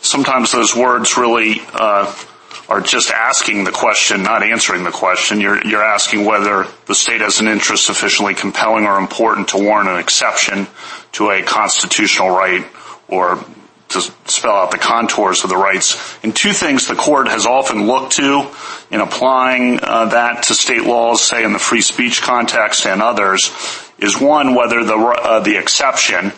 sometimes 0.00 0.52
those 0.52 0.74
words 0.74 1.16
really 1.16 1.60
uh, 1.72 2.14
are 2.68 2.80
just 2.80 3.10
asking 3.10 3.64
the 3.64 3.72
question, 3.72 4.22
not 4.22 4.42
answering 4.42 4.84
the 4.84 4.92
question. 4.92 5.40
You're 5.40 5.82
asking 5.82 6.24
whether 6.24 6.66
the 6.86 6.94
state 6.94 7.20
has 7.20 7.40
an 7.40 7.48
interest 7.48 7.86
sufficiently 7.86 8.34
compelling 8.34 8.86
or 8.86 8.98
important 8.98 9.48
to 9.48 9.58
warrant 9.58 9.88
an 9.88 9.98
exception 9.98 10.68
to 11.12 11.30
a 11.30 11.42
constitutional 11.42 12.30
right 12.30 12.64
or 13.08 13.44
to 13.88 14.00
spell 14.00 14.54
out 14.54 14.70
the 14.70 14.78
contours 14.78 15.44
of 15.44 15.50
the 15.50 15.56
rights. 15.56 16.18
And 16.22 16.34
two 16.34 16.52
things 16.52 16.86
the 16.86 16.94
court 16.94 17.28
has 17.28 17.46
often 17.46 17.86
looked 17.86 18.12
to 18.12 18.48
in 18.90 19.00
applying 19.00 19.80
uh, 19.82 20.06
that 20.06 20.44
to 20.44 20.54
state 20.54 20.84
laws, 20.84 21.20
say 21.20 21.44
in 21.44 21.52
the 21.52 21.58
free 21.58 21.82
speech 21.82 22.22
context 22.22 22.86
and 22.86 23.02
others, 23.02 23.50
is 24.04 24.20
one, 24.20 24.54
whether 24.54 24.84
the 24.84 24.96
uh, 24.96 25.40
the 25.40 25.56
exception 25.56 26.32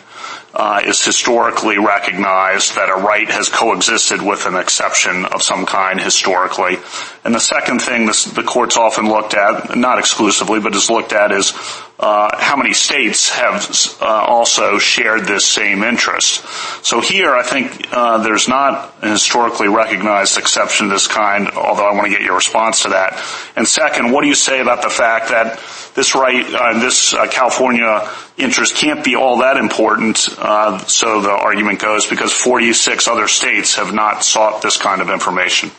uh, 0.53 0.81
is 0.85 1.03
historically 1.03 1.77
recognized 1.77 2.75
that 2.75 2.89
a 2.89 2.95
right 2.95 3.29
has 3.29 3.49
coexisted 3.49 4.21
with 4.21 4.45
an 4.45 4.55
exception 4.55 5.25
of 5.25 5.43
some 5.43 5.65
kind 5.65 5.99
historically. 5.99 6.77
And 7.23 7.35
the 7.35 7.39
second 7.39 7.81
thing 7.81 8.07
the 8.07 8.43
court's 8.45 8.77
often 8.77 9.07
looked 9.07 9.35
at, 9.35 9.77
not 9.77 9.99
exclusively, 9.99 10.59
but 10.59 10.73
has 10.73 10.89
looked 10.89 11.13
at 11.13 11.31
is 11.31 11.51
Uh, 11.99 12.29
how 12.37 12.55
many 12.55 12.73
states 12.73 13.29
have 13.29 13.67
uh, 14.01 14.05
also 14.05 14.77
shared 14.77 15.25
this 15.25 15.43
same 15.43 15.81
interest. 15.81 16.45
So 16.85 17.01
here 17.01 17.33
I 17.33 17.41
think 17.41 17.87
uh, 17.91 18.19
there's 18.19 18.47
not 18.47 18.93
a 19.01 19.09
historically 19.09 19.67
recognized 19.67 20.37
exception 20.37 20.85
of 20.85 20.91
this 20.91 21.07
kind, 21.07 21.49
although 21.49 21.89
I 21.89 21.93
want 21.93 22.05
to 22.05 22.11
get 22.11 22.21
your 22.21 22.35
response 22.35 22.83
to 22.83 22.89
that. 22.89 23.19
And 23.55 23.67
second, 23.67 24.11
what 24.11 24.21
do 24.21 24.27
you 24.27 24.35
say 24.35 24.61
about 24.61 24.83
the 24.83 24.91
fact 24.91 25.29
that 25.29 25.59
this 25.95 26.13
right, 26.13 26.45
this 26.79 27.15
California 27.31 28.07
interest 28.37 28.75
can't 28.75 29.03
be 29.03 29.15
all 29.15 29.39
that 29.39 29.57
important, 29.57 30.17
so 30.17 31.21
the 31.21 31.31
argument 31.31 31.79
goes, 31.79 32.05
because 32.05 32.31
46 32.31 33.07
other 33.07 33.27
states 33.27 33.73
have 33.75 33.91
not 33.91 34.23
sought 34.23 34.61
this 34.61 34.77
kind 34.77 35.01
of 35.01 35.09
information? 35.09 35.71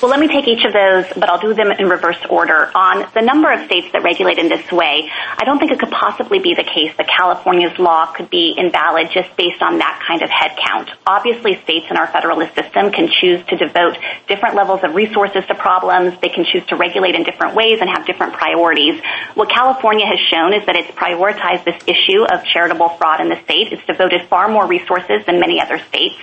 Well, 0.00 0.10
let 0.10 0.18
me 0.18 0.28
take 0.28 0.48
each 0.48 0.64
of 0.64 0.72
those, 0.72 1.04
but 1.12 1.28
I'll 1.28 1.38
do 1.40 1.52
them 1.52 1.70
in 1.72 1.86
reverse 1.86 2.16
order. 2.30 2.72
On 2.74 3.04
the 3.12 3.20
number 3.20 3.52
of 3.52 3.66
states 3.66 3.88
that 3.92 4.02
regulate 4.02 4.38
in 4.38 4.48
this 4.48 4.64
way, 4.72 5.10
I 5.12 5.44
don't 5.44 5.58
think 5.58 5.72
it 5.72 5.78
could 5.78 5.90
possibly 5.90 6.38
be 6.38 6.54
the 6.54 6.64
case 6.64 6.96
that 6.96 7.06
California's 7.06 7.78
law 7.78 8.06
could 8.06 8.30
be 8.30 8.54
invalid 8.56 9.10
just 9.12 9.28
based 9.36 9.60
on 9.60 9.76
that 9.76 10.02
kind 10.08 10.22
of 10.22 10.30
head 10.30 10.56
count. 10.56 10.88
Obviously, 11.06 11.60
states 11.64 11.84
in 11.90 11.98
our 11.98 12.06
federalist 12.06 12.54
system 12.54 12.90
can 12.92 13.12
choose 13.12 13.44
to 13.52 13.56
devote 13.60 13.98
different 14.26 14.54
levels 14.54 14.80
of 14.82 14.94
resources 14.94 15.44
to 15.48 15.54
problems. 15.54 16.18
They 16.22 16.30
can 16.30 16.46
choose 16.46 16.64
to 16.72 16.76
regulate 16.76 17.14
in 17.14 17.22
different 17.22 17.54
ways 17.54 17.76
and 17.82 17.90
have 17.90 18.06
different 18.06 18.32
priorities. 18.32 19.02
What 19.34 19.50
California 19.50 20.06
has 20.06 20.18
shown 20.32 20.54
is 20.54 20.64
that 20.64 20.76
it's 20.76 20.88
prioritized 20.96 21.68
this 21.68 21.76
issue 21.84 22.24
of 22.24 22.42
charitable 22.48 22.88
fraud 22.96 23.20
in 23.20 23.28
the 23.28 23.36
state. 23.44 23.68
It's 23.68 23.84
devoted 23.84 24.24
far 24.32 24.48
more 24.48 24.64
resources 24.64 25.26
than 25.26 25.40
many 25.40 25.60
other 25.60 25.76
states. 25.92 26.16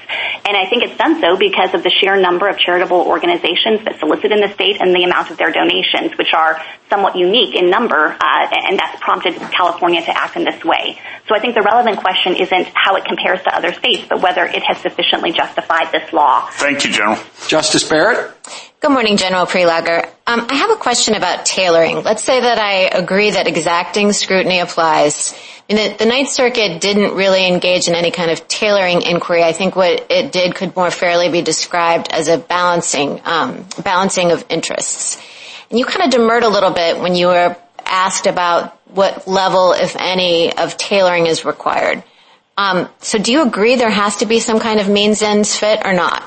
And 0.50 0.58
I 0.58 0.66
think 0.66 0.82
it's 0.82 0.98
done 0.98 1.22
so 1.22 1.38
because 1.38 1.76
of 1.76 1.84
the 1.84 1.92
sheer 1.92 2.18
number 2.18 2.48
of 2.50 2.58
charitable 2.58 3.06
organizations 3.06 3.67
that 3.76 4.00
solicit 4.00 4.32
in 4.32 4.40
the 4.40 4.52
state 4.54 4.80
and 4.80 4.96
the 4.96 5.04
amount 5.04 5.32
of 5.32 5.38
their 5.38 5.52
donations, 5.52 6.18
which 6.18 6.34
are 6.34 6.62
somewhat 6.90 7.16
unique 7.16 7.56
in 7.56 7.70
number, 7.70 8.16
uh, 8.20 8.48
and 8.70 8.80
that's 8.80 9.00
prompted 9.02 9.36
California 9.52 10.02
to 10.02 10.18
act 10.18 10.36
in 10.36 10.44
this 10.44 10.64
way. 10.64 11.00
So 11.28 11.36
I 11.36 11.40
think 11.40 11.56
the 11.56 11.62
relevant 11.62 11.98
question 11.98 12.36
isn't 12.36 12.68
how 12.74 12.96
it 12.96 13.06
compares 13.06 13.44
to 13.44 13.56
other 13.56 13.74
states, 13.74 14.06
but 14.08 14.22
whether 14.22 14.46
it 14.46 14.64
has 14.64 14.78
sufficiently 14.78 15.32
justified 15.32 15.92
this 15.92 16.14
law. 16.14 16.48
Thank 16.52 16.86
you, 16.86 16.92
General. 16.92 17.20
Justice 17.48 17.84
Barrett? 17.84 18.34
Good 18.80 18.92
morning, 18.92 19.18
General 19.18 19.46
Prelogar. 19.46 20.08
Um, 20.28 20.46
I 20.50 20.56
have 20.56 20.70
a 20.72 20.76
question 20.76 21.16
about 21.16 21.46
tailoring. 21.46 22.04
Let's 22.04 22.24
say 22.24 22.40
that 22.40 22.60
I 22.60 22.90
agree 22.98 23.32
that 23.32 23.48
exacting 23.48 24.14
scrutiny 24.14 24.60
applies. 24.60 25.34
The 25.70 26.06
Ninth 26.06 26.30
Circuit 26.30 26.80
didn't 26.80 27.14
really 27.16 27.46
engage 27.46 27.90
in 27.90 27.94
any 27.96 28.10
kind 28.10 28.32
of 28.32 28.48
tailoring 28.48 29.02
inquiry. 29.02 29.44
I 29.44 29.52
think 29.52 29.76
what 29.76 30.08
it 30.10 30.32
did 30.32 30.56
could 30.56 30.76
more 30.76 30.90
fairly 30.92 31.30
be 31.30 31.42
described 31.42 32.08
as 32.10 32.30
a 32.30 32.38
balancing 32.38 33.22
um 33.26 33.66
balancing 33.84 34.32
of 34.32 34.46
interests. 34.50 35.18
And 35.70 35.78
you 35.78 35.86
kind 35.86 36.06
of 36.06 36.12
demurred 36.12 36.44
a 36.44 36.50
little 36.50 36.72
bit 36.72 37.00
when 37.00 37.16
you 37.16 37.28
were 37.28 37.58
asked 37.86 38.28
about 38.28 38.78
what 38.88 39.28
level, 39.28 39.74
if 39.74 39.98
any, 40.00 40.56
of 40.56 40.78
tailoring 40.78 41.28
is 41.28 41.44
required. 41.44 42.02
So 43.02 43.20
do 43.20 43.32
you 43.34 43.44
agree 43.44 43.76
there 43.76 43.90
has 43.90 44.18
to 44.18 44.26
be 44.26 44.40
some 44.40 44.60
kind 44.60 44.80
of 44.80 44.88
means 44.88 45.22
ends 45.22 45.56
fit 45.56 45.82
or 45.86 45.94
not? 45.94 46.24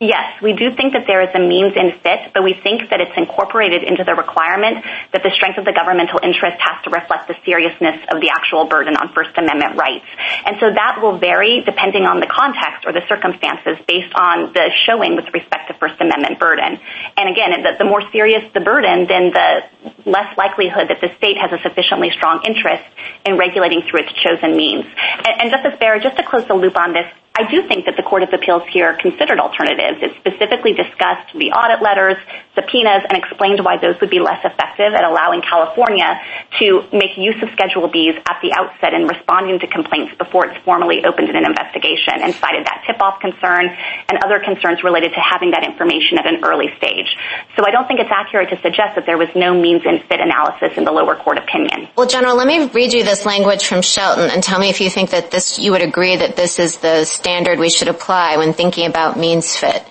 Yes, 0.00 0.42
we 0.42 0.52
do 0.52 0.74
think 0.74 0.92
that 0.92 1.06
there 1.06 1.22
is 1.22 1.30
a 1.34 1.38
means 1.38 1.72
ends 1.78 1.94
fit, 2.02 2.34
but 2.34 2.42
we 2.42 2.52
think 2.52 2.90
that 2.90 3.00
it's 3.00 3.14
incorporated 3.16 3.86
into 3.86 4.02
the 4.02 4.12
requirement 4.12 4.82
that 5.14 5.22
the 5.22 5.30
strength 5.30 5.56
of 5.56 5.64
the 5.64 5.72
governmental 5.72 6.18
interest 6.18 6.58
has 6.58 6.82
to 6.82 6.90
reflect 6.90 7.30
the 7.30 7.38
seriousness 7.46 8.02
of 8.10 8.20
the 8.20 8.28
actual 8.28 8.66
burden 8.66 8.98
on 8.98 9.14
First 9.14 9.38
Amendment 9.38 9.78
rights. 9.78 10.04
And 10.44 10.58
so 10.58 10.66
that 10.74 10.98
will 11.00 11.22
vary 11.22 11.62
depending 11.62 12.10
on 12.10 12.18
the 12.18 12.26
context 12.26 12.82
or 12.84 12.92
the 12.92 13.06
circumstances 13.06 13.78
based 13.86 14.10
on 14.18 14.50
the 14.50 14.74
showing 14.82 15.14
with 15.14 15.30
respect 15.32 15.70
to 15.70 15.74
First 15.78 15.94
Amendment 16.02 16.42
burden. 16.42 16.74
And 17.16 17.30
again, 17.30 17.54
the 17.62 17.86
more 17.86 18.02
serious 18.10 18.42
the 18.52 18.66
burden, 18.66 19.06
then 19.06 19.30
the 19.30 19.62
less 20.10 20.36
likelihood 20.36 20.90
that 20.90 21.00
the 21.00 21.14
state 21.22 21.38
has 21.38 21.54
a 21.54 21.62
sufficiently 21.62 22.10
strong 22.10 22.42
interest 22.42 22.82
in 23.24 23.38
regulating 23.38 23.86
through 23.86 24.10
its 24.10 24.12
chosen 24.20 24.58
means. 24.58 24.84
And 25.22 25.54
Justice 25.54 25.78
Barrett, 25.78 26.02
just 26.02 26.18
to 26.18 26.26
close 26.26 26.44
the 26.50 26.58
loop 26.58 26.76
on 26.76 26.92
this, 26.92 27.06
I 27.34 27.50
do 27.50 27.66
think 27.66 27.90
that 27.90 27.98
the 27.98 28.06
Court 28.06 28.22
of 28.22 28.30
Appeals 28.30 28.62
here 28.70 28.94
considered 28.94 29.42
alternatives. 29.42 29.98
It 29.98 30.14
specifically 30.22 30.70
discussed 30.70 31.34
the 31.34 31.50
audit 31.50 31.82
letters, 31.82 32.14
subpoenas, 32.54 33.02
and 33.10 33.18
explained 33.18 33.58
why 33.58 33.74
those 33.74 33.98
would 33.98 34.14
be 34.14 34.22
less 34.22 34.38
effective 34.46 34.94
at 34.94 35.02
allowing 35.02 35.42
California 35.42 36.14
to 36.62 36.86
make 36.94 37.18
use 37.18 37.34
of 37.42 37.50
Schedule 37.58 37.90
Bs 37.90 38.22
at 38.30 38.38
the 38.38 38.54
outset 38.54 38.94
in 38.94 39.10
responding 39.10 39.58
to 39.58 39.66
complaints 39.66 40.14
before 40.14 40.46
it's 40.46 40.62
formally 40.62 41.02
opened 41.02 41.26
in 41.26 41.34
an 41.34 41.42
investigation 41.42 42.22
and 42.22 42.30
cited 42.38 42.70
that 42.70 42.86
tip-off 42.86 43.18
concern 43.18 43.66
and 43.66 44.14
other 44.22 44.38
concerns 44.38 44.86
related 44.86 45.10
to 45.10 45.18
having 45.18 45.50
that 45.58 45.66
information 45.66 46.22
at 46.22 46.30
an 46.30 46.46
early 46.46 46.70
stage. 46.78 47.10
So 47.58 47.66
I 47.66 47.74
don't 47.74 47.90
think 47.90 47.98
it's 47.98 48.14
accurate 48.14 48.54
to 48.54 48.62
suggest 48.62 48.94
that 48.94 49.10
there 49.10 49.18
was 49.18 49.34
no 49.34 49.58
means 49.58 49.82
ends 49.82 50.06
fit 50.06 50.22
analysis 50.22 50.78
in 50.78 50.86
the 50.86 50.94
lower 50.94 51.18
court 51.18 51.42
opinion. 51.42 51.90
Well, 51.98 52.06
General, 52.06 52.38
let 52.38 52.46
me 52.46 52.70
read 52.70 52.94
you 52.94 53.02
this 53.02 53.26
language 53.26 53.66
from 53.66 53.82
Shelton 53.82 54.30
and 54.30 54.38
tell 54.38 54.62
me 54.62 54.70
if 54.70 54.78
you 54.78 54.86
think 54.86 55.10
that 55.10 55.34
this 55.34 55.58
you 55.58 55.74
would 55.74 55.82
agree 55.82 56.14
that 56.14 56.38
this 56.38 56.62
is 56.62 56.78
the 56.78 57.02
standard 57.24 57.58
we 57.58 57.70
should 57.70 57.88
apply 57.88 58.36
when 58.36 58.52
thinking 58.52 58.86
about 58.86 59.18
means 59.18 59.56
fit. 59.56 59.82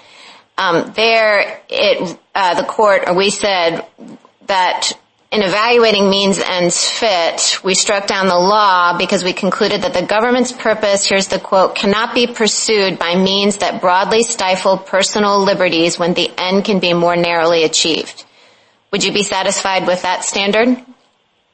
Um, 0.55 0.93
there, 0.95 1.61
it 1.67 2.19
uh, 2.35 2.53
the 2.61 2.67
court, 2.67 3.05
or 3.07 3.15
we 3.15 3.31
said 3.31 3.81
that 4.45 4.93
in 5.31 5.41
evaluating 5.41 6.11
means 6.11 6.37
ends 6.37 6.87
fit, 6.87 7.57
we 7.63 7.73
struck 7.73 8.05
down 8.05 8.27
the 8.27 8.35
law 8.35 8.99
because 8.99 9.23
we 9.23 9.33
concluded 9.33 9.81
that 9.81 9.95
the 9.95 10.05
government's 10.05 10.51
purpose, 10.51 11.09
here's 11.09 11.27
the 11.27 11.39
quote, 11.39 11.73
cannot 11.73 12.13
be 12.13 12.27
pursued 12.27 12.99
by 12.99 13.15
means 13.15 13.57
that 13.57 13.81
broadly 13.81 14.21
stifle 14.21 14.77
personal 14.77 15.43
liberties 15.43 15.97
when 15.97 16.13
the 16.13 16.29
end 16.37 16.65
can 16.65 16.77
be 16.77 16.93
more 16.93 17.15
narrowly 17.15 17.63
achieved. 17.63 18.25
Would 18.91 19.03
you 19.03 19.11
be 19.11 19.23
satisfied 19.23 19.87
with 19.87 20.03
that 20.03 20.23
standard? 20.23 20.77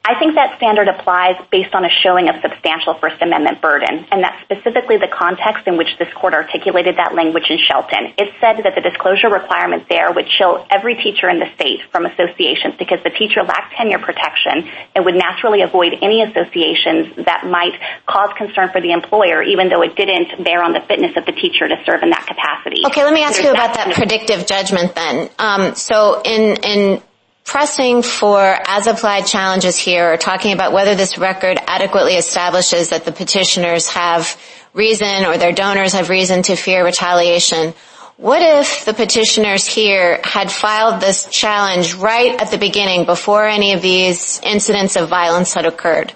I 0.02 0.18
think 0.18 0.34
that 0.34 0.56
standard 0.56 0.88
applies 0.88 1.36
based 1.52 1.74
on 1.74 1.84
a 1.84 1.92
showing 2.02 2.30
of 2.32 2.40
substantial 2.40 2.94
First 2.94 3.20
Amendment 3.20 3.60
burden, 3.60 4.08
and 4.10 4.24
that's 4.24 4.40
specifically 4.48 4.96
the 4.96 5.12
context 5.12 5.68
in 5.68 5.76
which 5.76 5.92
this 5.98 6.08
court 6.16 6.32
articulated 6.32 6.96
that 6.96 7.14
language 7.14 7.44
in 7.50 7.58
Shelton. 7.60 8.16
It 8.16 8.32
said 8.40 8.64
that 8.64 8.72
the 8.74 8.80
disclosure 8.80 9.28
requirement 9.28 9.92
there 9.92 10.10
would 10.10 10.24
chill 10.26 10.64
every 10.72 10.96
teacher 10.96 11.28
in 11.28 11.38
the 11.38 11.52
state 11.54 11.84
from 11.92 12.06
associations 12.08 12.80
because 12.80 13.04
the 13.04 13.12
teacher 13.12 13.44
lacked 13.44 13.76
tenure 13.76 14.00
protection 14.00 14.72
and 14.96 15.04
would 15.04 15.20
naturally 15.20 15.60
avoid 15.60 15.92
any 16.00 16.24
associations 16.24 17.20
that 17.28 17.44
might 17.44 17.76
cause 18.08 18.32
concern 18.40 18.72
for 18.72 18.80
the 18.80 18.96
employer, 18.96 19.44
even 19.44 19.68
though 19.68 19.84
it 19.84 20.00
didn't 20.00 20.32
bear 20.42 20.64
on 20.64 20.72
the 20.72 20.80
fitness 20.88 21.12
of 21.20 21.28
the 21.28 21.36
teacher 21.36 21.68
to 21.68 21.76
serve 21.84 22.00
in 22.00 22.08
that 22.08 22.24
capacity. 22.24 22.88
Okay, 22.88 23.04
let 23.04 23.12
me 23.12 23.22
ask 23.22 23.36
you 23.42 23.52
about 23.52 23.76
that 23.76 23.92
predictive 23.92 24.48
judgment 24.48 24.96
then. 24.96 25.28
Um, 25.38 25.74
so 25.76 26.22
in 26.24 27.02
pressing 27.50 28.00
for 28.00 28.38
as-applied 28.38 29.26
challenges 29.26 29.76
here, 29.76 30.12
or 30.12 30.16
talking 30.16 30.52
about 30.52 30.72
whether 30.72 30.94
this 30.94 31.18
record 31.18 31.58
adequately 31.66 32.14
establishes 32.14 32.90
that 32.90 33.04
the 33.04 33.10
petitioners 33.10 33.88
have 33.88 34.40
reason 34.72 35.24
or 35.24 35.36
their 35.36 35.50
donors 35.50 35.94
have 35.94 36.10
reason 36.10 36.44
to 36.44 36.54
fear 36.54 36.84
retaliation, 36.84 37.74
what 38.18 38.40
if 38.40 38.84
the 38.84 38.94
petitioners 38.94 39.66
here 39.66 40.20
had 40.22 40.52
filed 40.52 41.00
this 41.00 41.26
challenge 41.26 41.94
right 41.94 42.40
at 42.40 42.52
the 42.52 42.58
beginning 42.58 43.04
before 43.04 43.44
any 43.44 43.72
of 43.72 43.82
these 43.82 44.40
incidents 44.44 44.94
of 44.94 45.08
violence 45.08 45.52
had 45.52 45.66
occurred? 45.66 46.12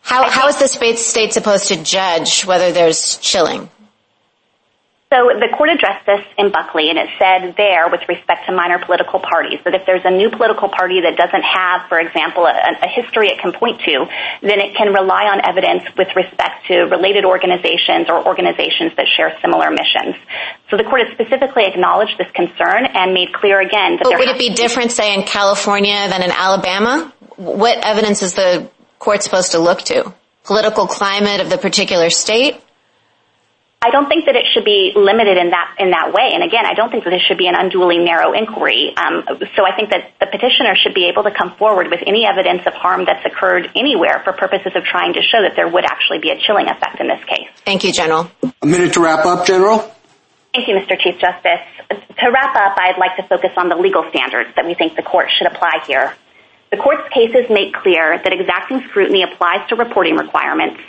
How 0.00 0.48
is 0.48 0.58
the 0.58 0.96
state 0.96 1.32
supposed 1.32 1.68
to 1.68 1.76
judge 1.76 2.44
whether 2.44 2.72
there's 2.72 3.18
chilling? 3.18 3.70
So 5.08 5.32
the 5.32 5.48
court 5.56 5.70
addressed 5.70 6.04
this 6.04 6.20
in 6.36 6.52
Buckley, 6.52 6.90
and 6.90 6.98
it 6.98 7.08
said 7.16 7.56
there 7.56 7.88
with 7.88 8.04
respect 8.12 8.44
to 8.44 8.52
minor 8.52 8.76
political 8.76 9.20
parties 9.20 9.56
that 9.64 9.72
if 9.72 9.86
there's 9.86 10.04
a 10.04 10.12
new 10.12 10.28
political 10.28 10.68
party 10.68 11.00
that 11.00 11.16
doesn't 11.16 11.40
have, 11.48 11.88
for 11.88 11.98
example, 11.98 12.44
a 12.44 12.88
history 12.92 13.32
it 13.32 13.40
can 13.40 13.56
point 13.56 13.80
to, 13.88 14.04
then 14.44 14.60
it 14.60 14.76
can 14.76 14.92
rely 14.92 15.24
on 15.32 15.40
evidence 15.48 15.88
with 15.96 16.12
respect 16.14 16.68
to 16.68 16.92
related 16.92 17.24
organizations 17.24 18.12
or 18.12 18.20
organizations 18.20 18.92
that 19.00 19.08
share 19.08 19.32
similar 19.40 19.72
missions. 19.72 20.20
So 20.68 20.76
the 20.76 20.84
court 20.84 21.08
has 21.08 21.16
specifically 21.16 21.64
acknowledged 21.64 22.20
this 22.20 22.28
concern 22.36 22.84
and 22.84 23.16
made 23.16 23.32
clear 23.32 23.64
again 23.64 23.96
that 23.96 24.04
there 24.04 24.12
has 24.12 24.28
to 24.28 24.36
be... 24.36 24.36
But 24.36 24.36
would 24.36 24.36
it 24.36 24.38
be 24.38 24.52
different, 24.52 24.92
say, 24.92 25.16
in 25.16 25.24
California 25.24 26.04
than 26.12 26.20
in 26.20 26.36
Alabama? 26.36 27.08
What 27.40 27.80
evidence 27.80 28.20
is 28.20 28.34
the 28.34 28.68
court 28.98 29.22
supposed 29.22 29.52
to 29.52 29.58
look 29.58 29.80
to? 29.88 30.12
Political 30.44 30.86
climate 30.88 31.40
of 31.40 31.48
the 31.48 31.56
particular 31.56 32.10
state? 32.10 32.60
I 33.80 33.90
don't 33.90 34.08
think 34.08 34.26
that 34.26 34.34
it 34.34 34.44
should 34.52 34.64
be 34.64 34.90
limited 34.96 35.38
in 35.38 35.50
that 35.50 36.10
way. 36.12 36.34
And 36.34 36.42
again, 36.42 36.66
I 36.66 36.74
don't 36.74 36.90
think 36.90 37.04
that 37.04 37.12
it 37.12 37.22
should 37.22 37.38
be 37.38 37.46
an 37.46 37.54
unduly 37.54 37.98
narrow 37.98 38.32
inquiry. 38.32 38.92
Um, 38.96 39.22
so 39.54 39.62
I 39.62 39.76
think 39.76 39.90
that 39.90 40.18
the 40.18 40.26
petitioner 40.26 40.74
should 40.74 40.94
be 40.94 41.06
able 41.06 41.22
to 41.22 41.30
come 41.30 41.54
forward 41.54 41.86
with 41.86 42.02
any 42.04 42.26
evidence 42.26 42.66
of 42.66 42.74
harm 42.74 43.04
that's 43.06 43.24
occurred 43.24 43.70
anywhere 43.76 44.20
for 44.24 44.32
purposes 44.32 44.72
of 44.74 44.82
trying 44.82 45.14
to 45.14 45.22
show 45.22 45.42
that 45.42 45.54
there 45.54 45.68
would 45.68 45.84
actually 45.84 46.18
be 46.18 46.30
a 46.30 46.38
chilling 46.42 46.66
effect 46.66 46.98
in 46.98 47.06
this 47.06 47.22
case. 47.24 47.46
Thank 47.64 47.84
you, 47.84 47.92
General. 47.92 48.28
A 48.62 48.66
minute 48.66 48.94
to 48.94 49.00
wrap 49.00 49.24
up, 49.24 49.46
General. 49.46 49.78
Thank 50.52 50.66
you, 50.66 50.74
Mr. 50.74 50.98
Chief 50.98 51.14
Justice. 51.20 51.62
To 52.18 52.26
wrap 52.34 52.56
up, 52.56 52.74
I'd 52.76 52.98
like 52.98 53.14
to 53.16 53.22
focus 53.28 53.50
on 53.56 53.68
the 53.68 53.76
legal 53.76 54.04
standards 54.10 54.50
that 54.56 54.66
we 54.66 54.74
think 54.74 54.96
the 54.96 55.06
court 55.06 55.30
should 55.30 55.46
apply 55.46 55.84
here. 55.86 56.16
The 56.70 56.76
court's 56.76 57.08
cases 57.14 57.48
make 57.48 57.72
clear 57.72 58.20
that 58.22 58.32
exacting 58.32 58.82
scrutiny 58.90 59.22
applies 59.22 59.66
to 59.70 59.76
reporting 59.76 60.16
requirements, 60.16 60.80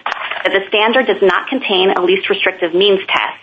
that 0.43 0.51
the 0.51 0.67
standard 0.67 1.07
does 1.07 1.21
not 1.21 1.47
contain 1.47 1.91
a 1.91 2.01
least 2.01 2.30
restrictive 2.30 2.73
means 2.73 2.99
test, 3.07 3.39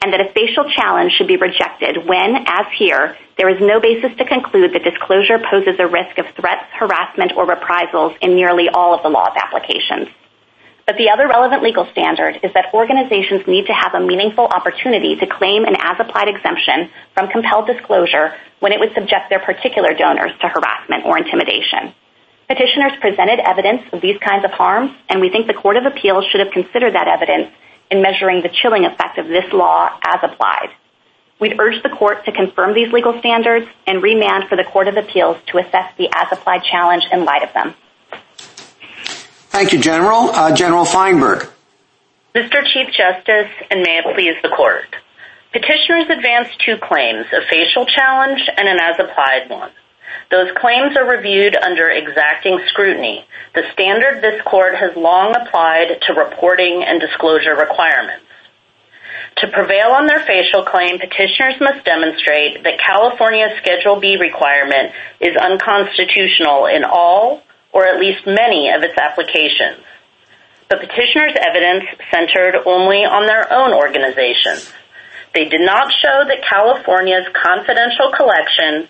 and 0.00 0.12
that 0.12 0.20
a 0.20 0.32
facial 0.32 0.64
challenge 0.70 1.12
should 1.12 1.28
be 1.28 1.36
rejected 1.36 2.06
when, 2.06 2.36
as 2.46 2.66
here, 2.76 3.16
there 3.36 3.50
is 3.50 3.60
no 3.60 3.80
basis 3.80 4.16
to 4.16 4.24
conclude 4.24 4.72
that 4.72 4.84
disclosure 4.84 5.38
poses 5.50 5.76
a 5.78 5.86
risk 5.86 6.16
of 6.16 6.24
threats, 6.40 6.64
harassment, 6.72 7.32
or 7.36 7.46
reprisals 7.46 8.12
in 8.22 8.34
nearly 8.34 8.68
all 8.72 8.94
of 8.94 9.02
the 9.02 9.08
law's 9.08 9.36
applications. 9.36 10.08
But 10.86 10.96
the 10.98 11.08
other 11.08 11.26
relevant 11.26 11.62
legal 11.62 11.88
standard 11.92 12.40
is 12.42 12.52
that 12.52 12.74
organizations 12.74 13.46
need 13.46 13.66
to 13.66 13.72
have 13.72 13.94
a 13.94 14.04
meaningful 14.04 14.44
opportunity 14.44 15.16
to 15.16 15.26
claim 15.26 15.64
an 15.64 15.76
as-applied 15.80 16.28
exemption 16.28 16.90
from 17.14 17.28
compelled 17.28 17.66
disclosure 17.66 18.34
when 18.60 18.72
it 18.72 18.80
would 18.80 18.92
subject 18.94 19.30
their 19.30 19.40
particular 19.40 19.94
donors 19.94 20.32
to 20.40 20.48
harassment 20.48 21.06
or 21.06 21.16
intimidation. 21.16 21.94
Petitioners 22.48 22.92
presented 23.00 23.40
evidence 23.40 23.82
of 23.92 24.02
these 24.02 24.18
kinds 24.20 24.44
of 24.44 24.50
harms, 24.50 24.92
and 25.08 25.20
we 25.20 25.30
think 25.30 25.46
the 25.46 25.54
Court 25.54 25.78
of 25.78 25.86
Appeals 25.86 26.26
should 26.30 26.40
have 26.40 26.52
considered 26.52 26.94
that 26.94 27.08
evidence 27.08 27.48
in 27.90 28.02
measuring 28.02 28.42
the 28.42 28.50
chilling 28.60 28.84
effect 28.84 29.16
of 29.16 29.28
this 29.28 29.50
law 29.52 29.88
as 30.04 30.20
applied. 30.22 30.68
We'd 31.40 31.58
urge 31.58 31.82
the 31.82 31.88
court 31.88 32.26
to 32.26 32.32
confirm 32.32 32.74
these 32.74 32.92
legal 32.92 33.18
standards 33.20 33.66
and 33.86 34.02
remand 34.02 34.48
for 34.48 34.56
the 34.56 34.64
Court 34.64 34.88
of 34.88 34.96
Appeals 34.96 35.38
to 35.48 35.58
assess 35.58 35.92
the 35.96 36.08
as-applied 36.14 36.62
challenge 36.70 37.04
in 37.10 37.24
light 37.24 37.42
of 37.42 37.52
them. 37.54 37.74
Thank 39.54 39.72
you, 39.72 39.78
General. 39.78 40.30
Uh, 40.34 40.52
General 40.52 40.84
Feinberg. 40.84 41.48
Mr. 42.34 42.66
Chief 42.66 42.88
Justice, 42.90 43.54
and 43.70 43.82
may 43.86 44.02
it 44.02 44.16
please 44.16 44.34
the 44.42 44.48
Court, 44.48 44.82
petitioners 45.52 46.10
advanced 46.10 46.58
two 46.66 46.74
claims, 46.82 47.24
a 47.32 47.46
facial 47.48 47.86
challenge 47.86 48.40
and 48.56 48.66
an 48.66 48.80
as-applied 48.82 49.48
one. 49.48 49.70
Those 50.32 50.50
claims 50.56 50.96
are 50.96 51.08
reviewed 51.08 51.54
under 51.54 51.88
exacting 51.88 52.58
scrutiny, 52.66 53.24
the 53.54 53.62
standard 53.72 54.20
this 54.24 54.42
Court 54.42 54.74
has 54.74 54.90
long 54.96 55.36
applied 55.36 56.02
to 56.02 56.14
reporting 56.14 56.82
and 56.82 57.00
disclosure 57.00 57.54
requirements. 57.54 58.26
To 59.36 59.46
prevail 59.54 59.94
on 59.94 60.08
their 60.08 60.26
facial 60.26 60.64
claim, 60.64 60.98
petitioners 60.98 61.54
must 61.60 61.84
demonstrate 61.84 62.64
that 62.64 62.82
California's 62.84 63.56
Schedule 63.62 64.00
B 64.00 64.16
requirement 64.18 64.90
is 65.20 65.36
unconstitutional 65.36 66.66
in 66.66 66.82
all, 66.82 67.43
or 67.74 67.84
at 67.84 67.98
least 67.98 68.24
many, 68.24 68.70
of 68.70 68.82
its 68.84 68.96
applications. 68.96 69.82
The 70.70 70.78
petitioners' 70.78 71.34
evidence 71.34 71.84
centered 72.10 72.62
only 72.64 73.04
on 73.04 73.26
their 73.26 73.52
own 73.52 73.74
organizations. 73.74 74.72
They 75.34 75.46
did 75.46 75.60
not 75.60 75.92
show 75.92 76.24
that 76.24 76.46
California's 76.48 77.26
confidential 77.34 78.12
collection 78.14 78.88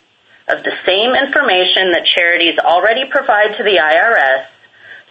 of 0.48 0.62
the 0.62 0.77
same 0.85 1.16
information 1.16 1.93
that 1.93 2.05
charities 2.05 2.59
already 2.59 3.09
provide 3.11 3.56
to 3.56 3.65
the 3.65 3.81
IRS 3.81 4.47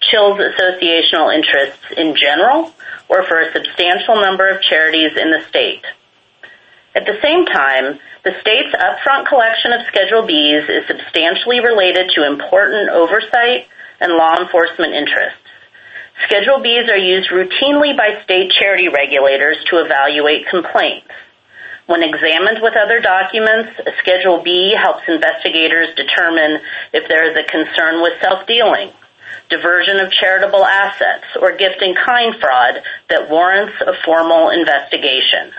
chills 0.01 0.37
associational 0.37 1.33
interests 1.33 1.83
in 1.97 2.15
general 2.15 2.71
or 3.09 3.23
for 3.25 3.41
a 3.41 3.51
substantial 3.51 4.21
number 4.21 4.47
of 4.47 4.61
charities 4.61 5.17
in 5.17 5.31
the 5.31 5.41
state. 5.49 5.83
At 6.95 7.05
the 7.05 7.17
same 7.23 7.45
time, 7.45 7.99
the 8.23 8.37
state's 8.41 8.75
upfront 8.75 9.27
collection 9.27 9.73
of 9.73 9.85
Schedule 9.87 10.23
Bs 10.23 10.69
is 10.69 10.87
substantially 10.87 11.59
related 11.59 12.11
to 12.15 12.25
important 12.25 12.89
oversight 12.89 13.67
and 13.99 14.13
law 14.13 14.37
enforcement 14.39 14.93
interests. 14.93 15.39
Schedule 16.25 16.59
Bs 16.61 16.91
are 16.91 16.97
used 16.97 17.31
routinely 17.31 17.97
by 17.97 18.21
state 18.23 18.51
charity 18.51 18.89
regulators 18.89 19.57
to 19.71 19.77
evaluate 19.77 20.47
complaints. 20.47 21.09
When 21.87 22.03
examined 22.03 22.59
with 22.61 22.77
other 22.77 23.01
documents, 23.01 23.71
a 23.85 23.91
Schedule 23.99 24.41
B 24.43 24.73
helps 24.77 25.03
investigators 25.07 25.95
determine 25.95 26.61
if 26.93 27.09
there 27.09 27.29
is 27.29 27.35
a 27.35 27.49
concern 27.49 28.01
with 28.01 28.21
self-dealing, 28.21 28.93
diversion 29.49 29.99
of 29.99 30.11
charitable 30.11 30.63
assets, 30.63 31.25
or 31.41 31.57
gift-in-kind 31.57 32.35
fraud 32.39 32.83
that 33.09 33.29
warrants 33.29 33.73
a 33.81 33.93
formal 34.05 34.49
investigation. 34.51 35.51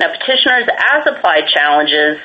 Now, 0.00 0.08
petitioners' 0.16 0.66
as-applied 0.66 1.48
challenges 1.52 2.16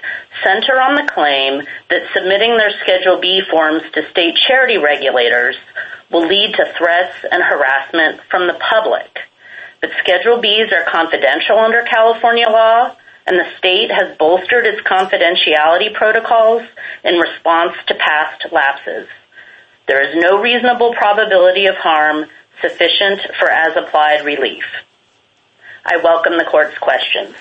center 0.45 0.79
on 0.79 0.95
the 0.95 1.11
claim 1.11 1.61
that 1.89 2.07
submitting 2.15 2.55
their 2.55 2.71
Schedule 2.79 3.19
B 3.19 3.41
forms 3.51 3.83
to 3.93 4.09
state 4.11 4.37
charity 4.47 4.77
regulators 4.77 5.57
will 6.09 6.25
lead 6.25 6.55
to 6.55 6.73
threats 6.77 7.17
and 7.29 7.43
harassment 7.43 8.21
from 8.31 8.47
the 8.47 8.57
public. 8.71 9.19
But 9.81 9.91
Schedule 9.99 10.41
Bs 10.41 10.71
are 10.71 10.89
confidential 10.89 11.59
under 11.59 11.83
California 11.83 12.47
law, 12.47 12.95
and 13.27 13.37
the 13.37 13.51
state 13.57 13.91
has 13.91 14.17
bolstered 14.17 14.65
its 14.65 14.79
confidentiality 14.87 15.93
protocols 15.93 16.63
in 17.03 17.15
response 17.15 17.73
to 17.87 17.95
past 17.95 18.53
lapses. 18.53 19.09
There 19.85 20.01
is 20.01 20.15
no 20.23 20.41
reasonable 20.41 20.93
probability 20.93 21.65
of 21.65 21.75
harm 21.75 22.27
sufficient 22.61 23.19
for 23.37 23.51
as-applied 23.51 24.23
relief. 24.23 24.63
I 25.83 25.97
welcome 25.97 26.37
the 26.37 26.45
Court's 26.45 26.77
questions. 26.77 27.35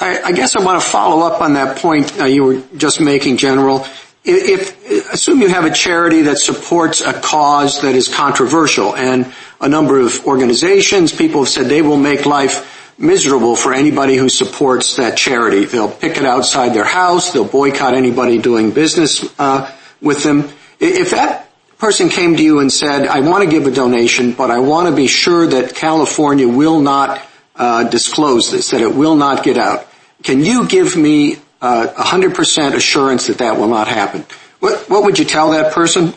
I 0.00 0.32
guess 0.32 0.54
I 0.54 0.62
want 0.62 0.80
to 0.80 0.88
follow 0.88 1.26
up 1.26 1.40
on 1.40 1.54
that 1.54 1.78
point 1.78 2.20
uh, 2.20 2.24
you 2.24 2.44
were 2.44 2.62
just 2.76 3.00
making, 3.00 3.36
General. 3.36 3.84
If, 4.24 5.12
assume 5.12 5.40
you 5.40 5.48
have 5.48 5.64
a 5.64 5.72
charity 5.72 6.22
that 6.22 6.38
supports 6.38 7.00
a 7.00 7.12
cause 7.12 7.82
that 7.82 7.94
is 7.94 8.08
controversial, 8.08 8.94
and 8.94 9.32
a 9.60 9.68
number 9.68 9.98
of 9.98 10.24
organizations, 10.26 11.12
people 11.12 11.40
have 11.40 11.48
said 11.48 11.66
they 11.66 11.82
will 11.82 11.96
make 11.96 12.26
life 12.26 12.94
miserable 12.98 13.56
for 13.56 13.72
anybody 13.72 14.16
who 14.16 14.28
supports 14.28 14.96
that 14.96 15.16
charity. 15.16 15.64
They'll 15.64 15.90
pick 15.90 16.16
it 16.16 16.24
outside 16.24 16.74
their 16.74 16.84
house. 16.84 17.32
They'll 17.32 17.44
boycott 17.44 17.94
anybody 17.94 18.38
doing 18.38 18.72
business 18.72 19.24
uh, 19.38 19.72
with 20.00 20.22
them. 20.22 20.50
If 20.80 21.10
that 21.10 21.50
person 21.78 22.08
came 22.08 22.36
to 22.36 22.42
you 22.42 22.58
and 22.58 22.72
said, 22.72 23.06
I 23.06 23.20
want 23.20 23.44
to 23.44 23.50
give 23.50 23.66
a 23.66 23.70
donation, 23.70 24.32
but 24.32 24.50
I 24.50 24.58
want 24.58 24.88
to 24.88 24.94
be 24.94 25.06
sure 25.06 25.46
that 25.46 25.74
California 25.74 26.48
will 26.48 26.80
not 26.80 27.22
uh, 27.54 27.84
disclose 27.88 28.50
this, 28.50 28.70
that 28.70 28.80
it 28.80 28.94
will 28.94 29.16
not 29.16 29.42
get 29.42 29.58
out, 29.58 29.87
can 30.22 30.44
you 30.44 30.66
give 30.66 30.96
me 30.96 31.36
uh, 31.60 31.86
100% 31.96 32.74
assurance 32.74 33.26
that 33.28 33.38
that 33.38 33.58
will 33.58 33.68
not 33.68 33.88
happen? 33.88 34.24
What 34.60 35.04
would 35.04 35.18
you 35.18 35.24
tell 35.24 35.52
that 35.52 35.72
person? 35.72 36.14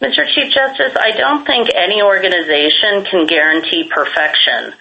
Mr. 0.00 0.26
Chief 0.34 0.52
Justice, 0.52 0.96
I 0.98 1.10
don't 1.12 1.44
think 1.44 1.68
any 1.74 2.02
organization 2.02 3.04
can 3.04 3.26
guarantee 3.26 3.90
perfection. 3.94 4.72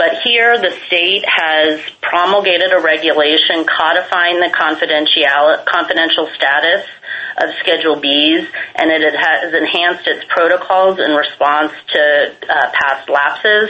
But 0.00 0.16
here, 0.24 0.56
the 0.56 0.72
state 0.86 1.26
has 1.28 1.78
promulgated 2.00 2.72
a 2.72 2.80
regulation 2.80 3.66
codifying 3.68 4.40
the 4.40 4.48
confidential 4.48 6.26
status 6.32 6.88
of 7.36 7.50
Schedule 7.60 8.00
Bs, 8.00 8.48
and 8.76 8.90
it 8.90 9.12
has 9.12 9.52
enhanced 9.52 10.08
its 10.08 10.24
protocols 10.32 10.98
in 11.00 11.12
response 11.12 11.72
to 11.92 12.32
uh, 12.48 12.70
past 12.72 13.10
lapses. 13.10 13.68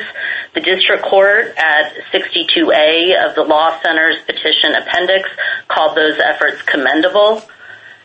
The 0.54 0.60
District 0.60 1.02
Court 1.02 1.52
at 1.58 1.94
62A 2.14 3.26
of 3.26 3.34
the 3.34 3.42
Law 3.42 3.76
Center's 3.82 4.22
Petition 4.22 4.76
Appendix 4.76 5.28
called 5.66 5.96
those 5.96 6.20
efforts 6.22 6.62
commendable. 6.62 7.42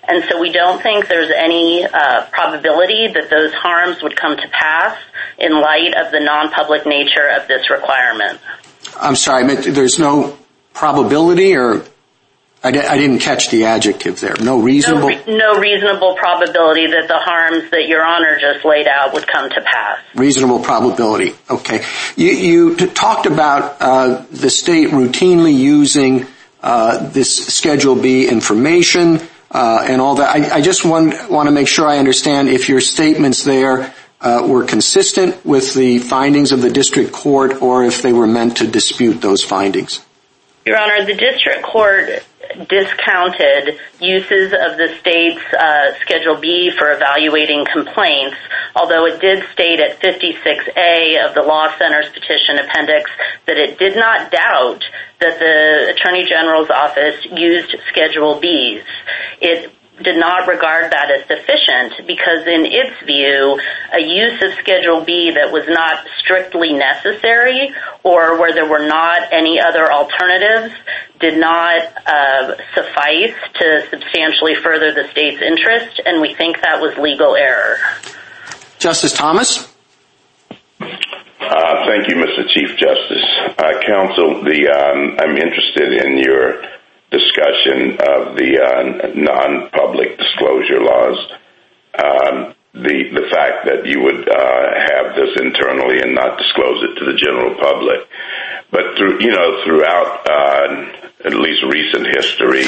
And 0.07 0.23
so 0.30 0.40
we 0.40 0.52
don't 0.52 0.82
think 0.82 1.07
there's 1.07 1.32
any 1.32 1.86
uh, 1.86 2.26
probability 2.32 3.07
that 3.14 3.30
those 3.30 3.53
harms 3.53 4.02
would 4.03 4.15
come 4.15 4.38
to 4.38 4.48
pass 4.49 4.98
in 5.38 5.53
light 5.53 5.94
of 5.95 6.11
the 6.11 6.19
non-public 6.19 6.86
nature 6.86 7.27
of 7.27 7.48
this 7.48 7.69
requirement. 7.69 8.40
I'm 8.99 9.15
sorry, 9.15 9.56
there's 9.56 9.99
no 9.99 10.38
probability? 10.73 11.56
Or 11.56 11.84
I 12.64 12.72
didn't 12.72 13.19
catch 13.19 13.49
the 13.49 13.65
adjective 13.65 14.19
there. 14.19 14.36
No 14.41 14.60
reasonable? 14.60 15.10
No 15.27 15.60
reasonable 15.60 16.15
probability 16.15 16.88
that 16.88 17.07
the 17.07 17.18
harms 17.18 17.69
that 17.72 17.88
Your 17.88 18.03
Honor 18.03 18.40
just 18.40 18.65
laid 18.65 18.88
out 18.88 19.14
would 19.14 19.27
come 19.27 19.49
to 19.49 19.61
pass. 19.61 19.99
Reasonable 20.15 20.60
probability. 20.60 21.34
Okay. 21.49 21.84
You 22.15 22.76
talked 22.76 23.27
about 23.27 23.77
uh, 23.80 24.26
the 24.32 24.49
state 24.49 24.90
routinely 24.90 25.56
using 25.56 26.26
uh, 26.64 27.07
this 27.10 27.45
Schedule 27.56 27.95
B 27.95 28.27
information 28.27 29.22
Uh, 29.56 29.86
and 29.88 30.02
all 30.02 30.15
that. 30.15 30.36
I 30.52 30.60
just 30.60 30.84
want 30.84 31.14
to 31.14 31.52
make 31.52 31.69
sure 31.69 31.88
I 31.88 31.98
understand 31.98 32.49
if 32.49 32.68
your 32.68 32.82
statements 32.82 33.45
there 33.45 33.94
uh, 34.19 34.45
were 34.45 34.65
consistent 34.65 35.45
with 35.45 35.73
the 35.73 35.99
findings 35.99 36.52
of 36.52 36.61
the 36.61 36.69
District 36.69 37.14
Court 37.14 37.61
or 37.61 37.86
if 37.86 38.02
they 38.02 38.11
were 38.11 38.27
meant 38.27 38.57
to 38.57 38.68
dispute 38.68 39.22
those 39.22 39.45
findings. 39.45 40.03
Your 40.65 40.77
Honor, 40.77 41.06
the 41.06 41.14
District 41.14 41.64
Court 41.64 42.22
discounted 42.67 43.80
uses 43.99 44.53
of 44.53 44.77
the 44.77 44.95
state's 44.99 45.43
uh, 45.53 45.93
Schedule 46.01 46.39
B 46.39 46.72
for 46.77 46.91
evaluating 46.91 47.65
complaints, 47.72 48.38
although 48.76 49.05
it 49.05 49.19
did 49.19 49.43
state 49.51 49.80
at 49.80 49.99
56A 49.99 51.26
of 51.27 51.35
the 51.35 51.43
Law 51.43 51.76
Center's 51.77 52.09
Petition 52.09 52.59
Appendix 52.59 53.09
that 53.47 53.57
it 53.57 53.77
did 53.80 53.95
not 53.95 54.31
doubt 54.31 54.84
that 55.19 55.39
the 55.39 55.93
Attorney 55.93 56.26
General's 56.26 56.69
Office 56.69 57.26
used 57.31 57.76
Schedule 57.89 58.39
Bs. 58.39 58.84
It 59.41 59.72
did 60.03 60.17
not 60.17 60.47
regard 60.47 60.91
that 60.91 61.09
as 61.09 61.22
sufficient 61.27 62.07
because 62.07 62.45
in 62.47 62.65
its 62.65 62.99
view, 63.05 63.59
a 63.93 64.01
use 64.01 64.41
of 64.41 64.53
Schedule 64.59 65.01
B 65.05 65.31
that 65.31 65.51
was 65.51 65.63
not 65.67 66.05
strictly 66.19 66.73
necessary 66.73 67.72
or 68.03 68.39
where 68.39 68.53
there 68.53 68.67
were 68.67 68.85
not 68.85 69.31
any 69.31 69.59
other 69.59 69.91
alternatives 69.91 70.73
did 71.19 71.39
not 71.39 71.81
uh, 72.05 72.55
suffice 72.76 73.34
to 73.55 73.88
substantially 73.89 74.55
further 74.55 74.93
the 74.93 75.07
state's 75.11 75.41
interest, 75.41 76.01
and 76.05 76.22
we 76.22 76.35
think 76.35 76.61
that 76.61 76.81
was 76.81 76.95
legal 76.97 77.35
error. 77.35 77.77
Justice 78.80 79.13
Thomas? 79.13 79.72
Uh, 80.80 81.85
thank 81.88 82.09
you, 82.09 82.15
Mr. 82.15 82.47
Chief 82.49 82.77
Justice. 82.77 83.26
Uh, 83.57 83.80
counsel, 83.85 84.43
the 84.43 84.67
um, 84.67 85.15
I'm 85.19 85.38
interested 85.38 86.05
in 86.05 86.17
your 86.17 86.74
discussion 87.16 87.96
of 88.04 88.36
the 88.36 88.60
uh, 88.60 89.12
non-public 89.16 90.18
disclosure 90.18 90.82
laws. 90.84 91.18
Um, 91.96 92.56
the 92.76 93.28
fact 93.32 93.64
that 93.72 93.88
you 93.88 94.04
would 94.04 94.28
uh, 94.28 94.66
have 94.92 95.16
this 95.16 95.32
internally 95.40 96.04
and 96.04 96.14
not 96.14 96.38
disclose 96.38 96.84
it 96.84 97.00
to 97.00 97.06
the 97.08 97.16
general 97.16 97.56
public. 97.56 98.04
But 98.70 99.00
throughout 99.00 100.28
uh, 100.28 100.68
at 101.24 101.34
least 101.34 101.64
recent 101.72 102.08
history, 102.12 102.68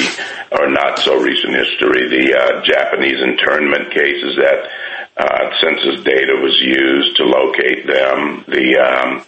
or 0.50 0.70
not 0.70 0.98
so 0.98 1.20
recent 1.20 1.54
history, 1.54 2.08
the 2.08 2.62
Japanese 2.64 3.20
internment 3.20 3.92
cases 3.92 4.32
that 4.40 4.70
census 5.60 6.04
data 6.04 6.40
was 6.40 6.56
used 6.60 7.16
to 7.16 7.24
locate 7.24 7.86
them, 7.86 8.44
the 8.48 8.78
um, 8.78 9.24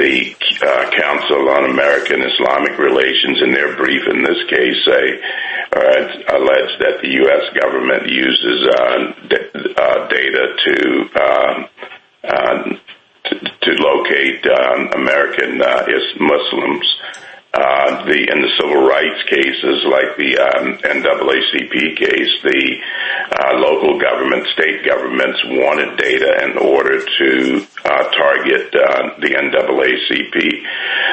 Uh, 0.00 0.90
Council 0.96 1.50
on 1.50 1.68
American 1.68 2.22
Islamic 2.22 2.78
Relations 2.78 3.42
in 3.42 3.52
their 3.52 3.76
brief 3.76 4.00
in 4.08 4.22
this 4.22 4.42
case 4.48 4.88
uh, 4.88 6.36
allege 6.36 6.72
that 6.80 7.00
the 7.02 7.08
U.S. 7.20 7.44
government 7.60 8.08
uses 8.08 8.66
uh, 8.80 10.08
data 10.08 10.56
to 10.64 10.76
um, 11.20 11.68
locate 13.76 14.46
um, 14.46 14.88
American 14.94 15.58
Muslims. 16.18 16.96
In 17.52 18.42
the 18.42 18.52
civil 18.62 18.86
rights 18.86 19.22
cases 19.26 19.82
like 19.90 20.14
the 20.16 20.38
um 20.38 20.78
NAACP 20.86 21.96
case, 21.98 22.32
the 22.46 22.78
uh 23.42 23.54
local 23.58 23.98
government, 23.98 24.46
state 24.54 24.86
governments 24.86 25.42
wanted 25.46 25.98
data 25.98 26.46
in 26.46 26.58
order 26.58 27.02
to 27.02 27.66
uh 27.84 28.04
target 28.14 28.70
the 28.70 29.34
NAACP. 29.34 30.36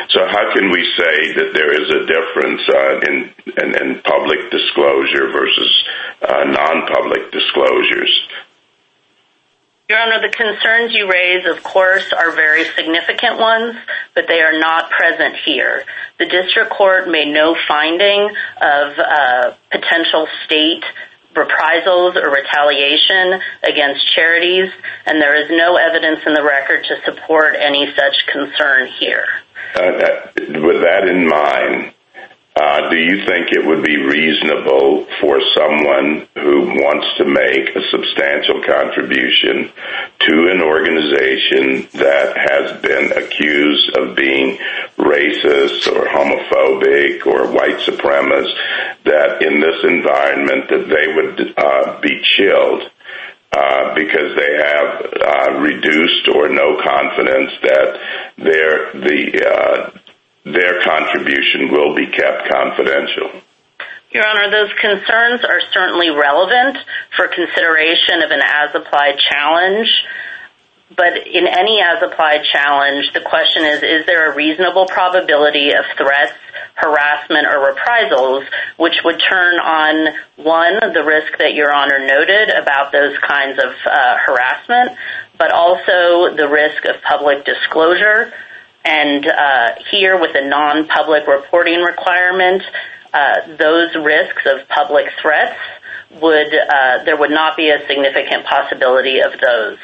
So 0.10 0.28
how 0.30 0.54
can 0.54 0.70
we 0.70 0.86
say 0.98 1.34
that 1.42 1.54
there 1.58 1.74
is 1.74 1.90
a 1.90 2.06
difference 2.06 2.62
uh 2.70 3.00
in 3.10 3.16
in 3.82 4.02
public 4.02 4.52
disclosure 4.52 5.32
versus 5.34 5.84
uh 6.22 6.44
non-public 6.46 7.32
disclosures? 7.32 8.14
Your 9.90 10.00
Honor, 10.00 10.20
the 10.20 10.36
concerns 10.36 10.94
you 10.94 11.10
raise, 11.10 11.46
of 11.46 11.64
course, 11.64 12.12
are 12.12 12.32
very 12.36 12.66
significant 12.76 13.40
ones, 13.40 13.78
but 14.14 14.26
they 14.28 14.42
are 14.42 14.60
not 14.60 14.92
present 14.92 15.38
here. 15.46 15.86
The 16.20 16.26
District 16.26 16.70
Court 16.70 17.08
made 17.08 17.30
no 17.32 17.56
finding 17.70 18.28
of 18.60 19.00
uh, 19.00 19.54
potential 19.72 20.28
state 20.44 20.84
reprisals 21.34 22.18
or 22.18 22.30
retaliation 22.30 23.40
against 23.64 24.14
charities, 24.14 24.70
and 25.06 25.22
there 25.22 25.42
is 25.42 25.50
no 25.52 25.78
evidence 25.78 26.20
in 26.26 26.34
the 26.34 26.44
record 26.44 26.84
to 26.84 27.02
support 27.06 27.56
any 27.58 27.88
such 27.96 28.28
concern 28.28 28.88
here. 29.00 29.26
Uh, 29.74 30.20
with 30.36 30.82
that 30.84 31.08
in 31.08 31.30
mind, 31.30 31.94
Uh, 32.58 32.90
do 32.90 32.98
you 32.98 33.24
think 33.28 33.52
it 33.52 33.64
would 33.64 33.84
be 33.84 33.98
reasonable 33.98 35.06
for 35.22 35.40
someone 35.56 36.28
who 36.34 36.66
wants 36.82 37.06
to 37.18 37.26
make 37.26 37.70
a 37.76 37.88
substantial 37.92 38.64
contribution 38.66 39.70
to 40.18 40.50
an 40.50 40.62
organization 40.62 41.88
that 41.94 42.34
has 42.34 42.82
been 42.82 43.12
accused 43.14 43.96
of 43.98 44.16
being 44.16 44.58
racist 44.98 45.86
or 45.86 46.10
homophobic 46.10 47.28
or 47.28 47.46
white 47.54 47.78
supremacist, 47.86 48.56
that 49.06 49.44
in 49.44 49.62
this 49.62 49.84
environment 49.84 50.68
that 50.68 50.90
they 50.90 51.14
would 51.14 51.54
uh, 51.58 52.02
be 52.02 52.20
chilled 52.36 52.90
uh, 53.52 53.94
because 53.94 54.36
they 54.36 54.58
have 54.58 55.62
reduced 55.62 56.28
or 56.34 56.50
no 56.50 56.82
confidence 56.82 57.52
that 57.62 58.00
their 60.54 60.82
contribution 60.84 61.72
will 61.72 61.96
be 61.96 62.08
kept 62.08 62.50
confidential? 62.50 63.42
Your 64.12 64.26
Honor, 64.26 64.50
those 64.50 64.72
concerns 64.80 65.44
are 65.44 65.60
certainly 65.74 66.10
relevant 66.10 66.78
for 67.16 67.28
consideration 67.28 68.24
of 68.24 68.32
an 68.32 68.42
as-applied 68.42 69.20
challenge. 69.20 69.90
But 70.96 71.28
in 71.28 71.46
any 71.46 71.82
as-applied 71.82 72.46
challenge, 72.46 73.12
the 73.14 73.20
question 73.20 73.66
is, 73.66 73.84
is 73.84 74.06
there 74.06 74.32
a 74.32 74.36
reasonable 74.36 74.86
probability 74.86 75.72
of 75.72 75.84
threats, 75.98 76.34
harassment, 76.76 77.46
or 77.46 77.60
reprisals, 77.68 78.46
which 78.78 78.96
would 79.04 79.22
turn 79.30 79.60
on, 79.60 80.14
one, 80.38 80.80
the 80.94 81.04
risk 81.04 81.38
that 81.40 81.54
Your 81.54 81.74
Honor 81.74 82.00
noted 82.00 82.50
about 82.50 82.94
those 82.94 83.18
kinds 83.28 83.60
of 83.60 83.72
uh, 83.86 84.18
harassment, 84.26 84.98
but 85.38 85.52
also 85.52 86.34
the 86.36 86.48
risk 86.50 86.86
of 86.86 87.02
public 87.04 87.44
disclosure. 87.44 88.34
And 88.88 89.28
uh, 89.28 89.70
here, 89.92 90.18
with 90.20 90.32
a 90.34 90.48
non-public 90.48 91.28
reporting 91.28 91.82
requirement, 91.82 92.64
uh, 93.14 93.58
those 93.58 93.94
risks 93.96 94.44
of 94.46 94.66
public 94.70 95.08
threats, 95.22 95.60
uh, 96.16 97.04
there 97.04 97.18
would 97.18 97.32
not 97.32 97.58
be 97.58 97.70
a 97.70 97.86
significant 97.86 98.46
possibility 98.46 99.20
of 99.20 99.34
those. 99.44 99.78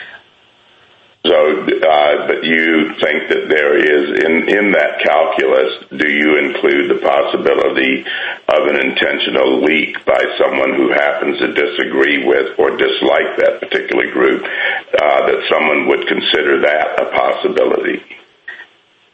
So, 1.26 1.68
but 1.68 2.44
you 2.44 2.96
think 3.00 3.28
that 3.28 3.48
there 3.48 3.76
is, 3.76 4.24
in 4.24 4.72
that 4.72 5.00
calculus, 5.04 5.84
do 5.92 6.08
you 6.08 6.40
include 6.40 6.92
the 6.92 7.00
possibility 7.04 8.04
of 8.48 8.68
an 8.68 8.88
intentional 8.88 9.64
leak 9.64 10.04
by 10.06 10.20
someone 10.40 10.76
who 10.76 10.92
happens 10.92 11.40
to 11.40 11.52
disagree 11.52 12.28
with 12.28 12.60
or 12.60 12.72
dislike 12.76 13.36
that 13.40 13.60
particular 13.60 14.12
group, 14.12 14.44
that 14.44 15.44
someone 15.52 15.88
would 15.88 16.08
consider 16.08 16.62
that 16.62 17.02
a 17.02 17.06
possibility? 17.12 18.23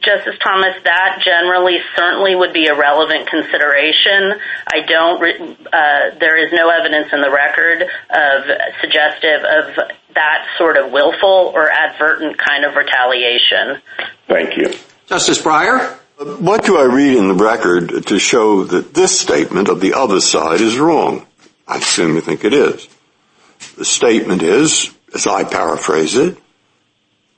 Justice 0.02 0.36
Thomas, 0.42 0.76
that 0.86 1.22
generally 1.24 1.78
certainly 1.96 2.36
would 2.36 2.54
be 2.54 2.68
a 2.68 2.76
relevant 2.76 3.28
consideration. 3.30 4.40
I 4.68 4.82
don't, 4.88 5.68
uh, 5.68 6.18
there 6.20 6.38
is 6.38 6.54
no 6.54 6.70
evidence 6.70 7.12
in 7.12 7.22
the 7.22 7.30
record 7.30 7.82
of 7.82 8.44
suggestive 8.80 9.44
of 9.44 9.76
that 10.16 10.48
sort 10.58 10.78
of 10.78 10.92
willful 10.92 11.52
or 11.54 11.70
advertent 11.70 12.38
kind 12.38 12.66
of 12.66 12.76
retaliation. 12.76 13.82
Thank 14.28 14.58
you. 14.58 14.74
Justice 15.08 15.42
Breyer? 15.42 15.98
What 16.40 16.66
do 16.66 16.78
I 16.78 16.84
read 16.84 17.18
in 17.18 17.30
the 17.30 17.34
record 17.34 18.08
to 18.08 18.20
show 18.20 18.64
that 18.66 18.94
this 18.94 19.18
statement 19.20 19.70
of 19.70 19.80
the 19.80 19.94
other 19.94 20.20
side 20.20 20.60
is 20.60 20.78
wrong? 20.78 21.26
I 21.68 21.78
assume 21.78 22.16
you 22.16 22.22
think 22.22 22.44
it 22.44 22.54
is. 22.54 22.88
The 23.78 23.86
statement 23.86 24.42
is, 24.42 24.94
as 25.14 25.28
I 25.28 25.44
paraphrase 25.44 26.16
it, 26.16 26.38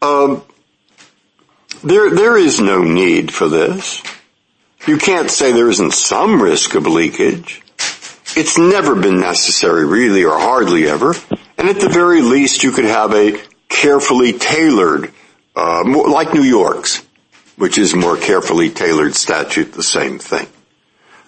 um, 0.01 0.43
there 1.83 2.37
is 2.37 2.59
no 2.59 2.83
need 2.83 3.31
for 3.33 3.47
this. 3.47 4.03
You 4.87 4.97
can't 4.97 5.29
say 5.29 5.51
there 5.51 5.69
isn't 5.69 5.93
some 5.93 6.41
risk 6.41 6.75
of 6.75 6.87
leakage. 6.87 7.61
It's 8.35 8.57
never 8.57 8.95
been 8.95 9.19
necessary, 9.19 9.85
really, 9.85 10.23
or 10.23 10.39
hardly 10.39 10.87
ever. 10.87 11.13
And 11.57 11.69
at 11.69 11.79
the 11.79 11.89
very 11.89 12.21
least, 12.21 12.63
you 12.63 12.71
could 12.71 12.85
have 12.85 13.13
a 13.13 13.41
carefully 13.69 14.33
tailored, 14.33 15.11
uh, 15.55 15.83
like 15.85 16.33
New 16.33 16.43
York's, 16.43 17.03
which 17.57 17.77
is 17.77 17.93
more 17.93 18.17
carefully 18.17 18.69
tailored 18.69 19.15
statute, 19.15 19.73
the 19.73 19.83
same 19.83 20.17
thing. 20.17 20.47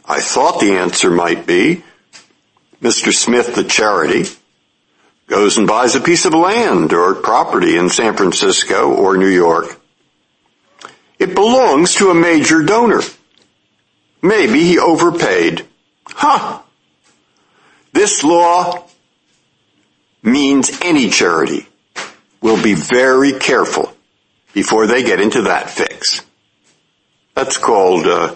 I 0.05 0.19
thought 0.19 0.59
the 0.59 0.77
answer 0.77 1.09
might 1.09 1.45
be, 1.45 1.83
Mr. 2.81 3.13
Smith, 3.13 3.55
the 3.55 3.63
charity, 3.63 4.25
goes 5.27 5.57
and 5.57 5.67
buys 5.67 5.95
a 5.95 6.01
piece 6.01 6.25
of 6.25 6.33
land 6.33 6.91
or 6.93 7.15
property 7.15 7.77
in 7.77 7.89
San 7.89 8.15
Francisco 8.15 8.93
or 8.93 9.15
New 9.15 9.27
York. 9.27 9.79
It 11.19 11.35
belongs 11.35 11.95
to 11.95 12.09
a 12.09 12.15
major 12.15 12.63
donor. 12.63 13.01
Maybe 14.21 14.63
he 14.63 14.79
overpaid. 14.79 15.65
Huh. 16.05 16.61
This 17.91 18.23
law 18.23 18.87
means 20.21 20.79
any 20.81 21.09
charity 21.09 21.67
will 22.41 22.61
be 22.61 22.73
very 22.73 23.33
careful 23.33 23.93
before 24.53 24.87
they 24.87 25.03
get 25.03 25.19
into 25.19 25.43
that 25.43 25.69
fix. 25.69 26.21
That's 27.35 27.57
called, 27.57 28.05
uh, 28.05 28.35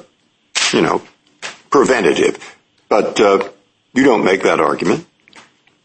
you 0.74 0.82
know, 0.82 1.02
preventative. 1.70 2.38
But 2.90 3.20
uh, 3.20 3.50
you 3.94 4.04
don't 4.04 4.26
make 4.26 4.44
that 4.44 4.60
argument. 4.60 5.06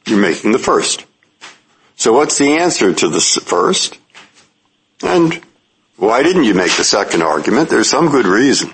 You're 0.06 0.20
making 0.20 0.52
the 0.52 0.59
first. 0.59 1.05
So 1.97 2.12
what's 2.12 2.39
the 2.39 2.59
answer 2.59 2.93
to 2.93 3.09
the 3.09 3.20
first? 3.20 3.98
And 5.02 5.40
why 5.97 6.23
didn't 6.23 6.44
you 6.44 6.55
make 6.55 6.77
the 6.77 6.85
second 6.85 7.23
argument? 7.23 7.69
There's 7.69 7.89
some 7.89 8.09
good 8.09 8.27
reason. 8.27 8.73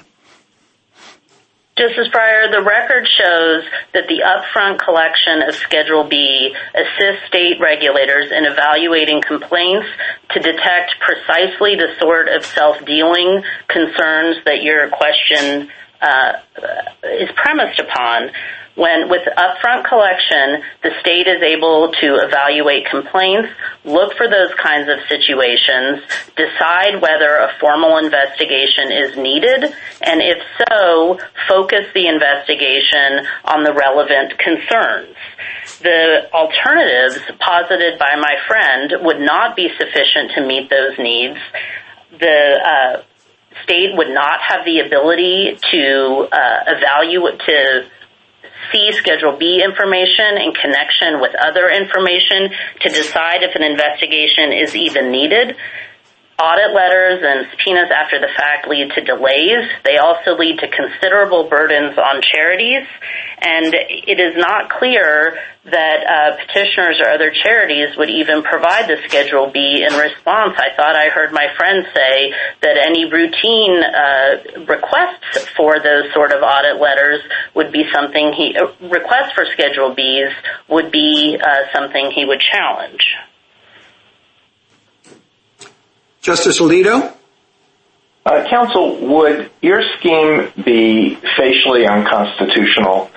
Justice 1.79 2.09
Breyer, 2.09 2.51
the 2.51 2.63
record 2.63 3.07
shows 3.07 3.63
that 3.95 4.09
the 4.09 4.27
upfront 4.27 4.81
collection 4.81 5.43
of 5.47 5.55
Schedule 5.55 6.09
B 6.09 6.53
assists 6.75 7.29
state 7.29 7.61
regulators 7.61 8.33
in 8.33 8.47
evaluating 8.47 9.23
complaints 9.23 9.87
to 10.31 10.41
detect 10.41 10.99
precisely 10.99 11.77
the 11.77 11.95
sort 12.01 12.27
of 12.29 12.45
self-dealing 12.45 13.45
concerns 13.69 14.39
that 14.45 14.63
your 14.63 14.89
question 14.89 15.71
uh, 16.03 16.33
is 17.05 17.31
premised 17.37 17.79
upon. 17.79 18.31
When, 18.79 19.11
with 19.11 19.27
upfront 19.37 19.89
collection, 19.89 20.63
the 20.85 20.93
state 21.01 21.27
is 21.27 21.43
able 21.43 21.91
to 22.01 22.23
evaluate 22.23 22.87
complaints, 22.87 23.49
look 23.85 24.15
for 24.15 24.31
those 24.31 24.55
kinds 24.55 24.89
of 24.89 25.03
situations, 25.09 26.07
decide 26.37 27.03
whether 27.03 27.43
a 27.43 27.51
formal 27.59 27.99
investigation 27.99 28.93
is 28.93 29.17
needed, 29.17 29.75
and 30.01 30.23
if 30.23 30.39
so, 30.71 31.19
focus 31.49 31.91
the 31.93 32.07
investigation 32.07 33.27
on 33.45 33.65
the 33.65 33.75
relevant 33.75 34.39
concerns. 34.39 35.17
The 35.83 36.31
alternatives 36.33 37.19
posited 37.41 37.99
by 37.99 38.15
my 38.15 38.37
friend 38.47 38.93
would 39.03 39.19
not 39.19 39.57
be 39.57 39.71
sufficient 39.77 40.31
to 40.37 40.47
meet 40.47 40.71
those 40.71 40.97
needs. 41.01 41.39
The 42.21 42.61
uh, 42.63 43.03
state 43.65 43.97
would 43.97 44.15
not 44.15 44.39
have 44.41 44.65
the 44.65 44.87
ability 44.87 45.59
to 45.73 46.29
uh, 46.31 46.61
evaluate, 46.79 47.41
to 47.41 47.89
see 48.73 48.93
Schedule 48.93 49.37
B 49.37 49.63
information 49.63 50.39
in 50.39 50.53
connection 50.53 51.21
with 51.21 51.35
other 51.41 51.71
information 51.71 52.51
to 52.81 52.89
decide 52.89 53.43
if 53.43 53.55
an 53.55 53.63
investigation 53.63 54.53
is 54.53 54.75
even 54.75 55.11
needed. 55.11 55.57
Audit 56.41 56.73
letters 56.73 57.19
and 57.27 57.51
subpoenas 57.51 57.91
after 57.91 58.21
the 58.21 58.29
fact 58.37 58.69
lead 58.69 58.93
to 58.95 59.03
delays. 59.03 59.67
They 59.85 59.97
also 59.99 60.39
lead 60.39 60.61
to 60.61 60.69
considerable 60.69 61.49
burdens 61.51 61.99
on 61.99 62.23
charities. 62.23 62.87
And 63.41 63.75
it 63.75 64.21
is 64.21 64.37
not 64.37 64.71
clear 64.71 65.37
that 65.65 65.99
uh, 66.07 66.37
petitioners 66.47 67.01
or 67.01 67.11
other 67.11 67.33
charities 67.33 67.97
would 67.97 68.09
even 68.09 68.45
provide 68.45 68.87
the 68.89 69.03
Schedule 69.09 69.51
B 69.51 69.83
in 69.83 69.99
response. 69.99 70.55
I 70.59 70.77
thought 70.77 70.95
I 70.95 71.09
heard 71.09 71.33
my 71.33 71.49
friend 71.57 71.85
say 71.93 72.33
that 72.63 72.77
any 72.87 73.11
routine 73.11 73.83
uh, 73.83 74.63
requests 74.65 75.49
for 75.57 75.81
those 75.81 76.13
sort 76.15 76.31
of 76.31 76.43
audit 76.43 76.81
letters 76.81 77.21
would 77.55 77.73
be 77.73 77.91
something 77.93 78.33
he, 78.33 78.57
uh, 78.57 78.71
requests 78.87 79.33
for 79.35 79.45
Schedule 79.55 79.95
Bs 79.95 80.33
would 80.69 80.93
be 80.93 81.37
something 81.75 82.13
he 82.13 82.25
would 82.25 82.41
challenge. 82.41 83.17
Justice 86.29 86.61
Alito? 86.61 87.15
Uh, 88.27 88.47
counsel, 88.51 88.99
would 89.01 89.51
your 89.63 89.81
scheme 89.97 90.53
be 90.63 91.15
facially 91.39 91.87
unconstitutional 91.87 93.11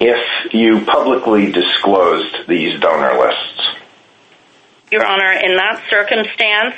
if 0.00 0.52
you 0.52 0.84
publicly 0.84 1.52
disclosed 1.52 2.34
these 2.48 2.80
donor 2.80 3.20
lists? 3.20 3.68
Your 4.90 5.06
Honor, 5.06 5.30
in 5.30 5.54
that 5.54 5.80
circumstance, 5.88 6.74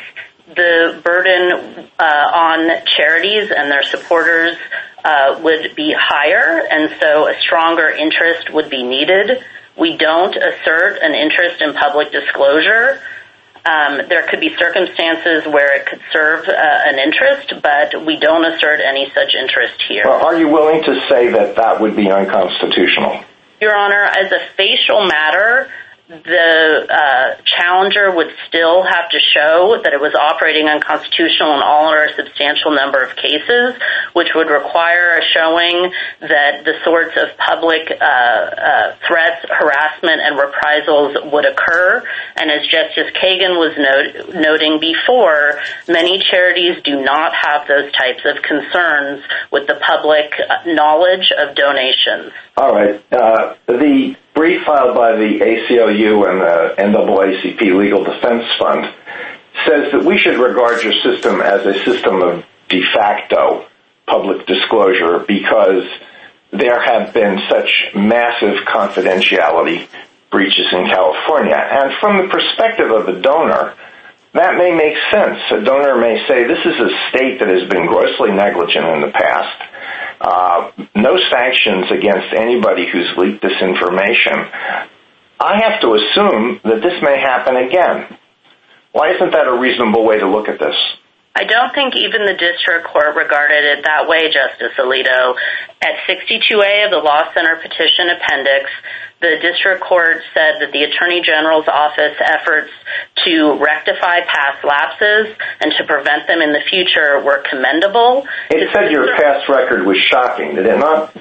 the 0.55 1.01
burden 1.03 1.89
uh, 1.99 2.05
on 2.05 2.69
charities 2.95 3.51
and 3.51 3.71
their 3.71 3.83
supporters 3.85 4.59
uh, 5.03 5.41
would 5.43 5.75
be 5.75 5.95
higher, 5.99 6.69
and 6.71 6.95
so 7.01 7.29
a 7.29 7.41
stronger 7.41 7.89
interest 7.89 8.53
would 8.53 8.69
be 8.69 8.83
needed. 8.83 9.43
We 9.79 9.97
don't 9.97 10.37
assert 10.37 10.99
an 11.01 11.15
interest 11.15 11.63
in 11.63 11.73
public 11.73 12.13
disclosure. 12.13 13.01
Um, 13.65 14.01
there 14.09 14.27
could 14.29 14.41
be 14.41 14.55
circumstances 14.57 15.45
where 15.47 15.75
it 15.77 15.87
could 15.87 16.01
serve 16.13 16.49
uh, 16.49 16.53
an 16.53 16.99
interest, 16.99 17.55
but 17.63 18.05
we 18.07 18.17
don't 18.17 18.45
assert 18.45 18.81
any 18.81 19.11
such 19.15 19.35
interest 19.35 19.83
here. 19.89 20.05
Are 20.05 20.39
you 20.39 20.49
willing 20.49 20.83
to 20.85 21.01
say 21.09 21.29
that 21.29 21.57
that 21.57 21.81
would 21.81 21.97
be 21.97 22.11
unconstitutional? 22.11 23.25
Your 23.61 23.77
Honor, 23.77 24.05
as 24.05 24.31
a 24.33 24.39
facial 24.57 25.07
matter, 25.07 25.71
the 26.09 26.87
uh, 26.89 27.43
challenger 27.45 28.11
would 28.11 28.33
still 28.49 28.83
have 28.83 29.11
to 29.11 29.21
show 29.21 29.79
that 29.85 29.93
it 29.93 30.01
was 30.01 30.15
operating 30.15 30.67
unconstitutional 30.67 31.55
in 31.55 31.63
all 31.63 31.93
or 31.93 32.05
a 32.05 32.15
substantial 32.17 32.73
number 32.73 33.05
of 33.05 33.15
cases, 33.17 33.75
which 34.15 34.29
would 34.35 34.49
require 34.49 35.19
a 35.19 35.23
showing 35.23 35.93
that 36.21 36.65
the 36.65 36.81
sorts 36.83 37.13
of 37.21 37.37
public 37.37 37.93
uh, 37.93 38.05
uh, 38.05 38.97
threats, 39.07 39.45
harassment, 39.51 40.21
and 40.25 40.39
reprisals 40.39 41.17
would 41.31 41.45
occur. 41.45 42.03
And 42.37 42.51
as 42.51 42.67
Justice 42.67 43.13
Kagan 43.21 43.61
was 43.61 43.77
noting 44.33 44.81
before, 44.81 45.61
many 45.89 46.25
charities 46.31 46.83
do 46.85 47.03
not 47.03 47.35
have 47.35 47.69
those 47.69 47.93
types 47.93 48.25
of 48.25 48.43
concerns 48.43 49.25
with 49.53 49.67
the 49.67 49.79
public 49.87 50.33
knowledge 50.65 51.33
of 51.37 51.55
donations. 51.55 52.33
All 52.57 52.73
right. 52.73 52.99
The 53.11 54.17
brief 54.39 54.65
filed 54.65 54.95
by 54.95 55.17
the 55.17 55.41
ACLU 55.41 56.23
and 56.31 56.95
the 56.95 57.01
NAACP 57.01 57.61
Legal 57.77 58.05
Defense 58.05 58.45
Fund 58.57 58.95
says 59.67 59.91
that 59.91 60.05
we 60.05 60.17
should 60.17 60.39
regard 60.39 60.81
your 60.85 60.93
system 61.03 61.41
as 61.41 61.67
a 61.67 61.75
system 61.85 62.23
of 62.23 62.45
de 62.69 62.81
facto 62.95 63.67
public 64.07 64.47
disclosure 64.47 65.25
because 65.27 65.83
there 66.53 66.81
have 66.81 67.13
been 67.13 67.41
such 67.51 67.91
massive 67.97 68.63
confidentiality 68.65 69.89
breaches 70.31 70.67
in 70.71 70.87
California. 70.87 71.57
And 71.59 71.99
from 71.99 72.19
the 72.19 72.29
perspective 72.31 72.93
of 72.93 73.07
the 73.07 73.21
donor, 73.21 73.75
that 74.35 74.57
may 74.57 74.71
make 74.71 74.95
sense. 75.11 75.41
A 75.51 75.65
donor 75.65 75.99
may 75.99 76.25
say, 76.29 76.47
this 76.47 76.65
is 76.65 76.79
a 76.79 76.91
state 77.11 77.41
that 77.41 77.49
has 77.49 77.69
been 77.69 77.87
grossly 77.87 78.31
negligent 78.31 78.87
in 78.87 79.01
the 79.01 79.11
past. 79.11 79.78
Uh, 80.21 80.71
no 80.97 81.17
sanctions 81.31 81.87
against 81.91 82.35
anybody 82.37 82.87
who's 82.91 83.09
leaked 83.17 83.43
this 83.43 83.61
information. 83.61 84.35
I 85.41 85.63
have 85.63 85.81
to 85.83 85.95
assume 85.95 86.61
that 86.65 86.83
this 86.83 86.99
may 87.03 87.21
happen 87.21 87.57
again. 87.57 88.19
Why 88.93 89.15
isn't 89.15 89.31
that 89.31 89.47
a 89.47 89.57
reasonable 89.57 90.05
way 90.05 90.19
to 90.19 90.29
look 90.29 90.49
at 90.49 90.59
this? 90.59 90.75
I 91.39 91.45
don't 91.45 91.73
think 91.73 91.95
even 91.95 92.27
the 92.27 92.35
district 92.35 92.89
court 92.91 93.15
regarded 93.15 93.63
it 93.63 93.85
that 93.85 94.09
way, 94.09 94.27
Justice 94.27 94.75
Alito. 94.75 95.39
At 95.81 95.95
62A 96.11 96.87
of 96.87 96.91
the 96.91 96.99
Law 96.99 97.23
Center 97.33 97.55
Petition 97.63 98.11
Appendix, 98.11 98.67
the 99.21 99.37
district 99.43 99.83
court 99.83 100.23
said 100.33 100.61
that 100.61 100.71
the 100.73 100.85
Attorney 100.85 101.23
General's 101.23 101.67
office 101.67 102.17
efforts 102.21 102.71
to 103.25 103.59
rectify 103.59 104.21
past 104.23 104.65
lapses 104.65 105.35
and 105.61 105.73
to 105.77 105.85
prevent 105.85 106.29
them 106.29 106.41
in 106.41 106.53
the 106.53 106.63
future 106.71 107.21
were 107.21 107.45
commendable. 107.51 108.27
It 108.51 108.71
said 108.73 108.91
your 108.93 109.17
past 109.17 109.49
record 109.49 109.87
was 109.87 109.99
shocking, 109.99 110.55
did 110.55 110.67
it 110.67 110.79
not? 110.79 111.15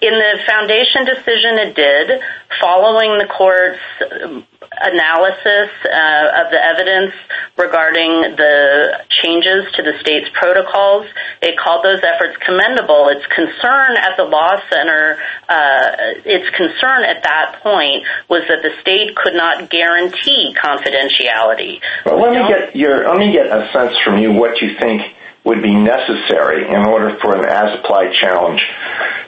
In 0.00 0.14
the 0.14 0.38
foundation 0.46 1.04
decision, 1.04 1.58
it 1.58 1.74
did. 1.74 2.20
Following 2.60 3.18
the 3.18 3.26
court's 3.26 3.82
um, 4.22 4.46
analysis 4.80 5.74
uh, 5.84 6.44
of 6.44 6.54
the 6.54 6.60
evidence 6.62 7.12
regarding 7.56 8.36
the 8.38 9.02
changes 9.22 9.66
to 9.74 9.82
the 9.82 9.98
state's 10.00 10.30
protocols, 10.38 11.06
it 11.42 11.58
called 11.58 11.84
those 11.84 11.98
efforts 12.06 12.36
commendable. 12.46 13.08
Its 13.08 13.26
concern 13.26 13.98
at 13.98 14.16
the 14.16 14.22
Law 14.22 14.54
Center, 14.70 15.18
uh, 15.48 16.14
its 16.24 16.48
concern 16.54 17.02
at 17.02 17.24
that 17.24 17.58
point 17.62 18.04
was 18.28 18.42
that 18.46 18.62
the 18.62 18.70
state 18.80 19.16
could 19.16 19.34
not 19.34 19.68
guarantee 19.68 20.54
confidentiality. 20.54 21.80
Let 22.06 23.18
me 23.18 23.32
get 23.32 23.46
a 23.46 23.68
sense 23.72 23.98
from 24.04 24.18
you 24.18 24.32
what 24.32 24.60
you 24.60 24.78
think 24.78 25.02
would 25.48 25.62
be 25.62 25.74
necessary 25.74 26.68
in 26.68 26.86
order 26.86 27.18
for 27.22 27.34
an 27.34 27.48
as-applied 27.48 28.12
challenge 28.12 28.60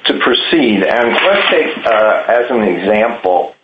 to 0.04 0.18
proceed. 0.18 0.84
And 0.84 1.14
let's 1.14 1.48
take 1.50 1.86
uh, 1.86 2.24
as 2.28 2.50
an 2.50 2.62
example 2.62 3.54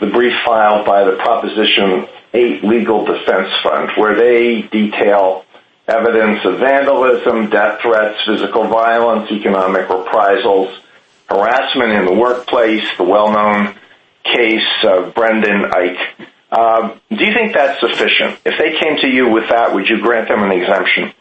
the 0.00 0.08
brief 0.08 0.34
filed 0.44 0.84
by 0.84 1.04
the 1.04 1.16
Proposition 1.16 2.06
8 2.34 2.62
Legal 2.62 3.06
Defense 3.06 3.48
Fund, 3.62 3.92
where 3.96 4.14
they 4.14 4.62
detail 4.62 5.46
evidence 5.88 6.44
of 6.44 6.58
vandalism, 6.58 7.48
death 7.48 7.80
threats, 7.80 8.18
physical 8.26 8.68
violence, 8.68 9.30
economic 9.30 9.88
reprisals, 9.88 10.78
harassment 11.26 11.92
in 11.92 12.04
the 12.04 12.12
workplace, 12.12 12.84
the 12.98 13.04
well-known 13.04 13.74
case 14.24 14.84
of 14.84 15.14
Brendan 15.14 15.70
Eich. 15.70 16.28
Uh, 16.52 16.98
do 17.08 17.24
you 17.24 17.32
think 17.32 17.54
that's 17.54 17.80
sufficient? 17.80 18.38
If 18.44 18.58
they 18.58 18.78
came 18.78 18.98
to 19.00 19.08
you 19.08 19.30
with 19.30 19.48
that, 19.48 19.74
would 19.74 19.88
you 19.88 20.02
grant 20.02 20.28
them 20.28 20.42
an 20.42 20.52
exemption? 20.52 21.14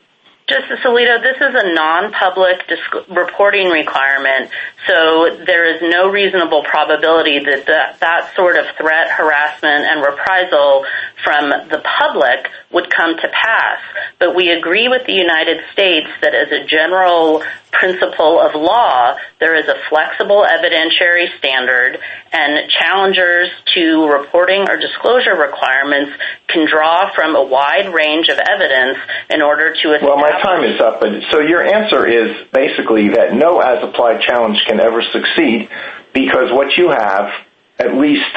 Justice 0.54 0.86
Alito, 0.86 1.20
this 1.20 1.38
is 1.38 1.56
a 1.56 1.74
non-public 1.74 2.62
reporting 3.10 3.70
requirement, 3.70 4.52
so 4.86 5.36
there 5.48 5.66
is 5.66 5.82
no 5.82 6.12
reasonable 6.12 6.62
probability 6.64 7.40
that 7.40 7.66
that 8.00 8.36
sort 8.36 8.58
of 8.58 8.66
threat, 8.78 9.10
harassment, 9.10 9.86
and 9.86 10.06
reprisal 10.06 10.86
from 11.24 11.50
the 11.50 11.82
public 12.00 12.50
would 12.72 12.90
come 12.90 13.16
to 13.16 13.28
pass. 13.30 13.80
But 14.20 14.36
we 14.36 14.50
agree 14.50 14.88
with 14.88 15.06
the 15.08 15.14
United 15.14 15.64
States 15.72 16.08
that 16.22 16.36
as 16.36 16.52
a 16.52 16.66
general 16.68 17.44
principle 17.72 18.40
of 18.40 18.56
law, 18.56 19.16
there 19.40 19.56
is 19.56 19.68
a 19.68 19.76
flexible 19.90 20.46
evidentiary 20.46 21.36
standard, 21.38 22.00
and 22.32 22.70
challengers 22.70 23.50
to 23.74 24.08
reporting 24.08 24.66
or 24.70 24.78
disclosure 24.78 25.36
requirements 25.36 26.12
can 26.48 26.68
draw 26.70 27.14
from 27.14 27.36
a 27.36 27.44
wide 27.44 27.94
range 27.94 28.30
of 28.30 28.40
evidence 28.40 28.98
in 29.30 29.42
order 29.42 29.74
to. 29.74 29.98
Well, 30.02 30.18
my 30.18 30.42
time 30.42 30.64
is 30.64 30.80
up. 30.80 31.02
So 31.32 31.42
your 31.42 31.64
answer 31.66 32.08
is 32.08 32.48
basically 32.54 33.10
that 33.10 33.34
no 33.34 33.60
as-applied 33.60 34.22
challenge 34.22 34.60
can 34.68 34.80
ever 34.80 35.02
succeed 35.12 35.70
because 36.14 36.52
what 36.52 36.78
you 36.78 36.90
have, 36.90 37.32
at 37.80 37.96
least 37.96 38.32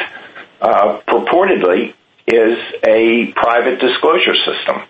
uh, 0.61 1.01
purportedly, 1.07 1.95
is 2.27 2.59
a 2.87 3.33
private 3.33 3.81
disclosure 3.81 4.35
system. 4.35 4.83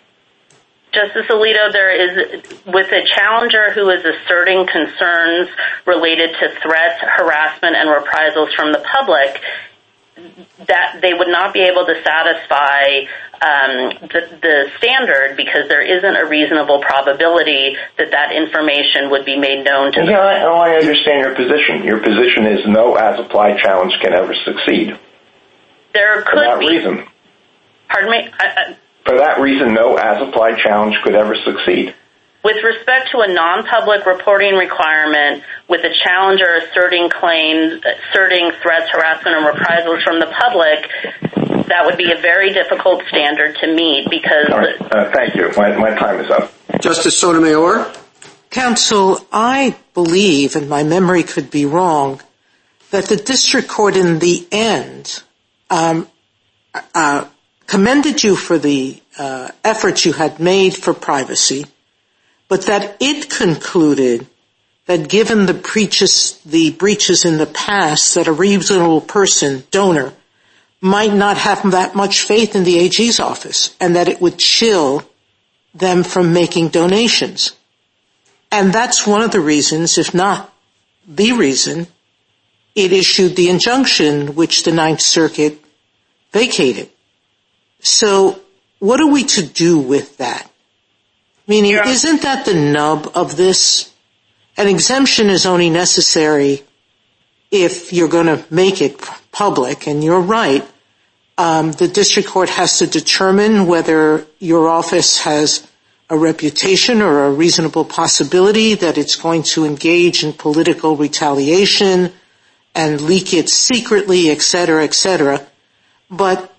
Justice 0.93 1.27
Alito, 1.29 1.73
there 1.73 1.93
is, 1.93 2.43
with 2.65 2.91
a 2.91 3.03
challenger 3.17 3.71
who 3.73 3.91
is 3.91 4.03
asserting 4.03 4.67
concerns 4.67 5.49
related 5.85 6.31
to 6.41 6.49
threats, 6.63 7.01
harassment, 7.01 7.77
and 7.77 7.91
reprisals 7.91 8.55
from 8.55 8.73
the 8.73 8.83
public, 8.97 9.43
that 10.67 11.01
they 11.03 11.13
would 11.13 11.29
not 11.29 11.53
be 11.53 11.61
able 11.61 11.85
to 11.85 11.95
satisfy 12.03 13.05
um, 13.37 14.09
the 14.41 14.71
standard 14.79 15.37
because 15.37 15.69
there 15.69 15.83
isn't 15.83 16.17
a 16.17 16.25
reasonable 16.25 16.81
probability 16.81 17.77
that 17.99 18.11
that 18.13 18.33
information 18.33 19.11
would 19.11 19.27
be 19.27 19.37
made 19.37 19.63
known 19.63 19.93
to 19.93 20.01
them. 20.01 20.09
Oh, 20.09 20.57
I 20.57 20.77
understand 20.77 21.21
your 21.21 21.35
position. 21.37 21.85
Your 21.85 22.01
position 22.01 22.47
is 22.47 22.61
no 22.67 22.95
as-applied 22.95 23.59
challenge 23.59 23.93
can 24.01 24.15
ever 24.15 24.35
succeed. 24.47 24.99
There 25.93 26.23
could 26.23 26.33
be... 26.33 26.39
For 26.39 26.45
that 26.45 26.59
reason. 26.59 27.07
Pardon 27.89 28.11
me? 28.11 28.31
For 29.05 29.17
that 29.19 29.41
reason, 29.41 29.75
no 29.75 29.97
as-applied 29.97 30.59
challenge 30.59 30.97
could 31.05 31.15
ever 31.15 31.37
succeed. 31.45 31.95
With 32.43 32.63
respect 32.63 33.11
to 33.13 33.21
a 33.21 33.33
non-public 33.33 34.07
reporting 34.07 34.55
requirement, 34.55 35.43
with 35.69 35.83
a 35.85 35.93
challenger 36.05 36.63
asserting 36.63 37.11
claims, 37.11 37.83
asserting 37.83 38.53
threats, 38.63 38.91
harassment, 38.91 39.37
and 39.37 39.47
reprisals 39.47 40.03
from 40.03 40.21
the 40.21 40.27
public, 40.27 41.67
that 41.67 41.87
would 41.87 41.97
be 41.97 42.13
a 42.13 42.21
very 42.21 42.53
difficult 42.53 43.03
standard 43.09 43.57
to 43.61 43.75
meet 43.75 44.07
because... 44.11 44.49
Uh, 44.49 45.11
thank 45.13 45.35
you. 45.35 45.51
My 45.57 45.95
time 45.99 46.21
is 46.21 46.31
up. 46.31 46.53
Justice 46.81 47.19
Sotomayor? 47.19 47.93
Counsel, 48.51 49.27
I 49.33 49.77
believe, 49.95 50.55
and 50.57 50.69
my 50.69 50.85
memory 50.85 51.25
could 51.25 51.51
be 51.51 51.67
wrong, 51.67 52.21
that 52.91 53.07
the 53.07 53.17
district 53.17 53.69
court 53.69 53.97
in 53.97 54.19
the 54.21 54.47
end 54.53 55.23
um, 55.69 56.09
uh, 56.95 57.27
commended 57.67 58.23
you 58.23 58.37
for 58.37 58.59
the 58.59 59.01
uh, 59.19 59.49
efforts 59.65 60.05
you 60.05 60.13
had 60.13 60.41
made 60.41 60.75
for 60.75 60.95
privacy, 60.95 61.67
but 62.49 62.67
that 62.67 62.97
it 63.01 63.29
concluded 63.29 64.27
that 64.87 65.09
given 65.09 65.47
the 65.47 65.55
breaches 66.79 67.25
in 67.25 67.39
the 67.39 67.47
past, 67.47 68.15
that 68.15 68.29
a 68.29 68.33
reasonable 68.33 69.01
person, 69.01 69.65
donor, 69.71 70.13
might 70.81 71.13
not 71.13 71.37
have 71.37 71.71
that 71.73 71.97
much 71.97 72.23
faith 72.23 72.55
in 72.55 72.65
the 72.65 72.79
AG's 72.79 73.19
office 73.19 73.75
and 73.81 73.97
that 73.97 74.09
it 74.09 74.21
would 74.21 74.39
chill 74.39 75.03
them 75.75 76.05
from 76.05 76.33
making 76.33 76.69
donations. 76.69 77.53
And 78.53 78.73
that's 78.73 79.07
one 79.07 79.23
of 79.23 79.33
the 79.33 79.41
reasons, 79.41 79.99
if 79.99 80.15
not 80.15 80.53
the 81.07 81.33
reason, 81.33 81.89
it 82.75 82.93
issued 82.93 83.35
the 83.35 83.49
injunction 83.49 84.35
which 84.35 84.63
the 84.63 84.73
Ninth 84.73 85.01
Circuit 85.01 85.59
vacated. 86.33 86.91
So 87.87 88.41
what 88.81 89.01
are 89.01 89.07
we 89.07 89.23
to 89.25 89.47
do 89.47 89.79
with 89.79 90.17
that? 90.17 90.51
Meaning, 91.47 91.79
isn't 91.87 92.23
that 92.23 92.45
the 92.45 92.55
nub 92.55 93.13
of 93.15 93.37
this? 93.37 93.93
An 94.57 94.67
exemption 94.67 95.31
is 95.31 95.47
only 95.47 95.71
necessary 95.71 96.65
if 97.53 97.93
you're 97.93 98.09
going 98.09 98.27
to 98.27 98.45
make 98.51 98.83
it 98.83 98.99
public, 99.31 99.87
and 99.87 100.03
you're 100.03 100.21
right. 100.21 100.67
Um, 101.39 101.71
the 101.71 101.87
district 101.87 102.29
court 102.29 102.49
has 102.49 102.81
to 102.81 102.89
determine 102.89 103.67
whether 103.69 104.27
your 104.41 104.69
office 104.69 105.21
has 105.21 105.65
a 106.11 106.19
reputation 106.19 107.03
or 107.03 107.27
a 107.27 107.33
reasonable 107.33 107.85
possibility 107.85 108.75
that 108.75 108.99
it's 108.99 109.15
going 109.15 109.45
to 109.55 109.65
engage 109.65 110.25
in 110.25 110.33
political 110.33 110.97
retaliation 110.97 112.13
and 112.75 113.01
leak 113.01 113.33
it 113.33 113.49
secretly, 113.49 114.31
et 114.31 114.43
cetera, 114.43 114.83
et 114.83 114.95
cetera. 114.95 115.47
But 116.11 116.53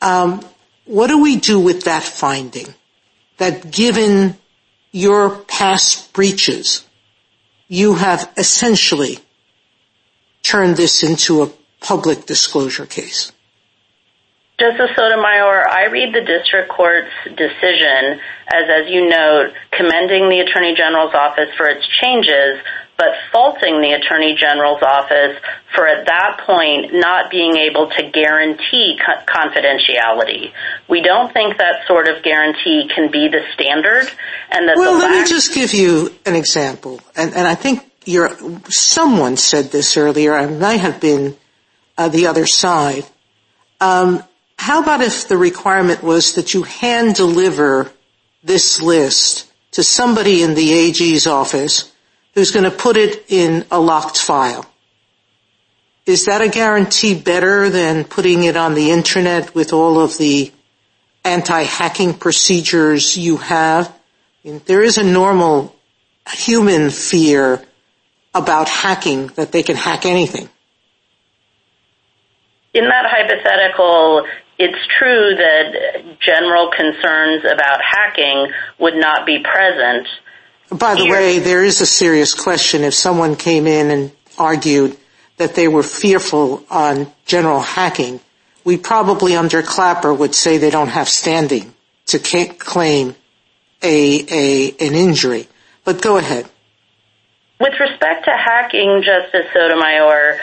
Um, 0.00 0.44
what 0.84 1.08
do 1.08 1.20
we 1.20 1.36
do 1.36 1.60
with 1.60 1.84
that 1.84 2.02
finding? 2.02 2.74
That 3.38 3.70
given 3.70 4.36
your 4.92 5.36
past 5.36 6.12
breaches, 6.12 6.86
you 7.68 7.94
have 7.94 8.32
essentially 8.36 9.18
turned 10.42 10.76
this 10.76 11.02
into 11.02 11.42
a 11.42 11.50
public 11.80 12.26
disclosure 12.26 12.86
case? 12.86 13.32
Justice 14.58 14.90
Sotomayor, 14.96 15.68
I 15.68 15.86
read 15.86 16.12
the 16.12 16.24
district 16.24 16.68
court's 16.70 17.12
decision 17.36 18.18
as, 18.48 18.64
as 18.66 18.90
you 18.90 19.08
note, 19.08 19.52
commending 19.70 20.28
the 20.28 20.40
Attorney 20.40 20.74
General's 20.74 21.14
office 21.14 21.54
for 21.56 21.68
its 21.68 21.86
changes, 22.00 22.58
but 22.98 23.14
faulting 23.32 23.80
the 23.80 23.92
Attorney 23.92 24.34
General's 24.34 24.82
office 24.82 25.38
for, 25.74 25.86
at 25.86 26.06
that 26.06 26.42
point, 26.44 26.92
not 26.92 27.30
being 27.30 27.56
able 27.56 27.88
to 27.90 28.10
guarantee 28.10 28.98
confidentiality. 29.00 30.50
We 30.88 31.00
don't 31.00 31.32
think 31.32 31.58
that 31.58 31.86
sort 31.86 32.08
of 32.08 32.24
guarantee 32.24 32.90
can 32.92 33.10
be 33.12 33.28
the 33.28 33.42
standard. 33.54 34.10
And 34.50 34.68
that 34.68 34.76
Well, 34.76 34.98
let 34.98 35.12
me 35.12 35.28
just 35.28 35.54
give 35.54 35.72
you 35.72 36.12
an 36.26 36.34
example. 36.34 37.00
And 37.14 37.34
I 37.36 37.54
think 37.54 37.88
you're 38.04 38.36
someone 38.68 39.36
said 39.36 39.66
this 39.66 39.96
earlier. 39.96 40.34
i 40.34 40.46
might 40.46 40.80
have 40.80 41.00
been 41.00 41.36
uh, 41.96 42.08
the 42.08 42.26
other 42.26 42.46
side. 42.46 43.06
Um, 43.80 44.24
how 44.56 44.82
about 44.82 45.02
if 45.02 45.28
the 45.28 45.36
requirement 45.36 46.02
was 46.02 46.34
that 46.34 46.52
you 46.52 46.64
hand-deliver 46.64 47.92
this 48.42 48.82
list 48.82 49.52
to 49.72 49.84
somebody 49.84 50.42
in 50.42 50.54
the 50.54 50.72
AG's 50.72 51.28
office 51.28 51.92
who's 52.38 52.52
going 52.52 52.70
to 52.70 52.70
put 52.70 52.96
it 52.96 53.24
in 53.28 53.64
a 53.72 53.80
locked 53.80 54.16
file? 54.16 54.64
Is 56.06 56.26
that 56.26 56.40
a 56.40 56.48
guarantee 56.48 57.20
better 57.20 57.68
than 57.68 58.04
putting 58.04 58.44
it 58.44 58.56
on 58.56 58.74
the 58.74 58.92
Internet 58.92 59.56
with 59.56 59.72
all 59.72 60.00
of 60.00 60.16
the 60.18 60.52
anti-hacking 61.24 62.14
procedures 62.14 63.16
you 63.16 63.38
have? 63.38 63.92
There 64.44 64.84
is 64.84 64.98
a 64.98 65.02
normal 65.02 65.74
human 66.32 66.90
fear 66.90 67.60
about 68.32 68.68
hacking, 68.68 69.26
that 69.34 69.50
they 69.50 69.64
can 69.64 69.74
hack 69.74 70.06
anything. 70.06 70.48
In 72.72 72.84
that 72.84 73.04
hypothetical, 73.08 74.26
it's 74.58 74.78
true 74.96 75.34
that 75.34 76.18
general 76.20 76.70
concerns 76.70 77.44
about 77.44 77.80
hacking 77.82 78.52
would 78.78 78.94
not 78.94 79.26
be 79.26 79.40
present. 79.40 80.06
By 80.70 80.96
the 80.96 81.08
way, 81.08 81.38
there 81.38 81.64
is 81.64 81.80
a 81.80 81.86
serious 81.86 82.34
question. 82.34 82.84
If 82.84 82.94
someone 82.94 83.36
came 83.36 83.66
in 83.66 83.90
and 83.90 84.12
argued 84.38 84.96
that 85.38 85.54
they 85.54 85.66
were 85.68 85.82
fearful 85.82 86.64
on 86.70 87.10
general 87.24 87.60
hacking, 87.60 88.20
we 88.64 88.76
probably 88.76 89.34
under 89.34 89.62
Clapper 89.62 90.12
would 90.12 90.34
say 90.34 90.58
they 90.58 90.70
don't 90.70 90.88
have 90.88 91.08
standing 91.08 91.72
to 92.06 92.18
claim 92.18 93.14
an 93.82 94.74
injury. 94.78 95.48
But 95.84 96.02
go 96.02 96.18
ahead. 96.18 96.46
With 97.60 97.80
respect 97.80 98.26
to 98.26 98.30
hacking, 98.30 99.02
Justice 99.02 99.46
Sotomayor, 99.52 100.38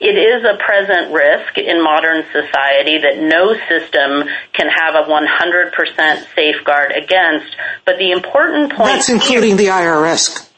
it 0.00 0.16
is 0.16 0.42
a 0.44 0.56
present 0.56 1.12
risk 1.12 1.58
in 1.58 1.82
modern 1.82 2.24
society 2.32 2.98
that 2.98 3.20
no 3.20 3.52
system 3.68 4.26
can 4.54 4.68
have 4.68 4.94
a 4.94 5.04
100% 5.06 6.34
safeguard 6.34 6.92
against. 6.92 7.54
But 7.84 7.98
the 7.98 8.12
important 8.12 8.72
point... 8.72 8.94
That's 8.94 9.10
including 9.10 9.56
the 9.56 9.66
IRS, 9.66 10.48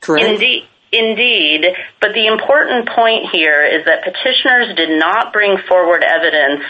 correct? 0.00 0.26
Indeed. 0.26 0.64
Indeed, 0.90 1.66
but 2.00 2.14
the 2.14 2.26
important 2.28 2.88
point 2.88 3.28
here 3.30 3.62
is 3.62 3.84
that 3.84 4.04
petitioners 4.04 4.74
did 4.74 4.98
not 4.98 5.34
bring 5.34 5.58
forward 5.68 6.02
evidence 6.02 6.64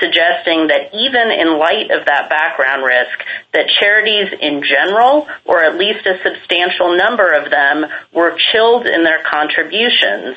suggesting 0.00 0.66
that 0.66 0.90
even 0.92 1.30
in 1.30 1.56
light 1.56 1.92
of 1.92 2.04
that 2.06 2.28
background 2.28 2.82
risk, 2.82 3.14
that 3.54 3.68
charities 3.78 4.34
in 4.40 4.64
general, 4.64 5.28
or 5.44 5.62
at 5.62 5.76
least 5.76 6.04
a 6.04 6.18
substantial 6.18 6.96
number 6.96 7.30
of 7.30 7.48
them, 7.50 7.86
were 8.12 8.36
chilled 8.50 8.88
in 8.88 9.04
their 9.04 9.22
contributions. 9.22 10.36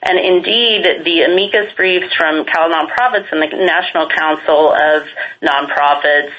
And 0.00 0.16
indeed, 0.16 1.02
the 1.04 1.22
amicus 1.22 1.74
briefs 1.74 2.14
from 2.14 2.44
Cal 2.44 2.70
Nonprofits 2.70 3.26
and 3.32 3.42
the 3.42 3.56
National 3.58 4.08
Council 4.08 4.70
of 4.70 5.02
Nonprofits 5.42 6.30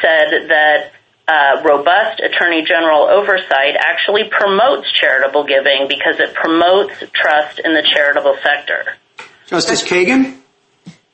said 0.00 0.48
that 0.48 0.92
Uh, 1.26 1.62
robust 1.64 2.20
attorney 2.20 2.62
general 2.66 3.04
oversight 3.04 3.76
actually 3.78 4.24
promotes 4.30 4.92
charitable 4.92 5.46
giving 5.46 5.88
because 5.88 6.20
it 6.20 6.34
promotes 6.34 7.02
trust 7.14 7.58
in 7.64 7.72
the 7.72 7.82
charitable 7.94 8.36
sector. 8.42 8.94
Justice 9.46 9.82
Kagan? 9.82 10.36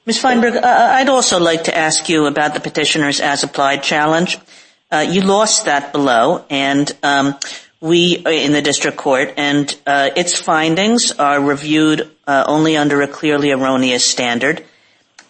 Ms. 0.07 0.19
Feinberg, 0.20 0.57
uh, 0.57 0.66
uh, 0.66 0.89
I'd 0.95 1.09
also 1.09 1.39
like 1.39 1.65
to 1.65 1.77
ask 1.77 2.09
you 2.09 2.27
about 2.27 2.55
the 2.55 2.61
petitioner's 2.61 3.20
as-applied 3.20 3.85
challenge. 3.85 4.39
You 4.93 5.20
lost 5.20 5.66
that 5.66 5.93
below 5.93 6.45
and 6.51 6.91
um, 7.05 7.37
we 7.81 8.16
in 8.16 8.51
the 8.51 8.62
district 8.62 8.97
court, 8.97 9.35
and 9.37 9.73
its 9.87 10.37
findings 10.37 11.12
are 11.12 11.41
reviewed 11.41 12.11
only 12.27 12.77
under 12.77 13.01
a 13.03 13.07
clearly 13.07 13.53
erroneous 13.53 14.05
standard. 14.05 14.65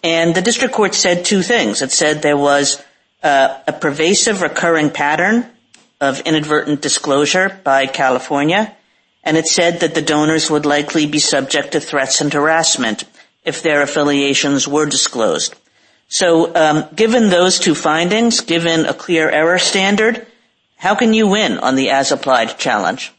And 0.03 0.33
the 0.33 0.41
district 0.41 0.73
court 0.73 0.95
said 0.95 1.23
two 1.23 1.43
things. 1.43 1.83
It 1.83 1.91
said 1.91 2.23
there 2.23 2.35
was 2.35 2.83
Uh, 3.23 3.59
a 3.67 3.73
pervasive 3.73 4.41
recurring 4.41 4.89
pattern 4.89 5.45
of 5.99 6.21
inadvertent 6.21 6.81
disclosure 6.81 7.59
by 7.63 7.85
California, 7.85 8.75
and 9.23 9.37
it 9.37 9.45
said 9.45 9.81
that 9.81 9.93
the 9.93 10.01
donors 10.01 10.49
would 10.49 10.65
likely 10.65 11.05
be 11.05 11.19
subject 11.19 11.73
to 11.73 11.79
threats 11.79 12.21
and 12.21 12.33
harassment 12.33 13.03
if 13.45 13.61
their 13.61 13.83
affiliations 13.83 14.67
were 14.67 14.87
disclosed. 14.87 15.53
So 16.07 16.53
um, 16.55 16.85
given 16.95 17.29
those 17.29 17.59
two 17.59 17.75
findings, 17.75 18.41
given 18.41 18.85
a 18.85 18.93
clear 18.93 19.29
error 19.29 19.59
standard, 19.59 20.25
how 20.75 20.95
can 20.95 21.13
you 21.13 21.27
win 21.27 21.59
on 21.59 21.75
the 21.75 21.91
as-applied 21.91 22.57
challenge? 22.57 23.13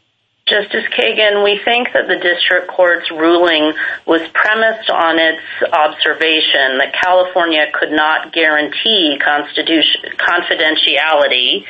Justice 0.53 0.85
Kagan, 0.93 1.41
we 1.43 1.59
think 1.65 1.89
that 1.95 2.07
the 2.09 2.21
district 2.21 2.69
court's 2.69 3.11
ruling 3.11 3.73
was 4.07 4.21
premised 4.35 4.91
on 4.91 5.19
its 5.19 5.41
observation 5.73 6.77
that 6.77 6.93
California 6.93 7.73
could 7.73 7.91
not 7.91 8.35
guarantee 8.35 9.19
confidentiality 9.19 11.65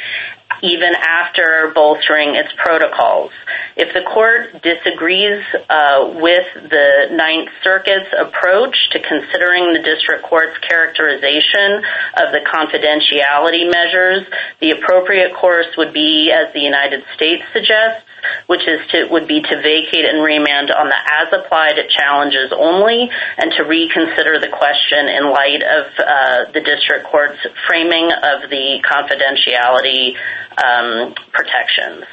even 0.62 0.94
after 0.98 1.70
bolstering 1.74 2.34
its 2.34 2.52
protocols. 2.56 3.30
If 3.76 3.94
the 3.94 4.02
court 4.02 4.60
disagrees 4.62 5.44
uh, 5.70 6.14
with 6.18 6.52
the 6.54 7.06
Ninth 7.12 7.50
Circuit's 7.62 8.12
approach 8.18 8.90
to 8.90 8.98
considering 8.98 9.74
the 9.74 9.82
district 9.82 10.24
court's 10.24 10.58
characterization 10.58 11.84
of 12.18 12.32
the 12.34 12.40
confidentiality 12.50 13.70
measures, 13.70 14.26
the 14.60 14.72
appropriate 14.72 15.34
course 15.34 15.68
would 15.78 15.92
be, 15.92 16.32
as 16.32 16.52
the 16.52 16.60
United 16.60 17.04
States 17.14 17.44
suggests, 17.52 18.02
which 18.46 18.66
is 18.66 18.80
to 18.90 19.06
would 19.10 19.26
be 19.26 19.40
to 19.42 19.56
vacate 19.62 20.04
and 20.04 20.22
remand 20.22 20.70
on 20.70 20.88
the 20.88 20.96
as-applied 21.22 21.76
challenges 21.90 22.52
only, 22.52 23.10
and 23.38 23.52
to 23.56 23.64
reconsider 23.64 24.38
the 24.38 24.48
question 24.48 25.08
in 25.08 25.30
light 25.30 25.62
of 25.62 25.86
uh, 25.98 26.52
the 26.52 26.60
district 26.60 27.06
court's 27.06 27.38
framing 27.66 28.10
of 28.12 28.50
the 28.50 28.82
confidentiality 28.84 30.16
um, 30.62 31.14
protections. 31.32 32.04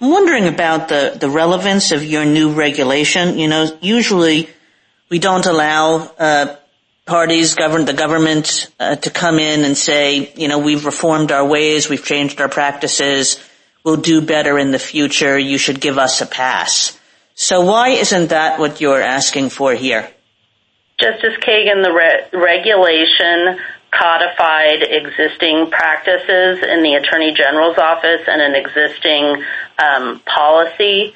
I'm 0.00 0.10
wondering 0.10 0.48
about 0.48 0.88
the 0.88 1.30
relevance 1.30 1.92
of 1.92 2.04
your 2.04 2.24
new 2.24 2.52
regulation. 2.52 3.38
You 3.38 3.48
know, 3.48 3.78
usually 3.80 4.48
we 5.08 5.18
don't 5.18 5.46
allow 5.46 6.10
uh, 6.18 6.56
parties, 7.06 7.54
the 7.54 7.94
government, 7.96 8.72
uh, 8.80 8.96
to 8.96 9.10
come 9.10 9.38
in 9.38 9.64
and 9.64 9.76
say, 9.76 10.32
you 10.34 10.48
know, 10.48 10.58
we've 10.58 10.84
reformed 10.84 11.30
our 11.30 11.46
ways, 11.46 11.88
we've 11.88 12.04
changed 12.04 12.40
our 12.40 12.48
practices, 12.48 13.38
we'll 13.84 13.96
do 13.96 14.20
better 14.20 14.58
in 14.58 14.70
the 14.70 14.78
future, 14.78 15.38
you 15.38 15.58
should 15.58 15.80
give 15.80 15.98
us 15.98 16.20
a 16.20 16.26
pass. 16.26 16.98
So 17.34 17.62
why 17.62 17.90
isn't 17.90 18.28
that 18.28 18.58
what 18.58 18.80
you're 18.80 19.02
asking 19.02 19.50
for 19.50 19.74
here? 19.74 20.08
Justice 20.98 21.34
Kagan, 21.42 21.82
the 21.82 22.38
regulation 22.38 23.58
codified 23.90 24.82
existing 24.82 25.70
practices 25.70 26.62
in 26.62 26.82
the 26.82 26.94
Attorney 26.94 27.34
General's 27.34 27.78
office 27.78 28.22
and 28.26 28.40
an 28.40 28.54
existing 28.54 29.44
um, 29.78 30.20
policy. 30.20 31.14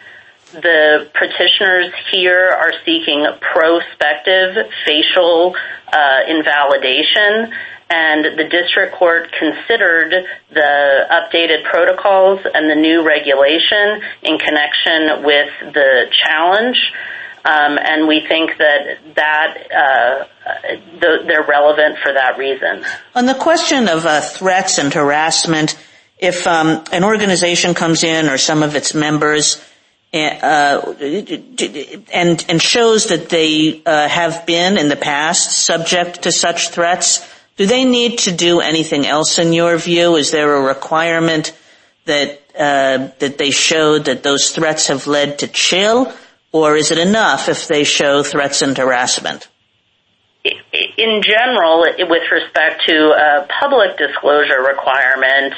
The 0.53 1.11
petitioners 1.15 1.93
here 2.11 2.49
are 2.49 2.73
seeking 2.85 3.27
prospective 3.41 4.67
facial 4.87 5.55
uh, 5.93 6.21
invalidation, 6.27 7.53
and 7.91 8.39
the 8.39 8.45
district 8.45 8.97
court 8.97 9.33
considered 9.33 10.13
the 10.53 11.07
updated 11.11 11.65
protocols 11.65 12.41
and 12.53 12.71
the 12.71 12.75
new 12.75 13.07
regulation 13.07 14.03
in 14.23 14.39
connection 14.39 15.25
with 15.25 15.75
the 15.75 16.05
challenge. 16.25 16.77
Um, 17.45 17.79
and 17.79 18.07
we 18.07 18.27
think 18.29 18.51
that 18.59 18.99
that 19.15 19.57
uh, 19.73 20.25
they're 21.01 21.47
relevant 21.49 21.97
for 22.03 22.13
that 22.13 22.37
reason. 22.37 22.85
On 23.15 23.25
the 23.25 23.35
question 23.35 23.89
of 23.89 24.05
uh, 24.05 24.21
threats 24.21 24.77
and 24.77 24.93
harassment, 24.93 25.79
if 26.19 26.47
um, 26.47 26.85
an 26.93 27.05
organization 27.05 27.73
comes 27.75 28.05
in 28.05 28.29
or 28.29 28.37
some 28.37 28.63
of 28.63 28.75
its 28.75 28.93
members 28.93 29.65
eh, 30.13 30.39
uh, 30.43 30.95
and 32.13 32.45
and 32.49 32.61
shows 32.61 33.07
that 33.07 33.31
they 33.31 33.83
have 33.87 34.45
been 34.45 34.77
in 34.77 34.89
the 34.91 34.97
past 34.97 35.65
subject 35.65 36.25
to 36.25 36.33
such 36.33 36.69
threats, 36.69 37.27
do 37.59 37.67
they 37.67 37.85
need 37.85 38.21
to 38.21 38.33
do 38.33 38.61
anything 38.61 39.05
else 39.05 39.39
in 39.39 39.53
your 39.53 39.77
view? 39.77 40.17
Is 40.17 40.31
there 40.31 40.55
a 40.55 40.63
requirement 40.63 41.53
that 42.07 42.41
uh 42.55 43.11
that 43.19 43.37
they 43.37 43.51
show 43.51 43.99
that 43.99 44.23
those 44.23 44.51
threats 44.53 44.87
have 44.87 45.07
led 45.07 45.41
to 45.41 45.49
chill, 45.49 46.11
or 46.53 46.77
is 46.77 46.91
it 46.91 46.99
enough 46.99 47.49
if 47.49 47.69
they 47.69 47.85
show 47.85 48.23
threats 48.23 48.63
and 48.63 48.79
harassment? 48.79 49.49
In 50.45 51.21
general, 51.23 51.85
with 51.99 52.23
respect 52.31 52.83
to 52.87 52.97
a 53.11 53.47
public 53.61 53.99
disclosure 53.99 54.63
requirement, 54.63 55.53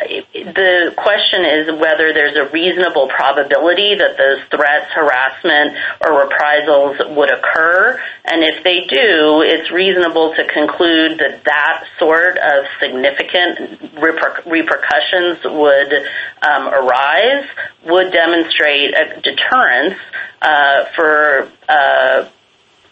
the 0.00 0.94
question 0.96 1.44
is 1.44 1.66
whether 1.80 2.12
there's 2.12 2.36
a 2.36 2.50
reasonable 2.50 3.08
probability 3.08 3.94
that 3.94 4.16
those 4.16 4.40
threats, 4.50 4.90
harassment, 4.94 5.76
or 6.04 6.24
reprisals 6.24 6.96
would 7.16 7.30
occur, 7.30 8.00
and 8.24 8.42
if 8.42 8.64
they 8.64 8.80
do, 8.88 9.42
it's 9.42 9.70
reasonable 9.70 10.34
to 10.34 10.44
conclude 10.48 11.18
that 11.18 11.44
that 11.44 11.84
sort 11.98 12.38
of 12.38 12.64
significant 12.80 13.92
repercussions 14.46 15.38
would 15.44 15.92
arise, 16.42 17.44
would 17.84 18.12
demonstrate 18.12 18.94
a 18.94 19.20
deterrence 19.20 19.98
uh 20.42 20.84
for 20.96 21.50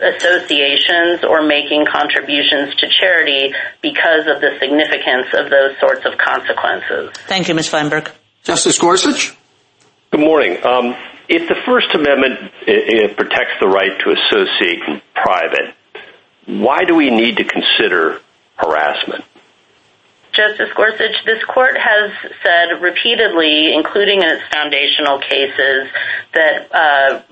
associations 0.00 1.24
or 1.24 1.42
making 1.42 1.86
contributions 1.86 2.74
to 2.76 2.88
charity 2.88 3.52
because 3.82 4.26
of 4.26 4.40
the 4.40 4.56
significance 4.60 5.26
of 5.34 5.50
those 5.50 5.78
sorts 5.80 6.04
of 6.06 6.16
consequences. 6.18 7.10
Thank 7.26 7.48
you, 7.48 7.54
Ms. 7.54 7.68
Feinberg. 7.68 8.10
Justice 8.44 8.78
Gorsuch? 8.78 9.36
Good 10.10 10.20
morning. 10.20 10.64
Um, 10.64 10.96
if 11.28 11.48
the 11.48 11.56
First 11.66 11.94
Amendment 11.94 12.52
protects 13.16 13.60
the 13.60 13.68
right 13.68 13.98
to 14.00 14.10
associate 14.10 14.80
in 14.86 15.02
private, 15.14 15.74
why 16.46 16.84
do 16.84 16.94
we 16.94 17.10
need 17.10 17.36
to 17.36 17.44
consider 17.44 18.20
harassment? 18.56 19.24
Justice 20.32 20.70
Gorsuch, 20.74 21.24
this 21.26 21.42
court 21.44 21.76
has 21.76 22.12
said 22.42 22.80
repeatedly, 22.80 23.74
including 23.74 24.22
in 24.22 24.28
its 24.28 24.42
foundational 24.52 25.18
cases, 25.18 25.88
that 26.32 26.68
uh, 26.72 27.22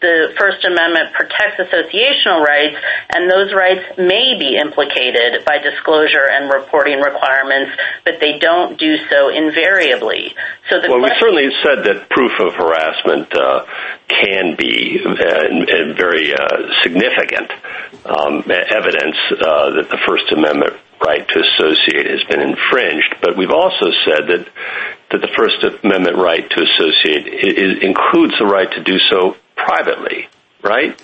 the 0.00 0.34
First 0.38 0.64
Amendment 0.64 1.12
protects 1.14 1.60
associational 1.60 2.44
rights, 2.44 2.76
and 3.14 3.30
those 3.30 3.52
rights 3.52 3.84
may 3.98 4.38
be 4.38 4.56
implicated 4.56 5.44
by 5.44 5.58
disclosure 5.58 6.28
and 6.30 6.50
reporting 6.52 7.00
requirements, 7.00 7.72
but 8.04 8.20
they 8.20 8.38
don't 8.38 8.78
do 8.78 8.96
so 9.10 9.28
invariably. 9.28 10.34
Well, 10.70 11.00
we 11.00 11.10
certainly 11.20 11.50
said 11.62 11.84
that 11.84 12.08
proof 12.10 12.32
of 12.40 12.54
harassment 12.54 13.32
uh, 13.34 13.64
can 14.08 14.56
be 14.56 15.00
uh, 15.04 15.94
very 15.94 16.34
uh, 16.34 16.82
significant 16.82 17.50
um, 18.04 18.42
evidence 18.50 19.16
that 19.30 19.86
the 19.90 19.98
First 20.06 20.32
Amendment 20.32 20.74
right 21.00 21.26
to 21.28 21.40
associate 21.40 22.06
has 22.08 22.24
been 22.24 22.40
infringed, 22.40 23.16
but 23.20 23.36
we've 23.36 23.50
also 23.50 23.92
said 24.04 24.26
that 24.28 24.48
that 25.10 25.20
the 25.20 25.30
First 25.36 25.62
Amendment 25.84 26.16
right 26.16 26.48
to 26.50 26.62
associate 26.62 27.26
includes 27.82 28.34
the 28.38 28.46
right 28.46 28.70
to 28.72 28.82
do 28.82 28.98
so 29.08 29.36
privately, 29.56 30.28
right? 30.62 31.00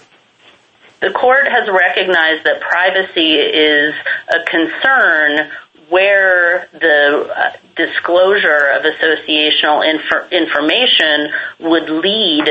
The 1.01 1.11
court 1.11 1.49
has 1.49 1.69
recognized 1.69 2.45
that 2.45 2.61
privacy 2.61 3.35
is 3.35 3.95
a 4.29 4.45
concern 4.49 5.51
where 5.89 6.69
the 6.73 7.29
uh, 7.37 7.57
disclosure 7.77 8.71
of 8.71 8.85
associational 8.85 9.83
information 10.31 11.33
would 11.61 11.91
lead 11.91 12.47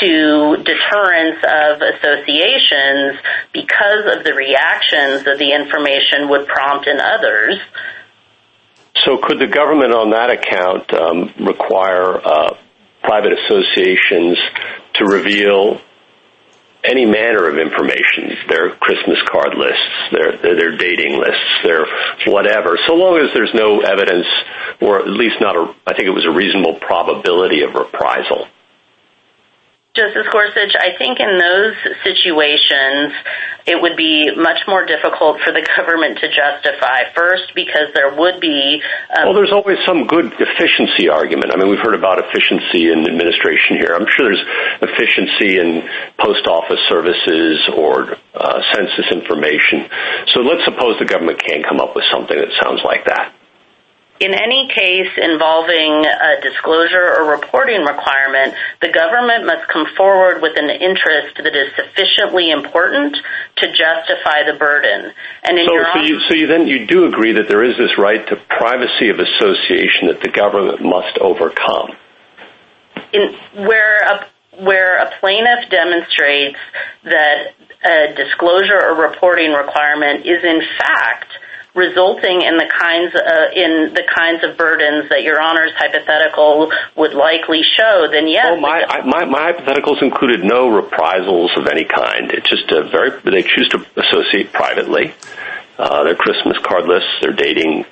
to 0.00 0.56
deterrence 0.64 1.36
of 1.44 1.82
associations 1.82 3.20
because 3.52 4.16
of 4.16 4.24
the 4.24 4.32
reactions 4.32 5.24
that 5.24 5.36
the 5.38 5.52
information 5.52 6.28
would 6.30 6.46
prompt 6.46 6.86
in 6.86 7.00
others. 7.00 7.58
So 9.04 9.18
could 9.18 9.38
the 9.40 9.46
government 9.46 9.92
on 9.92 10.10
that 10.10 10.30
account 10.30 10.94
um, 10.94 11.34
require 11.44 12.16
uh, 12.24 12.56
private 13.06 13.32
associations 13.32 14.36
to 14.94 15.04
reveal 15.06 15.80
any 16.84 17.04
manner 17.04 17.48
of 17.48 17.58
information, 17.58 18.36
their 18.48 18.70
Christmas 18.76 19.18
card 19.30 19.54
lists, 19.56 19.90
their 20.12 20.36
their 20.38 20.76
dating 20.76 21.18
lists, 21.18 21.50
their 21.64 21.86
whatever, 22.26 22.78
so 22.86 22.94
long 22.94 23.18
as 23.18 23.32
there's 23.34 23.54
no 23.54 23.80
evidence, 23.80 24.26
or 24.80 25.00
at 25.00 25.08
least 25.08 25.36
not 25.40 25.56
a, 25.56 25.74
I 25.86 25.94
think 25.94 26.06
it 26.06 26.14
was 26.14 26.24
a 26.24 26.30
reasonable 26.30 26.74
probability 26.74 27.62
of 27.62 27.74
reprisal? 27.74 28.46
Justice 29.96 30.28
Gorsuch, 30.30 30.76
I 30.76 30.92
think 30.98 31.18
in 31.20 31.38
those 31.40 31.74
situations, 32.04 33.16
it 33.66 33.80
would 33.80 33.96
be 33.96 34.30
much 34.36 34.60
more 34.68 34.84
difficult 34.84 35.40
for 35.40 35.50
the 35.52 35.64
government 35.76 36.18
to 36.20 36.28
justify, 36.28 37.08
first 37.16 37.50
because 37.54 37.88
there 37.94 38.14
would 38.14 38.38
be... 38.40 38.80
Um, 39.10 39.32
well, 39.32 39.34
there's 39.34 39.52
always 39.52 39.78
some 39.84 40.06
good 40.06 40.30
efficiency 40.38 41.08
argument. 41.08 41.50
I 41.50 41.56
mean, 41.56 41.70
we've 41.72 41.82
heard 41.82 41.96
about 41.96 42.22
efficiency 42.22 42.92
in 42.92 43.08
administration 43.08 43.80
here. 43.80 43.96
I'm 43.96 44.06
sure 44.06 44.28
there's 44.28 44.46
efficiency 44.84 45.58
in 45.58 45.82
post 46.20 46.46
office 46.46 46.80
services 46.88 47.64
or 47.74 48.14
uh, 48.36 48.60
census 48.76 49.10
information. 49.10 49.88
So 50.36 50.44
let's 50.44 50.64
suppose 50.64 51.00
the 51.00 51.08
government 51.08 51.40
can't 51.40 51.66
come 51.66 51.80
up 51.80 51.96
with 51.96 52.04
something 52.12 52.36
that 52.36 52.52
sounds 52.62 52.84
like 52.84 53.06
that. 53.06 53.35
In 54.18 54.32
any 54.32 54.68
case 54.68 55.12
involving 55.16 56.04
a 56.06 56.40
disclosure 56.40 57.16
or 57.18 57.30
reporting 57.30 57.84
requirement, 57.84 58.54
the 58.80 58.88
government 58.88 59.44
must 59.44 59.68
come 59.68 59.86
forward 59.94 60.40
with 60.40 60.56
an 60.56 60.70
interest 60.70 61.36
that 61.36 61.54
is 61.54 61.68
sufficiently 61.76 62.50
important 62.50 63.16
to 63.56 63.66
justify 63.72 64.44
the 64.50 64.56
burden. 64.58 65.12
So 65.44 66.46
then 66.46 66.66
you 66.66 66.86
do 66.86 67.04
agree 67.04 67.32
that 67.34 67.48
there 67.48 67.62
is 67.62 67.76
this 67.76 67.98
right 67.98 68.26
to 68.28 68.36
privacy 68.36 69.10
of 69.10 69.18
association 69.18 70.08
that 70.08 70.20
the 70.22 70.30
government 70.30 70.80
must 70.80 71.18
overcome? 71.18 71.92
Where 73.54 74.96
a 74.96 75.10
plaintiff 75.20 75.68
demonstrates 75.70 76.58
that 77.04 77.52
a 77.84 78.14
disclosure 78.14 78.80
or 78.80 78.94
reporting 79.10 79.52
requirement 79.52 80.24
is 80.24 80.42
in 80.42 80.62
fact 80.78 81.28
resulting 81.76 82.42
in 82.42 82.56
the 82.56 82.66
kinds 82.66 83.14
of 83.14 83.20
uh 83.20 83.52
in 83.54 83.92
the 83.94 84.02
kinds 84.08 84.42
of 84.42 84.56
burdens 84.56 85.08
that 85.10 85.22
your 85.22 85.40
Honor's 85.40 85.72
hypothetical 85.76 86.72
would 86.96 87.14
likely 87.14 87.62
show, 87.62 88.08
then 88.10 88.26
yes. 88.26 88.46
Well 88.50 88.60
my 88.60 88.82
my 89.04 89.24
my 89.26 89.52
hypotheticals 89.52 90.02
included 90.02 90.42
no 90.42 90.68
reprisals 90.68 91.52
of 91.56 91.68
any 91.68 91.84
kind. 91.84 92.32
It's 92.32 92.48
just 92.48 92.70
a 92.72 92.88
very 92.88 93.10
they 93.22 93.42
choose 93.42 93.68
to 93.70 93.84
associate 93.96 94.52
privately. 94.52 95.14
Uh, 95.78 96.04
their 96.04 96.16
Christmas 96.16 96.56
card 96.64 96.88
lists, 96.88 97.10
their 97.20 97.34
dating 97.34 97.84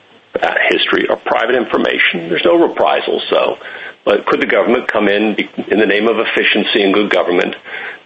history 0.70 1.08
are 1.08 1.16
private 1.16 1.54
information. 1.54 2.28
There's 2.28 2.44
no 2.44 2.56
reprisals, 2.56 3.22
though. 3.30 3.58
But 4.04 4.26
could 4.26 4.40
the 4.40 4.46
government 4.46 4.88
come 4.88 5.08
in, 5.08 5.36
in 5.70 5.78
the 5.78 5.86
name 5.86 6.08
of 6.08 6.16
efficiency 6.18 6.82
and 6.82 6.92
good 6.92 7.10
government, 7.10 7.54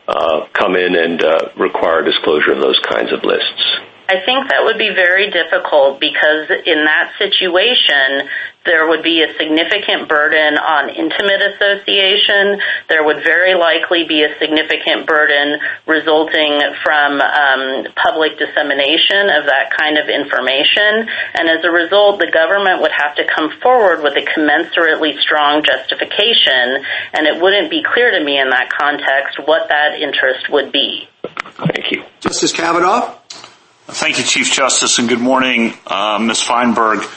uh, 0.06 0.46
come 0.52 0.76
in 0.76 0.94
and 0.94 1.22
uh, 1.22 1.50
require 1.56 2.02
disclosure 2.02 2.52
of 2.52 2.60
those 2.60 2.78
kinds 2.80 3.12
of 3.12 3.24
lists? 3.24 3.78
I 4.08 4.24
think 4.24 4.48
that 4.48 4.64
would 4.64 4.78
be 4.78 4.88
very 4.88 5.30
difficult 5.30 6.00
because 6.00 6.48
in 6.64 6.84
that 6.88 7.12
situation, 7.18 8.24
there 8.64 8.88
would 8.88 9.02
be 9.02 9.20
a 9.20 9.32
significant 9.36 10.08
burden 10.08 10.56
on 10.56 10.88
intimate 10.88 11.44
association. 11.44 12.60
There 12.88 13.04
would 13.04 13.24
very 13.24 13.52
likely 13.54 14.04
be 14.08 14.24
a 14.24 14.32
significant 14.40 15.06
burden 15.06 15.60
resulting 15.86 16.60
from 16.82 17.20
um, 17.20 17.84
public 18.00 18.38
dissemination 18.40 19.28
of 19.28 19.44
that 19.44 19.76
kind 19.76 19.96
of 19.96 20.08
information. 20.08 21.08
And 21.36 21.48
as 21.48 21.64
a 21.64 21.70
result, 21.70 22.18
the 22.18 22.32
government 22.32 22.80
would 22.80 22.92
have 22.96 23.14
to 23.16 23.24
come 23.28 23.52
forward 23.60 24.02
with 24.02 24.16
a 24.16 24.24
commensurately 24.24 25.20
strong 25.20 25.62
justification. 25.64 26.84
And 27.12 27.28
it 27.28 27.40
wouldn't 27.40 27.70
be 27.70 27.84
clear 27.84 28.10
to 28.12 28.24
me 28.24 28.40
in 28.40 28.48
that 28.50 28.68
context 28.72 29.36
what 29.44 29.68
that 29.68 30.00
interest 30.00 30.48
would 30.48 30.72
be. 30.72 31.08
Thank 31.60 31.92
you. 31.92 32.04
Justice 32.20 32.52
Kavanaugh? 32.52 33.16
Thank 33.90 34.18
you, 34.18 34.24
Chief 34.24 34.52
Justice, 34.52 34.98
and 34.98 35.08
good 35.08 35.18
morning, 35.18 35.72
uh, 35.86 36.18
Ms. 36.18 36.42
Feinberg. 36.42 37.08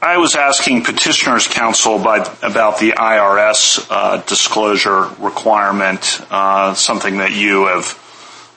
I 0.00 0.16
was 0.16 0.34
asking 0.34 0.82
Petitioner's 0.82 1.46
Counsel 1.46 1.96
about 1.96 2.78
the 2.78 2.94
IRS 2.96 3.86
uh, 3.90 4.22
disclosure 4.22 5.10
requirement, 5.18 6.22
uh, 6.30 6.72
something 6.72 7.18
that 7.18 7.32
you 7.32 7.66
have 7.66 7.98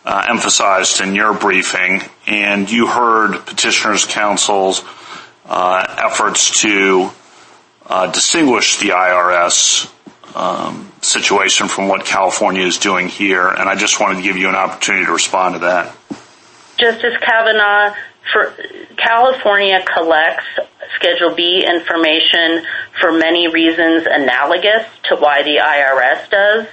emphasized 0.05 1.01
in 1.01 1.15
your 1.15 1.33
briefing. 1.33 2.01
And 2.27 2.71
you 2.71 2.87
heard 2.87 3.45
Petitioner's 3.45 4.05
Counsel's 4.05 4.81
efforts 5.45 6.61
to 6.61 7.11
distinguish 8.13 8.77
the 8.77 8.91
IRS 8.91 9.91
um, 10.33 10.93
situation 11.01 11.67
from 11.67 11.89
what 11.89 12.05
California 12.05 12.63
is 12.63 12.77
doing 12.77 13.09
here, 13.09 13.49
and 13.49 13.67
I 13.67 13.75
just 13.75 13.99
wanted 13.99 14.15
to 14.15 14.21
give 14.21 14.37
you 14.37 14.47
an 14.47 14.55
opportunity 14.55 15.05
to 15.05 15.11
respond 15.11 15.55
to 15.55 15.59
that. 15.59 15.93
Justice 16.77 17.17
Kavanaugh, 17.21 17.95
California 18.97 19.83
collects 19.95 20.45
Schedule 20.95 21.35
B 21.35 21.65
information 21.65 22.65
for 22.99 23.11
many 23.11 23.47
reasons 23.47 24.07
analogous 24.09 24.85
to 25.09 25.15
why 25.15 25.43
the 25.43 25.57
IRS 25.57 26.29
does, 26.29 26.67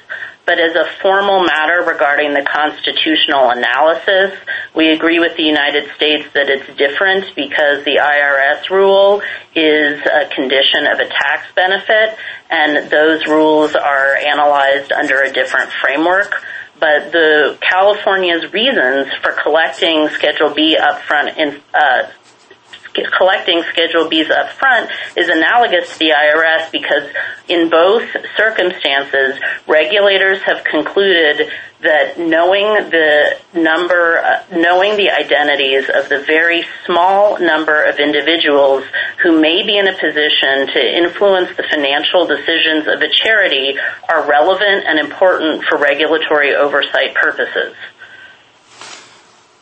but 0.45 0.59
as 0.59 0.75
a 0.75 0.85
formal 1.01 1.45
matter 1.45 1.83
regarding 1.87 2.35
the 2.35 2.43
constitutional 2.43 3.51
analysis, 3.51 4.37
we 4.75 4.91
agree 4.91 5.21
with 5.21 5.37
the 5.37 5.45
United 5.45 5.91
States 5.95 6.27
that 6.35 6.49
it's 6.49 6.67
different 6.77 7.35
because 7.37 7.85
the 7.85 8.01
IRS 8.03 8.69
rule 8.71 9.23
is 9.55 10.01
a 10.01 10.27
condition 10.35 10.87
of 10.87 10.99
a 10.99 11.09
tax 11.09 11.47
benefit, 11.55 12.19
and 12.51 12.91
those 12.91 13.27
rules 13.27 13.75
are 13.77 14.17
analyzed 14.17 14.91
under 14.91 15.23
a 15.23 15.33
different 15.33 15.71
framework. 15.81 16.35
But 16.83 17.13
the 17.13 17.57
California's 17.61 18.53
reasons 18.53 19.07
for 19.23 19.31
collecting 19.41 20.09
Schedule 20.09 20.53
uh, 21.73 22.11
Bs 22.95 24.31
up 24.31 24.51
front 24.53 24.91
is 25.17 25.29
analogous 25.29 25.93
to 25.93 25.99
the 25.99 26.11
IRS 26.11 26.71
because 26.71 27.09
in 27.49 27.71
both 27.71 28.09
circumstances, 28.37 29.41
regulators 29.67 30.41
have 30.43 30.65
concluded 30.65 31.51
that 31.83 32.17
knowing 32.17 32.75
the 32.91 33.37
number 33.55 34.19
uh 34.19 34.43
knowing 34.53 34.97
the 34.97 35.11
identities 35.11 35.91
of 35.93 36.09
the 36.09 36.23
very 36.27 36.65
small 36.87 37.39
number 37.41 37.83
of 37.83 37.99
individuals 37.99 38.85
who 39.23 39.41
may 39.41 39.67
be 39.67 39.77
in 39.77 39.89
a 39.89 39.93
position 39.99 40.67
to 40.73 40.81
influence 40.81 41.51
the 41.57 41.65
financial 41.65 42.27
decisions 42.27 42.87
of 42.87 43.03
a 43.03 43.09
charity 43.09 43.77
are 44.09 44.29
relevant 44.29 44.87
and 44.87 44.99
important 44.99 45.65
for 45.65 45.77
regulatory 45.77 46.55
oversight 46.55 47.15
purposes. 47.15 47.75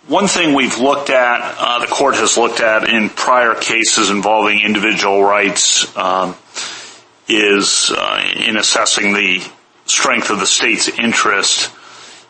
One 0.08 0.28
thing 0.28 0.54
we've 0.54 0.78
looked 0.78 1.10
at, 1.10 1.56
uh, 1.58 1.80
the 1.80 1.86
court 1.86 2.14
has 2.16 2.38
looked 2.38 2.60
at 2.60 2.88
in 2.88 3.10
prior 3.10 3.54
cases 3.54 4.08
involving 4.08 4.60
individual 4.60 5.22
rights 5.22 5.94
um, 5.94 6.36
is 7.28 7.92
uh, 7.94 8.32
in 8.34 8.56
assessing 8.56 9.12
the 9.12 9.42
strength 9.84 10.30
of 10.30 10.40
the 10.40 10.46
state's 10.46 10.88
interest 10.88 11.70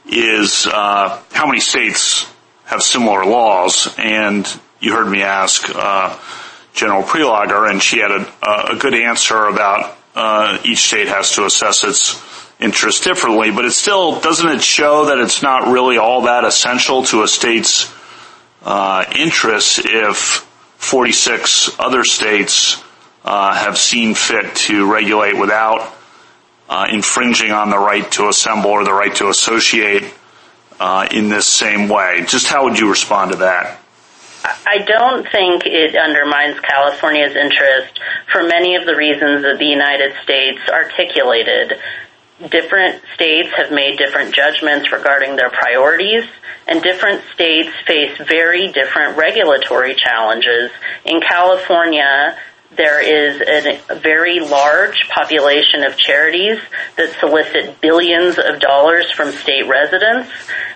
is 0.04 0.66
uh, 0.66 1.22
how 1.30 1.46
many 1.46 1.60
states 1.60 2.26
have 2.64 2.82
similar 2.82 3.24
laws, 3.24 3.94
and 3.96 4.46
you 4.80 4.92
heard 4.92 5.08
me 5.08 5.22
ask 5.22 5.66
General 6.74 7.02
Prelogar, 7.04 7.70
and 7.70 7.80
she 7.80 7.98
had 7.98 8.10
a 8.10 8.76
good 8.78 8.94
answer 8.94 9.46
about 9.46 9.96
each 10.64 10.86
state 10.88 11.06
has 11.06 11.36
to 11.36 11.44
assess 11.44 11.84
its 11.84 12.20
interest 12.60 13.04
differently, 13.04 13.50
but 13.50 13.64
it 13.64 13.72
still 13.72 14.20
doesn't 14.20 14.48
it 14.48 14.62
show 14.62 15.06
that 15.06 15.18
it's 15.18 15.42
not 15.42 15.68
really 15.72 15.96
all 15.96 16.22
that 16.22 16.44
essential 16.44 17.02
to 17.04 17.22
a 17.22 17.28
state's 17.28 17.92
uh, 18.62 19.04
interests 19.16 19.80
if 19.82 20.46
46 20.76 21.78
other 21.78 22.04
states 22.04 22.82
uh, 23.24 23.54
have 23.54 23.78
seen 23.78 24.14
fit 24.14 24.54
to 24.54 24.90
regulate 24.90 25.38
without 25.38 25.92
uh, 26.68 26.86
infringing 26.90 27.50
on 27.50 27.70
the 27.70 27.78
right 27.78 28.10
to 28.12 28.28
assemble 28.28 28.70
or 28.70 28.84
the 28.84 28.92
right 28.92 29.14
to 29.16 29.28
associate 29.28 30.04
in 31.10 31.28
this 31.28 31.46
same 31.46 31.88
way. 31.88 32.24
Just 32.26 32.46
how 32.46 32.64
would 32.64 32.78
you 32.78 32.88
respond 32.88 33.32
to 33.32 33.38
that? 33.38 33.80
I 34.44 34.78
don't 34.78 35.28
think 35.30 35.66
it 35.66 35.96
undermines 35.96 36.58
California's 36.60 37.36
interest 37.36 38.00
for 38.32 38.42
many 38.42 38.76
of 38.76 38.86
the 38.86 38.96
reasons 38.96 39.42
that 39.42 39.58
the 39.58 39.66
United 39.66 40.14
States 40.22 40.60
articulated. 40.68 41.78
Different 42.48 43.02
states 43.14 43.50
have 43.56 43.70
made 43.70 43.98
different 43.98 44.34
judgments 44.34 44.90
regarding 44.92 45.36
their 45.36 45.50
priorities, 45.50 46.24
and 46.66 46.82
different 46.82 47.22
states 47.34 47.68
face 47.86 48.16
very 48.16 48.68
different 48.68 49.18
regulatory 49.18 49.94
challenges. 49.94 50.70
In 51.04 51.20
California, 51.20 52.38
there 52.70 53.02
is 53.02 53.80
a 53.90 53.94
very 53.96 54.40
large 54.40 55.08
population 55.08 55.84
of 55.84 55.98
charities 55.98 56.58
that 56.96 57.14
solicit 57.18 57.80
billions 57.80 58.38
of 58.38 58.60
dollars 58.60 59.10
from 59.10 59.32
state 59.32 59.66
residents, 59.66 60.30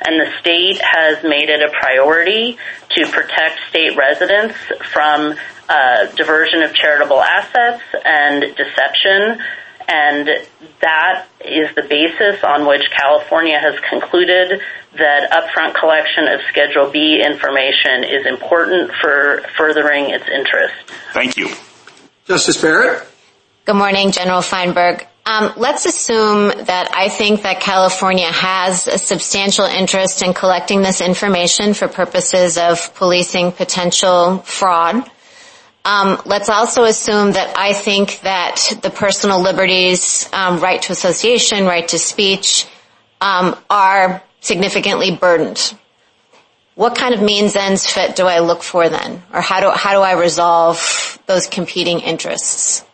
and 0.05 0.21
the 0.21 0.31
state 0.41 0.81
has 0.83 1.23
made 1.23 1.49
it 1.49 1.63
a 1.63 1.71
priority 1.71 2.59
to 2.91 3.07
protect 3.07 3.59
state 3.71 3.97
residents 3.97 4.55
from 4.93 5.35
uh, 5.69 6.07
diversion 6.17 6.63
of 6.63 6.75
charitable 6.75 7.23
assets 7.23 7.83
and 8.05 8.43
deception, 8.57 9.41
and 9.89 10.29
that 10.81 11.27
is 11.41 11.75
the 11.75 11.83
basis 11.83 12.43
on 12.43 12.67
which 12.67 12.83
California 12.91 13.59
has 13.59 13.79
concluded 13.89 14.61
that 14.97 15.31
upfront 15.31 15.75
collection 15.75 16.29
of 16.29 16.41
Schedule 16.49 16.91
B 16.91 17.23
information 17.25 18.05
is 18.05 18.27
important 18.27 18.93
for 19.01 19.43
furthering 19.57 20.11
its 20.11 20.25
interest. 20.29 20.75
Thank 21.13 21.37
you. 21.37 21.51
Justice 22.27 22.61
Barrett? 22.61 23.07
Good 23.67 23.77
morning, 23.77 24.13
General 24.13 24.43
Feinberg. 24.43 25.07
Um, 25.27 25.55
let's 25.57 25.87
assume 25.87 26.49
that 26.49 26.91
I 26.95 27.09
think 27.09 27.43
that 27.43 27.61
California 27.61 28.31
has 28.31 28.87
a 28.87 28.99
substantial 28.99 29.65
interest 29.65 30.23
in 30.23 30.35
collecting 30.35 30.83
this 30.83 31.01
information 31.01 31.73
for 31.73 31.89
purposes 31.89 32.59
of 32.59 32.95
policing 32.95 33.53
potential 33.53 34.39
fraud. 34.39 35.11
Um, 35.85 36.21
let's 36.25 36.49
also 36.49 36.85
assume 36.85 37.33
that 37.33 37.59
I 37.59 37.75
think 37.75 38.21
that 38.21 38.79
the 38.81 38.89
personal 38.89 39.41
liberties, 39.43 40.29
um, 40.33 40.59
right 40.59 40.81
to 40.83 40.93
association, 40.93 41.67
right 41.67 41.87
to 41.89 41.99
speech, 41.99 42.67
um, 43.21 43.57
are 43.69 44.23
significantly 44.41 45.15
burdened. 45.15 45.75
What 46.75 46.97
kind 46.97 47.15
of 47.15 47.23
means 47.23 47.55
ends 47.55 47.87
fit 47.87 48.17
do 48.17 48.27
I 48.27 48.41
look 48.41 48.63
for 48.63 48.89
then, 48.89 49.23
or 49.33 49.41
how 49.41 49.61
do 49.61 49.71
how 49.71 49.93
do 49.93 50.01
I 50.01 50.13
resolve 50.13 51.19
those 51.27 51.47
competing 51.47 52.01
interests? 52.01 52.85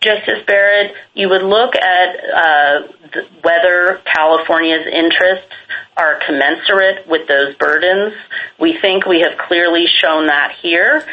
Justice 0.00 0.44
Barrett, 0.46 0.94
you 1.14 1.28
would 1.28 1.42
look 1.42 1.74
at 1.74 2.16
uh, 2.32 3.20
whether 3.42 4.00
California's 4.04 4.86
interests 4.86 5.52
are 5.96 6.20
commensurate 6.24 7.08
with 7.08 7.26
those 7.26 7.54
burdens. 7.56 8.14
We 8.60 8.78
think 8.80 9.06
we 9.06 9.20
have 9.20 9.38
clearly 9.48 9.86
shown 9.86 10.26
that 10.26 10.52
here, 10.62 11.04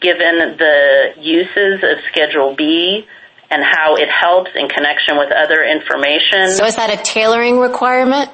given 0.00 0.56
the 0.58 1.14
uses 1.18 1.82
of 1.82 1.98
Schedule 2.10 2.54
B 2.56 3.06
and 3.50 3.62
how 3.64 3.96
it 3.96 4.08
helps 4.08 4.50
in 4.54 4.68
connection 4.68 5.18
with 5.18 5.32
other 5.32 5.62
information. 5.64 6.50
So 6.50 6.64
is 6.64 6.76
that 6.76 6.90
a 6.92 7.02
tailoring 7.02 7.58
requirement? 7.58 8.30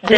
I'm 0.00 0.14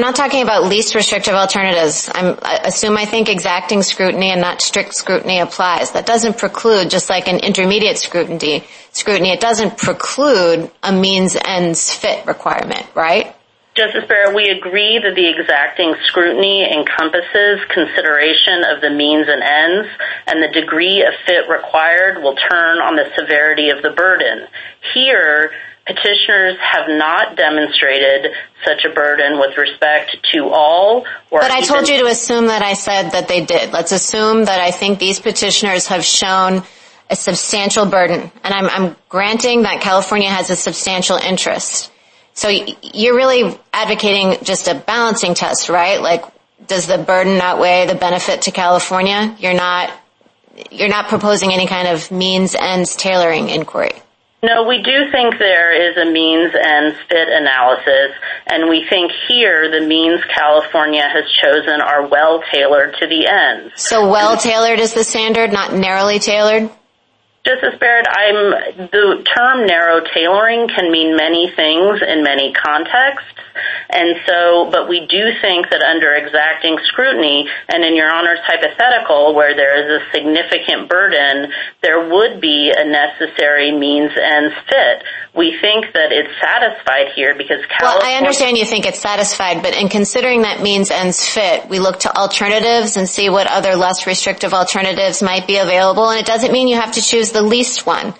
not 0.00 0.14
talking 0.14 0.42
about 0.42 0.64
least 0.64 0.94
restrictive 0.94 1.34
alternatives. 1.34 2.08
I 2.14 2.60
assume 2.64 2.96
I 2.96 3.04
think 3.06 3.28
exacting 3.28 3.82
scrutiny 3.82 4.30
and 4.30 4.40
not 4.40 4.62
strict 4.62 4.94
scrutiny 4.94 5.40
applies. 5.40 5.90
That 5.90 6.06
doesn't 6.06 6.38
preclude, 6.38 6.90
just 6.90 7.10
like 7.10 7.26
an 7.26 7.40
intermediate 7.40 7.98
scrutiny, 7.98 8.62
scrutiny, 8.92 9.32
it 9.32 9.40
doesn't 9.40 9.76
preclude 9.76 10.70
a 10.84 10.92
means 10.92 11.36
ends 11.44 11.92
fit 11.92 12.24
requirement, 12.24 12.86
right? 12.94 13.34
Justice 13.74 14.04
Barrett, 14.06 14.36
we 14.36 14.50
agree 14.50 15.00
that 15.02 15.16
the 15.16 15.26
exacting 15.26 15.96
scrutiny 16.06 16.62
encompasses 16.62 17.58
consideration 17.74 18.62
of 18.70 18.80
the 18.80 18.90
means 18.90 19.26
and 19.26 19.42
ends, 19.42 19.88
and 20.28 20.40
the 20.40 20.48
degree 20.54 21.02
of 21.02 21.12
fit 21.26 21.50
required 21.50 22.22
will 22.22 22.36
turn 22.36 22.78
on 22.78 22.94
the 22.94 23.10
severity 23.18 23.70
of 23.70 23.82
the 23.82 23.90
burden. 23.90 24.46
Here, 24.94 25.50
petitioners 25.86 26.56
have 26.62 26.86
not 26.86 27.36
demonstrated 27.36 28.30
such 28.64 28.84
a 28.84 28.94
burden 28.94 29.40
with 29.40 29.58
respect 29.58 30.16
to 30.32 30.50
all. 30.54 31.04
But 31.30 31.50
I 31.50 31.60
told 31.60 31.88
you 31.88 31.98
to 31.98 32.06
assume 32.06 32.46
that 32.46 32.62
I 32.62 32.74
said 32.74 33.10
that 33.10 33.26
they 33.26 33.44
did. 33.44 33.72
Let's 33.72 33.90
assume 33.90 34.44
that 34.44 34.60
I 34.60 34.70
think 34.70 35.00
these 35.00 35.18
petitioners 35.18 35.88
have 35.88 36.04
shown 36.04 36.62
a 37.10 37.16
substantial 37.16 37.86
burden, 37.86 38.30
and 38.44 38.54
I'm 38.54 38.96
granting 39.08 39.62
that 39.62 39.80
California 39.82 40.30
has 40.30 40.48
a 40.50 40.56
substantial 40.56 41.16
interest. 41.16 41.90
So 42.34 42.48
you're 42.48 43.16
really 43.16 43.58
advocating 43.72 44.44
just 44.44 44.68
a 44.68 44.74
balancing 44.74 45.34
test, 45.34 45.68
right? 45.68 46.00
Like, 46.00 46.24
does 46.66 46.86
the 46.86 46.98
burden 46.98 47.40
outweigh 47.40 47.86
the 47.86 47.94
benefit 47.94 48.42
to 48.42 48.50
California? 48.50 49.36
You're 49.38 49.54
not 49.54 49.90
you're 50.70 50.88
not 50.88 51.08
proposing 51.08 51.52
any 51.52 51.66
kind 51.66 51.88
of 51.88 52.10
means 52.10 52.54
ends 52.54 52.94
tailoring 52.94 53.50
inquiry? 53.50 53.90
No, 54.42 54.68
we 54.68 54.82
do 54.82 55.10
think 55.10 55.38
there 55.38 55.90
is 55.90 55.96
a 55.96 56.10
means 56.10 56.52
ends 56.54 56.98
fit 57.08 57.28
analysis, 57.28 58.12
and 58.46 58.68
we 58.68 58.86
think 58.90 59.10
here 59.26 59.70
the 59.70 59.86
means 59.86 60.20
California 60.36 61.02
has 61.02 61.24
chosen 61.42 61.80
are 61.80 62.06
well 62.06 62.42
tailored 62.52 62.94
to 63.00 63.06
the 63.06 63.26
ends. 63.26 63.72
So 63.76 64.10
well 64.10 64.36
tailored 64.36 64.80
is 64.80 64.92
the 64.92 65.02
standard, 65.02 65.50
not 65.50 65.72
narrowly 65.72 66.18
tailored? 66.18 66.70
Justice 67.44 67.78
Barrett, 67.78 68.06
the 68.90 69.22
term 69.36 69.66
narrow 69.66 70.00
tailoring 70.14 70.66
can 70.68 70.90
mean 70.90 71.14
many 71.14 71.52
things 71.54 72.00
in 72.00 72.24
many 72.24 72.54
contexts. 72.54 73.28
And 73.90 74.16
so 74.26 74.70
but 74.70 74.88
we 74.88 75.06
do 75.06 75.30
think 75.40 75.68
that 75.70 75.82
under 75.82 76.12
exacting 76.14 76.78
scrutiny, 76.88 77.46
and 77.68 77.84
in 77.84 77.94
Your 77.94 78.10
Honor's 78.10 78.40
hypothetical, 78.42 79.34
where 79.34 79.54
there 79.54 79.76
is 79.76 80.02
a 80.02 80.10
significant 80.10 80.88
burden, 80.88 81.52
there 81.82 82.08
would 82.08 82.40
be 82.40 82.72
a 82.74 82.84
necessary 82.84 83.70
means 83.76 84.10
ends 84.16 84.54
fit. 84.68 85.04
We 85.36 85.58
think 85.60 85.92
that 85.92 86.12
it's 86.12 86.32
satisfied 86.40 87.12
here 87.14 87.34
because 87.36 87.58
California... 87.66 87.98
Well, 87.98 88.14
I 88.14 88.16
understand 88.16 88.56
you 88.56 88.64
think 88.64 88.86
it's 88.86 89.00
satisfied, 89.00 89.62
but 89.62 89.74
in 89.74 89.88
considering 89.88 90.42
that 90.42 90.62
means 90.62 90.90
ends 90.90 91.26
fit, 91.26 91.68
we 91.68 91.78
look 91.78 92.00
to 92.00 92.16
alternatives 92.16 92.96
and 92.96 93.08
see 93.08 93.28
what 93.28 93.46
other 93.46 93.74
less 93.74 94.06
restrictive 94.06 94.54
alternatives 94.54 95.22
might 95.22 95.46
be 95.46 95.58
available. 95.58 96.08
And 96.08 96.20
it 96.20 96.26
doesn't 96.26 96.52
mean 96.52 96.68
you 96.68 96.76
have 96.76 96.92
to 96.92 97.02
choose 97.02 97.32
the 97.34 97.42
least 97.42 97.84
one, 97.84 98.14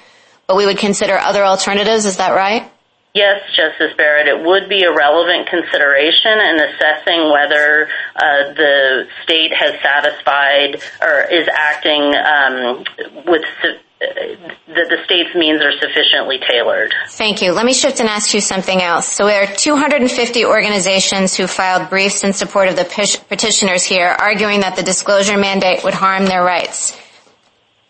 but 0.47 0.57
we 0.57 0.67
would 0.67 0.79
consider 0.79 1.17
other 1.17 1.43
alternatives. 1.43 2.05
Is 2.05 2.19
that 2.19 2.35
right? 2.35 2.71
Yes, 3.15 3.41
Justice 3.55 3.97
Barrett. 3.97 4.27
It 4.27 4.45
would 4.45 4.69
be 4.69 4.83
a 4.83 4.93
relevant 4.93 5.49
consideration 5.49 6.33
in 6.33 6.59
assessing 6.59 7.31
whether 7.31 7.89
uh, 8.17 8.53
the 8.55 9.07
state 9.23 9.53
has 9.55 9.81
satisfied 9.81 10.83
or 11.01 11.23
is 11.33 11.49
acting 11.51 12.13
um, 12.13 12.85
with... 13.27 13.43
Uh, 13.65 13.79
that 14.01 14.89
the 14.91 14.99
state's 15.05 15.35
means 15.35 15.63
are 15.63 15.73
sufficiently 15.81 16.39
tailored. 16.39 16.93
Thank 17.09 17.41
you. 17.41 17.53
Let 17.53 17.65
me 17.65 17.73
shift 17.73 18.01
and 18.01 18.09
ask 18.09 18.35
you 18.35 18.41
something 18.41 18.83
else. 18.83 19.09
So 19.09 19.25
there 19.25 19.45
are 19.45 19.55
250 19.55 20.45
organizations 20.45 21.35
who 21.35 21.47
filed 21.47 21.89
briefs 21.89 22.23
in 22.23 22.35
support 22.35 22.69
of 22.69 22.77
the 22.77 22.85
petitioners 23.29 23.85
here, 23.85 24.09
arguing 24.09 24.61
that 24.61 24.77
the 24.77 24.83
disclosure 24.83 25.39
mandate 25.39 25.85
would 25.85 25.95
harm 25.95 26.27
their 26.27 26.43
rights. 26.43 27.01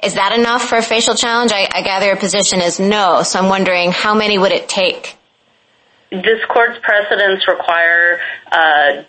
Is 0.05 0.15
that 0.15 0.39
enough 0.39 0.69
for 0.69 0.77
a 0.77 0.83
facial 0.83 1.15
challenge? 1.15 1.53
I 1.53 1.83
gather 1.83 2.07
your 2.07 2.17
position 2.17 2.61
is 2.61 2.79
no. 2.79 3.23
So 3.23 3.39
I'm 3.39 3.49
wondering, 3.49 3.91
how 3.91 4.15
many 4.15 4.39
would 4.39 4.53
it 4.53 4.69
take? 4.69 5.17
This 6.11 6.45
court's 6.49 6.79
precedents 6.83 7.49
require 7.49 8.21
uh, 8.53 9.03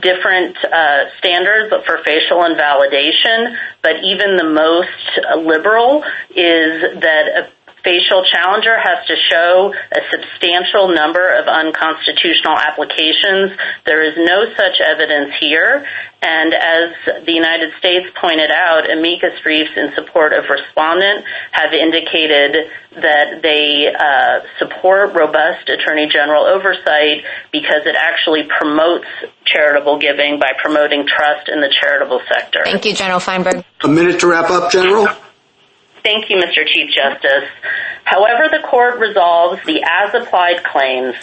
different 0.00 0.56
uh, 0.64 1.10
standards 1.18 1.70
but 1.70 1.84
for 1.86 1.98
facial 2.04 2.44
invalidation, 2.44 3.56
but 3.82 3.96
even 4.04 4.36
the 4.36 4.48
most 4.48 5.44
liberal 5.44 6.04
is 6.30 7.00
that 7.00 7.26
a 7.36 7.61
facial 7.84 8.24
challenger 8.24 8.78
has 8.78 9.06
to 9.06 9.16
show 9.30 9.74
a 9.92 10.00
substantial 10.10 10.88
number 10.94 11.34
of 11.34 11.46
unconstitutional 11.46 12.56
applications. 12.56 13.52
There 13.84 14.02
is 14.02 14.14
no 14.16 14.46
such 14.56 14.80
evidence 14.80 15.34
here. 15.40 15.86
And 16.22 16.54
as 16.54 17.24
the 17.26 17.32
United 17.32 17.74
States 17.78 18.06
pointed 18.14 18.50
out, 18.50 18.90
amicus 18.90 19.40
briefs 19.42 19.72
in 19.76 19.92
support 19.94 20.32
of 20.32 20.44
respondent 20.48 21.26
have 21.50 21.72
indicated 21.72 22.70
that 22.94 23.42
they 23.42 23.90
uh, 23.92 24.46
support 24.58 25.14
robust 25.14 25.68
attorney 25.68 26.06
general 26.06 26.44
oversight 26.44 27.24
because 27.50 27.82
it 27.86 27.96
actually 27.98 28.44
promotes 28.58 29.06
charitable 29.44 29.98
giving 29.98 30.38
by 30.38 30.52
promoting 30.62 31.06
trust 31.06 31.48
in 31.48 31.60
the 31.60 31.72
charitable 31.80 32.20
sector. 32.32 32.60
Thank 32.64 32.84
you, 32.84 32.94
General 32.94 33.18
Feinberg. 33.18 33.64
A 33.82 33.88
minute 33.88 34.20
to 34.20 34.28
wrap 34.28 34.50
up, 34.50 34.70
General. 34.70 35.08
Thank 36.02 36.30
you, 36.30 36.36
Mr. 36.36 36.66
Chief 36.66 36.90
Justice. 36.90 37.48
However 38.04 38.48
the 38.50 38.66
court 38.68 38.98
resolves 38.98 39.60
the 39.64 39.82
as-applied 39.88 40.64
claims, 40.64 41.14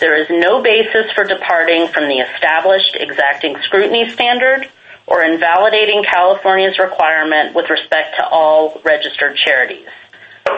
there 0.00 0.20
is 0.20 0.26
no 0.28 0.60
basis 0.60 1.12
for 1.14 1.24
departing 1.24 1.86
from 1.88 2.08
the 2.08 2.18
established 2.18 2.96
exacting 2.98 3.56
scrutiny 3.62 4.08
standard 4.10 4.68
or 5.06 5.22
invalidating 5.22 6.02
California's 6.02 6.78
requirement 6.78 7.54
with 7.54 7.70
respect 7.70 8.16
to 8.16 8.26
all 8.26 8.80
registered 8.84 9.36
charities. 9.36 9.86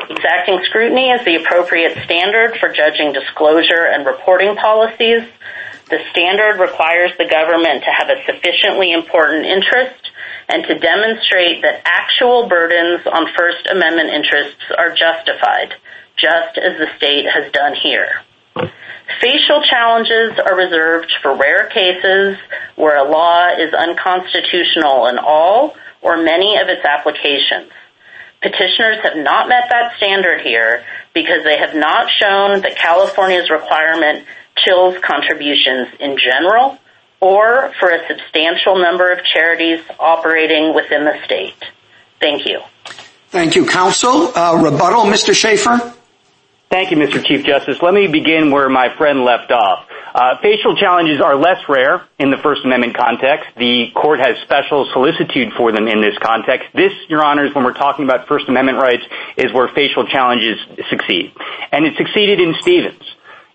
Exacting 0.09 0.61
scrutiny 0.65 1.11
is 1.11 1.25
the 1.25 1.37
appropriate 1.37 2.03
standard 2.05 2.57
for 2.59 2.73
judging 2.73 3.13
disclosure 3.13 3.87
and 3.87 4.07
reporting 4.07 4.57
policies. 4.57 5.23
The 5.91 5.99
standard 6.11 6.59
requires 6.59 7.13
the 7.19 7.29
government 7.29 7.85
to 7.85 7.91
have 7.91 8.09
a 8.09 8.25
sufficiently 8.25 8.93
important 8.93 9.45
interest 9.45 10.06
and 10.49 10.65
to 10.65 10.79
demonstrate 10.79 11.63
that 11.63 11.83
actual 11.85 12.49
burdens 12.49 13.07
on 13.07 13.27
First 13.37 13.67
Amendment 13.71 14.11
interests 14.11 14.63
are 14.77 14.95
justified, 14.95 15.75
just 16.17 16.59
as 16.59 16.79
the 16.79 16.89
state 16.97 17.27
has 17.27 17.51
done 17.53 17.75
here. 17.75 18.23
Facial 19.21 19.63
challenges 19.63 20.39
are 20.45 20.57
reserved 20.57 21.13
for 21.23 21.37
rare 21.37 21.69
cases 21.69 22.37
where 22.75 22.97
a 22.97 23.09
law 23.09 23.49
is 23.49 23.73
unconstitutional 23.73 25.07
in 25.07 25.19
all 25.19 25.75
or 26.03 26.23
many 26.23 26.59
of 26.59 26.69
its 26.69 26.85
applications. 26.85 27.71
Petitioners 28.43 28.99
have 29.03 29.17
not 29.17 29.49
met 29.49 29.69
that 29.71 29.97
standard 29.97 30.41
here 30.43 30.85
because 31.15 31.43
they 31.45 31.59
have 31.59 31.75
not 31.75 32.11
shown 32.11 32.61
that 32.61 32.77
California's 32.77 33.49
requirement 33.49 34.27
chills 34.57 34.97
contributions 35.03 35.89
in 35.99 36.19
general 36.19 36.79
or 37.21 37.73
for 37.81 37.91
a 37.91 38.07
substantial 38.09 38.79
number 38.79 39.11
of 39.11 39.19
charities 39.25 39.81
operating 39.99 40.75
within 40.75 41.05
the 41.05 41.15
state. 41.25 41.57
Thank 42.21 42.47
you. 42.47 42.61
Thank 43.29 43.57
you, 43.57 43.67
counsel. 43.67 44.37
Uh, 44.37 44.61
rebuttal, 44.63 45.05
Mr. 45.05 45.35
Shaffer. 45.35 45.93
Thank 46.71 46.91
you, 46.91 46.97
Mr. 46.97 47.25
Chief 47.25 47.45
Justice. 47.45 47.79
Let 47.81 47.95
me 47.95 48.09
begin 48.09 48.51
where 48.51 48.69
my 48.69 48.95
friend 48.97 49.25
left 49.25 49.53
off. 49.53 49.87
Uh, 50.17 50.39
facial 50.41 50.75
challenges 50.77 51.21
are 51.21 51.37
less 51.37 51.61
rare 51.69 52.09
in 52.19 52.31
the 52.31 52.39
First 52.39 52.65
Amendment 52.65 52.97
context. 52.97 53.47
The 53.57 53.91
court 53.95 54.19
has 54.19 54.39
special 54.43 54.89
solicitude 54.93 55.53
for 55.57 55.73
them 55.73 55.87
in 55.87 56.01
this 56.01 56.17
context. 56.19 56.69
This, 56.75 56.93
Your 57.09 57.23
Honors, 57.23 57.55
when 57.55 57.65
we're 57.65 57.75
talking 57.75 58.05
about 58.05 58.27
First 58.27 58.49
Amendment 58.49 58.79
rights, 58.79 59.05
is 59.37 59.53
where 59.53 59.69
facial 59.69 60.07
challenges 60.07 60.59
succeed. 60.89 61.33
And 61.71 61.85
it 61.85 61.97
succeeded 61.99 62.41
in 62.41 62.55
Stevens, 62.63 63.03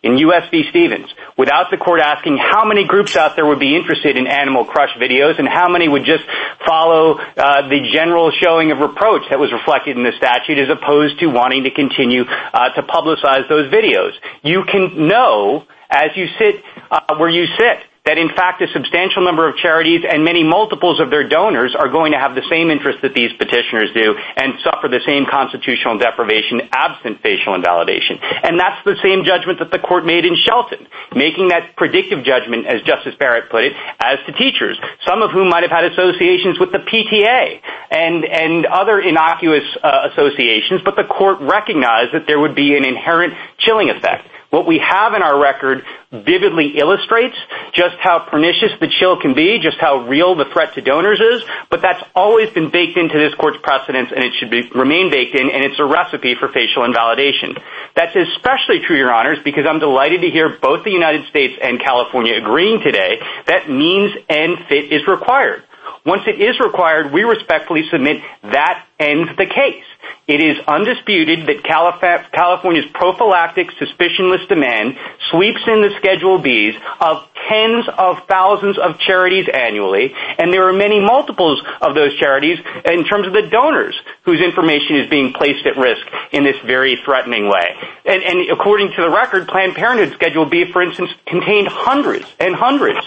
in 0.04 0.18
U.S. 0.18 0.50
v. 0.50 0.64
Stevens, 0.70 1.10
without 1.38 1.70
the 1.70 1.78
court 1.78 2.02
asking 2.02 2.38
how 2.38 2.66
many 2.66 2.86
groups 2.86 3.16
out 3.16 3.36
there 3.36 3.46
would 3.46 3.60
be 3.60 3.76
interested 3.76 4.18
in 4.18 4.26
Animal 4.26 4.66
Crush 4.66 4.90
videos 5.00 5.38
and 5.38 5.48
how 5.48 5.70
many 5.70 5.88
would 5.88 6.06
just 6.06 6.24
follow 6.66 7.20
uh, 7.20 7.70
the 7.70 7.88
general 7.94 8.32
showing 8.32 8.72
of 8.72 8.80
reproach 8.80 9.24
that 9.30 9.40
was 9.40 9.52
reflected 9.52 9.98
in 9.98 10.04
the 10.04 10.14
statute 10.18 10.58
as 10.58 10.70
opposed 10.70 11.20
to 11.20 11.28
wanting 11.28 11.64
to 11.66 11.72
continue 11.72 12.24
uh, 12.24 12.70
to 12.74 12.82
publicize 12.82 13.48
those 13.48 13.72
videos. 13.72 14.14
You 14.42 14.64
can 14.64 15.08
know, 15.08 15.66
as 15.90 16.10
you 16.16 16.28
sit 16.40 16.64
uh, 16.90 17.16
where 17.18 17.30
you 17.30 17.46
sit, 17.58 17.78
that 18.06 18.18
in 18.18 18.30
fact 18.30 18.62
a 18.62 18.68
substantial 18.74 19.22
number 19.24 19.48
of 19.48 19.56
charities 19.58 20.02
and 20.02 20.26
many 20.26 20.44
multiples 20.44 21.00
of 21.00 21.12
their 21.12 21.28
donors 21.28 21.76
are 21.78 21.88
going 21.88 22.14
to 22.14 22.18
have 22.18 22.34
the 22.34 22.42
same 22.50 22.72
interest 22.72 22.98
that 23.04 23.14
these 23.14 23.30
petitioners 23.38 23.94
do 23.94 24.18
and 24.18 24.58
suffer 24.66 24.90
the 24.90 25.02
same 25.06 25.30
constitutional 25.30 25.98
deprivation 26.02 26.66
absent 26.74 27.22
facial 27.22 27.54
invalidation. 27.54 28.18
And 28.18 28.60
that's 28.60 28.82
the 28.86 28.98
same 29.06 29.22
judgment 29.24 29.60
that 29.60 29.70
the 29.70 29.78
court 29.78 30.06
made 30.06 30.26
in 30.26 30.36
Shelton, 30.36 30.88
making 31.14 31.50
that 31.50 31.76
predictive 31.78 32.26
judgment, 32.26 32.66
as 32.66 32.82
Justice 32.82 33.14
Barrett 33.20 33.52
put 33.52 33.64
it, 33.66 33.74
as 34.02 34.18
to 34.26 34.34
teachers, 34.34 34.82
some 35.06 35.22
of 35.22 35.30
whom 35.30 35.50
might 35.50 35.62
have 35.62 35.72
had 35.72 35.86
associations 35.86 36.58
with 36.58 36.72
the 36.72 36.82
PTA 36.82 37.62
and 37.92 38.26
and 38.26 38.66
other 38.66 39.00
innocuous 39.00 39.66
uh, 39.84 40.10
associations, 40.12 40.82
but 40.84 40.96
the 40.96 41.06
court 41.06 41.38
recognized 41.42 42.14
that 42.14 42.26
there 42.26 42.40
would 42.40 42.56
be 42.56 42.76
an 42.76 42.86
inherent 42.86 43.34
chilling 43.60 43.90
effect. 43.90 44.26
What 44.52 44.68
we 44.68 44.80
have 44.80 45.14
in 45.14 45.22
our 45.24 45.40
record 45.42 45.86
vividly 46.12 46.78
illustrates 46.78 47.38
just 47.74 47.96
how 48.00 48.20
pernicious 48.20 48.72
the 48.82 48.90
chill 49.00 49.20
can 49.20 49.34
be, 49.34 49.60
just 49.60 49.78
how 49.80 50.06
real 50.08 50.36
the 50.36 50.44
threat 50.44 50.74
to 50.76 50.82
donors 50.82 51.22
is, 51.22 51.42
but 51.70 51.82
that's 51.82 52.04
always 52.14 52.50
been 52.50 52.70
baked 52.70 52.98
into 52.98 53.18
this 53.18 53.34
court's 53.36 53.60
precedents 53.64 54.12
and 54.14 54.26
it 54.26 54.34
should 54.36 54.52
remain 54.76 55.10
baked 55.10 55.36
in, 55.36 55.50
and 55.50 55.64
it's 55.64 55.80
a 55.80 55.86
recipe 55.86 56.36
for 56.36 56.50
facial 56.50 56.84
invalidation. 56.84 57.56
That's 57.96 58.14
especially 58.14 58.82
true, 58.86 58.98
Your 58.98 59.14
Honors, 59.14 59.40
because 59.42 59.66
I'm 59.66 59.80
delighted 59.80 60.20
to 60.20 60.30
hear 60.30 60.50
both 60.62 60.84
the 60.84 60.92
United 60.92 61.28
States 61.30 61.58
and 61.62 61.80
California 61.80 62.36
agreeing 62.36 62.82
today 62.82 63.22
that 63.48 63.70
means 63.70 64.12
ends 64.28 64.60
fit 64.68 64.92
is 64.92 65.08
required. 65.08 65.64
Once 66.06 66.24
it 66.28 66.42
is 66.42 66.60
required, 66.60 67.14
we 67.14 67.24
respectfully 67.24 67.88
submit 67.90 68.22
that 68.44 68.86
ends 69.00 69.30
the 69.38 69.46
case. 69.46 69.86
It 70.28 70.42
is 70.42 70.58
undisputed 70.68 71.48
that 71.48 71.64
California's 71.64 72.86
prophylactic 72.94 73.70
suspicionless 73.72 74.48
demand 74.48 74.98
sweeps 75.30 75.62
in 75.68 75.82
the 75.82 75.92
Schedule 75.98 76.40
Bs 76.40 76.80
of 77.02 77.28
tens 77.50 77.86
of 77.98 78.28
thousands 78.28 78.78
of 78.78 79.00
charities 79.00 79.48
annually, 79.52 80.14
and 80.38 80.54
there 80.54 80.68
are 80.68 80.74
many 80.74 81.00
multiples 81.00 81.62
of 81.82 81.96
those 81.96 82.16
charities 82.18 82.60
in 82.86 83.04
terms 83.06 83.28
of 83.28 83.34
the 83.34 83.50
donors 83.50 84.00
whose 84.24 84.40
information 84.42 84.98
is 84.98 85.10
being 85.10 85.34
placed 85.34 85.66
at 85.66 85.76
risk 85.76 86.06
in 86.32 86.44
this 86.44 86.56
very 86.66 86.98
threatening 87.04 87.50
way. 87.50 87.76
And 88.06 88.50
according 88.52 88.94
to 88.96 89.02
the 89.02 89.10
record, 89.10 89.48
Planned 89.48 89.76
Parenthood 89.76 90.14
Schedule 90.14 90.46
B, 90.46 90.72
for 90.72 90.82
instance, 90.82 91.12
contained 91.26 91.68
hundreds 91.68 92.26
and 92.40 92.56
hundreds 92.56 93.00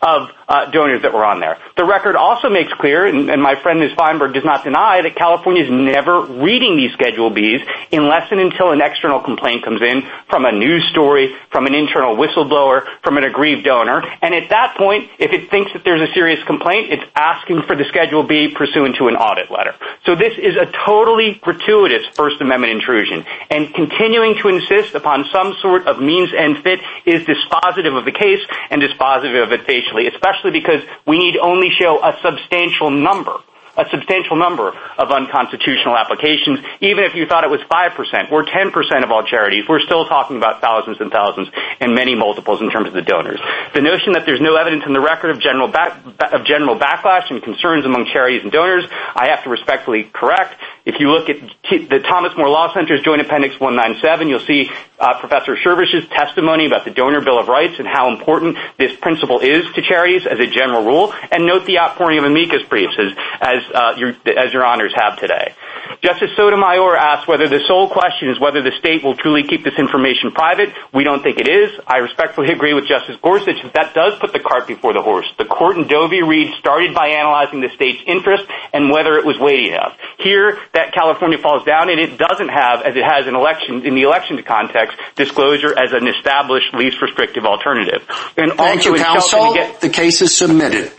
of 0.00 0.30
Uh, 0.52 0.70
donors 0.70 1.00
that 1.00 1.14
were 1.14 1.24
on 1.24 1.40
there. 1.40 1.56
The 1.78 1.84
record 1.86 2.14
also 2.14 2.50
makes 2.50 2.70
clear, 2.74 3.06
and 3.06 3.40
my 3.40 3.54
friend 3.62 3.80
Ms. 3.80 3.92
Feinberg 3.96 4.34
does 4.34 4.44
not 4.44 4.62
deny, 4.64 5.00
that 5.00 5.16
California 5.16 5.64
is 5.64 5.70
never 5.70 6.26
reading 6.26 6.76
these 6.76 6.92
Schedule 6.92 7.30
Bs 7.30 7.66
unless 7.90 8.30
and 8.30 8.38
until 8.38 8.70
an 8.70 8.82
external 8.82 9.20
complaint 9.20 9.64
comes 9.64 9.80
in 9.80 10.02
from 10.28 10.44
a 10.44 10.52
news 10.52 10.84
story, 10.90 11.34
from 11.50 11.64
an 11.64 11.74
internal 11.74 12.16
whistleblower, 12.16 12.84
from 13.02 13.16
an 13.16 13.24
aggrieved 13.24 13.64
donor. 13.64 14.04
And 14.20 14.34
at 14.34 14.50
that 14.50 14.76
point, 14.76 15.08
if 15.18 15.32
it 15.32 15.48
thinks 15.48 15.72
that 15.72 15.84
there's 15.84 16.06
a 16.06 16.12
serious 16.12 16.44
complaint, 16.44 16.92
it's 16.92 17.04
asking 17.16 17.62
for 17.62 17.74
the 17.74 17.84
Schedule 17.84 18.22
B 18.22 18.52
pursuant 18.54 18.96
to 18.96 19.08
an 19.08 19.16
audit 19.16 19.50
letter. 19.50 19.74
So 20.04 20.16
this 20.16 20.36
is 20.36 20.56
a 20.56 20.66
totally 20.84 21.40
gratuitous 21.40 22.08
First 22.14 22.42
Amendment 22.42 22.74
intrusion. 22.74 23.24
And 23.48 23.72
continuing 23.72 24.36
to 24.42 24.48
insist 24.48 24.94
upon 24.94 25.24
some 25.32 25.54
sort 25.62 25.86
of 25.86 25.98
means 25.98 26.28
ends 26.36 26.60
fit 26.60 26.80
is 27.06 27.22
dispositive 27.24 27.96
of 27.96 28.04
the 28.04 28.12
case 28.12 28.44
and 28.68 28.82
dispositive 28.82 29.42
of 29.42 29.52
it 29.52 29.64
facially, 29.64 30.08
especially 30.08 30.41
because 30.50 30.82
we 31.06 31.18
need 31.18 31.36
only 31.36 31.70
show 31.70 32.02
a 32.02 32.18
substantial 32.22 32.90
number, 32.90 33.36
a 33.76 33.88
substantial 33.90 34.36
number 34.36 34.68
of 34.98 35.10
unconstitutional 35.10 35.96
applications. 35.96 36.60
Even 36.80 37.04
if 37.04 37.14
you 37.14 37.26
thought 37.26 37.44
it 37.44 37.50
was 37.50 37.60
5% 37.60 38.32
or 38.32 38.44
10% 38.44 39.04
of 39.04 39.10
all 39.10 39.24
charities, 39.24 39.64
we're 39.68 39.80
still 39.80 40.06
talking 40.06 40.36
about 40.36 40.60
thousands 40.60 41.00
and 41.00 41.10
thousands 41.10 41.48
and 41.80 41.94
many 41.94 42.14
multiples 42.14 42.60
in 42.60 42.70
terms 42.70 42.88
of 42.88 42.94
the 42.94 43.02
donors. 43.02 43.40
The 43.74 43.80
notion 43.80 44.12
that 44.12 44.26
there's 44.26 44.40
no 44.40 44.56
evidence 44.56 44.84
in 44.86 44.92
the 44.92 45.00
record 45.00 45.30
of 45.30 45.40
general 45.40 45.68
backlash 45.68 47.30
and 47.30 47.42
concerns 47.42 47.84
among 47.84 48.06
charities 48.12 48.42
and 48.42 48.52
donors, 48.52 48.84
I 48.90 49.28
have 49.28 49.44
to 49.44 49.50
respectfully 49.50 50.04
correct. 50.04 50.60
If 50.84 50.98
you 50.98 51.10
look 51.10 51.28
at 51.28 51.36
the 51.70 52.00
Thomas 52.00 52.36
More 52.36 52.48
Law 52.48 52.74
Center's 52.74 53.02
Joint 53.02 53.20
Appendix 53.20 53.58
197, 53.60 54.28
you'll 54.28 54.40
see 54.40 54.70
uh, 54.98 55.18
Professor 55.20 55.56
Schervish's 55.56 56.08
testimony 56.08 56.66
about 56.66 56.84
the 56.84 56.90
Donor 56.90 57.20
Bill 57.20 57.38
of 57.38 57.48
Rights 57.48 57.78
and 57.78 57.86
how 57.86 58.10
important 58.10 58.56
this 58.78 58.94
principle 58.96 59.38
is 59.40 59.64
to 59.74 59.82
charities 59.82 60.26
as 60.26 60.40
a 60.40 60.46
general 60.46 60.84
rule. 60.84 61.14
And 61.30 61.46
note 61.46 61.66
the 61.66 61.78
outpouring 61.78 62.18
of 62.18 62.24
amicus 62.24 62.62
briefs 62.68 62.94
as 63.40 63.61
Uh, 63.72 63.94
your 63.96 64.10
as 64.10 64.52
your 64.52 64.64
honors 64.64 64.92
have 64.94 65.18
today. 65.18 65.54
Justice 66.02 66.30
Sotomayor 66.36 66.96
asked 66.96 67.28
whether 67.28 67.48
the 67.48 67.60
sole 67.66 67.88
question 67.88 68.30
is 68.30 68.40
whether 68.40 68.62
the 68.62 68.72
state 68.78 69.04
will 69.04 69.14
truly 69.14 69.42
keep 69.44 69.62
this 69.62 69.78
information 69.78 70.32
private. 70.32 70.70
We 70.92 71.04
don't 71.04 71.22
think 71.22 71.38
it 71.38 71.48
is. 71.48 71.70
I 71.86 71.98
respectfully 71.98 72.52
agree 72.52 72.74
with 72.74 72.86
Justice 72.86 73.16
Gorsuch 73.22 73.62
that 73.62 73.74
that 73.74 73.94
does 73.94 74.18
put 74.18 74.32
the 74.32 74.40
cart 74.40 74.66
before 74.66 74.92
the 74.92 75.02
horse. 75.02 75.26
The 75.38 75.44
court 75.44 75.76
in 75.76 75.86
Doe 75.86 76.08
v. 76.08 76.22
Reed 76.22 76.54
started 76.58 76.94
by 76.94 77.08
analyzing 77.08 77.60
the 77.60 77.70
state's 77.74 78.02
interest 78.06 78.44
and 78.72 78.90
whether 78.90 79.18
it 79.18 79.24
was 79.24 79.38
weighty 79.38 79.70
enough. 79.70 79.96
Here, 80.18 80.58
that 80.74 80.92
California 80.92 81.38
falls 81.38 81.64
down 81.64 81.90
and 81.90 82.00
it 82.00 82.18
doesn't 82.18 82.48
have, 82.48 82.82
as 82.82 82.96
it 82.96 83.04
has 83.04 83.26
in 83.26 83.94
the 83.94 84.02
election 84.02 84.42
context, 84.42 84.98
disclosure 85.16 85.70
as 85.78 85.92
an 85.92 86.08
established 86.08 86.74
least 86.74 87.00
restrictive 87.02 87.44
alternative. 87.44 88.02
Thank 88.34 88.84
you, 88.84 88.96
counsel. 88.96 89.54
The 89.80 89.90
case 89.92 90.22
is 90.22 90.36
submitted. 90.36 90.92